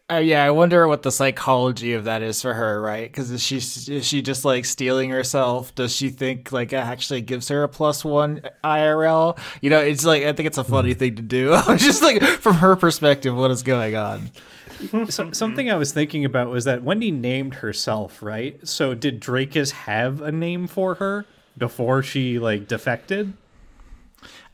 Uh, 0.09 0.19
yeah, 0.23 0.41
I 0.45 0.51
wonder 0.51 0.87
what 0.87 1.01
the 1.03 1.11
psychology 1.11 1.91
of 1.93 2.05
that 2.05 2.21
is 2.21 2.41
for 2.41 2.53
her, 2.53 2.79
right? 2.79 3.11
Because 3.11 3.29
is 3.29 3.43
she 3.43 3.57
is 3.57 4.05
she 4.07 4.21
just 4.21 4.45
like 4.45 4.63
steeling 4.63 5.09
herself? 5.09 5.75
Does 5.75 5.93
she 5.93 6.09
think 6.11 6.53
like 6.53 6.71
it 6.71 6.77
actually 6.77 7.19
gives 7.19 7.49
her 7.49 7.63
a 7.63 7.67
plus 7.67 8.05
one 8.05 8.39
IRL? 8.63 9.37
You 9.61 9.69
know, 9.69 9.81
it's 9.81 10.05
like 10.05 10.23
I 10.23 10.31
think 10.31 10.47
it's 10.47 10.57
a 10.57 10.63
funny 10.63 10.93
thing 10.93 11.15
to 11.17 11.21
do. 11.21 11.57
just 11.75 12.01
like 12.01 12.21
from 12.23 12.55
her 12.55 12.77
perspective, 12.77 13.35
what 13.35 13.51
is 13.51 13.63
going 13.63 13.97
on? 13.97 14.31
so, 15.09 15.31
something 15.31 15.69
i 15.69 15.75
was 15.75 15.91
thinking 15.91 16.25
about 16.25 16.49
was 16.49 16.65
that 16.65 16.83
wendy 16.83 17.11
named 17.11 17.55
herself 17.55 18.21
right 18.21 18.65
so 18.67 18.93
did 18.93 19.21
drakus 19.21 19.71
have 19.71 20.21
a 20.21 20.31
name 20.31 20.67
for 20.67 20.95
her 20.95 21.25
before 21.57 22.03
she 22.03 22.39
like 22.39 22.67
defected 22.67 23.33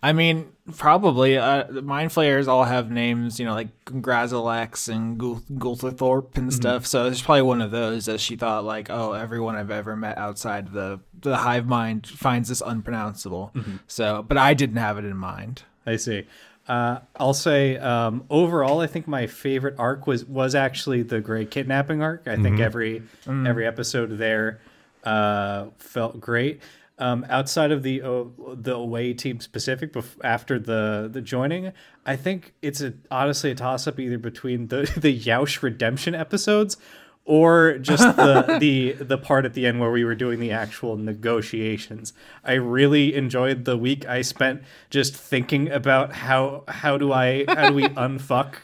I 0.03 0.11
mean, 0.11 0.51
probably. 0.75 1.37
Uh, 1.37 1.63
the 1.69 1.81
Mind 1.81 2.11
Flayers 2.11 2.49
all 2.49 2.65
have 2.65 2.91
names, 2.91 3.39
you 3.39 3.45
know, 3.45 3.53
like 3.53 3.69
Grazilex 3.85 4.93
and 4.93 5.17
Gulthorpe 5.17 6.37
and 6.37 6.53
stuff. 6.53 6.85
So 6.85 7.07
it's 7.07 7.21
probably 7.21 7.43
one 7.43 7.61
of 7.61 7.71
those 7.71 8.05
that 8.07 8.19
she 8.19 8.35
thought, 8.35 8.65
like, 8.65 8.89
oh, 8.89 9.13
everyone 9.13 9.55
I've 9.55 9.71
ever 9.71 9.95
met 9.95 10.17
outside 10.17 10.73
the 10.73 10.99
the 11.21 11.37
hive 11.37 11.67
mind 11.67 12.05
finds 12.05 12.49
this 12.49 12.61
unpronounceable. 12.61 13.53
So, 13.87 14.25
but 14.27 14.37
I 14.37 14.53
didn't 14.53 14.75
have 14.75 14.97
it 14.97 15.05
in 15.05 15.15
mind. 15.15 15.63
I 15.85 15.95
see. 15.95 16.27
Uh, 16.67 16.99
I'll 17.17 17.33
say 17.33 17.77
um, 17.77 18.23
overall, 18.29 18.79
I 18.79 18.87
think 18.87 19.07
my 19.07 19.27
favorite 19.27 19.75
arc 19.77 20.07
was 20.07 20.23
was 20.25 20.55
actually 20.55 21.03
the 21.03 21.19
Gray 21.19 21.45
kidnapping 21.45 22.01
arc. 22.01 22.27
I 22.27 22.37
think 22.37 22.59
every 22.59 23.03
every 23.27 23.67
episode 23.67 24.17
there 24.17 24.61
uh, 25.03 25.67
felt 25.77 26.19
great. 26.21 26.61
Um, 26.99 27.25
outside 27.27 27.71
of 27.71 27.83
the 27.83 28.01
uh, 28.01 28.23
the 28.53 28.75
away 28.75 29.13
team 29.13 29.41
specific, 29.41 29.93
bef- 29.93 30.15
after 30.23 30.57
the 30.57 31.09
the 31.11 31.21
joining, 31.21 31.73
I 32.05 32.15
think 32.15 32.53
it's 32.61 32.79
a 32.81 32.93
honestly 33.11 33.51
a 33.51 33.55
toss 33.55 33.87
up 33.87 33.99
either 33.99 34.17
between 34.17 34.67
the 34.67 34.83
the 34.97 35.17
Yaush 35.17 35.63
redemption 35.63 36.15
episodes 36.15 36.77
or 37.25 37.77
just 37.77 38.15
the 38.15 38.57
the 38.59 38.93
the 38.93 39.17
part 39.17 39.45
at 39.45 39.53
the 39.53 39.65
end 39.65 39.79
where 39.79 39.91
we 39.91 40.03
were 40.03 40.15
doing 40.15 40.39
the 40.39 40.51
actual 40.51 40.97
negotiations. 40.97 42.13
I 42.43 42.53
really 42.53 43.15
enjoyed 43.15 43.65
the 43.65 43.77
week 43.77 44.07
I 44.07 44.21
spent 44.21 44.63
just 44.89 45.15
thinking 45.15 45.69
about 45.71 46.13
how 46.13 46.63
how 46.67 46.97
do 46.97 47.13
I 47.13 47.45
how 47.47 47.69
do 47.69 47.75
we 47.75 47.83
unfuck 47.87 48.55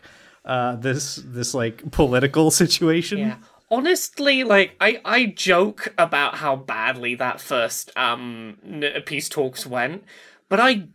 uh, 0.45 0.75
this 0.75 1.21
this 1.25 1.53
like 1.53 1.91
political 1.91 2.51
situation. 2.51 3.19
Yeah. 3.19 3.35
Honestly, 3.71 4.43
like 4.43 4.75
I, 4.81 4.99
I 5.05 5.25
joke 5.27 5.93
about 5.97 6.35
how 6.35 6.55
badly 6.55 7.15
that 7.15 7.39
first 7.39 7.95
um 7.95 8.57
n- 8.65 9.03
peace 9.05 9.29
talks 9.29 9.65
went, 9.65 10.03
but 10.49 10.59
I 10.59 10.87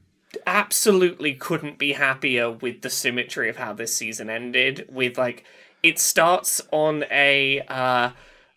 absolutely 0.46 1.34
couldn't 1.34 1.78
be 1.78 1.92
happier 1.92 2.50
with 2.50 2.82
the 2.82 2.90
symmetry 2.90 3.48
of 3.48 3.56
how 3.56 3.72
this 3.72 3.96
season 3.96 4.28
ended. 4.28 4.86
With 4.90 5.16
like, 5.16 5.44
it 5.84 5.98
starts 5.98 6.62
on 6.72 7.04
a 7.10 7.60
uh, 7.68 8.10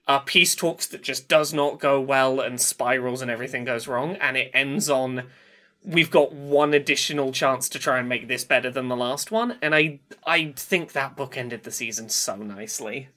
a 0.08 0.20
peace 0.22 0.56
talks 0.56 0.88
that 0.88 1.04
just 1.04 1.28
does 1.28 1.54
not 1.54 1.80
go 1.80 2.00
well 2.00 2.40
and 2.40 2.60
spirals 2.60 3.22
and 3.22 3.30
everything 3.30 3.66
goes 3.66 3.88
wrong, 3.88 4.16
and 4.16 4.38
it 4.38 4.50
ends 4.54 4.90
on 4.90 5.28
we've 5.84 6.10
got 6.10 6.34
one 6.34 6.74
additional 6.74 7.32
chance 7.32 7.70
to 7.70 7.80
try 7.80 8.00
and 8.00 8.10
make 8.10 8.28
this 8.28 8.44
better 8.44 8.72
than 8.72 8.88
the 8.88 8.96
last 8.96 9.30
one, 9.30 9.58
and 9.62 9.76
I 9.76 10.00
I 10.26 10.54
think 10.56 10.94
that 10.94 11.18
book 11.18 11.38
ended 11.38 11.64
the 11.64 11.72
season 11.72 12.10
so 12.10 12.38
nicely. 12.38 13.10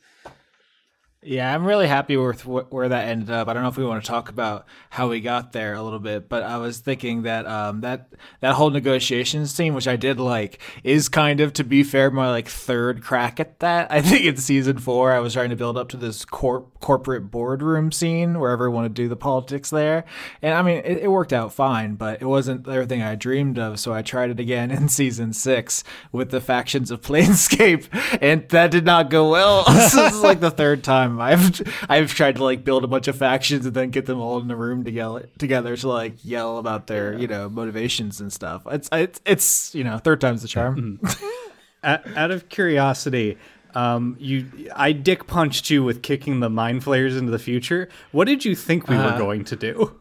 Yeah, 1.23 1.55
I'm 1.55 1.67
really 1.67 1.87
happy 1.87 2.17
with 2.17 2.41
wh- 2.45 2.73
where 2.73 2.89
that 2.89 3.09
ended 3.09 3.31
up. 3.31 3.47
I 3.47 3.53
don't 3.53 3.63
know 3.63 3.69
if 3.69 3.77
we 3.77 3.85
want 3.85 4.03
to 4.03 4.09
talk 4.09 4.31
about 4.31 4.65
how 4.89 5.11
we 5.11 5.21
got 5.21 5.53
there 5.53 5.75
a 5.75 5.83
little 5.83 5.99
bit, 5.99 6.31
but 6.31 6.43
I 6.43 6.57
was 6.57 6.79
thinking 6.79 7.25
that 7.25 7.47
um, 7.47 7.83
that 7.83 8.09
that 8.41 8.55
whole 8.55 8.71
negotiations 8.71 9.53
scene, 9.53 9.75
which 9.75 9.87
I 9.87 9.97
did 9.97 10.19
like, 10.19 10.61
is 10.83 11.11
kind 11.11 11.41
of, 11.41 11.53
to 11.55 11.65
be 11.65 11.83
fair, 11.83 12.11
my 12.11 12.31
like 12.31 12.49
third 12.49 13.03
crack 13.03 13.39
at 13.39 13.61
that. 13.61 13.93
I 13.93 14.01
think 14.01 14.25
in 14.25 14.39
season 14.39 14.79
four, 14.79 15.13
I 15.13 15.19
was 15.19 15.35
trying 15.35 15.51
to 15.51 15.57
build 15.57 15.77
up 15.77 15.91
to 15.91 15.99
this 15.99 16.25
corp- 16.25 16.81
corporate 16.81 17.31
boardroom 17.31 17.93
scene 17.93 18.41
where 18.41 18.51
everyone 18.51 18.85
would 18.85 18.95
do 18.95 19.07
the 19.11 19.15
politics 19.15 19.69
there, 19.69 20.07
and 20.41 20.55
I 20.55 20.63
mean, 20.63 20.79
it, 20.87 21.03
it 21.03 21.09
worked 21.11 21.35
out 21.35 21.53
fine, 21.53 21.97
but 21.97 22.23
it 22.23 22.27
wasn't 22.27 22.67
everything 22.67 23.03
I 23.03 23.15
dreamed 23.15 23.59
of. 23.59 23.79
So 23.79 23.93
I 23.93 24.01
tried 24.01 24.31
it 24.31 24.41
again 24.41 24.71
in 24.71 24.89
season 24.89 25.35
six 25.35 25.85
with 26.13 26.31
the 26.31 26.41
factions 26.41 26.91
of 26.91 27.03
Planescape, 27.03 27.89
and 28.23 28.49
that 28.49 28.71
did 28.71 28.87
not 28.87 29.11
go 29.11 29.29
well. 29.29 29.65
this 29.65 29.93
is 29.93 30.23
like 30.23 30.41
the 30.41 30.51
third 30.51 30.83
time 30.83 31.10
I've 31.19 31.87
I've 31.89 32.13
tried 32.13 32.37
to 32.37 32.45
like 32.45 32.63
build 32.65 32.85
a 32.85 32.87
bunch 32.87 33.09
of 33.09 33.17
factions 33.17 33.65
and 33.65 33.75
then 33.75 33.91
get 33.91 34.05
them 34.05 34.21
all 34.21 34.39
in 34.39 34.49
the 34.49 34.57
room 34.57 34.85
together 34.85 35.29
together 35.39 35.77
to 35.79 35.89
like 35.89 36.25
yell 36.25 36.59
about 36.59 36.87
their 36.87 37.15
you 37.15 37.27
know 37.27 37.49
motivations 37.49 38.21
and 38.21 38.31
stuff. 38.31 38.63
It's 38.67 38.89
it's 38.93 39.21
it's 39.25 39.75
you 39.75 39.85
know 39.85 39.99
third 39.99 40.21
time's 40.21 40.43
the 40.43 40.49
charm. 40.49 41.01
out, 41.85 42.17
out 42.17 42.31
of 42.31 42.49
curiosity, 42.51 43.39
um, 43.75 44.17
you 44.19 44.71
I 44.75 44.93
dick 44.93 45.27
punched 45.27 45.71
you 45.71 45.83
with 45.83 46.03
kicking 46.03 46.41
the 46.41 46.51
mind 46.51 46.85
flayers 46.85 47.17
into 47.17 47.31
the 47.31 47.39
future. 47.39 47.89
What 48.13 48.27
did 48.27 48.45
you 48.45 48.55
think 48.55 48.89
we 48.89 48.97
were 48.97 49.17
going 49.17 49.45
to 49.45 49.57
do? 49.57 49.97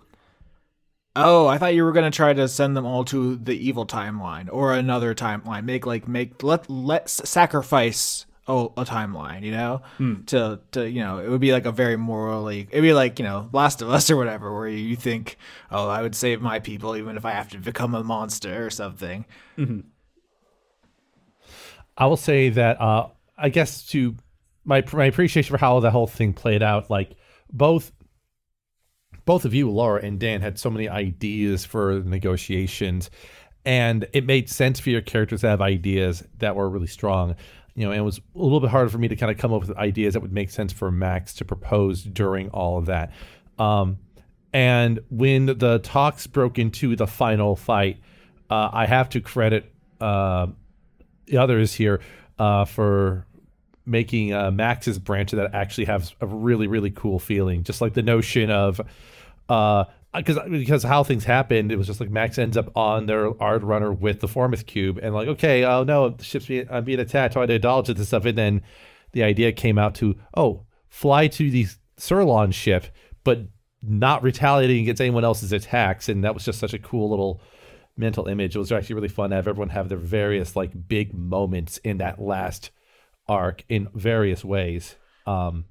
Oh, 1.16 1.48
I 1.48 1.58
thought 1.58 1.74
you 1.74 1.84
were 1.84 1.92
gonna 1.92 2.12
try 2.12 2.34
to 2.34 2.48
send 2.48 2.78
them 2.78 2.86
all 2.86 3.04
to 3.06 3.36
the 3.36 3.54
evil 3.54 3.86
timeline 3.86 4.48
or 4.52 4.74
another 4.74 5.16
timeline. 5.16 5.66
Make 5.66 5.86
like 5.86 6.08
make 6.08 6.44
let 6.44 6.70
let's 6.70 7.28
sacrifice 7.30 8.26
oh 8.50 8.74
a 8.76 8.84
timeline, 8.84 9.44
you 9.44 9.52
know, 9.52 9.82
to 10.26 10.60
to 10.72 10.90
you 10.90 11.02
know 11.02 11.20
it 11.20 11.30
would 11.30 11.40
be 11.40 11.54
like 11.54 11.66
a 11.66 11.72
very 11.72 11.96
morally 11.96 12.68
it'd 12.72 12.82
be 12.82 12.94
like 12.94 13.20
you 13.20 13.24
know 13.24 13.50
Last 13.54 13.82
of 13.82 13.90
Us 13.90 14.10
or 14.10 14.18
whatever 14.18 14.54
where 14.54 14.68
you 14.68 14.98
think 14.98 15.38
oh 15.72 15.88
I 15.88 16.02
would 16.02 16.16
save 16.16 16.42
my 16.42 16.60
people 16.60 16.98
even 16.98 17.16
if 17.16 17.24
I 17.24 17.32
have 17.32 17.50
to 17.52 17.58
become 17.60 17.96
a 17.96 18.04
monster 18.04 18.66
or 18.66 18.70
something. 18.70 19.26
I 21.98 22.06
will 22.06 22.18
say 22.18 22.50
that 22.50 22.82
uh, 22.82 23.08
I 23.38 23.50
guess 23.50 23.86
to 23.88 24.16
my 24.66 24.84
my 24.94 25.06
appreciation 25.06 25.52
for 25.56 25.60
how 25.60 25.80
the 25.80 25.92
whole 25.92 26.08
thing 26.08 26.34
played 26.34 26.64
out, 26.64 26.90
like 26.90 27.12
both 27.52 27.92
both 29.26 29.46
of 29.46 29.54
you, 29.54 29.70
Laura 29.70 30.02
and 30.04 30.20
Dan, 30.20 30.42
had 30.42 30.58
so 30.58 30.70
many 30.70 30.90
ideas 30.90 31.66
for 31.66 32.02
negotiations, 32.04 33.12
and 33.66 34.08
it 34.14 34.26
made 34.26 34.50
sense 34.50 34.80
for 34.80 34.90
your 34.90 35.02
characters 35.02 35.42
to 35.42 35.50
have 35.50 35.62
ideas 35.62 36.24
that 36.38 36.56
were 36.56 36.70
really 36.70 36.88
strong. 36.88 37.36
You 37.80 37.86
know, 37.86 37.92
and 37.92 38.02
it 38.02 38.04
was 38.04 38.18
a 38.18 38.38
little 38.38 38.60
bit 38.60 38.72
harder 38.72 38.90
for 38.90 38.98
me 38.98 39.08
to 39.08 39.16
kind 39.16 39.32
of 39.32 39.38
come 39.38 39.54
up 39.54 39.62
with 39.62 39.72
ideas 39.78 40.14
that 40.14 40.20
would 40.20 40.34
make 40.34 40.50
sense 40.50 40.74
for 40.74 40.92
Max 40.92 41.34
to 41.36 41.46
propose 41.46 42.04
during 42.04 42.50
all 42.50 42.78
of 42.78 42.88
that. 42.88 43.14
Um, 43.58 44.00
and 44.52 45.00
when 45.10 45.46
the 45.46 45.80
talks 45.80 46.28
broke 46.28 46.60
into 46.60 46.98
the 46.98 47.08
final 47.08 47.56
fight, 47.56 48.02
uh, 48.50 48.70
I 48.74 48.86
have 48.86 49.08
to 49.12 49.22
credit 49.22 49.72
uh, 50.02 50.48
the 51.28 51.38
others 51.38 51.74
here 51.74 52.02
uh, 52.38 52.66
for 52.66 53.26
making 53.86 54.34
uh, 54.34 54.52
Max's 54.52 55.00
branch 55.00 55.32
that 55.32 55.56
actually 55.56 55.86
has 55.86 56.14
a 56.20 56.28
really 56.28 56.68
really 56.68 56.92
cool 56.92 57.18
feeling. 57.18 57.64
Just 57.64 57.80
like 57.80 57.94
the 57.94 58.04
notion 58.04 58.52
of 58.52 58.82
uh 59.48 59.86
because 60.14 60.40
because 60.50 60.84
how 60.84 61.04
things 61.04 61.26
happened, 61.26 61.72
it 61.72 61.78
was 61.78 61.88
just 61.88 62.00
like 62.00 62.10
Max 62.10 62.38
ends 62.38 62.58
up 62.58 62.76
on 62.76 63.06
their 63.06 63.32
Ard 63.42 63.64
runner 63.64 63.92
with 63.94 64.22
the 64.22 64.28
Formith 64.28 64.66
cube, 64.66 65.00
and 65.02 65.14
like 65.14 65.28
okay, 65.28 65.64
oh 65.64 65.84
no, 65.84 66.10
the 66.10 66.24
ship's 66.24 66.48
being, 66.48 66.68
uh, 66.70 66.82
being 66.82 67.00
attacked. 67.00 67.38
I 67.38 67.42
had 67.42 67.50
to 67.50 67.56
indulge 67.56 67.88
this 67.88 68.08
stuff, 68.08 68.26
and 68.26 68.38
then 68.38 68.62
the 69.12 69.24
idea 69.24 69.52
came 69.52 69.78
out 69.78 69.96
to 69.96 70.16
oh, 70.36 70.66
fly 70.90 71.28
to 71.28 71.52
the 71.52 71.68
Psurlon 71.98 72.54
ship, 72.54 72.86
but 73.24 73.48
not 73.82 74.24
retaliating 74.24 74.84
against 74.84 75.02
anyone 75.02 75.24
else's 75.24 75.54
attacks, 75.54 76.10
and 76.10 76.24
that 76.24 76.34
was 76.34 76.44
just 76.44 76.60
such 76.60 76.74
a 76.74 76.80
cool 76.80 77.10
little 77.10 77.42
mental 77.96 78.28
image. 78.28 78.56
It 78.56 78.60
was 78.60 78.72
actually 78.72 78.96
really 78.96 79.08
fun 79.10 79.30
to 79.30 79.36
have 79.36 79.48
everyone 79.48 79.70
have 79.70 79.90
their 79.90 79.98
various 79.98 80.56
like 80.56 80.88
big 80.88 81.14
moments 81.14 81.78
in 81.80 81.98
that 82.00 82.20
last 82.20 82.72
arc 83.28 83.64
in 83.70 83.90
various 83.94 84.44
ways. 84.44 84.96
Um, 85.28 85.66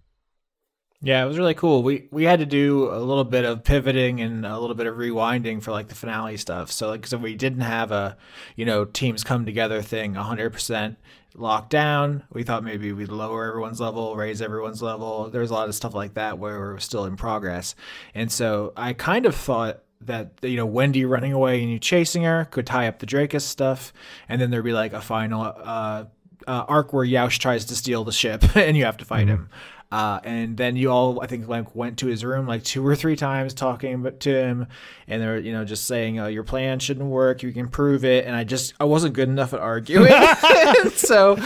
Yeah, 1.00 1.22
it 1.22 1.28
was 1.28 1.38
really 1.38 1.54
cool. 1.54 1.84
We 1.84 2.08
we 2.10 2.24
had 2.24 2.40
to 2.40 2.46
do 2.46 2.90
a 2.90 2.98
little 2.98 3.24
bit 3.24 3.44
of 3.44 3.62
pivoting 3.62 4.20
and 4.20 4.44
a 4.44 4.58
little 4.58 4.74
bit 4.74 4.88
of 4.88 4.96
rewinding 4.96 5.62
for 5.62 5.70
like 5.70 5.88
the 5.88 5.94
finale 5.94 6.36
stuff. 6.36 6.72
So 6.72 6.88
like, 6.88 7.06
so 7.06 7.18
we 7.18 7.36
didn't 7.36 7.60
have 7.60 7.92
a, 7.92 8.16
you 8.56 8.64
know, 8.64 8.84
teams 8.84 9.22
come 9.22 9.46
together 9.46 9.80
thing 9.80 10.14
100% 10.14 10.96
locked 11.36 11.70
down. 11.70 12.24
We 12.32 12.42
thought 12.42 12.64
maybe 12.64 12.92
we'd 12.92 13.10
lower 13.10 13.46
everyone's 13.46 13.80
level, 13.80 14.16
raise 14.16 14.42
everyone's 14.42 14.82
level. 14.82 15.30
There 15.30 15.40
was 15.40 15.52
a 15.52 15.54
lot 15.54 15.68
of 15.68 15.74
stuff 15.76 15.94
like 15.94 16.14
that 16.14 16.38
where 16.38 16.58
we're 16.58 16.78
still 16.80 17.04
in 17.04 17.16
progress. 17.16 17.76
And 18.12 18.32
so 18.32 18.72
I 18.76 18.92
kind 18.92 19.24
of 19.24 19.36
thought 19.36 19.82
that 20.00 20.32
you 20.42 20.56
know 20.56 20.66
Wendy 20.66 21.04
running 21.04 21.32
away 21.32 21.62
and 21.62 21.70
you 21.70 21.78
chasing 21.78 22.22
her 22.24 22.44
could 22.46 22.66
tie 22.66 22.88
up 22.88 22.98
the 22.98 23.06
Dracus 23.06 23.44
stuff, 23.44 23.92
and 24.28 24.40
then 24.40 24.50
there'd 24.50 24.64
be 24.64 24.72
like 24.72 24.92
a 24.92 25.00
final 25.00 25.42
uh, 25.42 26.04
uh, 26.46 26.64
arc 26.68 26.92
where 26.92 27.06
Yaush 27.06 27.38
tries 27.38 27.64
to 27.66 27.76
steal 27.76 28.04
the 28.04 28.12
ship 28.12 28.44
and 28.56 28.76
you 28.76 28.84
have 28.84 28.96
to 28.96 29.04
fight 29.04 29.28
him. 29.28 29.48
Uh, 29.90 30.20
and 30.22 30.56
then 30.58 30.76
you 30.76 30.90
all, 30.90 31.22
I 31.22 31.26
think, 31.26 31.48
like 31.48 31.74
went 31.74 31.98
to 31.98 32.06
his 32.06 32.22
room 32.24 32.46
like 32.46 32.62
two 32.62 32.86
or 32.86 32.94
three 32.94 33.16
times 33.16 33.54
talking 33.54 34.04
to 34.18 34.30
him, 34.30 34.66
and 35.06 35.22
they're 35.22 35.38
you 35.38 35.52
know 35.52 35.64
just 35.64 35.86
saying 35.86 36.20
uh, 36.20 36.26
your 36.26 36.44
plan 36.44 36.78
shouldn't 36.78 37.08
work, 37.08 37.42
you 37.42 37.52
can 37.52 37.68
prove 37.68 38.04
it. 38.04 38.26
And 38.26 38.36
I 38.36 38.44
just 38.44 38.74
I 38.78 38.84
wasn't 38.84 39.14
good 39.14 39.30
enough 39.30 39.54
at 39.54 39.60
arguing, 39.60 40.12
so 40.94 41.38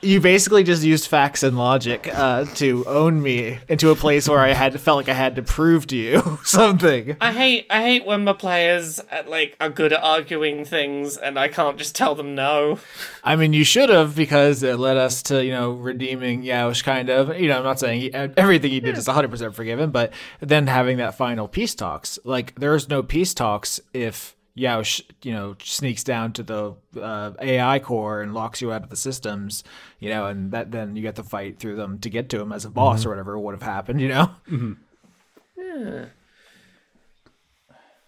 you 0.00 0.20
basically 0.20 0.62
just 0.62 0.82
used 0.82 1.08
facts 1.08 1.42
and 1.42 1.58
logic 1.58 2.08
uh, 2.12 2.44
to 2.56 2.84
own 2.86 3.22
me 3.22 3.58
into 3.68 3.90
a 3.90 3.96
place 3.96 4.28
where 4.28 4.38
I 4.38 4.52
had 4.52 4.78
felt 4.80 4.96
like 4.96 5.08
I 5.08 5.14
had 5.14 5.36
to 5.36 5.42
prove 5.42 5.86
to 5.88 5.96
you 5.96 6.38
something. 6.44 7.16
I 7.20 7.32
hate 7.32 7.66
I 7.70 7.82
hate 7.82 8.06
when 8.06 8.24
my 8.24 8.32
players 8.32 8.98
uh, 8.98 9.22
like 9.26 9.56
are 9.60 9.70
good 9.70 9.92
at 9.92 10.02
arguing 10.02 10.64
things 10.64 11.16
and 11.16 11.38
I 11.38 11.48
can't 11.48 11.76
just 11.76 11.94
tell 11.94 12.14
them 12.14 12.34
no. 12.34 12.78
I 13.24 13.36
mean, 13.36 13.52
you 13.52 13.64
should 13.64 13.90
have 13.90 14.14
because 14.14 14.62
it 14.62 14.78
led 14.78 14.96
us 14.96 15.22
to 15.24 15.44
you 15.44 15.52
know 15.52 15.72
redeeming 15.72 16.42
Yaush, 16.42 16.82
kind 16.82 17.10
of. 17.10 17.25
You 17.34 17.48
know, 17.48 17.58
I'm 17.58 17.64
not 17.64 17.78
saying 17.78 18.00
he, 18.00 18.12
uh, 18.12 18.28
everything 18.36 18.70
he 18.70 18.80
did 18.80 18.96
is 18.96 19.06
100 19.06 19.30
percent 19.30 19.54
forgiven, 19.54 19.90
but 19.90 20.12
then 20.40 20.66
having 20.66 20.98
that 20.98 21.16
final 21.16 21.48
peace 21.48 21.74
talks, 21.74 22.18
like 22.24 22.54
there's 22.56 22.88
no 22.88 23.02
peace 23.02 23.34
talks 23.34 23.80
if 23.92 24.36
Yaush, 24.56 25.02
you 25.22 25.32
know, 25.32 25.54
sneaks 25.62 26.02
down 26.02 26.32
to 26.32 26.42
the 26.42 26.74
uh, 27.00 27.32
AI 27.40 27.78
core 27.78 28.22
and 28.22 28.32
locks 28.32 28.62
you 28.62 28.72
out 28.72 28.82
of 28.82 28.88
the 28.90 28.96
systems, 28.96 29.62
you 30.00 30.08
know, 30.08 30.26
and 30.26 30.52
that 30.52 30.72
then 30.72 30.96
you 30.96 31.02
get 31.02 31.16
to 31.16 31.22
fight 31.22 31.58
through 31.58 31.76
them 31.76 31.98
to 31.98 32.08
get 32.08 32.30
to 32.30 32.40
him 32.40 32.52
as 32.52 32.64
a 32.64 32.70
boss 32.70 33.00
mm-hmm. 33.00 33.08
or 33.08 33.10
whatever 33.12 33.38
would 33.38 33.54
have 33.54 33.62
happened, 33.62 34.00
you 34.00 34.08
know. 34.08 34.30
Mm-hmm. 34.50 34.72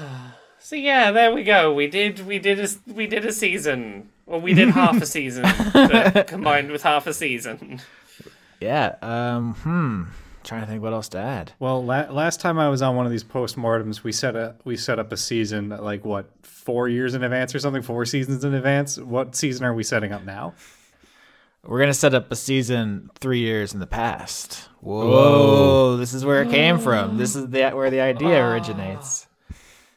So 0.57 0.75
yeah, 0.75 1.11
there 1.11 1.31
we 1.31 1.43
go. 1.43 1.71
We 1.75 1.85
did 1.85 2.25
we 2.25 2.39
did 2.39 2.59
a 2.59 2.67
we 2.91 3.05
did 3.05 3.23
a 3.23 3.31
season. 3.31 4.09
Well, 4.25 4.41
we 4.41 4.55
did 4.55 4.69
half 4.69 4.99
a 4.99 5.05
season 5.05 5.45
but 5.71 6.25
combined 6.27 6.71
with 6.71 6.81
half 6.81 7.05
a 7.05 7.13
season. 7.13 7.81
Yeah. 8.61 8.95
Um. 9.01 9.53
Hmm. 9.55 10.03
Trying 10.43 10.61
to 10.61 10.67
think 10.67 10.83
what 10.83 10.93
else 10.93 11.09
to 11.09 11.17
add. 11.17 11.53
Well, 11.57 11.83
la- 11.83 12.11
last 12.11 12.39
time 12.39 12.59
I 12.59 12.69
was 12.69 12.83
on 12.83 12.95
one 12.95 13.07
of 13.07 13.11
these 13.11 13.23
postmortems, 13.23 14.03
we 14.03 14.11
set 14.11 14.35
a 14.35 14.55
we 14.63 14.77
set 14.77 14.99
up 14.99 15.11
a 15.11 15.17
season 15.17 15.69
like 15.69 16.05
what 16.05 16.29
four 16.43 16.87
years 16.87 17.15
in 17.15 17.23
advance 17.23 17.55
or 17.55 17.59
something, 17.59 17.81
four 17.81 18.05
seasons 18.05 18.43
in 18.43 18.53
advance. 18.53 18.99
What 18.99 19.35
season 19.35 19.65
are 19.65 19.73
we 19.73 19.81
setting 19.83 20.11
up 20.11 20.23
now? 20.23 20.53
We're 21.63 21.79
gonna 21.79 21.95
set 21.95 22.13
up 22.13 22.31
a 22.31 22.35
season 22.35 23.09
three 23.15 23.39
years 23.39 23.73
in 23.73 23.79
the 23.79 23.87
past. 23.87 24.69
Whoa! 24.81 25.97
This 25.97 26.13
is 26.13 26.23
where 26.23 26.43
it 26.43 26.51
came 26.51 26.77
from. 26.77 27.17
This 27.17 27.35
is 27.35 27.49
the 27.49 27.71
where 27.71 27.89
the 27.89 28.01
idea 28.01 28.45
originates. 28.45 29.25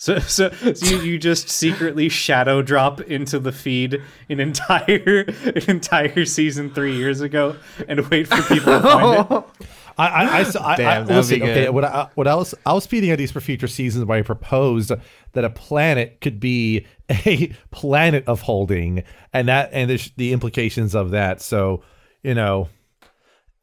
So, 0.01 0.20
so, 0.20 0.51
so 0.51 0.87
you, 0.87 1.01
you 1.01 1.19
just 1.19 1.49
secretly 1.49 2.09
shadow 2.09 2.62
drop 2.62 3.01
into 3.01 3.41
the 3.41 3.51
feed 3.51 4.01
an 4.31 4.39
entire 4.39 5.25
an 5.29 5.62
entire 5.69 6.25
season 6.25 6.73
three 6.73 6.97
years 6.97 7.20
ago 7.20 7.57
and 7.89 8.09
wait 8.09 8.29
for 8.29 8.41
people 8.43 8.75
to 8.75 8.81
find 8.81 9.31
it. 9.31 9.69
I, 9.99 10.07
I, 10.07 10.25
I, 10.25 10.43
I, 10.43 10.73
I, 10.73 10.77
Damn, 10.77 11.07
that'd 11.07 11.09
listen, 11.09 11.43
okay, 11.43 11.69
what 11.70 11.85
I, 11.85 12.09
what 12.15 12.29
I 12.29 12.37
was, 12.37 12.55
I 12.65 12.73
was 12.73 12.87
feeding 12.87 13.11
ideas 13.11 13.33
for 13.33 13.41
future 13.41 13.66
seasons 13.66 14.05
where 14.05 14.19
I 14.19 14.23
proposed 14.23 14.93
that 15.33 15.45
a 15.45 15.51
planet 15.51 16.20
could 16.20 16.39
be 16.39 16.87
a 17.11 17.53
planet 17.73 18.23
of 18.29 18.43
holding, 18.43 19.03
and 19.33 19.49
that 19.49 19.70
and 19.73 19.91
the, 19.91 20.11
the 20.16 20.33
implications 20.33 20.95
of 20.95 21.11
that. 21.11 21.43
So, 21.43 21.83
you 22.23 22.35
know, 22.35 22.69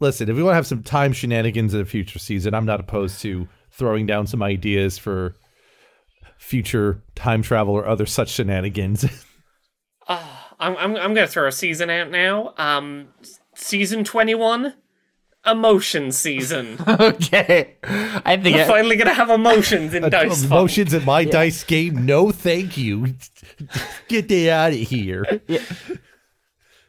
listen, 0.01 0.29
if 0.29 0.35
we 0.35 0.43
want 0.43 0.51
to 0.51 0.55
have 0.55 0.67
some 0.67 0.83
time 0.83 1.13
shenanigans 1.13 1.73
in 1.73 1.79
a 1.79 1.85
future 1.85 2.19
season, 2.19 2.53
I'm 2.53 2.65
not 2.65 2.81
opposed 2.81 3.21
to 3.21 3.47
throwing 3.71 4.05
down 4.05 4.27
some 4.27 4.43
ideas 4.43 4.97
for 4.97 5.37
future 6.45 7.01
time 7.15 7.41
travel 7.41 7.73
or 7.73 7.87
other 7.87 8.05
such 8.05 8.29
shenanigans. 8.29 9.05
I'm 10.07 10.77
I'm 10.77 10.95
I'm 10.95 11.13
gonna 11.13 11.27
throw 11.27 11.47
a 11.47 11.51
season 11.51 11.89
out 11.89 12.11
now. 12.11 12.53
Um, 12.57 13.07
season 13.55 14.03
twenty 14.03 14.35
one, 14.35 14.75
emotion 15.45 16.11
season. 16.11 16.77
okay. 16.87 17.75
I 17.83 18.37
think 18.37 18.57
it, 18.57 18.67
Finally 18.67 18.95
gonna 18.95 19.13
have 19.13 19.31
emotions 19.31 19.93
in 19.93 20.03
Dice 20.09 20.41
Funk. 20.41 20.51
Emotions 20.51 20.93
in 20.93 21.03
my 21.03 21.25
dice 21.25 21.63
game? 21.63 22.05
No, 22.05 22.31
thank 22.31 22.77
you. 22.77 23.15
Get 24.07 24.27
that 24.29 24.49
out 24.51 24.73
of 24.73 24.79
here. 24.79 25.41
Yeah, 25.47 25.63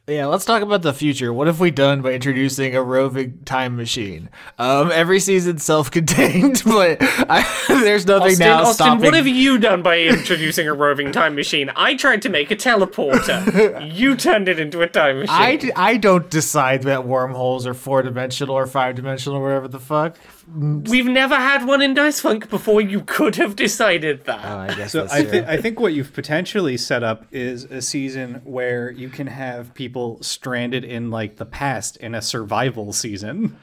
let's 0.09 0.45
talk 0.45 0.62
about 0.62 0.83
the 0.83 0.93
future. 0.95 1.33
What 1.33 1.49
have 1.49 1.59
we 1.59 1.73
done 1.73 2.01
by 2.01 2.12
introducing 2.12 2.77
a 2.77 2.83
roving 2.83 3.41
time 3.45 3.77
machine? 3.77 4.28
Um, 4.57 4.93
every 4.93 5.19
season 5.19 5.59
self-contained, 5.59 6.62
but 6.66 6.99
I, 7.01 7.45
there's 7.69 8.07
nothing 8.07 8.33
Austin, 8.33 8.47
now 8.47 8.61
Austin, 8.61 8.74
stopping. 8.74 9.05
what 9.05 9.15
have 9.15 9.27
you 9.27 9.59
done 9.59 9.83
by 9.83 9.99
introducing 9.99 10.69
a 10.69 10.74
roving 10.74 11.11
time 11.11 11.35
machine? 11.35 11.73
I 11.74 11.97
tried 11.97 12.23
to 12.23 12.28
make 12.28 12.53
a 12.53 12.57
teleporter. 12.57 13.93
you 13.93 14.15
turned 14.15 14.49
it 14.49 14.61
into 14.61 14.81
a 14.83 14.87
time 14.87 15.19
machine. 15.19 15.35
I, 15.35 15.57
d- 15.57 15.73
I 15.74 15.97
don't 15.97 16.31
decide 16.31 16.85
that 16.85 17.05
wormholes 17.05 17.66
are 17.66 17.74
four 17.74 18.03
dimensional 18.03 18.55
or 18.55 18.69
five 18.69 18.95
dimensional 18.95 19.39
or 19.39 19.43
whatever 19.43 19.66
the 19.66 19.81
fuck. 19.81 20.16
We've 20.55 21.06
never 21.06 21.35
had 21.35 21.66
one 21.66 21.82
in 21.82 21.93
Dice 21.94 22.20
Funk 22.20 22.48
before. 22.48 22.81
You 22.81 23.01
could 23.01 23.35
have 23.36 23.56
decided 23.56 24.24
that. 24.27 24.44
Oh, 24.44 24.59
I 24.59 24.74
guess 24.74 24.93
So 24.93 25.01
that's 25.01 25.12
I 25.12 25.23
true. 25.23 25.31
think 25.31 25.47
I 25.48 25.60
think 25.60 25.81
what 25.81 25.93
you've 25.93 26.12
potentially 26.12 26.77
set 26.77 27.02
up 27.02 27.27
is 27.32 27.64
a 27.64 27.82
season 27.82 28.43
where 28.44 28.90
you 28.90 29.09
can 29.09 29.27
have 29.27 29.74
people 29.74 30.23
stranded 30.23 30.85
in 30.85 31.10
like 31.10 31.36
the 31.36 31.47
past 31.47 31.97
in 31.97 32.14
a 32.14 32.23
survival 32.23 32.93
season. 32.93 33.59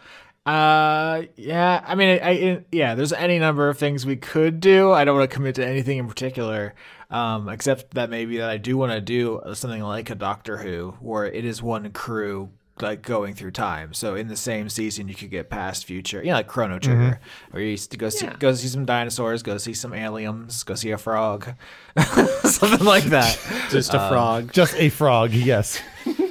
Uh, 0.45 1.23
yeah. 1.38 1.81
I 1.88 1.95
mean, 1.95 2.19
I, 2.22 2.30
I 2.30 2.64
yeah. 2.72 2.95
There's 2.95 3.14
any 3.14 3.39
number 3.39 3.69
of 3.69 3.77
things 3.77 4.05
we 4.05 4.18
could 4.18 4.60
do. 4.60 4.91
I 4.91 5.05
don't 5.05 5.18
want 5.18 5.30
to 5.30 5.34
commit 5.35 5.55
to 5.55 5.65
anything 5.65 5.99
in 5.99 6.07
particular, 6.10 6.76
um, 7.10 7.47
except 7.47 7.93
that 7.93 8.10
maybe 8.10 8.38
that 8.39 8.49
I 8.49 8.57
do 8.57 8.76
want 8.76 8.91
to 8.91 8.99
do 8.99 9.41
something 9.53 9.81
like 9.81 10.10
a 10.10 10.15
Doctor 10.15 10.57
Who, 10.57 10.97
where 10.99 11.26
it 11.26 11.45
is 11.45 11.64
one 11.64 11.89
crew 11.93 12.49
like 12.81 13.01
going 13.01 13.33
through 13.33 13.51
time. 13.51 13.93
So 13.93 14.15
in 14.15 14.27
the 14.27 14.35
same 14.35 14.69
season, 14.69 15.07
you 15.07 15.15
could 15.15 15.29
get 15.29 15.49
past, 15.49 15.85
future, 15.85 16.21
you 16.21 16.29
know, 16.29 16.33
like 16.33 16.47
Chrono 16.47 16.79
Trigger, 16.79 17.19
mm-hmm. 17.21 17.51
where 17.51 17.63
you 17.63 17.69
used 17.69 17.91
to 17.91 17.97
go 17.97 18.09
see 18.09 18.25
Yeah. 18.25 18.35
go 18.39 18.53
see 18.53 18.67
some 18.67 18.85
dinosaurs, 18.85 19.43
go 19.43 19.57
see 19.57 19.73
some 19.73 19.93
aliens, 19.93 20.63
go 20.63 20.75
see 20.75 20.91
a 20.91 20.97
frog, 20.97 21.53
something 22.43 22.85
like 22.85 23.05
that. 23.05 23.37
Just 23.69 23.93
a 23.93 24.01
um, 24.01 24.09
frog. 24.09 24.53
Just 24.53 24.75
a 24.75 24.89
frog, 24.89 25.31
yes. 25.31 25.79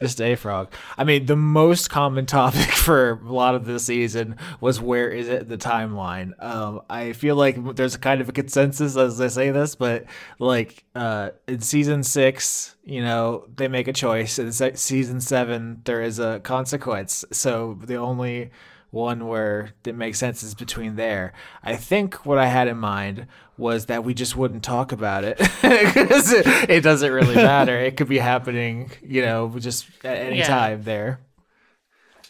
Just 0.00 0.22
a 0.22 0.34
frog. 0.34 0.72
I 0.96 1.04
mean, 1.04 1.26
the 1.26 1.36
most 1.36 1.90
common 1.90 2.24
topic 2.24 2.70
for 2.70 3.20
a 3.22 3.32
lot 3.32 3.54
of 3.54 3.66
this 3.66 3.84
season 3.84 4.36
was 4.58 4.80
where 4.80 5.10
is 5.10 5.28
it 5.28 5.50
the 5.50 5.58
timeline? 5.58 6.32
Um, 6.42 6.80
I 6.88 7.12
feel 7.12 7.36
like 7.36 7.76
there's 7.76 7.98
kind 7.98 8.22
of 8.22 8.28
a 8.30 8.32
consensus 8.32 8.96
as 8.96 9.20
I 9.20 9.28
say 9.28 9.50
this, 9.50 9.74
but 9.74 10.06
like 10.38 10.84
uh, 10.94 11.30
in 11.46 11.60
season 11.60 12.02
six, 12.02 12.76
you 12.82 13.02
know, 13.02 13.46
they 13.54 13.68
make 13.68 13.88
a 13.88 13.92
choice. 13.92 14.38
In 14.38 14.52
se- 14.52 14.76
season 14.76 15.20
seven, 15.20 15.82
there 15.84 16.00
is 16.00 16.18
a 16.18 16.40
consequence. 16.40 17.22
So 17.30 17.78
the 17.84 17.96
only 17.96 18.52
one 18.90 19.26
where 19.26 19.74
it 19.84 19.94
makes 19.94 20.18
sense 20.18 20.42
is 20.42 20.54
between 20.54 20.96
there. 20.96 21.34
I 21.62 21.76
think 21.76 22.24
what 22.24 22.38
I 22.38 22.46
had 22.46 22.68
in 22.68 22.78
mind 22.78 23.26
was 23.60 23.86
that 23.86 24.02
we 24.02 24.14
just 24.14 24.34
wouldn't 24.36 24.64
talk 24.64 24.90
about 24.90 25.22
it 25.22 25.38
because 25.38 26.32
it, 26.32 26.46
it 26.68 26.80
doesn't 26.82 27.12
really 27.12 27.36
matter. 27.36 27.76
it 27.78 27.96
could 27.96 28.08
be 28.08 28.18
happening, 28.18 28.90
you 29.02 29.22
know, 29.22 29.54
just 29.58 29.86
at 30.02 30.16
any 30.16 30.38
Yeah. 30.38 30.46
time 30.48 30.82
there. 30.82 31.20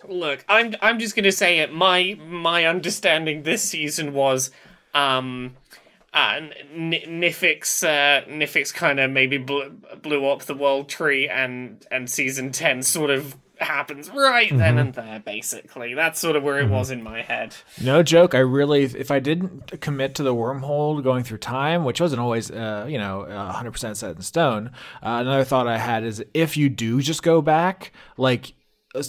Look, 0.09 0.45
I'm 0.49 0.75
I'm 0.81 0.99
just 0.99 1.15
gonna 1.15 1.33
say 1.33 1.59
it. 1.59 1.73
My 1.73 2.19
my 2.27 2.65
understanding 2.65 3.43
this 3.43 3.63
season 3.63 4.15
was, 4.15 4.51
um, 4.95 5.57
uh, 6.15 6.41
N- 6.75 6.95
Nifix 7.07 7.85
uh, 7.85 8.25
Nifix 8.27 8.73
kind 8.73 8.99
of 8.99 9.11
maybe 9.11 9.37
blew, 9.37 9.71
blew 10.01 10.27
up 10.27 10.43
the 10.43 10.55
world 10.55 10.89
tree, 10.89 11.29
and 11.29 11.87
and 11.91 12.09
season 12.11 12.51
ten 12.51 12.83
sort 12.83 13.11
of 13.11 13.37
happens 13.63 14.11
right 14.11 14.51
then 14.57 14.79
and 14.79 14.95
there. 14.95 15.21
Basically, 15.25 15.95
that's 15.95 16.19
sort 16.19 16.37
of 16.37 16.43
where 16.43 16.59
it 16.59 16.69
was 16.69 16.91
in 16.91 17.03
my 17.03 17.23
head. 17.23 17.57
No 17.83 18.03
joke. 18.03 18.35
I 18.35 18.39
really, 18.39 18.85
if 18.85 19.11
I 19.11 19.21
didn't 19.21 19.81
commit 19.81 20.15
to 20.17 20.23
the 20.23 20.35
wormhole 20.35 21.03
going 21.03 21.25
through 21.25 21.39
time, 21.39 21.85
which 21.85 22.01
wasn't 22.01 22.21
always, 22.21 22.51
uh, 22.51 22.87
you 22.89 22.99
know, 22.99 23.23
uh, 23.23 23.53
100% 23.53 23.97
set 23.97 24.17
in 24.17 24.23
stone, 24.23 24.69
uh, 25.03 25.19
another 25.21 25.45
thought 25.45 25.67
I 25.67 25.79
had 25.79 26.05
is 26.05 26.25
if 26.35 26.57
you 26.57 26.69
do 26.69 27.01
just 27.03 27.23
go 27.23 27.43
back, 27.43 27.93
like, 28.17 28.55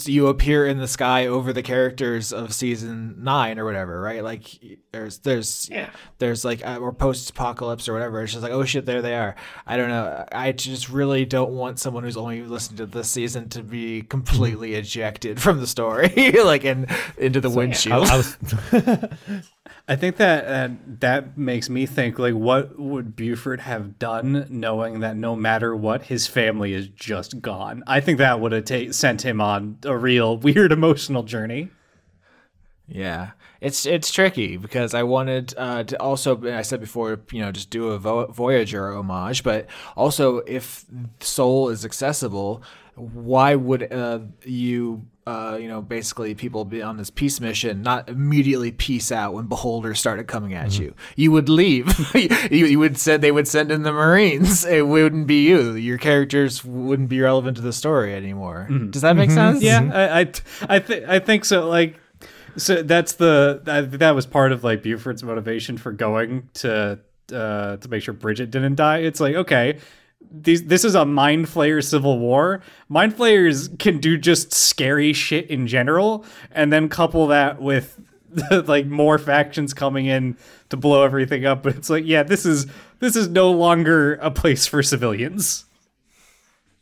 you 0.05 0.27
appear 0.27 0.67
in 0.67 0.77
the 0.77 0.87
sky 0.87 1.25
over 1.25 1.51
the 1.51 1.63
characters 1.63 2.31
of 2.31 2.53
season 2.53 3.15
nine 3.23 3.57
or 3.57 3.65
whatever, 3.65 3.99
right? 3.99 4.23
Like, 4.23 4.47
there's, 4.91 5.17
there's, 5.19 5.67
Yeah. 5.71 5.89
there's 6.19 6.45
like, 6.45 6.63
uh, 6.65 6.77
or 6.77 6.93
post 6.93 7.29
apocalypse 7.31 7.89
or 7.89 7.93
whatever. 7.93 8.21
It's 8.21 8.31
just 8.33 8.43
like, 8.43 8.51
oh 8.51 8.63
shit, 8.63 8.85
there 8.85 9.01
they 9.01 9.15
are. 9.15 9.35
I 9.65 9.77
don't 9.77 9.89
know. 9.89 10.23
I 10.31 10.51
just 10.51 10.89
really 10.89 11.25
don't 11.25 11.51
want 11.51 11.79
someone 11.79 12.03
who's 12.03 12.17
only 12.17 12.43
listened 12.43 12.77
to 12.77 12.85
this 12.85 13.09
season 13.09 13.49
to 13.49 13.63
be 13.63 14.03
completely 14.03 14.75
ejected 14.75 15.41
from 15.41 15.59
the 15.59 15.67
story, 15.67 16.31
like, 16.43 16.63
in, 16.63 16.85
into 17.17 17.41
the 17.41 17.49
windshield. 17.49 18.07
I, 18.07 18.13
I 18.13 18.17
was 18.17 18.37
I 19.87 19.95
think 19.95 20.17
that 20.17 20.45
uh, 20.45 20.73
that 20.99 21.37
makes 21.37 21.69
me 21.69 21.85
think 21.85 22.17
like 22.19 22.33
what 22.33 22.79
would 22.79 23.15
Buford 23.15 23.61
have 23.61 23.99
done 23.99 24.45
knowing 24.49 24.99
that 25.01 25.17
no 25.17 25.35
matter 25.35 25.75
what 25.75 26.03
his 26.03 26.27
family 26.27 26.73
is 26.73 26.87
just 26.87 27.41
gone. 27.41 27.83
I 27.87 27.99
think 27.99 28.17
that 28.19 28.39
would 28.39 28.51
have 28.51 28.65
ta- 28.65 28.91
sent 28.91 29.23
him 29.23 29.41
on 29.41 29.79
a 29.83 29.97
real 29.97 30.37
weird 30.47 30.71
emotional 30.71 31.23
journey. 31.23 31.69
Yeah, 32.87 33.31
it's 33.61 33.85
it's 33.85 34.11
tricky 34.11 34.57
because 34.57 34.93
I 34.93 35.03
wanted 35.03 35.53
uh, 35.57 35.83
to 35.85 36.01
also. 36.01 36.41
I 36.53 36.61
said 36.61 36.81
before, 36.81 37.21
you 37.31 37.41
know, 37.41 37.51
just 37.51 37.69
do 37.69 37.89
a 37.89 37.97
Vo- 37.97 38.27
Voyager 38.27 38.93
homage, 38.93 39.43
but 39.43 39.67
also 39.95 40.39
if 40.39 40.85
Soul 41.21 41.69
is 41.69 41.85
accessible, 41.85 42.61
why 42.95 43.55
would 43.55 43.91
uh, 43.91 44.19
you? 44.43 45.05
Uh, 45.27 45.55
you 45.61 45.67
know, 45.67 45.83
basically, 45.83 46.33
people 46.33 46.65
be 46.65 46.81
on 46.81 46.97
this 46.97 47.11
peace 47.11 47.39
mission, 47.39 47.83
not 47.83 48.09
immediately 48.09 48.71
peace 48.71 49.11
out 49.11 49.35
when 49.35 49.45
beholders 49.45 49.99
started 49.99 50.25
coming 50.25 50.55
at 50.55 50.79
you. 50.79 50.95
You 51.15 51.31
would 51.31 51.47
leave. 51.47 51.87
you, 52.15 52.65
you 52.65 52.79
would 52.79 52.97
send. 52.97 53.21
They 53.21 53.31
would 53.31 53.47
send 53.47 53.71
in 53.71 53.83
the 53.83 53.91
Marines. 53.91 54.65
It 54.71 54.87
wouldn't 54.87 55.27
be 55.27 55.43
you. 55.47 55.73
Your 55.73 55.97
characters 55.99 56.63
wouldn't 56.65 57.09
be 57.09 57.19
relevant 57.19 57.57
to 57.57 57.61
the 57.61 57.73
story 57.73 58.15
anymore. 58.15 58.67
Does 58.89 59.03
that 59.03 59.15
make 59.15 59.29
sense? 59.29 59.61
Yeah, 59.61 59.91
I 59.93 60.21
I 60.21 60.31
I, 60.67 60.79
th- 60.79 61.03
I 61.07 61.19
think 61.19 61.45
so. 61.45 61.67
Like, 61.67 61.99
so 62.57 62.81
that's 62.81 63.13
the 63.13 63.61
that, 63.65 63.91
that 63.99 64.15
was 64.15 64.25
part 64.25 64.51
of 64.51 64.63
like 64.63 64.81
Buford's 64.81 65.23
motivation 65.23 65.77
for 65.77 65.91
going 65.91 66.49
to 66.55 66.99
uh 67.31 67.77
to 67.77 67.89
make 67.89 68.01
sure 68.01 68.13
Bridget 68.13 68.49
didn't 68.49 68.75
die. 68.75 68.99
It's 68.99 69.19
like 69.19 69.35
okay. 69.35 69.77
These, 70.29 70.65
this 70.65 70.85
is 70.85 70.95
a 70.95 71.05
mind 71.05 71.47
flayer 71.47 71.83
civil 71.83 72.19
war. 72.19 72.61
Mind 72.89 73.15
flayers 73.15 73.69
can 73.79 73.99
do 73.99 74.17
just 74.17 74.53
scary 74.53 75.13
shit 75.13 75.49
in 75.49 75.67
general, 75.67 76.25
and 76.51 76.71
then 76.71 76.89
couple 76.89 77.27
that 77.27 77.61
with 77.61 77.99
like 78.51 78.85
more 78.85 79.17
factions 79.17 79.73
coming 79.73 80.05
in 80.05 80.37
to 80.69 80.77
blow 80.77 81.03
everything 81.03 81.45
up. 81.45 81.63
But 81.63 81.75
it's 81.75 81.89
like, 81.89 82.05
yeah, 82.05 82.23
this 82.23 82.45
is 82.45 82.67
this 82.99 83.15
is 83.15 83.27
no 83.27 83.51
longer 83.51 84.15
a 84.15 84.31
place 84.31 84.65
for 84.65 84.81
civilians. 84.83 85.65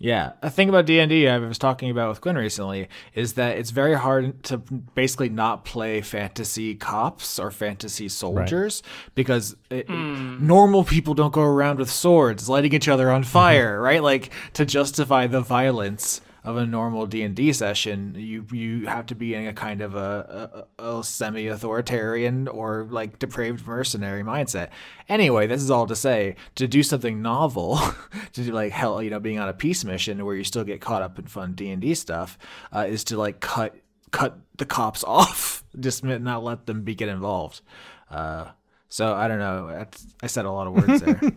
Yeah, 0.01 0.31
a 0.41 0.49
thing 0.49 0.69
about 0.69 0.85
D 0.85 0.97
and 0.99 1.11
I 1.11 1.37
was 1.39 1.57
talking 1.57 1.89
about 1.89 2.07
with 2.07 2.21
Quinn 2.21 2.37
recently 2.37 2.87
is 3.13 3.33
that 3.33 3.57
it's 3.57 3.71
very 3.71 3.95
hard 3.95 4.41
to 4.45 4.57
basically 4.57 5.27
not 5.27 5.65
play 5.65 5.99
fantasy 5.99 6.73
cops 6.73 7.37
or 7.37 7.51
fantasy 7.51 8.07
soldiers 8.07 8.81
because 9.13 9.57
it, 9.69 9.87
hmm. 9.87 10.37
normal 10.39 10.85
people 10.85 11.15
don't 11.15 11.33
go 11.33 11.41
around 11.41 11.79
with 11.79 11.89
swords 11.89 12.47
lighting 12.47 12.73
each 12.73 12.87
other 12.87 13.11
on 13.11 13.23
mm-hmm. 13.23 13.29
fire, 13.29 13.81
right? 13.81 14.01
Like 14.01 14.31
to 14.53 14.63
justify 14.63 15.27
the 15.27 15.41
violence 15.41 16.21
of 16.43 16.57
a 16.57 16.65
normal 16.65 17.05
D 17.05 17.21
and 17.21 17.35
D 17.35 17.51
session, 17.53 18.15
you 18.17 18.45
you 18.51 18.87
have 18.87 19.05
to 19.07 19.15
be 19.15 19.33
in 19.33 19.47
a 19.47 19.53
kind 19.53 19.81
of 19.81 19.95
a, 19.95 20.65
a, 20.79 20.97
a 20.97 21.03
semi-authoritarian 21.03 22.47
or 22.47 22.87
like 22.89 23.19
depraved 23.19 23.65
mercenary 23.67 24.23
mindset. 24.23 24.69
Anyway, 25.07 25.47
this 25.47 25.61
is 25.61 25.69
all 25.69 25.87
to 25.87 25.95
say 25.95 26.35
to 26.55 26.67
do 26.67 26.83
something 26.83 27.21
novel, 27.21 27.77
to 28.33 28.43
do 28.43 28.51
like 28.51 28.71
hell, 28.71 29.01
you 29.03 29.09
know, 29.09 29.19
being 29.19 29.39
on 29.39 29.49
a 29.49 29.53
peace 29.53 29.83
mission 29.83 30.25
where 30.25 30.35
you 30.35 30.43
still 30.43 30.63
get 30.63 30.81
caught 30.81 31.01
up 31.01 31.19
in 31.19 31.25
fun 31.25 31.53
D 31.53 31.69
and 31.69 31.81
D 31.81 31.93
stuff, 31.93 32.37
uh, 32.73 32.85
is 32.87 33.03
to 33.05 33.17
like 33.17 33.39
cut 33.39 33.75
cut 34.11 34.39
the 34.57 34.65
cops 34.65 35.03
off, 35.07 35.63
just 35.79 36.03
not 36.03 36.43
let 36.43 36.65
them 36.65 36.83
be 36.83 36.95
get 36.95 37.09
involved. 37.09 37.61
Uh, 38.09 38.49
so 38.87 39.13
I 39.13 39.27
don't 39.27 39.39
know. 39.39 39.85
I 40.23 40.27
said 40.27 40.45
a 40.45 40.51
lot 40.51 40.67
of 40.67 40.73
words 40.73 41.01
there. 41.01 41.21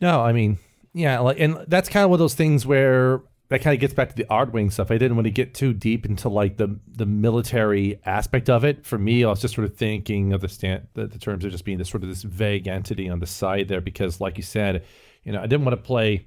No, 0.00 0.20
I 0.20 0.32
mean, 0.32 0.58
yeah, 0.94 1.18
like, 1.18 1.38
and 1.40 1.64
that's 1.68 1.88
kind 1.88 2.04
of 2.04 2.10
one 2.10 2.16
of 2.16 2.20
those 2.20 2.34
things 2.34 2.64
where 2.64 3.22
that 3.48 3.60
kind 3.60 3.74
of 3.74 3.80
gets 3.80 3.92
back 3.92 4.08
to 4.08 4.16
the 4.16 4.24
Ardwing 4.24 4.72
stuff. 4.72 4.90
I 4.90 4.96
didn't 4.96 5.16
want 5.16 5.26
to 5.26 5.30
get 5.30 5.52
too 5.52 5.74
deep 5.74 6.06
into 6.06 6.28
like 6.28 6.56
the 6.56 6.80
the 6.86 7.04
military 7.04 8.00
aspect 8.06 8.48
of 8.48 8.64
it. 8.64 8.86
For 8.86 8.96
me, 8.96 9.24
I 9.24 9.28
was 9.28 9.40
just 9.40 9.54
sort 9.54 9.66
of 9.66 9.76
thinking 9.76 10.32
of 10.32 10.40
the 10.40 10.48
stand 10.48 10.86
the, 10.94 11.06
the 11.06 11.18
terms 11.18 11.44
of 11.44 11.50
just 11.50 11.64
being 11.64 11.78
this 11.78 11.90
sort 11.90 12.04
of 12.04 12.08
this 12.08 12.22
vague 12.22 12.68
entity 12.68 13.10
on 13.10 13.18
the 13.18 13.26
side 13.26 13.68
there, 13.68 13.82
because 13.82 14.20
like 14.20 14.36
you 14.36 14.42
said, 14.42 14.84
you 15.24 15.32
know, 15.32 15.40
I 15.40 15.46
didn't 15.46 15.64
want 15.64 15.76
to 15.76 15.82
play 15.82 16.26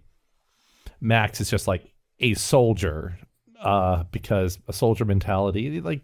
Max 1.01 1.41
as 1.41 1.49
just 1.49 1.67
like 1.67 1.91
a 2.19 2.33
soldier, 2.35 3.17
uh, 3.61 4.03
because 4.11 4.59
a 4.67 4.73
soldier 4.73 5.05
mentality 5.05 5.81
like 5.81 6.01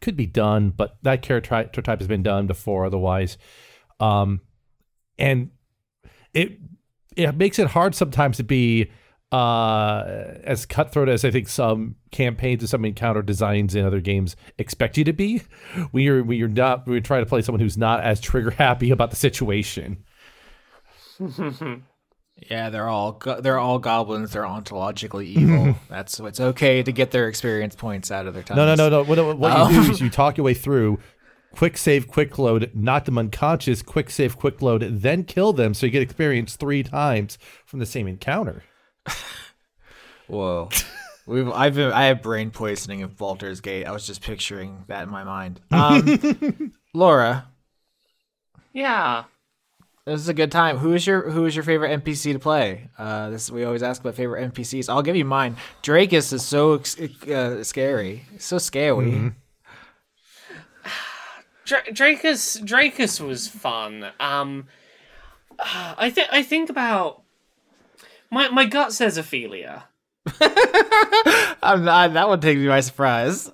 could 0.00 0.16
be 0.16 0.26
done, 0.26 0.70
but 0.70 0.96
that 1.02 1.22
character 1.22 1.82
type 1.82 1.98
has 2.00 2.08
been 2.08 2.22
done 2.22 2.46
before 2.46 2.86
otherwise. 2.86 3.38
Um, 4.00 4.40
and 5.18 5.50
it 6.34 6.58
it 7.16 7.36
makes 7.36 7.58
it 7.58 7.68
hard 7.68 7.94
sometimes 7.94 8.36
to 8.36 8.44
be 8.44 8.90
uh, 9.32 10.04
as 10.44 10.66
cutthroat 10.66 11.08
as 11.08 11.24
I 11.24 11.30
think 11.30 11.48
some 11.48 11.96
campaigns 12.12 12.62
or 12.62 12.68
some 12.68 12.84
encounter 12.84 13.22
designs 13.22 13.74
in 13.74 13.84
other 13.84 14.00
games 14.00 14.36
expect 14.58 14.96
you 14.96 15.04
to 15.04 15.12
be. 15.12 15.42
When 15.90 16.04
you're 16.04 16.22
when 16.22 16.38
you're 16.38 16.48
not 16.48 16.86
when 16.86 16.94
you're 16.94 17.00
trying 17.00 17.22
to 17.24 17.28
play 17.28 17.42
someone 17.42 17.60
who's 17.60 17.76
not 17.76 18.00
as 18.02 18.20
trigger 18.20 18.50
happy 18.50 18.90
about 18.90 19.10
the 19.10 19.16
situation. 19.16 20.04
Yeah, 22.50 22.68
they're 22.68 22.88
all 22.88 23.12
go- 23.12 23.40
they're 23.40 23.58
all 23.58 23.78
goblins. 23.78 24.32
They're 24.32 24.42
ontologically 24.42 25.24
evil. 25.24 25.74
That's 25.88 26.20
it's 26.20 26.38
okay 26.38 26.82
to 26.82 26.92
get 26.92 27.10
their 27.10 27.28
experience 27.28 27.74
points 27.74 28.10
out 28.10 28.26
of 28.26 28.34
their 28.34 28.42
time. 28.42 28.58
No, 28.58 28.66
no, 28.66 28.74
no, 28.74 28.90
no. 28.90 29.02
What, 29.04 29.38
what 29.38 29.72
you 29.72 29.82
do 29.84 29.90
is 29.90 30.00
you 30.02 30.10
talk 30.10 30.36
your 30.36 30.44
way 30.44 30.52
through. 30.52 30.98
Quick 31.56 31.78
save, 31.78 32.06
quick 32.06 32.38
load, 32.38 32.70
knock 32.74 33.06
them 33.06 33.16
unconscious. 33.16 33.80
Quick 33.82 34.10
save, 34.10 34.36
quick 34.36 34.60
load, 34.60 34.82
then 34.82 35.24
kill 35.24 35.52
them, 35.54 35.72
so 35.74 35.86
you 35.86 35.92
get 35.92 36.02
experience 36.02 36.54
three 36.56 36.82
times 36.82 37.38
from 37.64 37.78
the 37.78 37.86
same 37.86 38.06
encounter. 38.06 38.62
Whoa. 40.26 40.68
We've 41.26 41.48
I've 41.50 41.74
been, 41.74 41.92
I 41.92 42.04
have 42.04 42.22
brain 42.22 42.50
poisoning 42.50 43.02
of 43.02 43.16
Baldur's 43.16 43.60
Gate. 43.60 43.84
I 43.84 43.90
was 43.92 44.06
just 44.06 44.22
picturing 44.22 44.84
that 44.88 45.02
in 45.04 45.08
my 45.10 45.24
mind. 45.24 45.60
Um, 45.72 46.72
Laura, 46.94 47.46
Yeah. 48.72 49.24
this 50.04 50.20
is 50.20 50.28
a 50.28 50.34
good 50.34 50.52
time. 50.52 50.76
Who 50.78 50.92
is 50.92 51.04
your 51.06 51.30
who 51.30 51.46
is 51.46 51.56
your 51.56 51.64
favorite 51.64 52.04
NPC 52.04 52.32
to 52.34 52.38
play? 52.38 52.90
Uh, 52.98 53.30
this 53.30 53.50
we 53.50 53.64
always 53.64 53.82
ask 53.82 54.00
about 54.02 54.14
favorite 54.14 54.52
NPCs. 54.52 54.88
I'll 54.88 55.02
give 55.02 55.16
you 55.16 55.24
mine. 55.24 55.56
Drakus 55.82 56.32
is 56.32 56.44
so 56.44 56.74
uh, 57.34 57.64
scary, 57.64 58.24
so 58.38 58.58
scary. 58.58 59.32
Dra- 61.66 61.84
Drakus 61.84 62.62
Drakus 62.62 63.20
was 63.20 63.48
fun. 63.48 64.06
Um, 64.20 64.68
I 65.58 66.10
think 66.10 66.28
I 66.30 66.42
think 66.42 66.70
about 66.70 67.22
my 68.30 68.48
my 68.48 68.64
gut 68.64 68.92
says 68.92 69.18
Ophelia. 69.18 69.84
Not, 70.40 72.14
that 72.14 72.28
one 72.28 72.40
takes 72.40 72.58
me 72.58 72.68
by 72.68 72.80
surprise. 72.80 73.50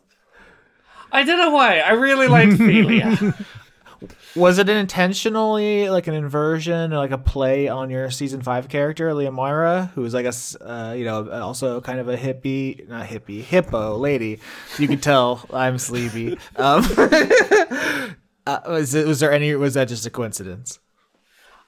I 1.11 1.25
don't 1.25 1.39
know 1.39 1.51
why. 1.51 1.79
I 1.81 1.93
really 1.93 2.29
liked 2.29 2.55
Ophelia. 2.55 3.35
Was 4.35 4.59
it 4.59 4.69
intentionally 4.69 5.91
like 5.91 6.07
an 6.07 6.15
inversion 6.15 6.93
or 6.93 6.97
like 6.97 7.11
a 7.11 7.19
play 7.19 7.69
on 7.69 7.91
your 7.91 8.11
season 8.11 8.41
five 8.43 8.69
character, 8.69 9.11
Leomira, 9.11 9.91
who's 9.93 10.15
like 10.15 10.27
a 10.27 10.33
uh, 10.67 10.93
you 10.93 11.05
know 11.05 11.31
also 11.31 11.81
kind 11.81 11.99
of 11.99 12.09
a 12.09 12.17
hippie, 12.17 12.89
not 12.89 13.07
hippie, 13.07 13.43
hippo 13.43 13.97
lady? 13.97 14.41
You 14.79 14.89
can 14.89 15.01
tell 15.01 15.47
I'm 15.53 15.79
sleepy. 15.79 16.39
Um, 16.57 16.85
uh, 18.47 18.61
was 18.67 18.95
it, 18.95 19.07
was 19.07 19.21
there 19.21 19.33
any? 19.33 19.55
Was 19.55 19.75
that 19.75 19.89
just 19.89 20.07
a 20.07 20.11
coincidence? 20.11 20.79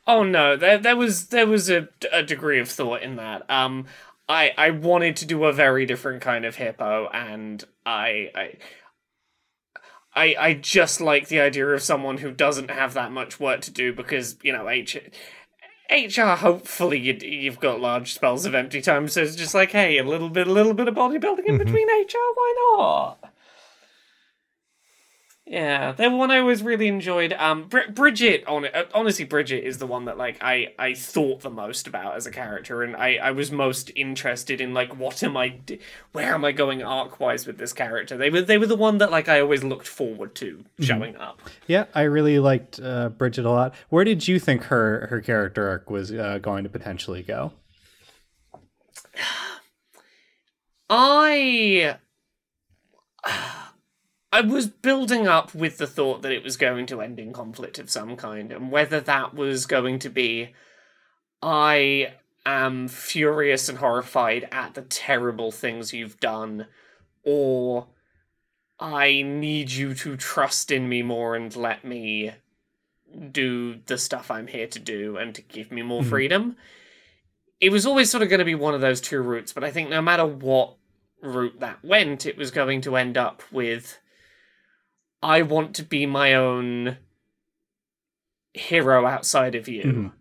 oh 0.07 0.23
no, 0.23 0.57
there 0.57 0.79
there 0.79 0.97
was 0.97 1.27
there 1.29 1.47
was 1.47 1.71
a, 1.71 1.89
a 2.13 2.23
degree 2.23 2.61
of 2.61 2.69
thought 2.69 3.03
in 3.03 3.17
that. 3.17 3.49
Um, 3.51 3.87
I 4.29 4.53
I 4.57 4.71
wanted 4.71 5.17
to 5.17 5.27
do 5.27 5.45
a 5.45 5.53
very 5.53 5.87
different 5.87 6.23
kind 6.23 6.45
of 6.45 6.57
hippo, 6.57 7.09
and 7.13 7.65
I 7.85 8.31
I. 8.35 8.55
I, 10.17 10.37
I 10.39 10.55
just 10.55 11.01
like 11.01 11.29
the 11.29 11.41
idea 11.41 11.67
of 11.69 11.83
someone 11.83 12.19
who 12.19 12.31
doesn't 12.31 12.71
have 12.71 12.95
that 12.95 13.11
much 13.11 13.41
work 13.41 13.61
to 13.63 13.71
do 13.71 13.93
because 13.93 14.37
you 14.43 14.53
know 14.53 14.69
H 14.69 14.97
HR 15.91 16.37
hopefully 16.37 16.99
you, 16.99 17.15
you've 17.15 17.61
got 17.61 17.81
large 17.81 18.15
spells 18.15 18.47
of 18.47 18.55
empty 18.55 18.81
time 18.81 19.09
so 19.09 19.23
it's 19.23 19.37
just 19.37 19.55
like 19.55 19.73
hey 19.73 19.99
a 19.99 20.05
little 20.05 20.31
bit 20.31 20.47
a 20.47 20.53
little 20.53 20.75
bit 20.75 20.89
of 20.89 20.95
bodybuilding 20.95 21.47
in 21.47 21.57
mm-hmm. 21.57 21.59
between 21.59 21.89
HR 21.89 22.33
why 22.35 22.55
not 22.77 23.24
yeah 25.47 25.93
the 25.93 26.09
one 26.11 26.31
I 26.31 26.39
always 26.39 26.63
really 26.63 26.89
enjoyed 26.89 27.35
um 27.35 27.65
Bri- 27.65 27.91
Bridget 27.91 28.47
on 28.47 28.65
uh, 28.65 28.85
honestly 28.95 29.27
Bridget 29.27 29.65
is 29.65 29.77
the 29.77 29.87
one 29.87 30.07
that 30.07 30.17
like 30.17 30.39
I 30.43 30.73
I 30.79 30.95
thought 30.95 31.43
the 31.43 31.51
most 31.51 31.87
about 31.87 32.17
as 32.17 32.27
a 32.27 32.31
character 32.31 32.83
and 32.83 32.97
I 32.97 33.17
I 33.17 33.31
was 33.33 33.53
most 33.53 33.91
interested 33.95 34.61
in 34.61 34.73
like 34.73 34.97
what 34.97 35.23
am 35.23 35.37
I 35.37 35.59
where 36.13 36.33
am 36.33 36.47
I 36.47 36.53
going 36.53 36.83
arc 36.83 37.21
wise 37.21 37.47
with 37.47 37.59
this 37.59 37.75
character 37.75 38.17
they 38.17 38.31
were 38.31 38.41
they 38.41 38.57
were 38.57 38.67
the 38.67 38.75
one 38.75 38.99
that 38.99 39.11
like 39.11 39.29
I 39.29 39.41
always 39.41 39.63
looked 39.63 39.87
forward 39.87 40.35
to 40.37 40.65
showing 40.81 41.17
up 41.17 41.43
Yeah, 41.67 41.85
I 41.95 42.03
really 42.03 42.39
liked 42.39 42.81
uh, 42.83 43.11
Bridget 43.11 43.45
a 43.45 43.51
lot. 43.51 43.75
Where 43.91 44.05
did 44.05 44.27
you 44.27 44.39
think 44.41 44.65
her 44.65 45.09
her 45.09 45.21
character 45.21 45.69
arc 45.69 45.91
was 45.91 46.11
uh, 46.11 46.39
going 46.39 46.65
to 46.65 46.71
potentially 46.71 47.23
go? 47.23 47.53
I 50.91 51.97
I 54.35 54.41
was 54.41 54.67
building 54.67 55.29
up 55.29 55.55
with 55.55 55.79
the 55.79 55.87
thought 55.87 56.23
that 56.23 56.33
it 56.33 56.43
was 56.43 56.57
going 56.57 56.87
to 56.87 57.01
end 57.01 57.21
in 57.21 57.33
conflict 57.33 57.79
of 57.79 57.89
some 57.89 58.17
kind, 58.17 58.51
and 58.51 58.69
whether 58.69 58.99
that 58.99 59.33
was 59.33 59.65
going 59.65 60.01
to 60.01 60.09
be 60.09 60.53
I 61.41 62.15
am 62.45 62.89
furious 62.89 63.69
and 63.69 63.79
horrified 63.79 64.49
at 64.51 64.75
the 64.75 64.83
terrible 64.83 65.53
things 65.53 65.93
you've 65.93 66.19
done, 66.19 66.67
or 67.23 67.87
I 68.81 69.23
need 69.23 69.71
you 69.71 69.95
to 69.95 70.17
trust 70.17 70.73
in 70.73 70.89
me 70.89 71.03
more 71.03 71.37
and 71.37 71.55
let 71.55 71.85
me 71.85 72.33
do 73.31 73.77
the 73.87 73.97
stuff 73.97 74.33
I'm 74.33 74.49
here 74.49 74.67
to 74.67 74.81
do 74.81 75.17
and 75.17 75.33
to 75.37 75.43
give 75.43 75.71
me 75.71 75.83
more 75.83 76.01
mm-hmm. 76.01 76.11
freedom. 76.11 76.57
It 77.61 77.71
was 77.71 77.87
always 77.87 78.11
sort 78.11 78.25
of 78.25 78.31
going 78.31 78.41
to 78.41 78.45
be 78.45 78.57
one 78.57 78.75
of 78.75 78.81
those 78.81 79.01
two 79.01 79.21
routes, 79.21 79.53
but 79.53 79.63
I 79.63 79.71
think 79.71 79.91
no 79.91 80.03
matter 80.03 80.27
what 80.27 80.75
route 81.23 81.61
that 81.61 81.85
went, 81.85 82.27
it 82.27 82.37
was 82.37 82.51
going 82.51 82.81
to 82.81 82.97
end 82.97 83.17
up 83.17 83.41
with 83.53 84.01
I 85.25 85.43
want 85.43 85.75
to 85.77 85.83
be 85.83 86.05
my 86.07 86.35
own 86.35 86.99
hero 88.53 89.07
outside 89.07 89.55
of 89.55 89.67
you. 89.69 89.83
Mhm. 89.83 90.13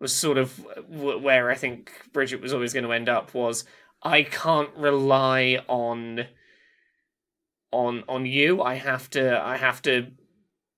Was 0.00 0.16
sort 0.16 0.38
of 0.38 0.56
w- 0.90 1.18
where 1.18 1.50
I 1.50 1.54
think 1.54 1.92
Bridget 2.12 2.40
was 2.40 2.52
always 2.54 2.72
going 2.72 2.84
to 2.86 2.92
end 2.92 3.08
up 3.08 3.34
was 3.34 3.64
I 4.02 4.22
can't 4.22 4.74
rely 4.74 5.62
on 5.68 6.26
on 7.70 8.02
on 8.08 8.24
you. 8.26 8.62
I 8.62 8.74
have 8.76 9.10
to 9.10 9.40
I 9.40 9.58
have 9.58 9.82
to 9.82 10.12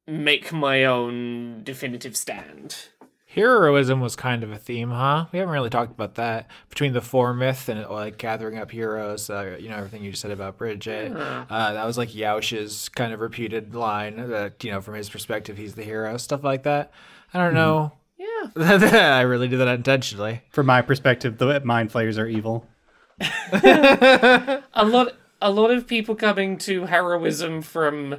make 0.06 0.52
my 0.52 0.84
own 0.84 1.62
definitive 1.62 2.16
stand. 2.16 2.88
Heroism 3.34 4.00
was 4.00 4.14
kind 4.14 4.44
of 4.44 4.52
a 4.52 4.58
theme, 4.58 4.90
huh? 4.90 5.26
We 5.32 5.38
haven't 5.38 5.54
really 5.54 5.70
talked 5.70 5.90
about 5.90 6.16
that 6.16 6.48
between 6.68 6.92
the 6.92 7.00
Formith 7.00 7.68
and 7.68 7.88
like 7.88 8.18
gathering 8.18 8.58
up 8.58 8.70
heroes. 8.70 9.30
Uh, 9.30 9.56
you 9.58 9.70
know 9.70 9.76
everything 9.76 10.04
you 10.04 10.10
just 10.10 10.22
said 10.22 10.32
about 10.32 10.58
Bridget. 10.58 11.12
Uh, 11.16 11.72
that 11.72 11.84
was 11.86 11.96
like 11.96 12.14
Yaush's 12.14 12.90
kind 12.90 13.12
of 13.12 13.20
repeated 13.20 13.74
line 13.74 14.28
that 14.28 14.62
you 14.62 14.70
know 14.70 14.82
from 14.82 14.94
his 14.94 15.08
perspective 15.08 15.56
he's 15.56 15.74
the 15.74 15.82
hero, 15.82 16.18
stuff 16.18 16.44
like 16.44 16.64
that. 16.64 16.92
I 17.32 17.38
don't 17.38 17.54
know. 17.54 17.92
Yeah. 18.18 18.50
I 19.18 19.22
really 19.22 19.48
did 19.48 19.58
that 19.58 19.68
intentionally. 19.68 20.42
From 20.50 20.66
my 20.66 20.82
perspective, 20.82 21.38
the 21.38 21.60
mind 21.60 21.90
flayers 21.90 22.18
are 22.18 22.26
evil. 22.26 22.66
a 23.52 24.62
lot 24.84 25.14
a 25.40 25.50
lot 25.50 25.70
of 25.70 25.86
people 25.86 26.14
coming 26.14 26.58
to 26.58 26.84
heroism 26.84 27.62
from 27.62 28.16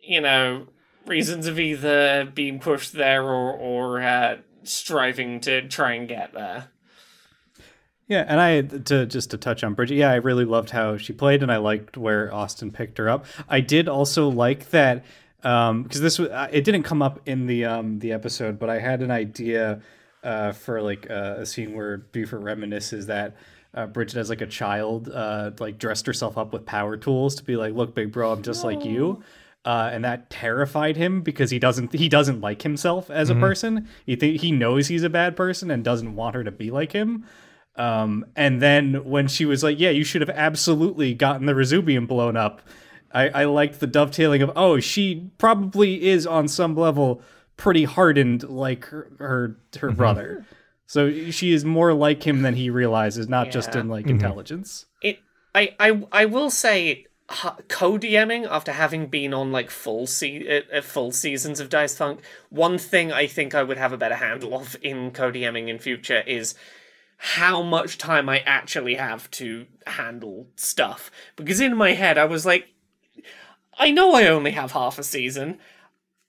you 0.00 0.20
know 0.20 0.66
reasons 1.06 1.46
of 1.46 1.58
either 1.58 2.24
being 2.24 2.58
pushed 2.58 2.92
there 2.92 3.22
or 3.24 3.52
or 3.52 4.02
uh, 4.02 4.36
striving 4.62 5.40
to 5.40 5.66
try 5.68 5.94
and 5.94 6.08
get 6.08 6.32
there 6.32 6.68
Yeah, 8.08 8.24
and 8.28 8.40
I 8.40 8.60
to 8.62 9.06
just 9.06 9.30
to 9.30 9.38
touch 9.38 9.64
on 9.64 9.74
Bridget. 9.74 9.96
Yeah, 9.96 10.10
I 10.10 10.16
really 10.16 10.44
loved 10.44 10.70
how 10.70 10.96
she 10.96 11.12
played, 11.12 11.42
and 11.42 11.50
I 11.50 11.56
liked 11.58 11.96
where 11.96 12.32
Austin 12.32 12.70
picked 12.70 12.98
her 12.98 13.08
up. 13.08 13.24
I 13.48 13.60
did 13.60 13.88
also 13.88 14.28
like 14.28 14.70
that 14.70 15.04
because 15.40 16.00
this 16.00 16.18
was 16.18 16.28
uh, 16.28 16.48
it 16.52 16.64
didn't 16.64 16.84
come 16.84 17.02
up 17.02 17.20
in 17.26 17.46
the 17.46 17.64
um 17.64 17.98
the 17.98 18.12
episode, 18.12 18.58
but 18.58 18.70
I 18.70 18.78
had 18.78 19.02
an 19.02 19.10
idea 19.10 19.80
uh, 20.22 20.52
for 20.52 20.80
like 20.82 21.10
uh, 21.10 21.36
a 21.38 21.46
scene 21.46 21.74
where 21.74 21.98
Buford 21.98 22.42
reminisces 22.42 23.06
that. 23.06 23.36
Uh, 23.74 23.86
Bridget, 23.86 24.18
as 24.18 24.28
like 24.28 24.42
a 24.42 24.46
child, 24.46 25.08
uh, 25.08 25.50
like 25.58 25.78
dressed 25.78 26.04
herself 26.04 26.36
up 26.36 26.52
with 26.52 26.66
power 26.66 26.98
tools 26.98 27.34
to 27.36 27.42
be 27.42 27.56
like, 27.56 27.72
"Look, 27.72 27.94
big 27.94 28.12
bro, 28.12 28.30
I'm 28.30 28.42
just 28.42 28.64
like 28.64 28.84
you," 28.84 29.22
uh, 29.64 29.90
and 29.92 30.04
that 30.04 30.28
terrified 30.30 30.96
him 30.96 31.22
because 31.22 31.50
he 31.50 31.58
doesn't 31.58 31.92
he 31.92 32.08
doesn't 32.08 32.40
like 32.40 32.62
himself 32.62 33.10
as 33.10 33.30
a 33.30 33.34
person. 33.34 33.88
He 34.04 34.16
th- 34.16 34.40
he 34.40 34.50
knows 34.50 34.88
he's 34.88 35.04
a 35.04 35.10
bad 35.10 35.36
person 35.36 35.70
and 35.70 35.84
doesn't 35.84 36.14
want 36.16 36.34
her 36.34 36.44
to 36.44 36.50
be 36.50 36.70
like 36.70 36.92
him. 36.92 37.24
Um, 37.76 38.26
and 38.36 38.60
then 38.60 39.04
when 39.04 39.28
she 39.28 39.44
was 39.44 39.62
like, 39.62 39.78
"Yeah, 39.80 39.90
you 39.90 40.04
should 40.04 40.20
have 40.20 40.30
absolutely 40.30 41.14
gotten 41.14 41.46
the 41.46 41.52
Resubium 41.54 42.06
blown 42.06 42.36
up," 42.36 42.60
I, 43.12 43.28
I 43.28 43.44
liked 43.44 43.80
the 43.80 43.86
dovetailing 43.86 44.42
of, 44.42 44.50
"Oh, 44.56 44.80
she 44.80 45.30
probably 45.38 46.06
is 46.08 46.26
on 46.26 46.48
some 46.48 46.74
level 46.76 47.22
pretty 47.56 47.84
hardened 47.84 48.42
like 48.48 48.86
her 48.86 49.10
her, 49.18 49.56
her 49.78 49.90
brother." 49.92 50.44
So 50.86 51.30
she 51.30 51.52
is 51.54 51.64
more 51.64 51.94
like 51.94 52.22
him 52.26 52.42
than 52.42 52.54
he 52.54 52.68
realizes, 52.68 53.28
not 53.28 53.50
just 53.50 53.74
in 53.74 53.88
like 53.88 54.08
intelligence. 54.08 54.84
it 55.00 55.20
I 55.54 55.74
I 55.80 56.02
I 56.12 56.24
will 56.26 56.50
say 56.50 56.94
ha- 56.94 57.08
co-DMing 57.32 58.46
after 58.48 58.72
having 58.72 59.06
been 59.06 59.32
on 59.34 59.52
like 59.52 59.70
full 59.70 60.06
se- 60.06 60.64
uh, 60.72 60.78
uh, 60.78 60.82
full 60.82 61.12
seasons 61.12 61.60
of 61.60 61.68
Dice 61.68 61.96
Funk, 61.96 62.20
one 62.50 62.78
thing 62.78 63.12
I 63.12 63.26
think 63.26 63.54
I 63.54 63.62
would 63.62 63.78
have 63.78 63.92
a 63.92 63.96
better 63.96 64.16
handle 64.16 64.54
of 64.54 64.76
in 64.82 65.10
co-DMing 65.10 65.68
in 65.68 65.78
future 65.78 66.22
is 66.26 66.54
how 67.16 67.62
much 67.62 67.98
time 67.98 68.28
I 68.28 68.40
actually 68.40 68.96
have 68.96 69.30
to 69.32 69.66
handle 69.86 70.48
stuff. 70.56 71.10
Because 71.36 71.60
in 71.60 71.76
my 71.76 71.92
head 71.92 72.18
I 72.18 72.24
was 72.24 72.44
like 72.44 72.68
I 73.78 73.90
know 73.90 74.14
I 74.14 74.26
only 74.26 74.50
have 74.52 74.72
half 74.72 74.98
a 74.98 75.02
season. 75.02 75.58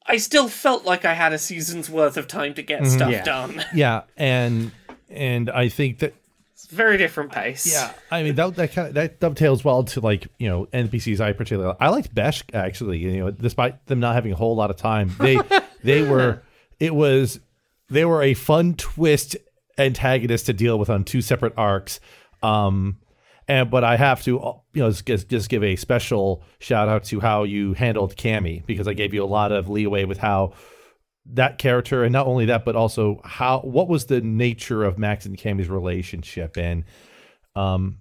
I 0.06 0.18
still 0.18 0.48
felt 0.48 0.86
like 0.86 1.06
I 1.06 1.14
had 1.14 1.34
a 1.34 1.38
season's 1.38 1.90
worth 1.90 2.18
of 2.18 2.28
time 2.28 2.54
to 2.56 2.62
get 2.62 2.86
stuff 2.88 3.12
Yeah. 3.12 3.24
done. 3.24 3.64
Yeah, 3.74 4.04
and 4.18 4.72
and 5.10 5.50
I 5.50 5.70
think 5.70 6.00
that 6.00 6.14
very 6.74 6.98
different 6.98 7.32
pace. 7.32 7.72
Yeah, 7.72 7.94
I 8.12 8.24
mean 8.24 8.36
that 8.36 8.56
that 8.56 8.74
kind 8.74 8.88
of 8.90 8.94
that 8.96 9.20
dovetails 9.20 9.64
well 9.64 9.84
to 9.86 10.02
like 10.02 10.28
you 10.38 10.50
know 10.50 10.66
NPCs. 10.68 11.20
I 11.20 11.34
particularly 11.34 11.76
I 11.80 11.90
liked 11.90 12.14
Besh 12.14 12.44
actually. 12.54 12.98
You 13.00 13.20
know, 13.20 13.32
despite 13.32 13.86
them 13.88 14.00
not 14.00 14.16
having 14.16 14.32
a 14.32 14.36
whole 14.36 14.56
lot 14.56 14.70
of 14.70 14.78
time, 14.78 15.16
they 15.20 15.40
they 15.84 16.02
were 16.02 16.42
it 16.80 16.94
was 16.94 17.40
they 17.90 18.06
were 18.06 18.22
a 18.22 18.34
fun 18.34 18.74
twist 18.76 19.38
antagonist 19.78 20.46
to 20.48 20.54
deal 20.54 20.78
with 20.78 20.90
on 20.90 21.04
two 21.04 21.22
separate 21.22 21.54
arcs. 21.58 22.00
Um, 22.42 22.98
and 23.48 23.70
but 23.70 23.84
I 23.84 23.98
have 23.98 24.24
to 24.24 24.32
you 24.74 24.82
know 24.82 24.92
just, 24.92 25.30
just 25.30 25.50
give 25.50 25.64
a 25.64 25.76
special 25.76 26.44
shout 26.60 26.90
out 26.90 27.04
to 27.06 27.20
how 27.20 27.44
you 27.44 27.74
handled 27.74 28.16
Cammy 28.16 28.66
because 28.66 28.88
I 28.88 28.94
gave 28.94 29.14
you 29.14 29.24
a 29.24 29.28
lot 29.28 29.52
of 29.52 29.70
leeway 29.70 30.06
with 30.06 30.18
how 30.18 30.54
that 31.26 31.58
character 31.58 32.04
and 32.04 32.12
not 32.12 32.28
only 32.28 32.46
that 32.46 32.66
but 32.66 32.76
also 32.76 33.22
how 33.24 33.60
what 33.60 33.88
was 33.88 34.06
the 34.06 34.22
nature 34.22 34.84
of 34.84 34.98
Max 34.98 35.26
and 35.26 35.38
Cammy's 35.38 35.70
relationship 35.70 36.58
and 36.58 36.84
um 37.56 38.00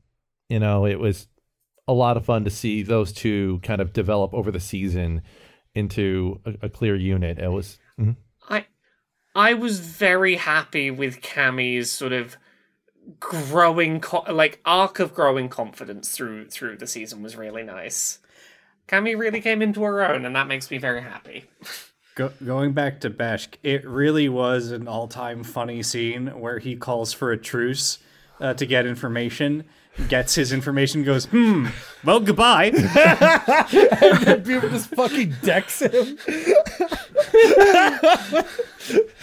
you 0.48 0.58
know 0.58 0.86
it 0.86 0.98
was 0.98 1.28
a 1.86 1.92
lot 1.92 2.16
of 2.16 2.24
fun 2.24 2.44
to 2.44 2.50
see 2.50 2.82
those 2.82 3.12
two 3.12 3.60
kind 3.62 3.80
of 3.80 3.92
develop 3.92 4.34
over 4.34 4.50
the 4.50 4.60
season 4.60 5.22
into 5.74 6.40
a, 6.44 6.66
a 6.66 6.68
clear 6.68 6.96
unit 6.96 7.38
it 7.38 7.48
was 7.48 7.78
mhm. 7.98 8.16
I 8.48 8.66
I 9.34 9.54
was 9.54 9.80
very 9.80 10.36
happy 10.36 10.90
with 10.90 11.20
Cammy's 11.20 11.90
sort 11.90 12.12
of 12.12 12.36
growing 13.18 14.00
co- 14.00 14.24
like 14.32 14.60
arc 14.64 14.98
of 14.98 15.14
growing 15.14 15.48
confidence 15.48 16.12
through 16.12 16.48
through 16.48 16.76
the 16.76 16.86
season 16.86 17.22
was 17.22 17.36
really 17.36 17.62
nice. 17.62 18.18
Cammy 18.88 19.16
really 19.16 19.40
came 19.40 19.62
into 19.62 19.82
her 19.82 20.02
own 20.02 20.24
and 20.24 20.34
that 20.36 20.48
makes 20.48 20.70
me 20.70 20.78
very 20.78 21.02
happy. 21.02 21.44
Go, 22.14 22.30
going 22.44 22.72
back 22.72 23.00
to 23.00 23.10
Beshk, 23.10 23.54
it 23.62 23.86
really 23.86 24.28
was 24.28 24.70
an 24.70 24.86
all-time 24.86 25.42
funny 25.42 25.82
scene 25.82 26.26
where 26.38 26.58
he 26.58 26.76
calls 26.76 27.14
for 27.14 27.32
a 27.32 27.38
truce 27.38 27.98
uh, 28.38 28.52
to 28.54 28.66
get 28.66 28.84
information, 28.84 29.64
gets 30.08 30.34
his 30.34 30.52
information, 30.52 31.04
goes, 31.04 31.24
"Hmm, 31.26 31.68
well, 32.04 32.20
goodbye." 32.20 32.72
And 34.02 34.18
then 34.26 34.42
Beaver 34.42 34.68
just 34.68 34.90
fucking 34.94 35.36
decks 35.42 35.80
him 35.80 36.18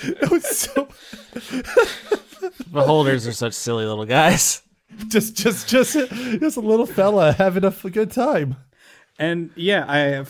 it 0.02 0.32
was 0.32 0.58
so 0.58 0.88
Beholders 2.72 3.28
are 3.28 3.34
such 3.34 3.54
silly 3.54 3.86
little 3.86 4.06
guys. 4.06 4.64
just 5.10 5.36
just 5.36 5.68
just 5.68 5.94
just 5.94 6.58
a 6.58 6.62
little 6.62 6.86
fella 6.88 7.34
having 7.34 7.66
a 7.66 7.72
good 7.90 8.10
time 8.12 8.56
And 9.20 9.52
yeah, 9.56 9.84
I 9.86 10.24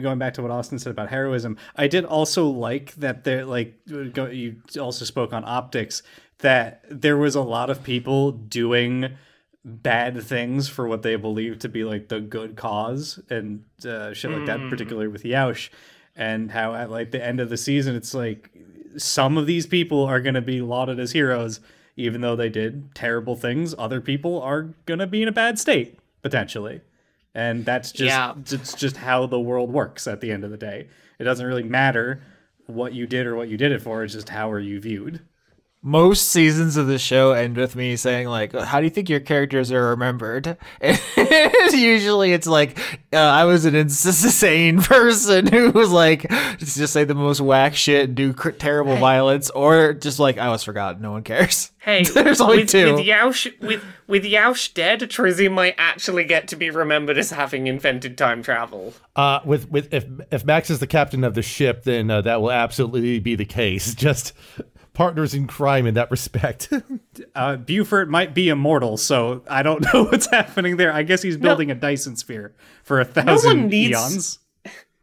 going 0.00 0.18
back 0.18 0.34
to 0.34 0.42
what 0.42 0.50
Austin 0.50 0.80
said 0.80 0.90
about 0.90 1.08
heroism, 1.08 1.56
I 1.76 1.86
did 1.86 2.04
also 2.04 2.46
like 2.48 2.92
that 2.96 3.22
there 3.22 3.44
like 3.44 3.78
you 3.86 4.56
also 4.78 5.04
spoke 5.04 5.32
on 5.32 5.44
optics 5.46 6.02
that 6.38 6.84
there 6.90 7.16
was 7.16 7.36
a 7.36 7.40
lot 7.40 7.70
of 7.70 7.84
people 7.84 8.32
doing 8.32 9.16
bad 9.64 10.20
things 10.20 10.68
for 10.68 10.88
what 10.88 11.02
they 11.02 11.14
believe 11.14 11.60
to 11.60 11.68
be 11.68 11.84
like 11.84 12.08
the 12.08 12.20
good 12.20 12.56
cause 12.56 13.20
and 13.30 13.62
uh, 13.86 14.12
shit 14.12 14.32
like 14.32 14.46
that, 14.46 14.68
particularly 14.68 15.08
with 15.08 15.22
Yaush, 15.22 15.70
and 16.16 16.50
how 16.50 16.74
at 16.74 16.90
like 16.90 17.12
the 17.12 17.24
end 17.24 17.38
of 17.38 17.50
the 17.50 17.56
season, 17.56 17.94
it's 17.94 18.14
like 18.14 18.50
some 18.96 19.38
of 19.38 19.46
these 19.46 19.64
people 19.64 20.04
are 20.04 20.20
going 20.20 20.34
to 20.34 20.42
be 20.42 20.60
lauded 20.60 20.98
as 20.98 21.12
heroes, 21.12 21.60
even 21.96 22.20
though 22.20 22.34
they 22.34 22.48
did 22.48 22.96
terrible 22.96 23.36
things. 23.36 23.76
Other 23.78 24.00
people 24.00 24.42
are 24.42 24.74
going 24.86 24.98
to 24.98 25.06
be 25.06 25.22
in 25.22 25.28
a 25.28 25.32
bad 25.32 25.60
state 25.60 26.00
potentially 26.20 26.80
and 27.34 27.64
that's 27.64 27.90
just 27.92 28.08
Yeah. 28.08 28.34
it's 28.36 28.74
just 28.74 28.96
how 28.98 29.26
the 29.26 29.40
world 29.40 29.70
works 29.72 30.06
at 30.06 30.20
the 30.20 30.30
end 30.30 30.44
of 30.44 30.50
the 30.50 30.56
day 30.56 30.88
it 31.18 31.24
doesn't 31.24 31.46
really 31.46 31.62
matter 31.62 32.22
what 32.66 32.92
you 32.94 33.06
did 33.06 33.26
or 33.26 33.34
what 33.36 33.48
you 33.48 33.56
did 33.56 33.72
it 33.72 33.82
for 33.82 34.02
it's 34.04 34.14
just 34.14 34.28
how 34.30 34.50
are 34.50 34.60
you 34.60 34.80
viewed 34.80 35.20
Most 35.86 36.30
seasons 36.30 36.78
of 36.78 36.86
the 36.86 36.98
show 36.98 37.32
end 37.32 37.58
with 37.58 37.76
me 37.76 37.94
saying 37.96 38.26
like, 38.26 38.54
"How 38.54 38.80
do 38.80 38.84
you 38.84 38.90
think 38.90 39.10
your 39.10 39.20
characters 39.20 39.70
are 39.70 39.90
remembered?" 39.90 40.56
And 40.80 41.72
usually 41.72 42.32
it's 42.32 42.46
like, 42.46 42.78
uh, 43.12 43.16
"I 43.18 43.44
was 43.44 43.66
an 43.66 43.74
insane 43.74 44.80
person 44.82 45.46
who 45.46 45.72
was 45.72 45.90
like, 45.90 46.26
just 46.58 46.78
just 46.78 46.94
say 46.94 47.04
the 47.04 47.14
most 47.14 47.42
whack 47.42 47.74
shit 47.74 48.08
and 48.08 48.14
do 48.14 48.32
cr- 48.32 48.50
terrible 48.50 48.96
violence," 48.96 49.50
or 49.50 49.92
just 49.92 50.18
like, 50.18 50.38
"I 50.38 50.48
was 50.48 50.64
forgotten. 50.64 51.02
No 51.02 51.12
one 51.12 51.22
cares." 51.22 51.70
Hey, 51.84 52.02
There's 52.02 52.40
only 52.40 52.60
with, 52.60 52.70
two. 52.70 52.94
With 52.94 53.04
Yaush, 53.04 53.60
with, 53.60 53.84
with 54.06 54.24
Yaush 54.24 54.72
dead, 54.72 55.00
Trizzy 55.00 55.52
might 55.52 55.74
actually 55.76 56.24
get 56.24 56.48
to 56.48 56.56
be 56.56 56.70
remembered 56.70 57.18
as 57.18 57.28
having 57.28 57.66
invented 57.66 58.16
time 58.16 58.42
travel. 58.42 58.94
Uh, 59.14 59.40
with 59.44 59.68
with 59.68 59.92
if 59.92 60.06
if 60.30 60.46
Max 60.46 60.70
is 60.70 60.78
the 60.78 60.86
captain 60.86 61.24
of 61.24 61.34
the 61.34 61.42
ship, 61.42 61.82
then 61.82 62.10
uh, 62.10 62.22
that 62.22 62.40
will 62.40 62.50
absolutely 62.50 63.18
be 63.18 63.34
the 63.34 63.44
case. 63.44 63.94
Just 63.94 64.32
partners 64.94 65.34
in 65.34 65.46
crime 65.46 65.86
in 65.86 65.94
that 65.94 66.10
respect. 66.10 66.72
uh, 67.34 67.56
buford 67.56 68.08
might 68.10 68.32
be 68.34 68.48
immortal 68.48 68.96
so 68.96 69.42
i 69.48 69.62
don't 69.62 69.82
know 69.94 70.04
what's 70.04 70.26
happening 70.30 70.76
there 70.76 70.92
i 70.92 71.02
guess 71.02 71.20
he's 71.22 71.36
building 71.36 71.70
a 71.70 71.74
dyson 71.74 72.16
sphere 72.16 72.54
for 72.82 73.00
a 73.00 73.04
thousand 73.04 73.58
one 73.62 73.68
needs- 73.68 73.90
eons 73.90 74.38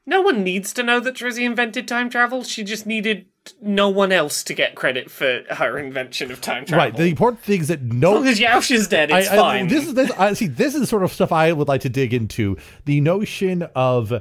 No 0.08 0.22
one 0.22 0.44
needs 0.44 0.74
to 0.74 0.82
know 0.84 1.00
that 1.00 1.14
Trizzy 1.16 1.46
invented 1.46 1.88
time 1.88 2.10
travel. 2.10 2.44
She 2.44 2.64
just 2.64 2.88
needed 2.88 3.28
no 3.62 3.88
one 3.88 4.12
else 4.12 4.44
to 4.46 4.54
get 4.56 4.74
credit 4.76 5.12
for 5.12 5.44
her 5.52 5.78
invention 5.78 6.32
of 6.32 6.42
time 6.42 6.66
travel. 6.66 6.84
right. 6.86 6.96
The 6.98 7.06
important 7.06 7.44
thing 7.44 7.62
is 7.62 7.68
that 7.68 7.84
no. 7.84 8.20
Because 8.20 8.40
Yaush 8.40 8.72
is 8.72 8.88
dead, 8.88 9.12
it's 9.12 9.30
I- 9.30 9.34
I- 9.34 9.38
fine. 9.38 9.68
this 9.68 9.86
is 9.88 9.94
this. 9.94 10.12
I 10.12 10.34
see. 10.34 10.48
This 10.48 10.74
is 10.74 10.82
the 10.82 10.88
sort 10.88 11.04
of 11.04 11.14
stuff 11.14 11.32
I 11.32 11.52
would 11.54 11.68
like 11.68 11.82
to 11.82 11.90
dig 11.90 12.16
into. 12.16 12.58
The 12.86 13.00
notion 13.00 13.62
of 13.76 14.12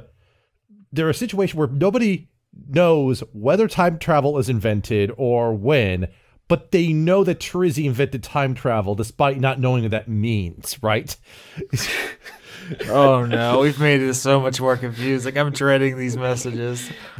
there 0.93 1.09
a 1.09 1.13
situation 1.15 1.57
where 1.57 1.67
nobody 1.67 2.29
knows 2.67 3.21
whether 3.33 3.67
time 3.67 3.97
travel 3.99 4.37
is 4.37 4.49
invented 4.49 5.11
or 5.17 5.53
when, 5.53 6.07
but 6.47 6.71
they 6.71 6.91
know 6.91 7.23
that 7.23 7.39
Trizzy 7.39 7.85
invented 7.85 8.23
time 8.23 8.53
travel 8.53 8.95
despite 8.95 9.39
not 9.39 9.59
knowing 9.59 9.83
what 9.83 9.91
that 9.91 10.07
means. 10.07 10.81
Right? 10.81 11.15
oh 12.89 13.25
no, 13.25 13.59
we've 13.59 13.79
made 13.79 14.01
it 14.01 14.13
so 14.15 14.39
much 14.39 14.59
more 14.59 14.77
confusing. 14.77 15.37
I'm 15.37 15.51
dreading 15.51 15.97
these 15.97 16.17
messages. 16.17 16.89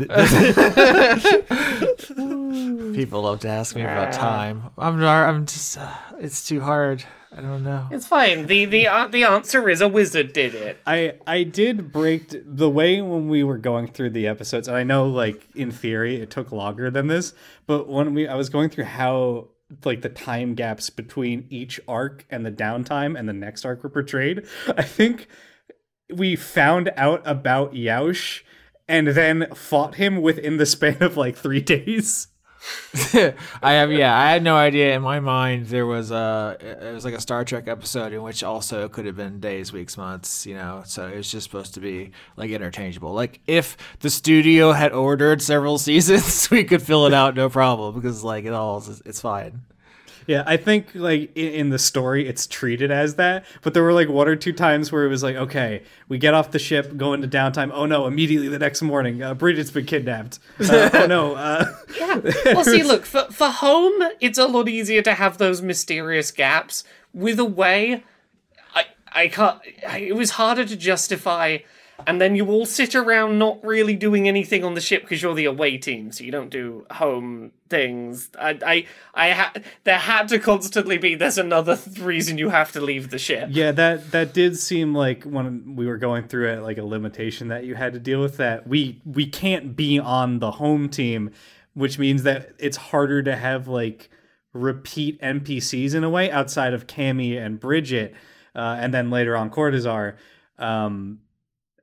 People 2.95 3.21
love 3.21 3.39
to 3.41 3.47
ask 3.47 3.75
me 3.75 3.83
about 3.83 4.13
time. 4.13 4.63
I'm 4.77 4.99
not. 4.99 5.29
I'm 5.29 5.45
just. 5.45 5.77
Uh, 5.77 5.93
it's 6.19 6.45
too 6.47 6.59
hard. 6.61 7.03
I 7.33 7.41
don't 7.41 7.63
know. 7.63 7.87
It's 7.91 8.05
fine. 8.05 8.47
The 8.47 8.65
the 8.65 8.87
uh, 8.87 9.07
the 9.07 9.23
answer 9.23 9.69
is 9.69 9.79
a 9.79 9.87
wizard 9.87 10.33
did 10.33 10.53
it. 10.53 10.79
I 10.85 11.15
I 11.25 11.43
did 11.43 11.91
break 11.91 12.29
t- 12.29 12.41
the 12.45 12.69
way 12.69 13.01
when 13.01 13.29
we 13.29 13.43
were 13.43 13.57
going 13.57 13.87
through 13.87 14.09
the 14.09 14.27
episodes, 14.27 14.67
and 14.67 14.75
I 14.75 14.83
know 14.83 15.07
like 15.07 15.47
in 15.55 15.71
theory 15.71 16.17
it 16.21 16.29
took 16.29 16.51
longer 16.51 16.91
than 16.91 17.07
this, 17.07 17.33
but 17.67 17.87
when 17.87 18.13
we 18.13 18.27
I 18.27 18.35
was 18.35 18.49
going 18.49 18.69
through 18.69 18.83
how 18.83 19.47
like 19.85 20.01
the 20.01 20.09
time 20.09 20.55
gaps 20.55 20.89
between 20.89 21.47
each 21.49 21.79
arc 21.87 22.25
and 22.29 22.45
the 22.45 22.51
downtime 22.51 23.17
and 23.17 23.29
the 23.29 23.33
next 23.33 23.63
arc 23.63 23.83
were 23.83 23.89
portrayed, 23.89 24.45
I 24.75 24.83
think 24.83 25.27
we 26.13 26.35
found 26.35 26.91
out 26.97 27.21
about 27.25 27.73
Yaush 27.73 28.41
and 28.89 29.07
then 29.07 29.47
fought 29.55 29.95
him 29.95 30.21
within 30.21 30.57
the 30.57 30.65
span 30.65 31.01
of 31.01 31.15
like 31.15 31.37
three 31.37 31.61
days. 31.61 32.27
I 33.63 33.73
have 33.73 33.91
yeah, 33.91 34.15
I 34.17 34.31
had 34.31 34.43
no 34.43 34.55
idea. 34.55 34.95
In 34.95 35.01
my 35.01 35.19
mind, 35.19 35.67
there 35.67 35.85
was 35.85 36.11
a 36.11 36.57
it 36.59 36.93
was 36.93 37.03
like 37.03 37.13
a 37.13 37.21
Star 37.21 37.43
Trek 37.43 37.67
episode 37.67 38.13
in 38.13 38.21
which 38.21 38.43
also 38.43 38.85
it 38.85 38.91
could 38.91 39.05
have 39.05 39.15
been 39.15 39.39
days, 39.39 39.73
weeks, 39.73 39.97
months. 39.97 40.45
You 40.45 40.55
know, 40.55 40.83
so 40.85 41.07
it 41.07 41.17
was 41.17 41.31
just 41.31 41.45
supposed 41.45 41.73
to 41.73 41.79
be 41.79 42.11
like 42.37 42.51
interchangeable. 42.51 43.13
Like 43.13 43.39
if 43.47 43.77
the 43.99 44.09
studio 44.09 44.73
had 44.73 44.91
ordered 44.91 45.41
several 45.41 45.77
seasons, 45.79 46.49
we 46.51 46.63
could 46.63 46.81
fill 46.81 47.07
it 47.07 47.13
out 47.13 47.35
no 47.35 47.49
problem 47.49 47.95
because 47.95 48.23
like 48.23 48.45
it 48.45 48.53
all 48.53 48.83
it's 49.05 49.21
fine. 49.21 49.61
Yeah, 50.27 50.43
I 50.45 50.57
think 50.57 50.93
like 50.93 51.35
in, 51.35 51.53
in 51.53 51.69
the 51.69 51.79
story 51.79 52.27
it's 52.27 52.45
treated 52.47 52.91
as 52.91 53.15
that, 53.15 53.45
but 53.61 53.73
there 53.73 53.83
were 53.83 53.93
like 53.93 54.09
one 54.09 54.27
or 54.27 54.35
two 54.35 54.53
times 54.53 54.91
where 54.91 55.05
it 55.05 55.09
was 55.09 55.23
like, 55.23 55.35
okay, 55.35 55.83
we 56.07 56.17
get 56.17 56.33
off 56.33 56.51
the 56.51 56.59
ship, 56.59 56.95
go 56.97 57.13
into 57.13 57.27
downtime. 57.27 57.71
Oh 57.73 57.85
no! 57.85 58.05
Immediately 58.07 58.47
the 58.49 58.59
next 58.59 58.81
morning, 58.81 59.21
uh, 59.23 59.33
Bridget's 59.33 59.71
been 59.71 59.85
kidnapped. 59.85 60.39
Uh, 60.59 60.89
oh 60.93 61.05
no! 61.07 61.33
Uh, 61.35 61.65
Yeah. 61.99 62.19
Well, 62.45 62.63
see, 62.63 62.83
look 62.83 63.05
for 63.05 63.23
for 63.31 63.47
home, 63.47 64.01
it's 64.19 64.37
a 64.37 64.45
lot 64.45 64.67
easier 64.69 65.01
to 65.01 65.13
have 65.13 65.37
those 65.37 65.61
mysterious 65.61 66.31
gaps. 66.31 66.83
With 67.13 67.39
away, 67.39 68.03
I 68.75 68.85
I 69.11 69.27
can't. 69.27 69.59
I, 69.87 69.97
it 69.99 70.15
was 70.15 70.31
harder 70.31 70.65
to 70.65 70.75
justify. 70.75 71.59
And 72.07 72.21
then 72.21 72.35
you 72.35 72.49
all 72.49 72.65
sit 72.65 72.95
around 72.95 73.39
not 73.39 73.63
really 73.63 73.95
doing 73.95 74.27
anything 74.27 74.63
on 74.63 74.73
the 74.73 74.81
ship 74.81 75.01
because 75.03 75.21
you're 75.21 75.33
the 75.33 75.45
away 75.45 75.77
team, 75.77 76.11
so 76.11 76.23
you 76.23 76.31
don't 76.31 76.49
do 76.49 76.85
home 76.91 77.51
things. 77.69 78.29
I, 78.39 78.59
I, 78.65 78.85
I 79.13 79.31
ha- 79.31 79.53
there 79.83 79.97
had 79.97 80.27
to 80.29 80.39
constantly 80.39 80.97
be. 80.97 81.15
There's 81.15 81.37
another 81.37 81.77
th- 81.77 81.99
reason 82.05 82.37
you 82.37 82.49
have 82.49 82.71
to 82.73 82.81
leave 82.81 83.09
the 83.09 83.17
ship. 83.17 83.49
yeah, 83.51 83.71
that 83.71 84.11
that 84.11 84.33
did 84.33 84.57
seem 84.57 84.93
like 84.93 85.23
when 85.23 85.75
we 85.75 85.87
were 85.87 85.97
going 85.97 86.27
through 86.27 86.51
it, 86.51 86.61
like 86.61 86.77
a 86.77 86.83
limitation 86.83 87.47
that 87.47 87.63
you 87.63 87.75
had 87.75 87.93
to 87.93 87.99
deal 87.99 88.21
with. 88.21 88.37
That 88.37 88.67
we 88.67 89.01
we 89.05 89.25
can't 89.25 89.75
be 89.75 89.97
on 89.97 90.39
the 90.39 90.51
home 90.51 90.89
team, 90.89 91.31
which 91.73 91.97
means 91.97 92.23
that 92.23 92.51
it's 92.59 92.77
harder 92.77 93.23
to 93.23 93.35
have 93.35 93.67
like 93.67 94.09
repeat 94.53 95.19
NPCs 95.21 95.95
in 95.95 96.03
a 96.03 96.09
way 96.09 96.29
outside 96.29 96.73
of 96.73 96.85
Cammy 96.85 97.39
and 97.39 97.59
Bridget, 97.59 98.13
uh, 98.53 98.77
and 98.79 98.93
then 98.93 99.09
later 99.09 99.35
on 99.37 99.49
Cortazar. 99.49 100.17
Um, 100.59 101.20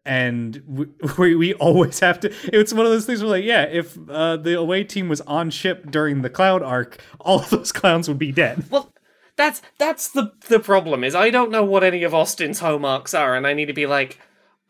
and 0.08 0.62
we, 0.66 0.86
we, 1.18 1.34
we 1.36 1.54
always 1.54 2.00
have 2.00 2.18
to. 2.20 2.34
It's 2.44 2.72
one 2.72 2.86
of 2.86 2.90
those 2.90 3.06
things 3.06 3.20
where, 3.20 3.30
like, 3.30 3.44
yeah, 3.44 3.64
if 3.64 3.96
uh, 4.08 4.38
the 4.38 4.58
away 4.58 4.82
team 4.82 5.08
was 5.08 5.20
on 5.22 5.50
ship 5.50 5.90
during 5.90 6.22
the 6.22 6.30
cloud 6.30 6.62
arc, 6.62 7.00
all 7.20 7.40
of 7.40 7.50
those 7.50 7.70
clowns 7.70 8.08
would 8.08 8.18
be 8.18 8.32
dead. 8.32 8.64
Well, 8.70 8.92
that's 9.36 9.62
that's 9.78 10.08
the 10.08 10.32
the 10.48 10.58
problem 10.58 11.04
is 11.04 11.14
I 11.14 11.30
don't 11.30 11.50
know 11.50 11.62
what 11.62 11.84
any 11.84 12.02
of 12.02 12.14
Austin's 12.14 12.58
home 12.58 12.84
arcs 12.84 13.14
are, 13.14 13.36
and 13.36 13.46
I 13.46 13.52
need 13.52 13.66
to 13.66 13.72
be 13.74 13.86
like, 13.86 14.18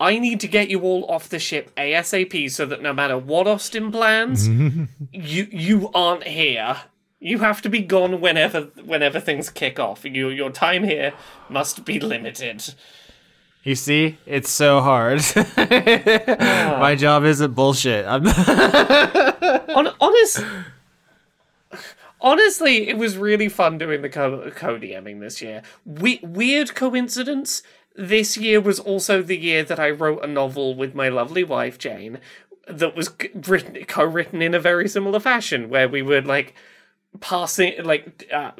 I 0.01 0.19
need 0.19 0.40
to 0.40 0.48
get 0.48 0.69
you 0.69 0.81
all 0.81 1.06
off 1.09 1.28
the 1.28 1.39
ship 1.39 1.74
ASAP 1.77 2.51
so 2.51 2.66
that 2.66 2.82
no 2.82 2.93
matter 2.93 3.16
what 3.16 3.47
Austin 3.47 3.90
plans, 3.93 4.48
you 5.12 5.47
you 5.51 5.90
aren't 5.94 6.24
here. 6.24 6.77
You 7.20 7.39
have 7.40 7.62
to 7.62 7.69
be 7.69 7.81
gone 7.81 8.20
whenever 8.20 8.62
whenever 8.85 9.20
things 9.20 9.51
kick 9.51 9.78
off. 9.78 10.05
You 10.05 10.28
your 10.28 10.51
time 10.51 10.82
here 10.82 11.15
must 11.48 11.85
be 11.85 12.01
limited. 12.01 12.74
You 13.64 13.74
see, 13.74 14.18
it's 14.26 14.51
so 14.51 14.80
hard. 14.80 15.20
Ah. 16.40 16.78
my 16.80 16.94
job 16.94 17.24
isn't 17.24 17.55
bullshit. 17.55 18.06
I'm 18.06 18.26
On, 19.76 19.93
honest, 20.01 20.44
honestly, 22.20 22.89
it 22.89 22.97
was 22.97 23.16
really 23.16 23.48
fun 23.48 23.78
doing 23.78 24.02
the 24.02 24.09
co 24.09 24.51
co-DMing 24.55 25.20
this 25.20 25.43
year. 25.43 25.62
We- 25.85 26.20
weird 26.22 26.74
coincidence. 26.74 27.62
This 27.97 28.36
year 28.36 28.60
was 28.60 28.78
also 28.78 29.22
the 29.22 29.36
year 29.36 29.64
that 29.64 29.80
I 29.80 29.90
wrote 29.90 30.24
a 30.24 30.28
novel 30.28 30.74
with 30.74 30.94
my 30.94 31.09
lovely 31.09 31.43
wife 31.43 31.78
Jane, 31.78 32.18
that 32.68 32.94
was 32.94 33.10
written 33.35 33.85
co-written 33.86 34.40
in 34.40 34.55
a 34.55 34.60
very 34.60 34.89
similar 34.89 35.18
fashion, 35.20 35.68
where 35.68 35.89
we 35.89 36.01
would 36.02 36.26
like 36.26 36.55
passing 37.20 37.74
like 37.85 38.28
uh, 38.32 38.52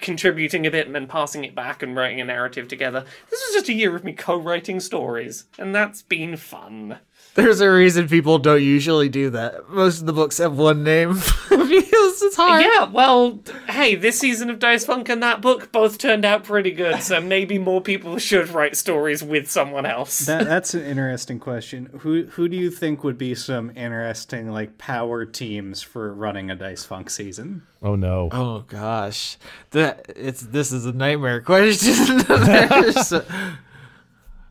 contributing 0.00 0.66
a 0.66 0.70
bit 0.70 0.86
and 0.86 0.94
then 0.94 1.06
passing 1.06 1.44
it 1.44 1.54
back 1.54 1.82
and 1.82 1.96
writing 1.96 2.20
a 2.20 2.24
narrative 2.24 2.68
together. 2.68 3.04
This 3.30 3.40
was 3.40 3.54
just 3.54 3.68
a 3.68 3.74
year 3.74 3.94
of 3.94 4.04
me 4.04 4.12
co-writing 4.12 4.80
stories, 4.80 5.44
and 5.58 5.74
that's 5.74 6.02
been 6.02 6.36
fun. 6.36 6.98
There's 7.34 7.60
a 7.60 7.70
reason 7.70 8.08
people 8.08 8.38
don't 8.38 8.62
usually 8.62 9.10
do 9.10 9.30
that. 9.30 9.68
Most 9.68 10.00
of 10.00 10.06
the 10.06 10.12
books 10.12 10.38
have 10.38 10.56
one 10.56 10.82
name 10.82 11.12
because 11.50 12.15
it's 12.26 12.36
hard. 12.36 12.62
Yeah, 12.64 12.90
well, 12.90 13.40
hey, 13.68 13.94
this 13.94 14.18
season 14.18 14.50
of 14.50 14.58
Dice 14.58 14.84
Funk 14.84 15.08
and 15.08 15.22
that 15.22 15.40
book 15.40 15.72
both 15.72 15.98
turned 15.98 16.24
out 16.24 16.44
pretty 16.44 16.70
good, 16.72 17.02
so 17.02 17.20
maybe 17.22 17.58
more 17.58 17.80
people 17.80 18.18
should 18.18 18.48
write 18.50 18.76
stories 18.76 19.22
with 19.22 19.50
someone 19.50 19.86
else. 19.86 20.20
That, 20.20 20.44
that's 20.44 20.74
an 20.74 20.82
interesting 20.84 21.38
question. 21.38 21.88
Who 22.00 22.24
who 22.26 22.48
do 22.48 22.56
you 22.56 22.70
think 22.70 23.02
would 23.04 23.18
be 23.18 23.34
some 23.34 23.70
interesting 23.76 24.50
like 24.50 24.76
power 24.78 25.24
teams 25.24 25.82
for 25.82 26.12
running 26.12 26.50
a 26.50 26.56
Dice 26.56 26.84
Funk 26.84 27.10
season? 27.10 27.62
Oh 27.82 27.94
no. 27.96 28.28
Oh 28.32 28.64
gosh, 28.68 29.36
that 29.70 30.06
it's 30.16 30.40
this 30.42 30.72
is 30.72 30.86
a 30.86 30.92
nightmare 30.92 31.40
question. 31.42 32.18
There's- 32.18 33.12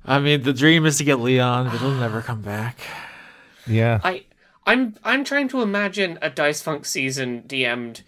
I 0.07 0.19
mean, 0.19 0.43
the 0.43 0.53
dream 0.53 0.85
is 0.85 0.99
to 0.99 1.03
get 1.03 1.19
Leon, 1.19 1.69
but 1.69 1.79
he'll 1.79 1.91
never 1.95 2.21
come 2.21 2.41
back. 2.41 2.77
Yeah. 3.65 3.99
I, 4.03 4.23
I'm, 4.65 4.95
I'm 5.03 5.23
trying 5.23 5.47
to 5.49 5.61
imagine 5.61 6.17
a 6.21 6.29
Dice 6.29 6.61
Funk 6.61 6.85
season 6.85 7.43
DM'd 7.43 8.03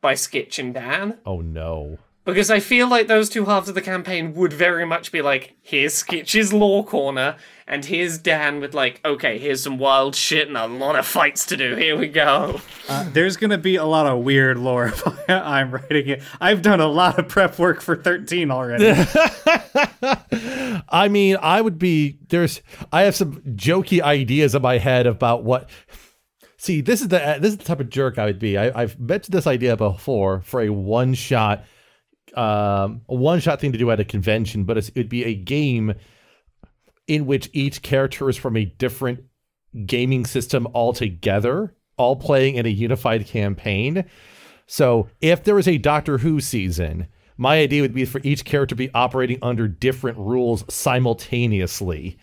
by 0.00 0.14
Skitch 0.14 0.58
and 0.58 0.74
Dan. 0.74 1.18
Oh 1.24 1.40
no. 1.40 1.98
Because 2.24 2.50
I 2.50 2.60
feel 2.60 2.88
like 2.88 3.06
those 3.06 3.28
two 3.28 3.44
halves 3.44 3.68
of 3.68 3.74
the 3.74 3.82
campaign 3.82 4.34
would 4.34 4.52
very 4.52 4.86
much 4.86 5.12
be 5.12 5.22
like, 5.22 5.56
here's 5.62 6.02
Skitch's 6.02 6.52
lore 6.52 6.84
corner, 6.84 7.36
and 7.66 7.84
here's 7.84 8.18
Dan 8.18 8.60
with 8.60 8.74
like, 8.74 9.00
okay, 9.04 9.38
here's 9.38 9.62
some 9.62 9.78
wild 9.78 10.14
shit 10.14 10.48
and 10.48 10.56
a 10.56 10.66
lot 10.66 10.96
of 10.96 11.06
fights 11.06 11.46
to 11.46 11.56
do. 11.56 11.76
Here 11.76 11.96
we 11.96 12.08
go. 12.08 12.60
Uh, 12.88 13.08
there's 13.12 13.36
gonna 13.36 13.58
be 13.58 13.76
a 13.76 13.84
lot 13.84 14.06
of 14.06 14.22
weird 14.22 14.58
lore 14.58 14.92
I'm 15.28 15.70
writing 15.70 16.08
it. 16.08 16.22
I've 16.40 16.62
done 16.62 16.80
a 16.80 16.86
lot 16.86 17.18
of 17.18 17.28
prep 17.28 17.58
work 17.58 17.80
for 17.80 17.96
13 17.96 18.50
already. 18.50 18.86
I 20.88 21.08
mean, 21.08 21.36
I 21.40 21.60
would 21.60 21.78
be 21.78 22.18
there's 22.28 22.60
I 22.92 23.02
have 23.02 23.16
some 23.16 23.40
jokey 23.42 24.00
ideas 24.02 24.54
in 24.54 24.62
my 24.62 24.78
head 24.78 25.06
about 25.06 25.44
what 25.44 25.68
See, 26.64 26.80
this 26.80 27.02
is 27.02 27.08
the 27.08 27.18
this 27.40 27.52
is 27.52 27.58
the 27.58 27.64
type 27.64 27.80
of 27.80 27.90
jerk 27.90 28.18
I 28.18 28.24
would 28.24 28.38
be. 28.38 28.56
I, 28.56 28.82
I've 28.82 28.98
mentioned 28.98 29.34
this 29.34 29.46
idea 29.46 29.76
before 29.76 30.40
for 30.40 30.62
a 30.62 30.70
one 30.70 31.12
shot 31.12 31.64
um 32.34 33.02
a 33.06 33.14
one 33.14 33.40
shot 33.40 33.60
thing 33.60 33.72
to 33.72 33.78
do 33.78 33.90
at 33.90 34.00
a 34.00 34.04
convention, 34.04 34.64
but 34.64 34.78
it's, 34.78 34.88
it'd 34.90 35.10
be 35.10 35.24
a 35.24 35.34
game 35.34 35.94
in 37.06 37.26
which 37.26 37.50
each 37.52 37.82
character 37.82 38.28
is 38.28 38.36
from 38.36 38.56
a 38.56 38.64
different 38.64 39.24
gaming 39.86 40.24
system 40.24 40.66
altogether, 40.74 41.74
all 41.96 42.16
playing 42.16 42.54
in 42.54 42.66
a 42.66 42.70
unified 42.70 43.26
campaign. 43.26 44.04
So 44.66 45.08
if 45.20 45.44
there 45.44 45.54
was 45.54 45.68
a 45.68 45.78
Doctor 45.78 46.18
Who 46.18 46.40
season, 46.40 47.08
my 47.36 47.58
idea 47.58 47.82
would 47.82 47.94
be 47.94 48.04
for 48.04 48.20
each 48.24 48.44
character 48.44 48.74
to 48.74 48.76
be 48.76 48.94
operating 48.94 49.38
under 49.42 49.68
different 49.68 50.18
rules 50.18 50.64
simultaneously. 50.72 52.16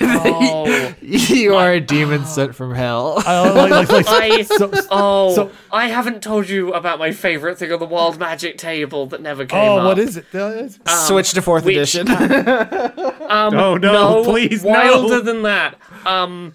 Oh, 0.00 0.94
You 1.02 1.54
are 1.56 1.72
a 1.72 1.80
demon 1.80 2.24
sent 2.26 2.54
from 2.54 2.74
hell. 2.74 3.16
Like- 3.16 3.70
like- 3.70 3.88
like- 3.90 4.06
I, 4.08 4.42
so- 4.42 4.70
oh, 4.90 5.34
so- 5.34 5.50
I 5.70 5.88
haven't 5.88 6.22
told 6.22 6.48
you 6.48 6.72
about 6.72 6.98
my 6.98 7.12
favorite 7.12 7.58
thing 7.58 7.72
on 7.72 7.78
the 7.78 7.86
wild 7.86 8.18
magic 8.18 8.58
table 8.58 9.06
that 9.06 9.20
never 9.20 9.44
came 9.44 9.58
oh, 9.60 9.78
up. 9.78 9.84
what 9.84 9.98
is 9.98 10.16
it? 10.16 10.26
It's- 10.34 11.06
Switch 11.06 11.32
to 11.32 11.42
fourth 11.42 11.64
which- 11.64 11.76
edition. 11.76 12.06
Um, 13.30 13.54
Oh, 13.54 13.76
no, 13.76 14.24
please, 14.24 14.64
no. 14.64 14.70
Wilder 14.70 15.20
than 15.20 15.42
that. 15.42 15.76
Um, 16.04 16.54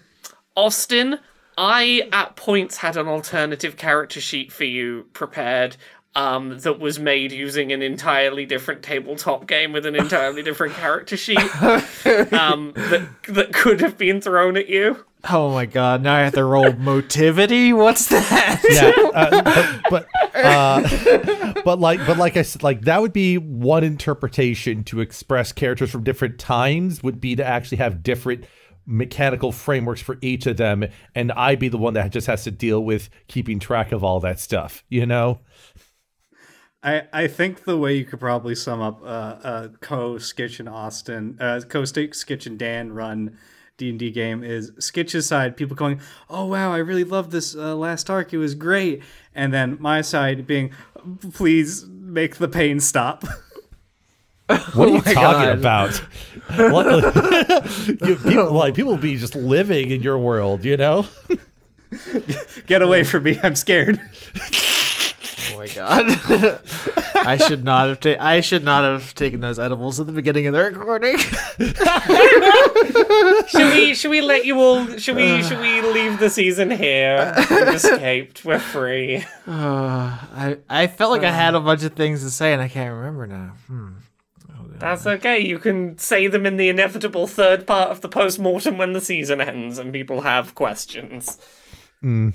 Austin, 0.54 1.18
I 1.56 2.06
at 2.12 2.36
points 2.36 2.76
had 2.78 2.98
an 2.98 3.08
alternative 3.08 3.78
character 3.78 4.20
sheet 4.20 4.52
for 4.52 4.64
you 4.64 5.06
prepared. 5.14 5.78
Um, 6.16 6.58
that 6.60 6.80
was 6.80 6.98
made 6.98 7.30
using 7.30 7.72
an 7.72 7.82
entirely 7.82 8.46
different 8.46 8.82
tabletop 8.82 9.46
game 9.46 9.72
with 9.74 9.84
an 9.84 9.94
entirely 9.94 10.42
different 10.42 10.72
character 10.74 11.16
sheet. 11.16 11.38
Um, 12.32 12.72
that 12.74 13.08
that 13.28 13.52
could 13.52 13.80
have 13.80 13.98
been 13.98 14.20
thrown 14.20 14.56
at 14.56 14.68
you. 14.68 15.04
oh 15.28 15.50
my 15.50 15.66
god! 15.66 16.02
Now 16.02 16.14
I 16.14 16.20
have 16.20 16.34
to 16.34 16.44
roll 16.44 16.72
motivity. 16.72 17.72
What's 17.72 18.06
that? 18.08 18.60
yeah, 18.70 19.10
uh, 19.12 19.80
but 19.90 20.06
but, 20.32 20.44
uh, 20.44 21.52
but 21.64 21.80
like 21.80 22.04
but 22.06 22.16
like 22.16 22.36
I 22.36 22.42
said, 22.42 22.62
like 22.62 22.82
that 22.82 23.02
would 23.02 23.12
be 23.12 23.36
one 23.36 23.84
interpretation 23.84 24.84
to 24.84 25.00
express 25.00 25.52
characters 25.52 25.90
from 25.90 26.04
different 26.04 26.38
times 26.38 27.02
would 27.02 27.20
be 27.20 27.36
to 27.36 27.44
actually 27.44 27.78
have 27.78 28.02
different 28.02 28.44
mechanical 28.86 29.50
frameworks 29.52 30.00
for 30.00 30.16
each 30.22 30.46
of 30.46 30.56
them, 30.56 30.84
and 31.14 31.32
I 31.32 31.56
be 31.56 31.68
the 31.68 31.78
one 31.78 31.94
that 31.94 32.10
just 32.12 32.28
has 32.28 32.44
to 32.44 32.50
deal 32.50 32.82
with 32.82 33.10
keeping 33.26 33.58
track 33.58 33.92
of 33.92 34.04
all 34.04 34.20
that 34.20 34.40
stuff. 34.40 34.84
You 34.88 35.04
know. 35.06 35.40
I, 36.86 37.02
I 37.12 37.26
think 37.26 37.64
the 37.64 37.76
way 37.76 37.96
you 37.96 38.04
could 38.04 38.20
probably 38.20 38.54
sum 38.54 38.80
up 38.80 39.02
uh, 39.02 39.06
uh, 39.06 39.68
co 39.80 40.14
Skitch 40.14 40.60
and 40.60 40.68
Austin, 40.68 41.36
uh, 41.40 41.60
co 41.68 41.82
Skitch 41.82 42.46
and 42.46 42.56
Dan 42.56 42.92
run 42.92 43.36
D 43.76 43.90
and 43.90 43.98
D 43.98 44.12
game 44.12 44.44
is 44.44 44.70
Skitch's 44.72 45.26
side, 45.26 45.56
people 45.56 45.74
going, 45.74 46.00
"Oh 46.30 46.46
wow, 46.46 46.72
I 46.72 46.78
really 46.78 47.02
love 47.02 47.32
this 47.32 47.56
uh, 47.56 47.74
last 47.74 48.08
arc. 48.08 48.32
It 48.32 48.38
was 48.38 48.54
great," 48.54 49.02
and 49.34 49.52
then 49.52 49.78
my 49.80 50.00
side 50.00 50.46
being, 50.46 50.70
"Please 51.34 51.84
make 51.86 52.36
the 52.36 52.48
pain 52.48 52.80
stop." 52.80 53.24
What 54.74 54.76
are 54.76 54.92
you 54.92 55.02
my 55.04 55.12
talking 55.12 55.48
God. 55.48 55.58
about? 55.58 56.02
What, 56.72 56.86
you, 58.06 58.14
people, 58.14 58.52
like 58.52 58.74
people 58.74 58.96
be 58.96 59.16
just 59.16 59.34
living 59.34 59.90
in 59.90 60.02
your 60.02 60.18
world, 60.18 60.64
you 60.64 60.76
know? 60.76 61.04
Get 62.68 62.80
away 62.80 63.02
from 63.02 63.24
me! 63.24 63.40
I'm 63.42 63.56
scared. 63.56 64.00
Oh 65.78 66.04
my 66.04 66.38
god. 66.38 66.60
I 67.26 67.36
should 67.36 67.64
not 67.64 67.88
have 67.88 68.00
ta- 68.00 68.16
I 68.20 68.40
should 68.40 68.64
not 68.64 68.84
have 68.84 69.14
taken 69.14 69.40
those 69.40 69.58
edibles 69.58 69.98
at 70.00 70.06
the 70.06 70.12
beginning 70.12 70.46
of 70.46 70.54
the 70.54 70.62
recording. 70.62 71.18
Should 73.48 73.74
we? 73.74 73.94
Should 73.94 74.10
we 74.10 74.20
let 74.20 74.44
you 74.44 74.58
all? 74.60 74.86
Should 74.98 75.16
we? 75.16 75.42
Should 75.42 75.60
we 75.60 75.80
leave 75.82 76.18
the 76.18 76.30
season 76.30 76.70
here? 76.70 77.34
We've 77.50 77.68
escaped. 77.68 78.44
We're 78.44 78.58
free. 78.58 79.24
Uh, 79.46 80.18
I 80.34 80.58
I 80.68 80.86
felt 80.88 81.12
like 81.12 81.22
I 81.22 81.30
had 81.30 81.54
a 81.54 81.60
bunch 81.60 81.84
of 81.84 81.92
things 81.92 82.22
to 82.22 82.30
say 82.30 82.52
and 82.52 82.60
I 82.60 82.66
can't 82.68 82.92
remember 82.92 83.26
now. 83.28 83.52
Hmm. 83.68 83.92
That's 84.78 85.06
okay. 85.06 85.38
You 85.38 85.58
can 85.58 85.96
say 85.98 86.26
them 86.26 86.44
in 86.46 86.56
the 86.56 86.68
inevitable 86.68 87.26
third 87.26 87.66
part 87.66 87.90
of 87.90 88.00
the 88.00 88.08
post 88.08 88.38
mortem 88.38 88.76
when 88.76 88.92
the 88.92 89.00
season 89.00 89.40
ends 89.40 89.78
and 89.78 89.92
people 89.92 90.22
have 90.22 90.54
questions. 90.54 91.38
I, 92.02 92.32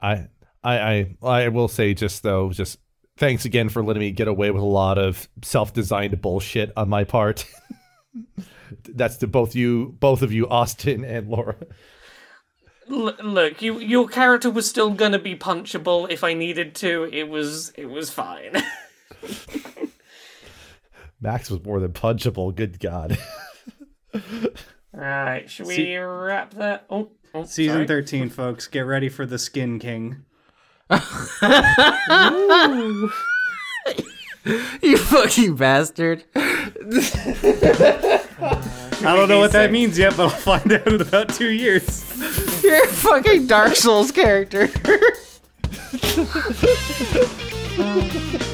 I, 0.00 0.28
I, 0.62 0.78
I 0.78 1.16
I 1.22 1.48
will 1.48 1.68
say 1.68 1.94
just 1.94 2.22
though, 2.22 2.50
just 2.50 2.78
thanks 3.16 3.44
again 3.44 3.68
for 3.68 3.82
letting 3.82 4.00
me 4.00 4.10
get 4.10 4.28
away 4.28 4.50
with 4.50 4.62
a 4.62 4.66
lot 4.66 4.98
of 4.98 5.28
self-designed 5.42 6.20
bullshit 6.20 6.72
on 6.76 6.88
my 6.88 7.04
part. 7.04 7.44
That's 8.88 9.16
to 9.18 9.26
both 9.26 9.54
you, 9.54 9.96
both 10.00 10.22
of 10.22 10.32
you, 10.32 10.48
Austin 10.48 11.04
and 11.04 11.28
Laura. 11.28 11.56
L- 12.90 13.16
look, 13.22 13.62
you 13.62 13.78
your 13.78 14.08
character 14.08 14.50
was 14.50 14.68
still 14.68 14.90
gonna 14.90 15.18
be 15.18 15.34
punchable 15.36 16.10
if 16.10 16.22
I 16.24 16.34
needed 16.34 16.74
to. 16.76 17.08
It 17.12 17.28
was 17.28 17.70
it 17.76 17.86
was 17.86 18.10
fine. 18.10 18.62
Max 21.20 21.50
was 21.50 21.62
more 21.64 21.80
than 21.80 21.92
punchable. 21.92 22.54
Good 22.54 22.80
God. 22.80 23.18
Alright, 24.94 25.50
should 25.50 25.66
we 25.66 25.76
See- 25.76 25.96
wrap 25.96 26.54
that? 26.54 26.86
Oh, 26.90 27.10
oh 27.34 27.44
Season 27.44 27.74
sorry. 27.76 27.86
13, 27.86 28.28
folks. 28.30 28.66
Get 28.66 28.80
ready 28.80 29.08
for 29.08 29.26
the 29.26 29.38
Skin 29.38 29.78
King. 29.78 30.24
You 34.80 34.96
fucking 34.96 35.56
bastard. 35.56 36.24
I 36.34 36.72
don't 39.02 39.28
know 39.28 39.38
what 39.38 39.52
that 39.52 39.70
means 39.70 39.98
yet, 39.98 40.16
but 40.16 40.22
I'll 40.24 40.30
find 40.30 40.72
out 40.72 40.86
in 40.86 40.98
about 41.00 41.28
two 41.28 41.50
years. 41.50 42.62
You're 42.62 42.84
a 42.84 42.88
fucking 42.88 43.46
Dark 43.46 43.76
Souls 43.76 44.10
character. 44.10 44.70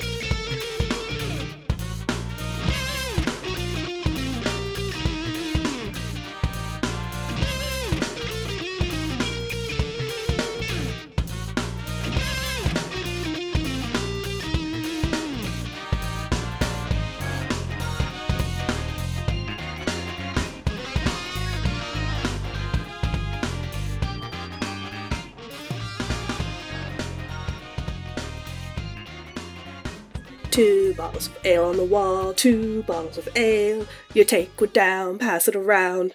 Two 30.51 30.93
bottles 30.95 31.27
of 31.27 31.45
ale 31.45 31.63
on 31.63 31.77
the 31.77 31.85
wall, 31.85 32.33
two 32.33 32.83
bottles 32.83 33.17
of 33.17 33.29
ale. 33.37 33.87
You 34.13 34.25
take 34.25 34.59
one 34.59 34.69
down, 34.71 35.17
pass 35.17 35.47
it 35.47 35.55
around. 35.55 36.13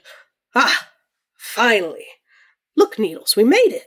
Ah, 0.54 0.90
finally. 1.38 2.04
Look, 2.76 2.98
Needles, 2.98 3.34
we 3.34 3.44
made 3.44 3.72
it. 3.72 3.86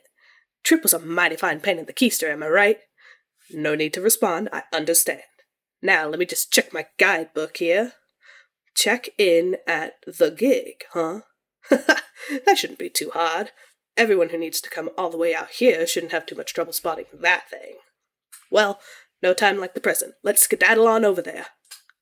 Trip 0.63 0.81
was 0.81 0.93
a 0.93 0.97
mighty 0.99 1.35
fine 1.35 1.59
pain 1.59 1.77
in 1.77 1.85
the 1.85 1.93
keister, 1.93 2.31
am 2.31 2.41
I 2.41 2.47
right? 2.47 2.77
No 3.51 3.75
need 3.75 3.93
to 3.93 4.01
respond, 4.01 4.49
I 4.51 4.63
understand. 4.73 5.21
Now 5.83 6.07
let 6.07 6.17
me 6.17 6.25
just 6.25 6.51
check 6.51 6.73
my 6.73 6.87
guidebook 6.97 7.57
here. 7.57 7.93
Check 8.75 9.09
in 9.19 9.57
at 9.67 9.97
the 10.07 10.31
gig, 10.31 10.83
huh? 10.93 11.21
that 11.69 12.57
shouldn't 12.57 12.79
be 12.79 12.89
too 12.89 13.11
hard. 13.13 13.51
Everyone 13.95 14.29
who 14.29 14.37
needs 14.39 14.61
to 14.61 14.69
come 14.71 14.89
all 14.97 15.11
the 15.11 15.17
way 15.17 15.35
out 15.35 15.51
here 15.51 15.85
shouldn't 15.85 16.11
have 16.11 16.25
too 16.25 16.35
much 16.35 16.55
trouble 16.55 16.73
spotting 16.73 17.05
that 17.13 17.47
thing. 17.51 17.75
Well, 18.49 18.79
no 19.21 19.33
time 19.33 19.57
like 19.57 19.73
the 19.73 19.81
present. 19.81 20.13
Let's 20.23 20.41
skedaddle 20.41 20.87
on 20.87 21.05
over 21.05 21.21
there. 21.21 21.47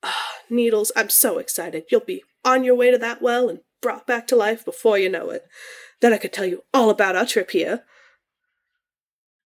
Ah, 0.03 0.27
Needles, 0.49 0.91
I'm 0.95 1.09
so 1.09 1.37
excited. 1.37 1.85
You'll 1.91 2.01
be 2.01 2.23
on 2.45 2.63
your 2.63 2.75
way 2.75 2.91
to 2.91 2.97
that 2.97 3.21
well 3.21 3.49
and 3.49 3.59
brought 3.81 4.07
back 4.07 4.27
to 4.27 4.35
life 4.35 4.63
before 4.63 4.97
you 4.97 5.09
know 5.09 5.29
it. 5.29 5.43
Then 6.01 6.13
I 6.13 6.17
could 6.17 6.33
tell 6.33 6.45
you 6.45 6.63
all 6.73 6.89
about 6.89 7.15
our 7.15 7.25
trip 7.25 7.51
here. 7.51 7.83